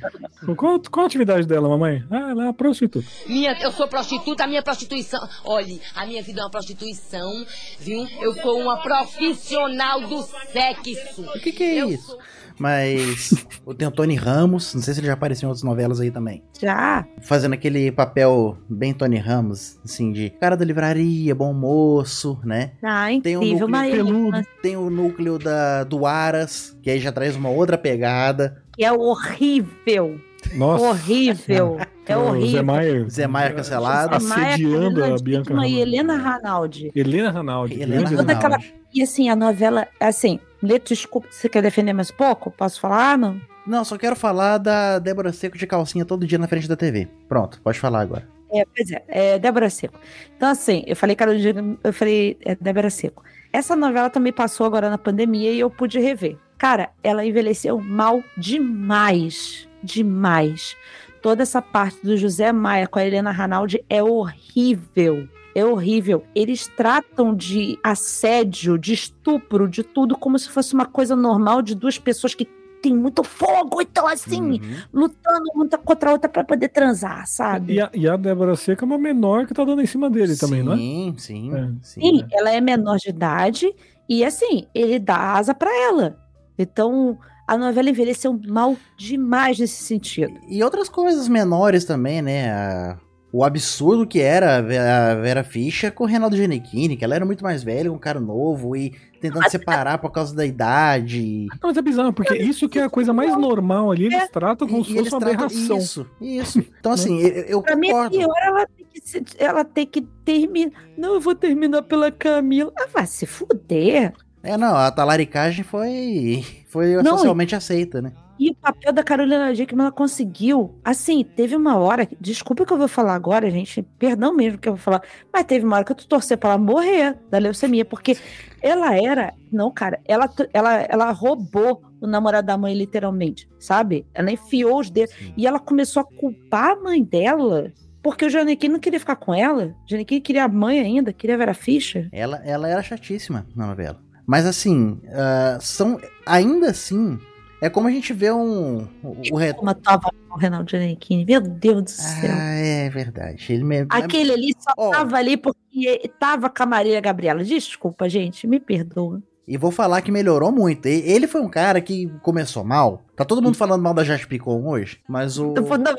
Com 0.44 0.56
qual, 0.56 0.80
qual 0.90 1.04
a 1.04 1.06
atividade 1.06 1.46
dela, 1.46 1.68
mamãe? 1.68 2.02
Ah, 2.10 2.30
ela 2.30 2.42
é 2.42 2.46
uma 2.46 2.54
prostituta. 2.54 3.06
Minha, 3.28 3.52
eu 3.60 3.70
sou 3.70 3.86
prostituta, 3.86 4.44
a 4.44 4.46
minha 4.46 4.62
prostituição. 4.62 5.20
Olhe, 5.44 5.80
a 5.94 6.06
minha 6.06 6.22
vida 6.22 6.40
é 6.40 6.44
uma 6.44 6.50
prostituição, 6.50 7.30
viu? 7.78 8.06
Eu 8.20 8.34
sou 8.34 8.58
uma 8.58 8.78
profissional 8.78 10.00
do 10.00 10.22
sexo. 10.22 11.22
O 11.22 11.40
que, 11.40 11.52
que 11.52 11.62
é 11.62 11.84
isso? 11.84 12.16
Mas 12.60 13.46
tem 13.78 13.88
o 13.88 13.90
Tony 13.90 14.14
Ramos, 14.14 14.74
não 14.74 14.82
sei 14.82 14.92
se 14.94 15.00
ele 15.00 15.06
já 15.06 15.14
apareceu 15.14 15.46
em 15.46 15.48
outras 15.48 15.62
novelas 15.64 15.98
aí 16.00 16.10
também. 16.10 16.42
Já. 16.60 17.06
Fazendo 17.22 17.54
aquele 17.54 17.90
papel 17.90 18.58
bem 18.68 18.92
Tony 18.92 19.16
Ramos, 19.16 19.78
assim, 19.84 20.12
de 20.12 20.28
cara 20.38 20.56
da 20.56 20.64
livraria, 20.64 21.34
bom 21.34 21.52
moço, 21.54 22.38
né? 22.44 22.72
Ah, 22.82 23.06
Tem 23.22 23.36
o 23.36 23.42
incrível. 23.42 23.66
núcleo 23.68 23.90
peludo, 24.04 24.42
tem 24.62 24.76
o 24.76 24.90
núcleo 24.90 25.38
da, 25.38 25.84
do 25.84 26.04
Aras, 26.06 26.76
que 26.82 26.90
aí 26.90 27.00
já 27.00 27.10
traz 27.10 27.34
uma 27.34 27.48
outra 27.48 27.78
pegada. 27.78 28.62
que 28.76 28.84
é 28.84 28.92
horrível. 28.92 30.20
Nossa. 30.54 30.84
Horrível. 30.84 31.78
É 32.10 32.16
O 32.16 32.24
Zé 32.24 32.28
horrível. 32.30 32.64
Maia 32.64 33.08
Zé 33.08 33.26
Maia 33.28 33.52
cancelado. 33.52 34.18
Zé 34.20 34.28
Maia, 34.28 34.48
assediando 34.54 34.94
Carolina 34.96 35.14
a 35.14 35.22
Bianca 35.22 35.66
e. 35.68 35.78
Helena 35.80 36.16
Ranaldi. 36.16 36.90
Helena 36.92 37.30
Ranaldi. 37.30 37.74
Helena 37.74 38.00
grande 38.10 38.16
Toda 38.16 38.32
Ranaldi. 38.34 38.56
aquela... 38.66 38.79
E 38.92 39.02
assim, 39.02 39.28
a 39.28 39.36
novela, 39.36 39.86
assim, 40.00 40.40
Leto, 40.62 40.88
desculpa, 40.88 41.26
você 41.30 41.48
quer 41.48 41.62
defender 41.62 41.92
mais 41.92 42.10
um 42.10 42.14
pouco? 42.14 42.50
Posso 42.50 42.80
falar? 42.80 43.16
Não. 43.16 43.40
Não, 43.66 43.84
só 43.84 43.96
quero 43.96 44.16
falar 44.16 44.58
da 44.58 44.98
Débora 44.98 45.32
Seco 45.32 45.56
de 45.56 45.66
calcinha 45.66 46.04
todo 46.04 46.26
dia 46.26 46.38
na 46.38 46.48
frente 46.48 46.68
da 46.68 46.76
TV. 46.76 47.08
Pronto, 47.28 47.60
pode 47.62 47.78
falar 47.78 48.00
agora. 48.00 48.28
É, 48.52 48.64
pois 48.64 48.90
é, 48.90 49.02
é 49.08 49.38
Débora 49.38 49.70
Seco. 49.70 49.98
Então, 50.36 50.50
assim, 50.50 50.82
eu 50.86 50.96
falei 50.96 51.14
Carolina, 51.16 51.78
eu 51.82 51.92
falei 51.92 52.36
é, 52.44 52.54
Débora 52.54 52.90
Seco. 52.90 53.22
Essa 53.52 53.74
novela 53.74 54.10
também 54.10 54.32
passou 54.32 54.66
agora 54.66 54.90
na 54.90 54.98
pandemia 54.98 55.50
e 55.50 55.60
eu 55.60 55.70
pude 55.70 55.98
rever. 55.98 56.36
Cara, 56.58 56.90
ela 57.02 57.24
envelheceu 57.24 57.80
mal 57.80 58.22
demais. 58.36 59.68
Demais. 59.82 60.76
Toda 61.22 61.42
essa 61.42 61.62
parte 61.62 61.98
do 62.02 62.16
José 62.16 62.52
Maia 62.52 62.86
com 62.86 62.98
a 62.98 63.06
Helena 63.06 63.30
Ranaldi 63.30 63.82
é 63.88 64.02
horrível. 64.02 65.28
É 65.60 65.64
horrível. 65.64 66.24
Eles 66.34 66.66
tratam 66.66 67.34
de 67.34 67.78
assédio, 67.82 68.78
de 68.78 68.92
estupro, 68.94 69.68
de 69.68 69.82
tudo 69.82 70.16
como 70.16 70.38
se 70.38 70.48
fosse 70.48 70.74
uma 70.74 70.86
coisa 70.86 71.14
normal 71.14 71.60
de 71.62 71.74
duas 71.74 71.98
pessoas 71.98 72.34
que 72.34 72.46
têm 72.82 72.96
muito 72.96 73.22
fogo, 73.22 73.82
então 73.82 74.06
assim, 74.06 74.40
Uhum. 74.52 74.60
lutando 74.90 75.44
uma 75.54 75.68
contra 75.68 76.08
a 76.08 76.12
outra 76.14 76.30
pra 76.30 76.42
poder 76.42 76.68
transar, 76.70 77.26
sabe? 77.26 77.74
E 77.74 77.80
a, 77.80 77.90
e 77.92 78.08
a 78.08 78.16
Débora 78.16 78.56
Seca 78.56 78.84
é 78.84 78.86
uma 78.86 78.96
menor 78.96 79.46
que 79.46 79.52
tá 79.52 79.62
dando 79.64 79.82
em 79.82 79.86
cima 79.86 80.08
dele 80.08 80.34
também, 80.34 80.62
não 80.62 80.72
é? 80.72 80.76
Sim, 80.76 81.14
sim, 81.18 81.54
É. 81.54 81.68
sim. 81.82 82.00
Sim, 82.00 82.26
ela 82.32 82.50
é 82.50 82.58
menor 82.58 82.96
de 82.96 83.10
idade 83.10 83.70
e 84.08 84.24
assim, 84.24 84.66
ele 84.74 84.98
dá 84.98 85.34
asa 85.34 85.52
pra 85.54 85.70
ela. 85.70 86.18
Então, 86.58 87.18
a 87.46 87.54
novela 87.58 87.90
envelheceu 87.90 88.38
mal 88.48 88.74
demais 88.96 89.58
nesse 89.58 89.82
sentido. 89.84 90.32
E 90.48 90.64
outras 90.64 90.88
coisas 90.88 91.28
menores 91.28 91.84
também, 91.84 92.22
né? 92.22 92.50
A- 92.50 92.96
O 93.32 93.44
absurdo 93.44 94.06
que 94.06 94.20
era 94.20 94.56
a 94.56 94.60
Ve- 94.60 94.78
a 94.78 95.14
Vera 95.14 95.44
Fischer 95.44 95.92
com 95.92 96.02
o 96.02 96.06
Reinaldo 96.06 96.36
Giannichini, 96.36 96.96
que 96.96 97.04
ela 97.04 97.14
era 97.14 97.24
muito 97.24 97.44
mais 97.44 97.62
velha, 97.62 97.92
um 97.92 97.98
cara 97.98 98.18
novo 98.18 98.74
e 98.74 98.92
tentando 99.20 99.48
separar 99.50 99.98
por 99.98 100.10
causa 100.10 100.34
da 100.34 100.44
idade. 100.44 101.46
Não, 101.62 101.68
mas 101.68 101.76
é 101.76 101.82
bizarro, 101.82 102.12
porque 102.12 102.34
isso 102.36 102.68
que 102.68 102.78
é 102.78 102.82
a 102.84 102.90
coisa 102.90 103.12
mais 103.12 103.36
normal 103.38 103.92
ali, 103.92 104.06
eles 104.06 104.28
tratam 104.30 104.66
como 104.66 104.84
se 104.84 104.94
fosse 104.94 105.10
uma 105.14 105.18
aberração. 105.18 105.78
Isso, 105.78 106.06
isso. 106.20 106.58
Então, 106.80 106.90
assim, 106.92 107.20
eu, 107.20 107.28
eu 107.44 107.62
Pra 107.62 107.76
mim, 107.76 107.88
é 107.88 107.92
concordo. 107.92 108.16
pior 108.18 108.34
ela 108.42 108.66
tem 108.66 108.86
que, 108.92 109.00
se- 109.08 109.22
ela 109.38 109.64
tem 109.64 109.86
que 109.86 110.00
terminar. 110.24 110.72
Não, 110.98 111.14
eu 111.14 111.20
vou 111.20 111.34
terminar 111.34 111.82
pela 111.82 112.10
Camila. 112.10 112.72
Ah, 112.76 112.86
vai 112.92 113.06
se 113.06 113.26
fuder. 113.26 114.12
É, 114.42 114.56
não, 114.56 114.74
a 114.74 114.90
talaricagem 114.90 115.62
foi, 115.62 116.44
foi 116.68 116.94
Não, 117.02 117.16
socialmente 117.18 117.54
aceita, 117.54 118.00
né? 118.02 118.12
E 118.40 118.48
o 118.48 118.54
papel 118.54 118.90
da 118.90 119.04
Carolina 119.04 119.52
Dickman, 119.52 119.84
ela 119.84 119.92
conseguiu. 119.92 120.74
Assim, 120.82 121.22
teve 121.22 121.54
uma 121.54 121.76
hora. 121.76 122.08
Desculpa 122.18 122.62
o 122.62 122.66
que 122.66 122.72
eu 122.72 122.78
vou 122.78 122.88
falar 122.88 123.14
agora, 123.14 123.50
gente. 123.50 123.82
Perdão 123.98 124.34
mesmo 124.34 124.58
que 124.58 124.66
eu 124.66 124.72
vou 124.72 124.82
falar. 124.82 125.02
Mas 125.30 125.44
teve 125.44 125.66
uma 125.66 125.76
hora 125.76 125.84
que 125.84 125.92
eu 125.92 125.96
tô 125.96 126.06
torcendo 126.06 126.38
pra 126.38 126.50
ela 126.52 126.58
morrer 126.58 127.18
da 127.30 127.36
leucemia. 127.36 127.84
Porque 127.84 128.16
ela 128.62 128.96
era. 128.96 129.34
Não, 129.52 129.70
cara. 129.70 130.00
Ela, 130.06 130.26
ela, 130.54 130.74
ela 130.88 131.10
roubou 131.10 131.82
o 132.00 132.06
namorado 132.06 132.46
da 132.46 132.56
mãe, 132.56 132.74
literalmente. 132.74 133.46
Sabe? 133.58 134.06
Ela 134.14 134.30
enfiou 134.30 134.80
os 134.80 134.88
dedos. 134.88 135.14
E 135.36 135.46
ela 135.46 135.60
começou 135.60 136.00
a 136.00 136.04
culpar 136.04 136.70
a 136.70 136.76
mãe 136.76 137.04
dela. 137.04 137.70
Porque 138.02 138.24
o 138.24 138.30
Janequim 138.30 138.68
não 138.68 138.80
queria 138.80 138.98
ficar 138.98 139.16
com 139.16 139.34
ela. 139.34 139.76
O 139.84 139.90
Janequim 139.90 140.18
queria 140.18 140.44
a 140.44 140.48
mãe 140.48 140.80
ainda, 140.80 141.12
queria 141.12 141.34
a 141.34 141.38
Vera 141.38 141.52
Fischer. 141.52 142.08
Ela, 142.10 142.38
ela 142.42 142.66
era 142.66 142.82
chatíssima 142.82 143.46
na 143.54 143.66
novela. 143.66 144.00
Mas 144.26 144.46
assim, 144.46 144.98
ah, 145.12 145.58
são. 145.60 146.00
Ainda 146.24 146.70
assim, 146.70 147.18
é 147.60 147.68
como 147.70 147.88
a 147.88 147.90
gente 147.90 148.12
vê 148.12 148.32
um. 148.32 148.86
O, 149.02 149.16
o 149.32 149.36
re- 149.36 149.52
Como 149.54 149.74
tava 149.74 150.10
o 150.30 150.36
Reinaldo 150.38 150.70
Janequim. 150.70 151.24
Meu 151.24 151.40
Deus 151.40 151.82
do 151.82 151.90
céu. 151.90 152.30
Ah, 152.32 152.54
é 152.54 152.88
verdade. 152.88 153.52
Ele. 153.52 153.64
Aquele 153.88 154.32
ali 154.32 154.54
só 154.58 154.72
Ó. 154.76 154.90
tava 154.90 155.16
ali 155.16 155.36
porque 155.36 156.10
tava 156.18 156.48
com 156.48 156.62
a 156.62 156.66
Maria 156.66 157.00
Gabriela. 157.00 157.42
Desculpa, 157.44 158.08
gente, 158.08 158.46
me 158.46 158.58
perdoa. 158.60 159.22
E 159.46 159.56
vou 159.56 159.72
falar 159.72 160.00
que 160.02 160.12
melhorou 160.12 160.52
muito. 160.52 160.86
Ele 160.86 161.26
foi 161.26 161.40
um 161.40 161.48
cara 161.48 161.80
que 161.80 162.06
começou 162.22 162.62
mal. 162.62 163.02
Tá 163.16 163.24
todo 163.24 163.42
mundo 163.42 163.56
falando 163.56 163.82
mal 163.82 163.92
da 163.92 164.04
Jade 164.04 164.26
Picon 164.26 164.64
hoje, 164.64 165.00
mas 165.08 165.38
o. 165.38 165.54
Não, 165.54 165.62
não, 165.62 165.78
não, 165.80 165.92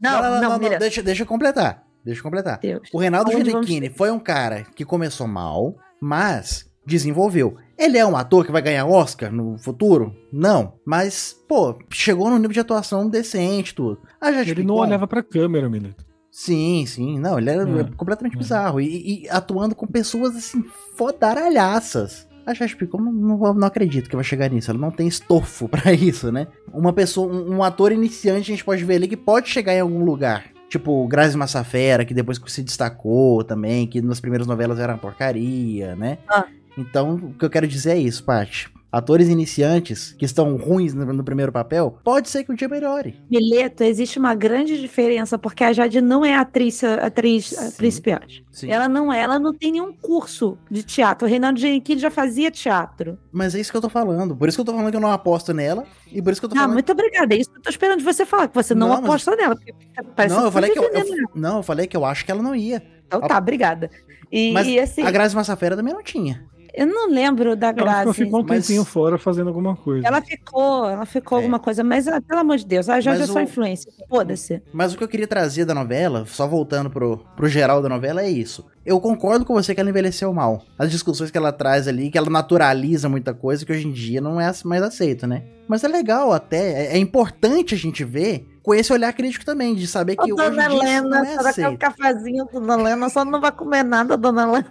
não, 0.00 0.20
não, 0.40 0.40
não, 0.50 0.58
Milena. 0.58 0.78
deixa, 0.80 1.02
deixa 1.02 1.22
eu 1.22 1.26
completar. 1.26 1.84
Deixa 2.04 2.18
eu 2.18 2.24
completar. 2.24 2.58
Deus. 2.58 2.88
O 2.92 2.98
Reinaldo 2.98 3.30
vamos 3.30 3.46
Giannichini 3.46 3.90
foi 3.90 4.10
um 4.10 4.18
cara 4.18 4.64
que 4.74 4.84
começou 4.84 5.28
mal, 5.28 5.76
mas 6.00 6.68
desenvolveu. 6.84 7.56
Ele 7.80 7.96
é 7.96 8.04
um 8.04 8.14
ator 8.16 8.44
que 8.44 8.52
vai 8.52 8.60
ganhar 8.60 8.84
Oscar 8.84 9.32
no 9.32 9.56
futuro? 9.56 10.14
Não. 10.30 10.74
Mas, 10.84 11.34
pô, 11.48 11.78
chegou 11.90 12.28
num 12.28 12.36
nível 12.36 12.52
de 12.52 12.60
atuação 12.60 13.08
decente, 13.08 13.74
tudo. 13.74 13.98
A 14.20 14.30
Jade 14.32 14.50
Ele 14.50 14.62
não 14.64 14.74
Picon- 14.74 14.86
olhava 14.86 15.06
pra 15.08 15.22
câmera, 15.22 15.68
Mileto. 15.68 16.04
Sim, 16.30 16.84
sim. 16.86 17.18
Não, 17.18 17.38
ele 17.38 17.48
era 17.50 17.62
É. 17.80 17.84
completamente 17.96 18.36
bizarro. 18.36 18.80
E, 18.80 19.24
e 19.24 19.28
atuando 19.30 19.74
com 19.74 19.86
pessoas, 19.86 20.36
assim, 20.36 20.62
fodaralhaças. 20.96 22.28
A 22.46 22.54
Jade 22.54 22.76
Picon 22.76 22.98
não, 22.98 23.12
não, 23.12 23.54
não 23.54 23.66
acredito 23.66 24.08
que 24.08 24.16
vai 24.16 24.24
chegar 24.24 24.50
nisso. 24.50 24.70
Ela 24.70 24.80
não 24.80 24.90
tem 24.90 25.06
estofo 25.08 25.68
pra 25.68 25.92
isso, 25.92 26.30
né? 26.32 26.46
Uma 26.72 26.92
pessoa, 26.92 27.32
um, 27.32 27.56
um 27.56 27.62
ator 27.62 27.92
iniciante, 27.92 28.50
a 28.52 28.54
gente 28.54 28.64
pode 28.64 28.84
ver 28.84 28.96
ali 28.96 29.08
que 29.08 29.16
pode 29.16 29.48
chegar 29.48 29.74
em 29.74 29.80
algum 29.80 30.04
lugar. 30.04 30.44
Tipo, 30.68 31.02
o 31.04 31.08
Grazi 31.08 31.36
Massafera, 31.36 32.04
que 32.04 32.14
depois 32.14 32.40
se 32.46 32.62
destacou 32.62 33.42
também, 33.42 33.86
que 33.88 34.00
nas 34.00 34.20
primeiras 34.20 34.46
novelas 34.46 34.78
era 34.78 34.92
uma 34.92 34.98
porcaria, 34.98 35.96
né? 35.96 36.18
Ah. 36.28 36.44
Então, 36.76 37.14
o 37.16 37.34
que 37.34 37.44
eu 37.44 37.50
quero 37.50 37.66
dizer 37.66 37.92
é 37.92 37.98
isso, 37.98 38.24
Paty. 38.24 38.70
Atores 38.92 39.28
iniciantes 39.28 40.16
que 40.18 40.24
estão 40.24 40.56
ruins 40.56 40.92
no, 40.92 41.06
no 41.12 41.22
primeiro 41.22 41.52
papel, 41.52 41.96
pode 42.02 42.28
ser 42.28 42.42
que 42.42 42.50
um 42.50 42.56
dia 42.56 42.66
melhore. 42.68 43.14
Mileto, 43.30 43.84
existe 43.84 44.18
uma 44.18 44.34
grande 44.34 44.80
diferença, 44.80 45.38
porque 45.38 45.62
a 45.62 45.72
Jade 45.72 46.00
não 46.00 46.24
é 46.24 46.34
atriz, 46.34 46.82
atriz 46.82 47.54
principiante. 47.76 48.44
Sim. 48.50 48.68
Ela 48.68 48.88
não 48.88 49.12
é, 49.12 49.20
ela 49.20 49.38
não 49.38 49.54
tem 49.54 49.70
nenhum 49.70 49.92
curso 49.92 50.58
de 50.68 50.82
teatro. 50.82 51.24
O 51.24 51.30
Reinaldo 51.30 51.60
Giannichini 51.60 52.00
já 52.00 52.10
fazia 52.10 52.50
teatro. 52.50 53.16
Mas 53.30 53.54
é 53.54 53.60
isso 53.60 53.70
que 53.70 53.76
eu 53.76 53.80
tô 53.80 53.88
falando. 53.88 54.34
Por 54.36 54.48
isso 54.48 54.56
que 54.56 54.60
eu 54.62 54.64
tô 54.64 54.72
falando 54.72 54.90
que 54.90 54.96
eu 54.96 55.00
não 55.00 55.12
aposto 55.12 55.54
nela. 55.54 55.84
E 56.10 56.20
por 56.20 56.32
isso 56.32 56.40
que 56.40 56.46
eu 56.46 56.50
tô 56.50 56.56
Ah, 56.56 56.62
falando. 56.62 56.74
muito 56.74 56.90
obrigada. 56.90 57.32
É 57.32 57.38
isso 57.38 57.50
que 57.52 57.58
eu 57.58 57.62
tô 57.62 57.70
esperando 57.70 57.98
de 57.98 58.04
você 58.04 58.26
falar, 58.26 58.48
que 58.48 58.54
você 58.56 58.74
não, 58.74 58.88
Não, 58.88 58.96
mas- 58.96 59.04
aposta 59.04 59.36
nela. 59.36 59.54
Porque 59.54 59.72
parece 60.16 60.34
não, 60.34 60.44
eu 60.46 60.50
falei 60.50 60.70
tá 60.74 60.80
que 60.80 60.84
eu, 60.84 60.92
eu-. 60.92 61.30
Não, 61.36 61.56
eu 61.58 61.62
falei 61.62 61.86
que 61.86 61.96
eu 61.96 62.04
acho 62.04 62.24
que 62.24 62.30
ela 62.32 62.42
não 62.42 62.56
ia. 62.56 62.82
Então 63.06 63.20
tá, 63.20 63.38
obrigada. 63.38 63.88
E, 64.32 64.52
Mas 64.52 64.66
e, 64.66 64.80
assim, 64.80 65.02
a 65.02 65.10
Grazi 65.12 65.36
Massafera 65.36 65.76
também 65.76 65.94
não 65.94 66.02
tinha. 66.02 66.44
Eu 66.74 66.86
não 66.86 67.10
lembro 67.10 67.54
da 67.56 67.68
Ela 67.76 68.12
ficou, 68.12 68.40
um 68.40 68.44
mas- 68.46 68.66
tempinho 68.66 68.84
fora 68.84 69.18
fazendo 69.18 69.48
alguma 69.48 69.74
coisa. 69.76 70.06
Ela 70.06 70.20
ficou, 70.22 70.88
ela 70.88 71.04
ficou 71.06 71.36
alguma 71.36 71.58
coisa, 71.58 71.82
mas 71.84 72.06
ah, 72.08 72.20
pelo 72.20 72.40
amor 72.40 72.56
de 72.58 72.66
Deus, 72.66 72.88
a 72.88 72.98
É. 72.98 73.02
Mas 73.02 73.20
é 73.20 73.26
só 73.26 73.38
o- 73.38 73.42
influência. 73.42 73.90
Foda-se. 74.08 74.62
Mas 74.72 74.92
o 74.92 74.98
que 74.98 75.04
eu 75.04 75.08
queria 75.08 75.26
trazer 75.26 75.64
da 75.64 75.74
novela, 75.74 76.24
só 76.26 76.46
voltando 76.46 76.90
pro, 76.90 77.18
pro 77.36 77.48
geral 77.48 77.80
da 77.82 77.88
novela, 77.88 78.22
é 78.22 78.30
isso. 78.30 78.66
Eu 78.84 78.98
concordo 79.00 79.44
com 79.44 79.54
você 79.54 79.74
que 79.74 79.80
ela 79.80 79.90
envelheceu 79.90 80.32
mal. 80.32 80.62
As 80.78 80.90
discussões 80.90 81.30
que 81.30 81.36
ela 81.38 81.52
traz 81.52 81.86
ali, 81.86 82.10
que 82.10 82.16
ela 82.18 82.30
naturaliza 82.30 83.08
muita 83.08 83.34
coisa 83.34 83.64
que 83.64 83.72
hoje 83.72 83.86
em 83.86 83.92
dia 83.92 84.20
não 84.20 84.40
é 84.40 84.50
mais 84.64 84.82
aceito, 84.82 85.26
né? 85.26 85.42
Mas 85.68 85.84
é 85.84 85.88
legal 85.88 86.32
até, 86.32 86.86
é, 86.86 86.96
é 86.96 86.98
importante 86.98 87.74
a 87.74 87.78
gente 87.78 88.02
ver 88.04 88.46
com 88.62 88.74
esse 88.74 88.92
olhar 88.92 89.12
crítico 89.12 89.44
também, 89.44 89.74
de 89.74 89.86
saber 89.86 90.16
que 90.16 90.32
Ô, 90.32 90.34
hoje 90.34 90.44
em 90.44 90.50
dona 90.50 90.68
dia 90.68 90.76
isso 90.76 90.82
Helena, 90.86 91.08
não 91.08 91.24
é 91.24 91.34
um 91.36 91.40
aceito. 91.46 91.78
cafezinho, 91.78 92.48
dona 92.52 92.74
Helena, 92.74 93.08
só 93.08 93.24
não 93.24 93.40
vai 93.40 93.52
comer 93.52 93.82
nada, 93.84 94.16
dona 94.16 94.42
Helena. 94.42 94.66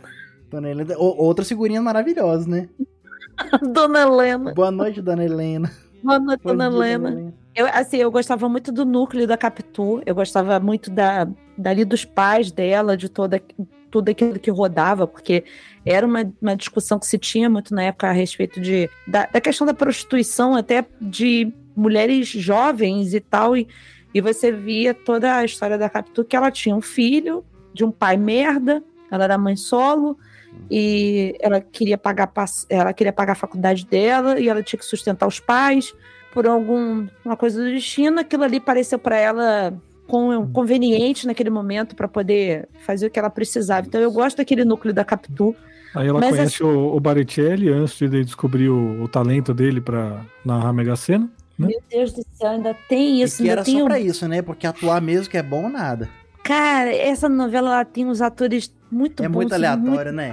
Dona 0.50 0.70
Helena, 0.70 0.96
o- 0.98 1.24
outra 1.24 1.46
figurinha 1.46 1.82
maravilhosa, 1.82 2.48
né? 2.50 2.70
Dona 3.74 4.02
Helena. 4.02 4.54
Boa 4.54 4.72
noite, 4.72 5.02
Dona 5.02 5.24
Helena. 5.24 5.72
Boa 6.04 6.20
noite, 6.20 6.42
dona 6.44 6.70
dia, 6.70 6.78
Helena. 6.78 7.10
Helena. 7.12 7.34
Eu, 7.56 7.68
assim, 7.68 7.98
eu 7.98 8.10
gostava 8.12 8.48
muito 8.48 8.72
do 8.72 8.86
núcleo 8.86 9.28
da 9.28 9.36
Capitu, 9.38 10.02
eu 10.06 10.16
gostava 10.16 10.60
muito 10.60 10.90
da, 10.90 11.28
dali 11.58 11.84
dos 11.84 12.06
pais 12.06 12.52
dela, 12.52 12.96
de 12.96 13.10
toda, 13.10 13.42
tudo 13.92 14.10
aquilo 14.10 14.40
que 14.40 14.50
rodava, 14.50 15.06
porque 15.06 15.44
era 15.86 16.06
uma, 16.08 16.32
uma 16.42 16.56
discussão 16.56 16.98
que 16.98 17.06
se 17.08 17.18
tinha 17.18 17.50
muito 17.50 17.74
na 17.76 17.84
época 17.84 18.08
a 18.08 18.14
respeito 18.14 18.62
de, 18.62 18.90
da, 19.06 19.26
da 19.26 19.42
questão 19.42 19.68
da 19.68 19.74
prostituição, 19.74 20.56
até 20.56 20.86
de 21.02 21.52
mulheres 21.76 22.28
jovens 22.30 23.14
e 23.14 23.20
tal, 23.20 23.58
e, 23.58 23.68
e 24.14 24.22
você 24.22 24.52
via 24.54 24.94
toda 24.94 25.36
a 25.36 25.44
história 25.44 25.78
da 25.78 25.90
Capitu, 25.90 26.24
que 26.24 26.36
ela 26.36 26.50
tinha 26.52 26.76
um 26.76 26.82
filho 26.82 27.44
de 27.74 27.84
um 27.84 27.92
pai 27.92 28.16
merda, 28.16 28.82
ela 29.12 29.26
era 29.26 29.38
mãe 29.38 29.58
solo, 29.58 30.18
e 30.70 31.36
ela 31.40 31.60
queria 31.62 31.98
pagar 31.98 32.32
ela 32.70 32.94
queria 32.94 33.14
pagar 33.14 33.34
a 33.34 33.36
faculdade 33.36 33.86
dela 33.86 34.40
e 34.40 34.50
ela 34.50 34.64
tinha 34.64 34.80
que 34.80 34.86
sustentar 34.86 35.28
os 35.28 35.40
pais 35.40 35.94
por 36.34 36.48
alguma 36.48 37.10
coisa 37.38 37.64
do 37.64 37.70
destino 37.70 38.20
aquilo 38.20 38.44
ali 38.44 38.60
pareceu 38.60 39.00
para 39.00 39.18
ela 39.18 39.74
com- 40.08 40.48
conveniente 40.52 41.26
naquele 41.28 41.50
momento 41.50 41.96
para 41.96 42.08
poder 42.08 42.68
fazer 42.86 43.08
o 43.08 43.10
que 43.10 43.20
ela 43.20 43.30
precisava 43.30 43.88
então 43.88 44.00
eu 44.00 44.12
gosto 44.12 44.38
daquele 44.38 44.64
núcleo 44.64 44.94
da 44.94 45.04
Capitu 45.04 45.56
Aí 45.96 46.08
ela 46.08 46.20
Mas 46.20 46.30
conhece 46.30 46.64
o, 46.64 46.96
o 46.96 47.00
Baricelli 47.00 47.70
antes 47.70 47.98
de 47.98 48.24
descobrir 48.24 48.70
o, 48.70 49.04
o 49.04 49.08
talento 49.08 49.54
dele 49.54 49.82
pra 49.82 50.24
narrar 50.46 50.70
a 50.70 50.74
Mega 50.74 50.96
Sena. 50.96 51.30
Né? 51.58 51.68
meu 51.68 51.82
Deus 51.90 52.14
do 52.14 52.24
céu 52.34 52.52
ainda 52.52 52.74
tem 52.88 53.22
isso 53.22 53.42
e 53.42 53.46
que 53.46 53.52
era 53.52 53.64
tem 53.64 53.80
só 53.80 53.86
pra 53.86 54.00
isso, 54.00 54.28
né? 54.28 54.42
Porque 54.42 54.66
atuar 54.66 55.02
mesmo 55.02 55.30
que 55.30 55.38
é 55.38 55.44
bom, 55.44 55.68
nada. 55.68 56.08
cara 56.42 56.90
essa 56.94 57.28
novela 57.28 57.74
ela 57.74 57.86
tem 57.86 58.06
uns 58.06 58.22
atores 58.22 58.74
muito 58.92 59.24
É 59.24 59.28
bons 59.28 59.36
muito 59.36 59.54
aleatório, 59.54 60.14
muito 60.14 60.16
né? 60.16 60.32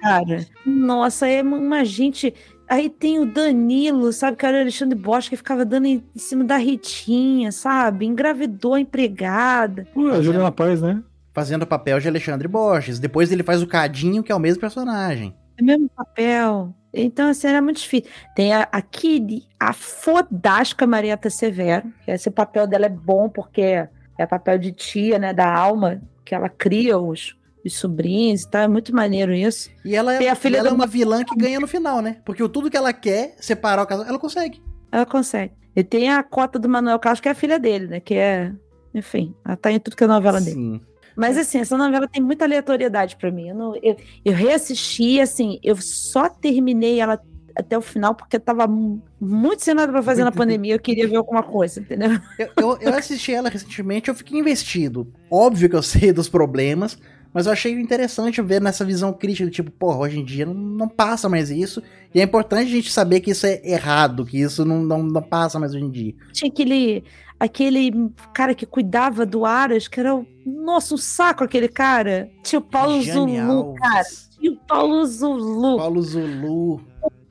cara 0.00 0.46
nossa 0.66 1.26
é 1.28 1.42
uma 1.42 1.84
gente 1.84 2.34
Aí 2.68 2.88
tem 2.88 3.18
o 3.18 3.26
Danilo, 3.26 4.10
sabe, 4.14 4.38
que 4.38 4.46
era 4.46 4.56
o 4.56 4.60
Alexandre 4.62 4.98
Bosch, 4.98 5.28
que 5.28 5.36
ficava 5.36 5.62
dando 5.62 5.84
em 5.84 6.02
em 6.16 6.18
cima 6.18 6.42
da 6.42 6.56
Ritinha, 6.56 7.52
sabe? 7.52 8.06
Engravidou 8.06 8.72
a 8.72 8.80
empregada. 8.80 9.86
Pô, 9.92 10.08
a 10.08 10.22
Juliana 10.22 10.50
Paz, 10.50 10.80
né? 10.80 11.02
Fazendo 11.34 11.62
o 11.62 11.66
papel 11.66 12.00
de 12.00 12.08
Alexandre 12.08 12.48
Borges. 12.48 12.98
Depois 12.98 13.30
ele 13.30 13.42
faz 13.42 13.62
o 13.62 13.66
Cadinho, 13.66 14.22
que 14.22 14.32
é 14.32 14.34
o 14.34 14.40
mesmo 14.40 14.58
personagem. 14.58 15.34
É 15.58 15.62
o 15.62 15.66
mesmo 15.66 15.90
papel. 15.90 16.74
Então, 16.94 17.28
assim, 17.28 17.46
era 17.46 17.60
muito 17.60 17.78
difícil. 17.78 18.10
Tem 18.34 18.54
a, 18.54 18.66
a 18.72 18.80
Kid, 18.80 19.46
a 19.60 19.74
fodástica 19.74 20.86
Marieta 20.86 21.28
Severo, 21.28 21.92
esse 22.06 22.30
papel 22.30 22.66
dela 22.66 22.86
é 22.86 22.90
bom 22.90 23.28
porque 23.28 23.86
é 24.18 24.26
papel 24.26 24.58
de 24.58 24.72
tia, 24.72 25.18
né, 25.18 25.34
da 25.34 25.54
alma, 25.54 26.00
que 26.24 26.34
ela 26.34 26.48
cria 26.48 26.98
os, 26.98 27.36
os 27.64 27.76
sobrinhos 27.76 28.42
e 28.42 28.50
tal. 28.50 28.62
É 28.62 28.68
muito 28.68 28.94
maneiro 28.94 29.32
isso. 29.34 29.70
E 29.84 29.94
ela, 29.94 30.16
Tem 30.18 30.26
é, 30.28 30.30
a 30.30 30.34
filha 30.34 30.58
ela 30.58 30.68
é 30.68 30.72
uma 30.72 30.86
vilã 30.86 31.24
que 31.24 31.36
ganha 31.36 31.60
no 31.60 31.66
final, 31.66 32.00
né? 32.00 32.16
Porque 32.24 32.42
o 32.42 32.48
tudo 32.48 32.70
que 32.70 32.76
ela 32.76 32.92
quer, 32.92 33.34
separar 33.40 33.82
o 33.82 33.86
casal, 33.86 34.06
ela 34.06 34.18
consegue. 34.18 34.62
Ela 34.90 35.06
consegue. 35.06 35.52
E 35.74 35.82
tem 35.82 36.10
a 36.10 36.22
cota 36.22 36.58
do 36.58 36.68
Manuel 36.68 36.98
Carlos, 36.98 37.20
que 37.20 37.28
é 37.28 37.32
a 37.32 37.34
filha 37.34 37.58
dele, 37.58 37.86
né? 37.86 38.00
Que 38.00 38.14
é. 38.14 38.52
Enfim, 38.94 39.34
ela 39.44 39.56
tá 39.56 39.72
em 39.72 39.78
tudo 39.80 39.96
que 39.96 40.04
é 40.04 40.06
novela 40.06 40.40
dele. 40.40 40.54
Sim. 40.56 40.80
Mas 41.16 41.36
assim, 41.38 41.58
essa 41.58 41.76
novela 41.76 42.08
tem 42.08 42.22
muita 42.22 42.44
aleatoriedade 42.44 43.16
pra 43.16 43.30
mim. 43.30 43.48
Eu, 43.48 43.54
não- 43.54 43.76
eu, 43.82 43.96
eu 44.24 44.32
reassisti, 44.32 45.20
assim, 45.20 45.58
eu 45.62 45.76
só 45.76 46.28
terminei 46.28 47.00
ela 47.00 47.20
até 47.54 47.76
o 47.76 47.82
final 47.82 48.14
porque 48.14 48.38
tava 48.38 48.66
mu- 48.66 49.02
muito 49.20 49.62
sem 49.62 49.74
nada 49.74 49.92
pra 49.92 50.02
fazer 50.02 50.24
na 50.24 50.32
pandemia. 50.32 50.74
Eu 50.74 50.80
queria 50.80 51.06
ver 51.06 51.16
alguma 51.16 51.42
coisa, 51.42 51.80
entendeu? 51.80 52.10
Eu, 52.38 52.48
eu, 52.56 52.78
eu 52.80 52.94
assisti 52.94 53.32
ela 53.32 53.50
recentemente, 53.50 54.08
eu 54.08 54.14
fiquei 54.14 54.38
investido. 54.38 55.10
Óbvio 55.30 55.68
que 55.68 55.76
eu 55.76 55.82
sei 55.82 56.12
dos 56.12 56.28
problemas, 56.30 56.98
mas 57.32 57.46
eu 57.46 57.52
achei 57.52 57.72
interessante 57.72 58.42
ver 58.42 58.60
nessa 58.60 58.84
visão 58.84 59.12
crítica, 59.12 59.50
tipo, 59.50 59.70
porra, 59.70 59.98
hoje 60.00 60.20
em 60.20 60.24
dia 60.24 60.44
não, 60.44 60.54
não 60.54 60.88
passa 60.88 61.28
mais 61.28 61.50
isso. 61.50 61.82
E 62.14 62.20
é 62.20 62.22
importante 62.22 62.68
a 62.68 62.74
gente 62.76 62.92
saber 62.92 63.20
que 63.20 63.30
isso 63.30 63.46
é 63.46 63.60
errado, 63.64 64.26
que 64.26 64.38
isso 64.38 64.64
não, 64.64 64.82
não, 64.82 65.02
não 65.02 65.22
passa 65.22 65.58
mais 65.58 65.74
hoje 65.74 65.84
em 65.84 65.90
dia. 65.90 66.14
Tinha 66.32 66.50
aquele, 66.50 67.04
aquele 67.40 68.10
cara 68.34 68.54
que 68.54 68.66
cuidava 68.66 69.24
do 69.24 69.46
Aras, 69.46 69.88
que 69.88 69.98
era 69.98 70.14
o. 70.14 70.26
Nossa, 70.44 70.94
um 70.94 70.98
saco 70.98 71.42
aquele 71.42 71.68
cara. 71.68 72.28
Tinha 72.42 72.58
o 72.58 72.62
Paulo 72.62 73.00
Jane 73.00 73.40
Zulu, 73.40 73.74
cara. 73.74 74.04
Tinha 74.38 74.52
o 74.52 74.56
Paulo 74.56 75.06
Zulu. 75.06 75.76
Paulo 75.78 76.02
Zulu, 76.02 76.80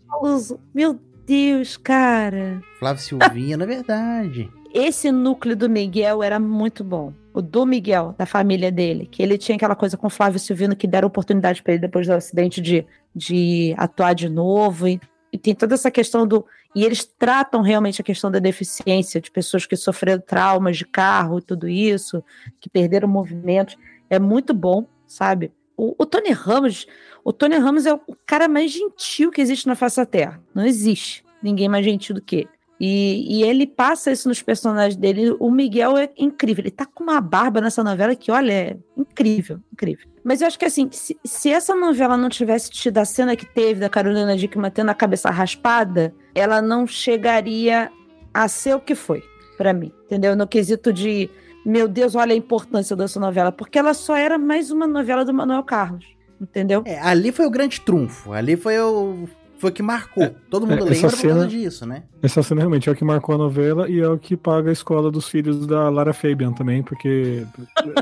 Paulo 0.08 0.40
Zulu. 0.40 0.60
Meu 0.74 1.00
Deus, 1.28 1.78
cara. 1.78 2.62
Flávio 2.80 3.04
Silvinha, 3.04 3.56
na 3.56 3.66
verdade. 3.66 4.50
esse 4.74 5.12
núcleo 5.12 5.56
do 5.56 5.70
Miguel 5.70 6.24
era 6.24 6.40
muito 6.40 6.84
bom. 6.84 7.14
O 7.34 7.42
do 7.42 7.66
Miguel, 7.66 8.14
da 8.18 8.26
família 8.26 8.72
dele, 8.72 9.08
que 9.10 9.24
ele 9.24 9.38
tinha 9.38 9.56
aquela 9.56 9.76
coisa 9.76 9.96
com 9.96 10.08
o 10.08 10.10
Flávio 10.10 10.40
Silvino 10.40 10.76
que 10.76 10.88
deram 10.88 11.08
oportunidade 11.08 11.64
para 11.64 11.74
ele 11.74 11.82
depois 11.82 12.06
do 12.06 12.14
acidente 12.14 12.60
de, 12.60 12.86
de 13.16 13.74
atuar 13.78 14.14
de 14.14 14.28
novo. 14.28 14.88
E, 14.88 15.00
e 15.32 15.38
tem 15.38 15.56
toda 15.56 15.76
essa 15.76 15.90
questão 15.90 16.28
do. 16.28 16.46
E 16.76 16.84
eles 16.84 17.06
tratam 17.06 17.62
realmente 17.62 18.02
a 18.02 18.04
questão 18.04 18.30
da 18.30 18.40
deficiência, 18.40 19.22
de 19.22 19.32
pessoas 19.32 19.66
que 19.66 19.76
sofreram 19.76 20.22
traumas 20.22 20.78
de 20.78 20.86
carro 20.86 21.40
e 21.40 21.42
tudo 21.42 21.68
isso, 21.68 22.24
que 22.60 22.70
perderam 22.70 23.08
movimentos. 23.08 23.78
É 24.10 24.20
muito 24.20 24.54
bom, 24.54 24.86
sabe? 25.08 25.52
O, 25.78 25.96
o 25.98 26.06
Tony 26.06 26.32
Ramos, 26.32 26.86
o 27.24 27.32
Tony 27.32 27.58
Ramos 27.58 27.86
é 27.86 27.94
o 27.94 28.00
cara 28.26 28.48
mais 28.48 28.72
gentil 28.72 29.32
que 29.32 29.42
existe 29.42 29.68
na 29.68 29.76
face 29.76 29.98
da 29.98 30.06
Terra. 30.06 30.42
Não 30.54 30.66
existe 30.66 31.24
ninguém 31.42 31.70
mais 31.70 31.86
gentil 31.86 32.16
do 32.16 32.22
que 32.22 32.36
ele. 32.36 32.61
E, 32.84 33.38
e 33.38 33.44
ele 33.44 33.68
passa 33.68 34.12
isso 34.12 34.28
nos 34.28 34.42
personagens 34.42 34.96
dele. 34.96 35.36
O 35.40 35.52
Miguel 35.52 35.96
é 36.00 36.10
incrível. 36.18 36.64
Ele 36.64 36.72
tá 36.72 36.84
com 36.84 37.04
uma 37.04 37.22
barba 37.22 37.62
nessa 37.62 37.84
novela 37.84 38.16
que, 38.16 38.32
olha, 38.32 38.52
é 38.52 38.78
incrível, 38.98 39.60
incrível. 39.72 40.10
Mas 40.24 40.42
eu 40.42 40.48
acho 40.48 40.58
que 40.58 40.66
assim, 40.66 40.90
se, 40.92 41.16
se 41.24 41.52
essa 41.52 41.76
novela 41.76 42.18
não 42.18 42.28
tivesse 42.28 42.72
tido 42.72 42.98
a 42.98 43.06
cena 43.06 43.36
que 43.36 43.46
teve 43.46 43.80
da 43.80 43.88
Carolina 43.88 44.36
Dickman 44.36 44.72
tendo 44.72 44.90
a 44.90 44.96
cabeça 44.96 45.30
raspada, 45.30 46.12
ela 46.34 46.60
não 46.60 46.88
chegaria 46.88 47.92
a 48.34 48.48
ser 48.48 48.74
o 48.74 48.80
que 48.80 48.96
foi, 48.96 49.24
pra 49.60 49.74
mim. 49.74 49.92
Entendeu? 50.06 50.36
No 50.36 50.48
quesito 50.48 50.92
de, 50.92 51.30
meu 51.64 51.88
Deus, 51.88 52.16
olha 52.16 52.34
a 52.34 52.38
importância 52.38 52.96
dessa 52.96 53.20
novela. 53.20 53.52
Porque 53.52 53.78
ela 53.78 53.94
só 53.94 54.16
era 54.16 54.40
mais 54.40 54.72
uma 54.72 54.88
novela 54.88 55.24
do 55.24 55.32
Manuel 55.32 55.62
Carlos. 55.62 56.08
Entendeu? 56.42 56.82
É, 56.88 57.00
ali 57.00 57.32
foi 57.32 57.46
o 57.46 57.52
grande 57.52 57.80
trunfo. 57.80 58.34
Ali 58.34 58.58
foi 58.58 58.80
o. 58.80 59.30
Foi 59.62 59.70
o 59.70 59.74
que 59.74 59.84
marcou. 59.84 60.28
Todo 60.50 60.66
mundo 60.66 60.80
é, 60.88 60.90
lembra 60.90 60.96
por 60.96 61.02
causa 61.02 61.18
cena- 61.18 61.48
disso, 61.48 61.86
né? 61.86 62.04
Essa 62.24 62.42
cena 62.42 62.62
realmente 62.62 62.90
é 62.90 62.92
o 62.92 62.96
que 62.96 63.06
marcou 63.06 63.36
a 63.36 63.38
novela 63.38 63.88
e 63.88 64.00
é 64.00 64.08
o 64.10 64.18
que 64.18 64.36
paga 64.36 64.70
a 64.72 64.74
escola 64.74 65.12
dos 65.12 65.30
filhos 65.30 65.68
da 65.68 65.88
Lara 65.90 66.14
Fabian 66.14 66.52
também, 66.52 66.82
porque 66.82 67.46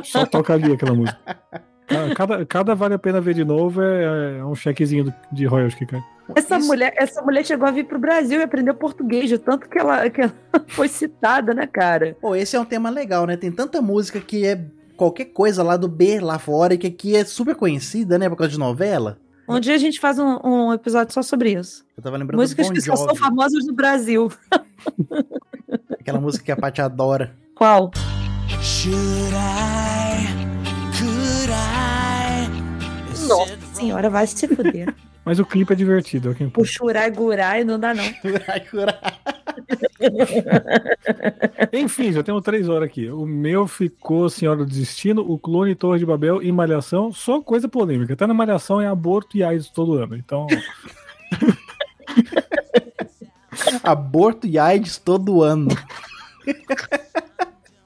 só 0.04 0.26
toca 0.26 0.54
ali 0.54 0.72
aquela 0.72 0.94
música. 0.96 1.18
Cada, 2.16 2.46
cada 2.46 2.76
vale 2.76 2.94
a 2.94 3.00
pena 3.00 3.20
ver 3.20 3.34
de 3.34 3.44
novo 3.44 3.82
é, 3.82 4.38
é 4.40 4.46
um 4.46 4.56
chequezinho 4.56 5.06
do- 5.06 5.14
de 5.34 5.46
royalties 5.46 5.78
que 5.78 5.86
cai. 5.86 6.02
Essa 6.36 6.60
mulher, 6.60 6.94
essa 6.96 7.22
mulher 7.24 7.44
chegou 7.46 7.68
a 7.68 7.72
vir 7.72 7.86
pro 7.88 7.98
Brasil 8.00 8.40
e 8.40 8.44
aprendeu 8.44 8.74
português, 8.76 9.28
de 9.28 9.38
tanto 9.40 9.68
que 9.68 9.78
ela, 9.80 10.10
que 10.10 10.22
ela 10.22 10.34
foi 10.70 10.88
citada, 10.88 11.54
né, 11.54 11.68
cara? 11.68 12.16
Pô, 12.22 12.36
esse 12.36 12.56
é 12.56 12.60
um 12.60 12.66
tema 12.66 12.90
legal, 12.90 13.26
né? 13.26 13.36
Tem 13.36 13.52
tanta 13.52 13.82
música 13.82 14.20
que 14.22 14.46
é 14.46 14.64
qualquer 14.96 15.26
coisa 15.26 15.62
lá 15.64 15.76
do 15.76 15.88
B 15.90 16.20
lá 16.22 16.38
fora 16.40 16.76
e 16.76 16.78
que 16.78 16.88
aqui 16.88 17.16
é 17.16 17.26
super 17.26 17.56
conhecida, 17.56 18.18
né? 18.20 18.30
Por 18.30 18.36
causa 18.36 18.52
de 18.54 18.60
novela. 18.60 19.18
Um 19.50 19.60
dia 19.60 19.74
a 19.74 19.78
gente 19.80 20.00
faz 20.00 20.20
um, 20.20 20.38
um 20.44 20.72
episódio 20.72 21.12
só 21.12 21.24
sobre 21.24 21.54
isso. 21.54 21.84
Eu 21.98 22.04
tava 22.04 22.18
lembrando 22.18 22.40
Músicas 22.40 22.68
do 22.68 22.70
Bon 22.70 22.76
que 22.76 22.82
só 22.82 22.96
são 22.96 23.16
famosas 23.16 23.66
no 23.66 23.74
Brasil. 23.74 24.32
aquela 26.00 26.22
música 26.22 26.46
que 26.46 26.52
a 26.52 26.56
Paty 26.56 26.82
adora. 26.82 27.36
Qual? 27.56 27.90
Should 28.62 28.96
I? 29.34 30.28
Could 30.96 31.52
I? 31.52 33.28
Nossa 33.28 33.58
senhora, 33.74 34.08
vai 34.08 34.28
se 34.28 34.48
fuder. 34.48 34.94
Mas 35.26 35.40
o 35.40 35.46
clipe 35.46 35.74
é 35.74 35.76
divertido, 35.76 36.30
é 36.30 36.32
o 36.32 36.36
que 36.36 36.52
O 36.56 36.64
churai 36.64 37.10
gurai 37.12 37.64
não 37.64 37.80
dá 37.80 37.94
não. 37.94 38.04
Enfim, 41.74 42.12
já 42.12 42.24
temos 42.24 42.44
três 42.44 42.70
horas 42.70 42.88
aqui. 42.88 43.10
O 43.10 43.26
meu 43.26 43.68
ficou 43.68 44.30
Senhora 44.30 44.60
do 44.60 44.66
Destino, 44.66 45.22
o 45.22 45.38
Clone 45.38 45.76
Torre 45.76 46.00
de 46.00 46.06
Babel 46.06 46.42
e 46.42 46.52
Malhação. 46.52 47.12
Só 47.12 47.42
coisa 47.42 47.68
polêmica. 47.68 48.14
Até 48.14 48.28
na 48.28 48.34
Malhação 48.34 48.82
é 48.82 48.88
aborto 48.88 49.38
e 49.38 49.44
AIDS 49.44 49.70
todo 49.70 49.94
ano. 49.94 50.16
Então, 50.16 50.48
Aborto 53.84 54.48
e 54.48 54.58
AIDS 54.58 54.98
todo 54.98 55.44
ano. 55.44 55.70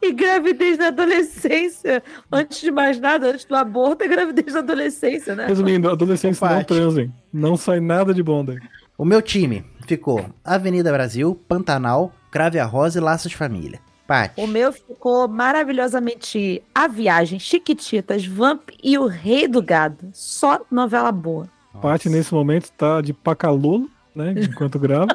E 0.01 0.11
gravidez 0.11 0.77
na 0.77 0.87
adolescência. 0.87 2.03
Antes 2.31 2.61
de 2.61 2.71
mais 2.71 2.99
nada, 2.99 3.31
antes 3.31 3.45
do 3.45 3.55
aborto, 3.55 4.03
é 4.03 4.07
gravidez 4.07 4.53
na 4.53 4.59
adolescência, 4.59 5.35
né? 5.35 5.47
resumindo, 5.47 5.89
adolescentes 5.89 6.39
não 6.39 6.63
transem. 6.63 7.13
Não 7.31 7.57
sai 7.57 7.79
nada 7.79 8.13
de 8.13 8.21
bom 8.21 8.43
daí. 8.43 8.59
O 8.97 9.05
meu 9.05 9.21
time 9.21 9.65
ficou 9.87 10.25
Avenida 10.43 10.91
Brasil, 10.91 11.35
Pantanal, 11.47 12.11
Crave 12.31 12.59
a 12.59 12.65
Rosa 12.65 12.99
e 12.99 13.01
Laços 13.01 13.31
de 13.31 13.37
Família. 13.37 13.79
Paty. 14.07 14.41
O 14.41 14.47
meu 14.47 14.73
ficou 14.73 15.27
maravilhosamente 15.27 16.61
A 16.75 16.87
Viagem, 16.87 17.39
Chiquititas, 17.39 18.25
Vamp 18.25 18.69
e 18.83 18.97
O 18.97 19.07
Rei 19.07 19.47
do 19.47 19.61
Gado. 19.61 20.09
Só 20.13 20.61
novela 20.69 21.11
boa. 21.11 21.47
Paty, 21.81 22.09
nesse 22.09 22.33
momento, 22.33 22.71
tá 22.71 23.01
de 23.01 23.13
pacalolo, 23.13 23.89
né? 24.15 24.33
Enquanto 24.37 24.77
grava. 24.77 25.07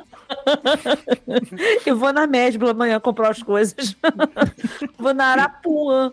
Eu 1.85 1.97
vou 1.97 2.13
na 2.13 2.27
Mesbla 2.27 2.71
amanhã 2.71 2.99
comprar 2.99 3.31
as 3.31 3.43
coisas. 3.43 3.97
vou 4.99 5.15
na 5.15 5.27
Arapuã 5.27 6.13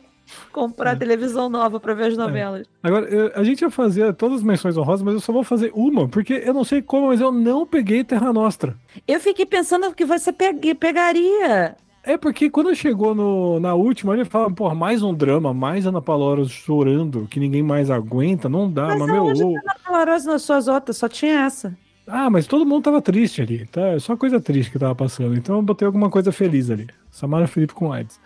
comprar 0.52 0.98
televisão 0.98 1.50
nova 1.50 1.80
pra 1.80 1.94
ver 1.94 2.08
as 2.08 2.18
novelas. 2.18 2.68
Agora, 2.82 3.06
eu- 3.08 3.32
a 3.36 3.44
gente 3.44 3.62
ia 3.62 3.70
fazer 3.70 4.14
todas 4.14 4.38
as 4.38 4.44
menções 4.44 4.76
honrosas, 4.78 5.04
mas 5.04 5.14
eu 5.16 5.20
só 5.20 5.32
vou 5.32 5.44
fazer 5.44 5.72
uma, 5.76 6.08
porque 6.08 6.34
eu 6.46 6.54
não 6.54 6.64
sei 6.64 6.82
como, 6.82 7.08
mas 7.08 7.22
eu 7.22 7.32
não 7.32 7.66
peguei 7.66 8.04
Terra 8.04 8.32
Nostra. 8.34 8.76
Eu 9.08 9.20
fiquei 9.20 9.46
pensando 9.46 9.94
que 9.94 10.06
você 10.06 10.32
pegue- 10.32 10.76
pegaria. 10.76 11.76
É 12.08 12.18
porque 12.18 12.52
quando 12.52 12.76
chegou 12.76 13.16
no, 13.16 13.60
na 13.60 13.74
última, 13.74 14.14
ele 14.14 14.26
fala, 14.26 14.52
pô, 14.52 14.74
mais 14.76 15.02
um 15.02 15.12
drama, 15.14 15.54
mais 15.56 15.88
Ana 15.88 16.02
Paula 16.02 16.46
chorando, 16.46 17.28
que 17.30 17.40
ninguém 17.40 17.64
mais 17.64 17.90
aguenta, 17.90 18.48
não 18.48 18.70
dá, 18.72 18.90
mas, 18.90 19.00
Mas 19.00 19.12
meu. 19.12 19.26
ô- 19.26 19.54
tá 19.56 19.62
na 19.66 19.92
Dolorosa 19.92 20.32
nas 20.32 20.42
suas 20.44 20.68
outras? 20.68 20.98
Só 20.98 21.10
tinha 21.10 21.40
essa. 21.46 21.76
Ah, 22.08 22.30
mas 22.30 22.46
todo 22.46 22.64
mundo 22.68 22.84
tava 22.84 23.02
triste 23.02 23.42
ali, 23.42 23.66
tá? 23.66 23.82
É 23.88 23.98
Só 24.00 24.16
coisa 24.16 24.40
triste 24.40 24.72
que 24.72 24.78
tava 24.78 24.94
passando. 24.94 25.36
Então 25.36 25.56
eu 25.56 25.62
botei 25.64 25.88
alguma 25.88 26.08
coisa 26.08 26.32
feliz 26.32 26.70
ali. 26.70 26.88
Samara 27.10 27.48
Felipe 27.48 27.74
com 27.74 27.92
AIDS. 27.92 28.20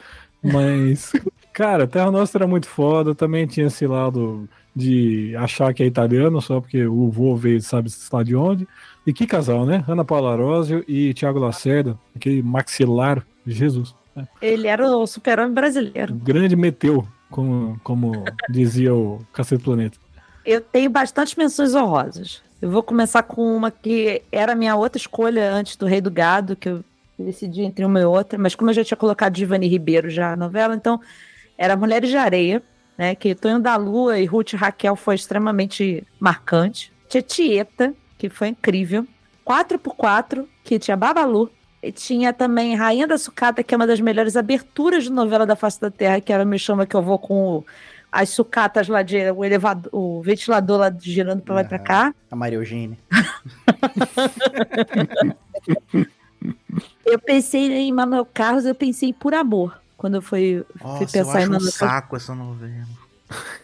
Mas, 0.44 1.14
cara, 1.54 1.88
Terra 1.88 2.12
Nostra 2.12 2.44
era 2.44 2.48
muito 2.48 2.68
foda. 2.68 3.14
Também 3.16 3.48
tinha 3.48 3.68
esse 3.68 3.86
lado 3.86 4.48
de 4.76 5.36
achar 5.36 5.74
que 5.74 5.84
é 5.84 5.86
italiano 5.86 6.42
só 6.42 6.62
porque 6.62 6.86
o 6.86 7.10
vô 7.10 7.36
veio, 7.36 7.62
sabe 7.62 7.90
se 7.90 8.14
lá 8.14 8.24
de 8.24 8.36
onde. 8.36 8.68
E 9.06 9.14
que 9.14 9.26
casal, 9.26 9.66
né? 9.66 9.84
Ana 9.88 10.06
Paula 10.06 10.32
Arósio 10.32 10.84
e 10.88 11.14
Thiago 11.14 11.40
Lacerda, 11.40 11.98
aquele 12.16 12.42
maxilar. 12.42 13.26
Jesus. 13.46 13.96
Ele 14.42 14.68
era 14.68 14.86
o 14.86 15.08
super-homem 15.08 15.54
brasileiro. 15.54 16.14
Grande 16.14 16.56
meteu, 16.56 17.08
como, 17.30 17.80
como 17.84 18.24
dizia 18.50 18.94
o 18.94 19.20
Cacete 19.34 19.64
Planeta. 19.64 19.98
Eu 20.46 20.62
tenho 20.62 20.90
bastante 20.90 21.38
menções 21.38 21.76
honrosas. 21.76 22.42
Eu 22.62 22.70
vou 22.70 22.84
começar 22.84 23.24
com 23.24 23.56
uma 23.56 23.72
que 23.72 24.22
era 24.32 24.52
a 24.52 24.56
minha 24.56 24.76
outra 24.76 25.00
escolha 25.00 25.52
antes 25.52 25.76
do 25.76 25.86
Rei 25.86 26.02
do 26.02 26.12
Gado, 26.12 26.56
que 26.56 26.70
eu 26.70 26.84
decidi 27.18 27.62
entre 27.62 27.86
uma 27.86 28.00
e 28.00 28.06
outra, 28.06 28.38
mas 28.38 28.56
como 28.56 28.70
eu 28.70 28.74
já 28.74 28.84
tinha 28.84 28.98
colocado 28.98 29.34
Divani 29.34 29.68
Ribeiro 29.68 30.10
já 30.10 30.32
na 30.32 30.46
novela, 30.46 30.76
então 30.76 31.00
era 31.60 31.76
Mulheres 31.76 32.10
de 32.10 32.16
Areia, 32.18 32.64
né? 32.98 33.14
Que 33.16 33.36
Tonho 33.36 33.60
da 33.60 33.76
Lua 33.76 34.18
e 34.18 34.26
Ruth 34.26 34.54
Raquel 34.54 34.96
foi 34.96 35.16
extremamente 35.16 36.04
marcante. 36.20 36.92
Tinha 37.10 37.22
Tieta, 37.22 37.94
que 38.18 38.30
foi 38.30 38.48
incrível. 38.48 39.06
4x4, 39.46 40.46
que 40.64 40.80
tinha 40.80 40.96
Babalu. 40.96 41.52
E 41.84 41.92
tinha 41.92 42.32
também 42.34 42.76
Rainha 42.76 43.06
da 43.08 43.18
Sucata, 43.18 43.62
que 43.64 43.74
é 43.74 43.78
uma 43.78 43.88
das 43.88 44.00
melhores 44.00 44.38
aberturas 44.38 45.04
de 45.06 45.12
novela 45.12 45.46
da 45.46 45.56
face 45.56 45.80
da 45.82 45.90
Terra, 45.92 46.22
que 46.22 46.32
ela 46.32 46.46
me 46.46 46.58
chama 46.60 46.86
que 46.86 46.96
eu 46.96 47.02
vou 47.02 47.18
com 47.20 47.58
o- 47.58 47.66
as 48.12 48.30
sucatas 48.30 48.88
lá 48.88 49.02
de 49.04 49.30
o 49.32 49.44
elevador, 49.46 49.90
o 49.94 50.22
ventilador 50.22 50.80
lá 50.80 50.94
girando 51.00 51.42
pra 51.42 51.56
lá 51.56 51.62
e 51.62 51.66
pra 51.66 51.80
cá. 51.80 52.14
A 52.32 52.36
Maria 52.36 52.58
Eugênia. 52.58 52.98
Eu 57.06 57.20
pensei 57.20 57.72
em 57.72 57.92
Manuel 57.92 58.26
Carlos, 58.26 58.66
eu 58.66 58.76
pensei 58.76 59.10
em 59.10 59.14
Por 59.14 59.34
Amor, 59.34 59.80
quando 60.00 60.16
eu 60.16 60.22
fui, 60.22 60.66
fui 60.78 60.88
Nossa, 60.88 61.04
eu 61.04 61.08
pensar 61.08 61.40
em 61.40 61.44
acho 61.44 61.50
um 61.50 61.54
Manuel 61.54 61.60
Carlos. 61.60 61.74
saco 61.76 62.16
essa 62.16 62.34
novela. 62.34 62.88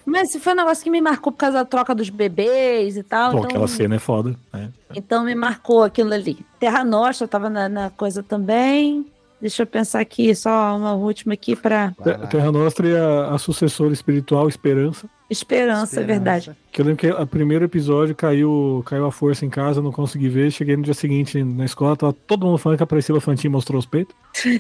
Mas 0.06 0.36
foi 0.36 0.54
um 0.54 0.58
negócio 0.58 0.84
que 0.84 0.92
me 0.92 1.02
marcou 1.02 1.32
por 1.32 1.40
causa 1.40 1.58
da 1.58 1.66
troca 1.66 1.96
dos 1.96 2.10
bebês 2.10 2.98
e 2.98 3.04
tal. 3.04 3.32
Pô, 3.32 3.38
então... 3.40 3.50
aquela 3.50 3.68
cena 3.68 3.96
é 3.96 4.00
foda. 4.00 4.36
né? 4.54 4.70
Então 4.94 5.24
me 5.24 5.34
marcou 5.34 5.84
aquilo 5.84 6.14
ali. 6.14 6.46
Terra 6.60 6.84
Nostra 6.84 7.28
tava 7.28 7.50
na, 7.50 7.68
na 7.68 7.90
coisa 7.90 8.22
também. 8.22 9.06
Deixa 9.42 9.64
eu 9.64 9.68
pensar 9.68 10.00
aqui, 10.02 10.34
só 10.36 10.76
uma 10.78 10.94
última 10.94 11.34
aqui 11.34 11.56
para 11.56 11.92
Te- 12.04 12.28
Terra 12.30 12.52
Nostra 12.52 12.88
e 12.88 12.96
a, 12.96 13.34
a 13.34 13.38
sucessora 13.38 13.92
espiritual, 13.94 14.48
Esperança. 14.48 15.10
Esperança, 15.30 16.02
é 16.02 16.04
verdade. 16.04 16.56
Que 16.72 16.82
eu 16.82 16.86
lembro 16.86 17.00
que 17.00 17.10
o 17.10 17.26
primeiro 17.28 17.66
episódio 17.66 18.14
caiu, 18.14 18.84
caiu 18.86 19.06
a 19.08 19.12
força 19.12 19.44
em 19.46 19.50
casa, 19.50 19.82
não 19.82 19.92
consegui 19.92 20.30
ver. 20.30 20.52
Cheguei 20.52 20.78
no 20.78 20.84
dia 20.84 20.94
seguinte 20.94 21.44
na 21.44 21.66
escola, 21.66 21.96
tava 21.98 22.14
todo 22.14 22.46
mundo 22.46 22.58
falando 22.60 22.78
que 22.78 22.84
a 22.84 22.88
Priscila 22.88 23.20
Fantin 23.20 23.48
mostrou 23.50 23.80
os 23.80 23.86
peitos. 23.86 24.16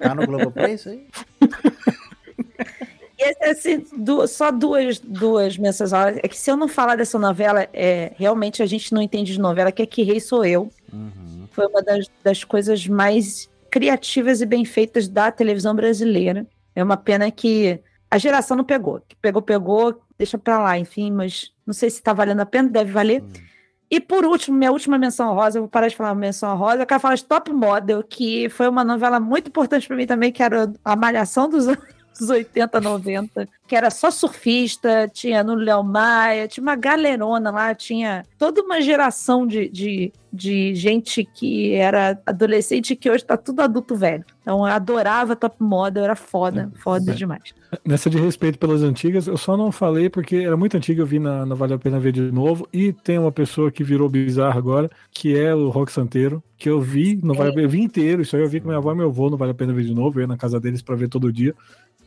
Tá 0.00 0.14
no 0.14 0.26
Globoplay 0.26 0.74
isso 0.74 0.88
aí? 0.90 1.06
Esse, 3.18 3.44
assim, 3.44 3.86
du- 3.96 4.26
só 4.26 4.50
duas, 4.50 4.98
duas 4.98 5.56
ó. 5.92 6.08
É 6.08 6.28
que 6.28 6.36
se 6.36 6.50
eu 6.50 6.56
não 6.56 6.68
falar 6.68 6.96
dessa 6.96 7.18
novela, 7.18 7.66
é, 7.72 8.12
realmente 8.16 8.62
a 8.62 8.66
gente 8.66 8.92
não 8.92 9.00
entende 9.00 9.32
de 9.32 9.40
novela, 9.40 9.72
que 9.72 9.82
é 9.82 9.86
Que 9.86 10.02
Rei 10.02 10.20
Sou 10.20 10.44
Eu. 10.44 10.70
Foi 11.52 11.66
uma 11.66 11.82
das, 11.82 12.06
das 12.22 12.44
coisas 12.44 12.86
mais 12.86 13.48
criativas 13.70 14.40
e 14.40 14.46
bem 14.46 14.64
feitas 14.64 15.08
da 15.08 15.30
televisão 15.30 15.74
brasileira. 15.74 16.46
É 16.74 16.82
uma 16.82 16.96
pena 16.96 17.30
que 17.30 17.78
a 18.10 18.18
geração 18.18 18.56
não 18.56 18.64
pegou. 18.64 19.00
Que 19.06 19.16
pegou, 19.16 19.42
pegou, 19.42 20.00
deixa 20.16 20.38
pra 20.38 20.58
lá, 20.58 20.78
enfim, 20.78 21.10
mas 21.10 21.52
não 21.66 21.74
sei 21.74 21.90
se 21.90 22.02
tá 22.02 22.12
valendo 22.12 22.40
a 22.40 22.46
pena, 22.46 22.68
deve 22.68 22.92
valer. 22.92 23.22
E 23.90 24.00
por 24.00 24.24
último, 24.24 24.56
minha 24.56 24.72
última 24.72 24.98
menção 24.98 25.34
rosa, 25.34 25.58
eu 25.58 25.62
vou 25.62 25.68
parar 25.68 25.88
de 25.88 25.96
falar 25.96 26.14
menção 26.14 26.56
rosa, 26.56 26.82
eu 26.82 26.86
quero 26.86 27.00
falar 27.00 27.14
de 27.14 27.24
Top 27.24 27.52
Model, 27.52 28.02
que 28.02 28.48
foi 28.48 28.68
uma 28.68 28.82
novela 28.82 29.20
muito 29.20 29.48
importante 29.48 29.86
pra 29.86 29.96
mim 29.96 30.06
também, 30.06 30.32
que 30.32 30.42
era 30.42 30.72
a 30.84 30.96
malhação 30.96 31.48
dos 31.48 31.68
anos 31.68 31.93
80, 32.20 32.80
90, 32.80 33.48
que 33.66 33.74
era 33.74 33.90
só 33.90 34.10
surfista, 34.10 35.08
tinha 35.12 35.42
no 35.42 35.54
Léo 35.54 35.82
Maia, 35.82 36.46
tinha 36.48 36.62
uma 36.62 36.76
galerona 36.76 37.50
lá, 37.50 37.74
tinha 37.74 38.22
toda 38.38 38.62
uma 38.62 38.80
geração 38.80 39.46
de, 39.46 39.68
de, 39.68 40.12
de 40.32 40.74
gente 40.74 41.24
que 41.24 41.72
era 41.72 42.20
adolescente 42.26 42.92
e 42.92 42.96
que 42.96 43.10
hoje 43.10 43.24
tá 43.24 43.36
tudo 43.36 43.60
adulto 43.60 43.96
velho. 43.96 44.24
Então 44.42 44.58
eu 44.58 44.72
adorava 44.72 45.34
Top 45.34 45.56
Model, 45.58 46.04
era 46.04 46.14
foda, 46.14 46.70
foda 46.76 47.12
É. 47.12 47.14
demais. 47.14 47.54
Nessa 47.84 48.10
de 48.10 48.18
respeito 48.18 48.58
pelas 48.58 48.82
antigas, 48.82 49.26
eu 49.26 49.36
só 49.38 49.56
não 49.56 49.72
falei 49.72 50.08
porque 50.10 50.36
era 50.36 50.56
muito 50.56 50.76
antiga, 50.76 51.00
eu 51.02 51.06
vi 51.06 51.18
na, 51.18 51.44
na 51.46 51.54
Vale 51.54 51.72
a 51.74 51.78
Pena 51.78 51.98
Ver 51.98 52.12
de 52.12 52.20
novo. 52.20 52.68
E 52.72 52.92
tem 52.92 53.18
uma 53.18 53.32
pessoa 53.32 53.72
que 53.72 53.82
virou 53.82 54.08
bizarra 54.08 54.58
agora, 54.58 54.90
que 55.10 55.36
é 55.36 55.54
o 55.54 55.70
Rock 55.70 55.90
Santeiro, 55.90 56.42
que 56.58 56.68
eu 56.68 56.80
vi, 56.80 57.18
no 57.22 57.34
vale, 57.34 57.64
eu 57.64 57.68
vi 57.68 57.80
inteiro, 57.80 58.22
isso 58.22 58.36
aí 58.36 58.42
eu 58.42 58.48
vi 58.48 58.60
com 58.60 58.68
minha 58.68 58.78
avó 58.78 58.92
e 58.92 58.94
meu 58.94 59.08
avô, 59.08 59.28
não 59.28 59.36
vale 59.36 59.50
a 59.52 59.54
pena 59.54 59.72
ver 59.72 59.84
de 59.84 59.94
novo, 59.94 60.18
eu 60.18 60.22
ia 60.22 60.26
na 60.26 60.36
casa 60.36 60.60
deles 60.60 60.82
pra 60.82 60.94
ver 60.94 61.08
todo 61.08 61.32
dia. 61.32 61.54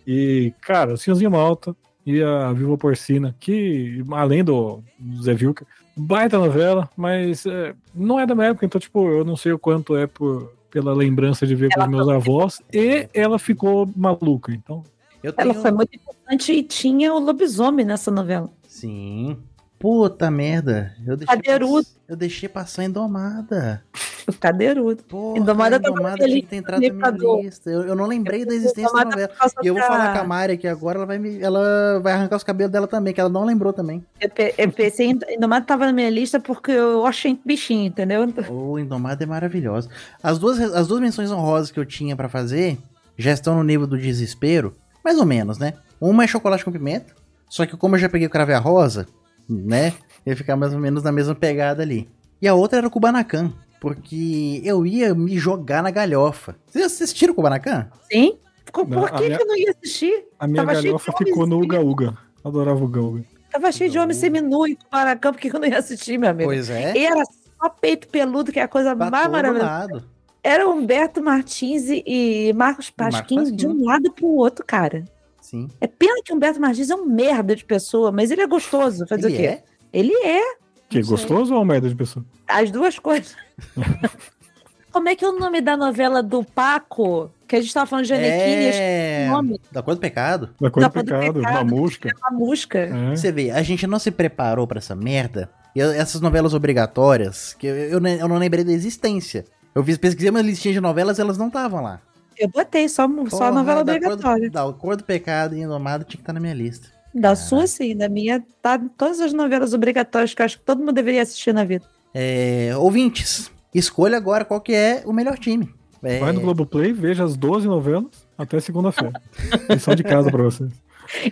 E, 0.07 0.53
cara, 0.61 0.93
o 0.93 0.97
Senhorzinho 0.97 1.29
Malta 1.29 1.75
e 2.05 2.23
a 2.23 2.53
Viva 2.53 2.77
Porcina, 2.77 3.35
que, 3.37 4.01
além 4.11 4.41
do, 4.41 4.81
do 4.97 5.21
Zé 5.21 5.33
Vilker, 5.33 5.67
baita 5.97 6.37
novela, 6.37 6.89
mas 6.95 7.45
é, 7.45 7.75
não 7.93 8.17
é 8.17 8.25
da 8.25 8.33
minha 8.33 8.47
época, 8.47 8.65
então, 8.65 8.79
tipo, 8.79 9.09
eu 9.09 9.25
não 9.25 9.35
sei 9.35 9.51
o 9.51 9.59
quanto 9.59 9.97
é 9.97 10.07
por, 10.07 10.53
pela 10.71 10.93
lembrança 10.93 11.45
de 11.45 11.55
ver 11.55 11.69
com 11.73 11.81
os 11.81 11.89
meus 11.89 12.07
avós, 12.07 12.61
e 12.71 13.09
ela 13.13 13.37
ficou 13.37 13.89
maluca, 13.97 14.53
então. 14.53 14.81
Eu 15.21 15.33
Ela 15.35 15.53
foi 15.53 15.71
muito 15.71 15.93
importante 15.93 16.53
e 16.53 16.63
tinha 16.63 17.13
o 17.13 17.19
lobisomem 17.19 17.85
nessa 17.85 18.09
novela. 18.09 18.49
Sim. 18.65 19.37
Puta 19.79 20.31
merda. 20.31 20.93
Eu 21.05 21.15
deixei, 21.15 21.35
Cadeirudo. 21.37 21.87
eu 22.09 22.15
deixei 22.15 22.49
passar 22.49 22.83
Indomada. 22.83 23.83
O 24.27 24.33
Cadeirudo. 24.39 25.03
Porra, 25.03 25.37
Indomada 25.37 25.77
Indomada 25.77 26.25
tinha 26.25 26.41
que 26.41 26.47
ter 26.47 26.55
entrado 26.55 26.81
na 26.81 27.11
minha 27.11 27.41
lista. 27.43 27.69
Eu, 27.69 27.83
eu 27.83 27.95
não 27.95 28.05
lembrei 28.07 28.43
da 28.43 28.55
existência 28.55 28.91
da 28.91 29.05
novela. 29.05 29.29
E 29.61 29.67
eu 29.67 29.73
vou 29.75 29.81
da- 29.83 29.87
falar 29.87 30.13
com 30.13 30.19
a 30.19 30.23
Mari 30.23 30.53
aqui 30.53 30.67
agora, 30.67 30.97
ela 30.97 31.05
vai, 31.05 31.19
me, 31.19 31.39
ela 31.41 31.99
vai 32.01 32.13
arrancar 32.13 32.37
os 32.37 32.43
cabelos 32.43 32.71
dela 32.71 32.87
também, 32.87 33.13
que 33.13 33.21
ela 33.21 33.29
não 33.29 33.45
lembrou 33.45 33.71
também. 33.71 34.03
Eu, 34.19 34.29
eu 34.57 34.71
pensei 34.71 35.11
Indomada 35.29 35.65
tava 35.65 35.85
na 35.85 35.93
minha 35.93 36.09
lista 36.09 36.39
porque 36.39 36.71
eu 36.71 37.05
achei 37.05 37.39
bichinho, 37.45 37.85
entendeu? 37.85 38.27
O 38.49 38.79
Indomada 38.79 39.23
é 39.23 39.27
maravilhosa. 39.27 39.89
As 40.23 40.39
duas, 40.39 40.59
as 40.59 40.87
duas 40.87 40.99
menções 40.99 41.29
honrosas 41.31 41.69
que 41.71 41.79
eu 41.79 41.85
tinha 41.85 42.15
pra 42.15 42.27
fazer 42.27 42.79
já 43.15 43.31
estão 43.31 43.55
no 43.55 43.63
nível 43.63 43.85
do 43.85 43.97
desespero, 43.97 44.75
mais 45.05 45.19
ou 45.19 45.25
menos, 45.25 45.59
né? 45.59 45.73
Uma 46.01 46.23
é 46.23 46.27
chocolate 46.27 46.65
com 46.65 46.71
pimenta, 46.71 47.13
só 47.49 47.65
que 47.65 47.77
como 47.77 47.95
eu 47.95 47.99
já 47.99 48.09
peguei 48.09 48.27
o 48.27 48.29
crave 48.29 48.53
a 48.53 48.59
rosa, 48.59 49.07
né? 49.49 49.93
Ia 50.25 50.35
ficar 50.35 50.55
mais 50.55 50.73
ou 50.73 50.79
menos 50.79 51.03
na 51.03 51.11
mesma 51.11 51.33
pegada 51.35 51.81
ali. 51.83 52.09
E 52.41 52.47
a 52.47 52.53
outra 52.53 52.79
era 52.79 52.87
o 52.87 52.91
Kubanacan, 52.91 53.51
porque 53.79 54.61
eu 54.63 54.85
ia 54.85 55.13
me 55.15 55.37
jogar 55.37 55.81
na 55.81 55.91
galhofa. 55.91 56.55
Vocês 56.67 56.85
assistiram 56.85 57.33
o 57.33 57.35
Kubanacan? 57.35 57.87
Sim. 58.11 58.37
Não, 58.75 58.85
por 58.85 59.05
a 59.05 59.11
que, 59.17 59.23
minha- 59.23 59.37
que 59.37 59.43
eu 59.43 59.47
não 59.47 59.55
ia 59.57 59.71
assistir? 59.71 60.25
A 60.37 60.45
minha 60.47 60.63
Tava 60.65 60.73
galhofa 60.81 61.11
ficou 61.17 61.47
no 61.47 61.59
Uga 61.61 61.79
Uga. 61.79 62.17
Adorava 62.43 62.79
o 62.79 62.83
Uga 62.85 63.01
Uga. 63.01 63.23
Tava 63.51 63.71
cheio 63.71 63.89
de 63.89 63.97
homem 63.97 64.13
seminu 64.15 64.67
e 64.67 64.77
Paracan, 64.91 65.31
por 65.31 65.39
que 65.39 65.49
que 65.49 65.55
eu 65.55 65.59
não 65.59 65.67
ia 65.67 65.79
assistir, 65.79 66.17
meu 66.19 66.29
amigo? 66.29 66.49
Pois 66.49 66.69
é. 66.69 66.95
E 66.95 67.05
era 67.05 67.23
só 67.25 67.69
peito 67.69 68.07
peludo, 68.09 68.51
que 68.51 68.59
é 68.59 68.63
a 68.63 68.67
coisa 68.67 68.95
Pra 68.95 69.09
mais 69.09 69.29
maravilhosa. 69.31 69.65
lado. 69.65 70.03
Era 70.43 70.67
Humberto 70.69 71.23
Martins 71.23 71.85
e- 71.89 72.53
Marcos 72.55 72.91
Marcos 72.97 73.19
Pasquim 73.19 73.35
Pasquim. 73.37 73.55
de 73.55 73.67
um 73.67 73.83
lado 73.85 74.11
pro 74.13 74.27
outro, 74.27 74.63
cara. 74.65 75.03
Sim. 75.49 75.69
É 75.79 75.87
pena 75.87 76.21
que 76.25 76.33
o 76.33 76.35
Humberto 76.35 76.59
Martins 76.59 76.89
é 76.89 76.95
um 76.95 77.05
merda 77.05 77.55
de 77.55 77.63
pessoa, 77.63 78.11
mas 78.11 78.31
ele 78.31 78.41
é 78.41 78.47
gostoso. 78.47 79.07
Fazer 79.07 79.27
Ele 79.27 79.33
o 79.35 79.39
quê? 79.39 79.45
é? 79.45 79.63
Ele 79.93 80.13
é. 80.13 80.41
Que 80.89 81.01
gostoso 81.01 81.55
ou 81.55 81.63
merda 81.63 81.87
de 81.87 81.95
pessoa? 81.95 82.25
As 82.45 82.69
duas 82.69 82.99
coisas. 82.99 83.33
Como 84.91 85.07
é 85.09 85.15
que 85.15 85.23
é 85.23 85.29
o 85.29 85.39
nome 85.39 85.61
da 85.61 85.77
novela 85.77 86.21
do 86.23 86.43
Paco? 86.43 87.31
Que 87.47 87.55
a 87.55 87.61
gente 87.61 87.73
tava 87.73 87.85
falando 87.85 88.03
de 88.03 88.09
Janequine, 88.09 88.71
É... 88.73 89.27
o 89.29 89.31
nome. 89.31 89.61
Da 89.71 89.81
cor 89.81 89.95
do 89.95 90.01
pecado. 90.01 90.49
Da 90.59 90.69
coisa 90.69 90.89
Da 90.89 91.01
do 91.01 91.05
pecado, 91.05 91.33
Pecado. 91.39 91.53
mamusca. 91.53 92.11
A 92.23 92.31
música. 92.33 92.79
É. 92.79 93.15
Você 93.15 93.31
vê, 93.31 93.51
a 93.51 93.61
gente 93.61 93.87
não 93.87 93.99
se 93.99 94.11
preparou 94.11 94.67
pra 94.67 94.79
essa 94.79 94.95
merda. 94.95 95.49
E 95.73 95.79
essas 95.79 96.19
novelas 96.19 96.53
obrigatórias, 96.53 97.53
que 97.53 97.67
eu, 97.67 97.75
eu, 97.75 98.05
eu 98.05 98.27
não 98.27 98.37
lembrei 98.37 98.63
da 98.65 98.71
existência. 98.73 99.45
Eu 99.75 99.83
fiz, 99.83 99.97
pesquisei 99.97 100.29
uma 100.29 100.41
listinha 100.41 100.73
de 100.73 100.81
novelas 100.81 101.19
elas 101.19 101.37
não 101.37 101.47
estavam 101.47 101.81
lá. 101.83 102.01
Eu 102.39 102.49
botei 102.49 102.87
só, 102.87 103.07
só 103.29 103.45
a 103.45 103.51
novela 103.51 103.83
da 103.83 103.93
obrigatória. 103.93 104.49
Cor 104.51 104.63
do, 104.63 104.71
da 104.71 104.79
Cor 104.79 104.95
do 104.95 105.03
Pecado 105.03 105.55
e 105.55 105.61
Indomada 105.61 106.03
tinha 106.03 106.17
que 106.17 106.21
estar 106.23 106.33
na 106.33 106.39
minha 106.39 106.53
lista. 106.53 106.89
Da 107.13 107.35
sua, 107.35 107.65
sim. 107.65 107.95
Da 107.95 108.07
minha, 108.07 108.43
tá 108.61 108.75
em 108.75 108.87
todas 108.89 109.19
as 109.19 109.33
novelas 109.33 109.73
obrigatórias 109.73 110.33
que 110.33 110.41
eu 110.41 110.45
acho 110.45 110.59
que 110.59 110.65
todo 110.65 110.79
mundo 110.79 110.93
deveria 110.93 111.21
assistir 111.21 111.53
na 111.53 111.63
vida. 111.63 111.85
É, 112.13 112.71
ouvintes, 112.77 113.51
escolha 113.73 114.17
agora 114.17 114.45
qual 114.45 114.61
que 114.61 114.73
é 114.73 115.03
o 115.05 115.13
melhor 115.13 115.37
time. 115.37 115.73
É, 116.03 116.19
Vai 116.19 116.31
no 116.31 116.41
Globoplay, 116.41 116.93
veja 116.93 117.23
as 117.23 117.35
12 117.35 117.67
novelas 117.67 118.27
até 118.37 118.59
segunda-feira. 118.59 119.19
Lição 119.69 119.95
de 119.95 120.03
casa 120.03 120.29
pra 120.31 120.43
vocês. 120.43 120.71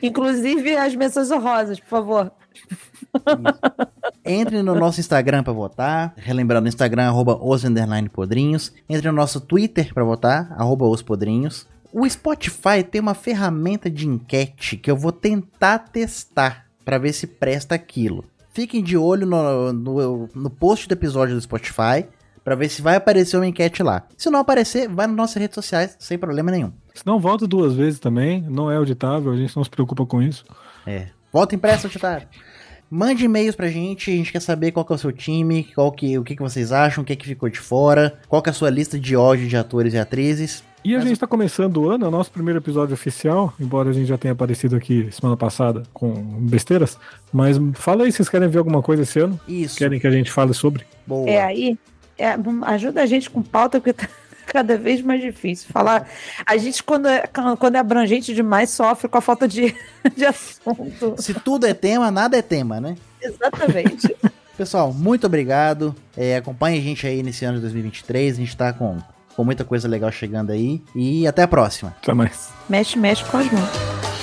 Inclusive 0.02 0.76
as 0.76 0.96
menções 0.96 1.30
honrosas, 1.32 1.80
por 1.80 1.88
favor. 1.88 2.32
Entre 4.24 4.62
no 4.64 4.76
nosso 4.76 5.00
Instagram 5.00 5.44
pra 5.44 5.54
votar. 5.54 6.14
Relembrando, 6.18 6.68
Instagram, 6.68 7.08
arroba 7.08 7.38
os 7.42 7.64
podrinhos. 8.12 8.74
Entre 8.90 9.08
no 9.08 9.16
nosso 9.16 9.40
Twitter 9.40 9.94
pra 9.94 10.04
votar, 10.04 10.52
arroba 10.58 10.86
os 10.86 11.02
podrinhos. 11.02 11.68
O 11.94 12.10
Spotify 12.10 12.84
tem 12.84 13.00
uma 13.00 13.14
ferramenta 13.14 13.90
de 13.90 14.08
enquete 14.08 14.78
que 14.78 14.92
eu 14.92 14.98
vou 14.98 15.12
tentar 15.12 15.80
testar 15.80 16.66
pra 16.84 16.98
ver 16.98 17.14
se 17.14 17.26
presta 17.26 17.76
aquilo. 17.76 18.26
Fiquem 18.52 18.84
de 18.84 18.98
olho 18.98 19.26
no, 19.26 19.74
no, 19.74 20.30
no 20.34 20.50
post 20.50 20.88
do 20.88 20.94
episódio 20.94 21.36
do 21.36 21.42
Spotify 21.42 22.06
pra 22.44 22.56
ver 22.56 22.70
se 22.70 22.82
vai 22.82 22.96
aparecer 22.96 23.36
uma 23.38 23.48
enquete 23.48 23.82
lá. 23.82 24.04
Se 24.16 24.30
não 24.30 24.40
aparecer, 24.40 24.88
vai 24.88 25.08
nas 25.08 25.16
nossas 25.16 25.36
redes 25.36 25.56
sociais 25.56 25.96
sem 26.00 26.18
problema 26.18 26.52
nenhum. 26.52 26.72
Se 26.94 27.06
não, 27.06 27.20
volta 27.20 27.48
duas 27.48 27.74
vezes 27.74 28.00
também. 28.00 28.42
Não 28.42 28.72
é 28.72 28.78
auditável, 28.78 29.32
a 29.32 29.36
gente 29.36 29.56
não 29.56 29.64
se 29.64 29.70
preocupa 29.70 30.06
com 30.06 30.22
isso. 30.22 30.46
É. 30.86 31.08
Volta 31.36 31.54
impresso, 31.54 31.90
Titaro. 31.90 32.24
Mande 32.90 33.26
e-mails 33.26 33.58
pra 33.58 33.68
gente, 33.68 34.10
a 34.10 34.14
gente 34.14 34.32
quer 34.32 34.42
saber 34.42 34.72
qual 34.72 34.86
que 34.86 34.94
é 34.94 34.96
o 34.96 34.98
seu 34.98 35.12
time, 35.12 35.66
qual 35.76 35.92
que, 35.92 36.18
o 36.18 36.24
que, 36.24 36.34
que 36.34 36.42
vocês 36.42 36.72
acham, 36.72 37.04
o 37.04 37.06
que, 37.06 37.14
que 37.14 37.28
ficou 37.28 37.50
de 37.50 37.60
fora, 37.60 38.18
qual 38.30 38.42
que 38.42 38.50
é 38.50 38.52
a 38.52 38.54
sua 38.54 38.70
lista 38.70 38.98
de 38.98 39.18
ódio 39.18 39.46
de 39.46 39.58
atores 39.58 39.94
e 39.94 39.98
atrizes. 39.98 40.64
E 40.82 40.96
a 40.96 41.00
gente 41.02 41.20
tá 41.20 41.28
começando 41.28 41.76
o 41.76 41.90
ano, 41.90 42.06
é 42.06 42.08
o 42.08 42.12
nosso 42.12 42.32
primeiro 42.32 42.60
episódio 42.60 42.94
oficial, 42.94 43.54
embora 43.60 43.90
a 43.90 43.92
gente 43.92 44.06
já 44.06 44.18
tenha 44.18 44.32
aparecido 44.32 44.78
aqui 44.78 45.10
semana 45.12 45.36
passada 45.36 45.84
com 45.94 46.14
besteiras. 46.40 46.98
Mas 47.34 47.58
fala 47.74 48.06
aí, 48.06 48.14
vocês 48.14 48.30
querem 48.30 48.48
ver 48.48 48.60
alguma 48.60 48.82
coisa 48.82 49.04
esse 49.04 49.20
ano? 49.20 49.38
Isso. 49.46 49.78
Querem 49.78 50.00
que 50.00 50.08
a 50.08 50.12
gente 50.12 50.32
fale 50.32 50.54
sobre? 50.54 50.86
Boa. 51.06 51.30
É 51.30 51.44
aí. 51.44 51.78
é, 52.18 52.34
ajuda 52.62 53.04
a 53.04 53.06
gente 53.06 53.30
com 53.30 53.42
pauta, 53.42 53.82
porque 53.82 53.92
tá 53.92 54.08
cada 54.56 54.78
vez 54.78 55.02
mais 55.02 55.22
difícil. 55.22 55.68
Falar. 55.70 56.08
A 56.46 56.56
gente, 56.56 56.82
quando 56.82 57.10
é, 57.10 57.28
quando 57.60 57.76
é 57.76 57.80
abrangente 57.80 58.34
demais, 58.34 58.70
sofre 58.70 59.10
com 59.10 59.18
a 59.18 59.22
falta 59.22 59.50
de, 59.50 59.76
de 60.16 60.26
assunto. 60.26 61.16
Se 61.18 61.34
tudo 61.34 61.68
é 61.68 61.74
tema, 61.74 62.10
nada 62.10 62.38
é 62.38 62.42
tema, 62.42 62.80
né? 62.80 62.96
Exatamente. 63.22 64.16
Pessoal, 64.58 64.94
muito 64.94 65.28
obrigado. 65.28 65.94
É, 66.16 66.38
acompanhe 66.38 66.80
a 66.80 66.82
gente 66.82 67.06
aí 67.06 67.22
nesse 67.22 67.44
ano 67.44 67.58
de 67.58 67.64
2023. 67.64 68.36
A 68.36 68.40
gente 68.40 68.56
tá 68.56 68.72
com, 68.72 68.98
com 69.36 69.44
muita 69.44 69.66
coisa 69.66 69.90
legal 69.90 70.10
chegando 70.10 70.54
aí. 70.54 70.82
E 70.96 71.28
até 71.28 71.44
a 71.44 71.48
próxima. 71.50 71.94
Até 72.02 72.14
mais. 72.14 72.50
Mexe, 72.70 72.98
mexe 72.98 73.26
com 73.26 73.38
as 73.38 73.52
mãos. 73.52 74.15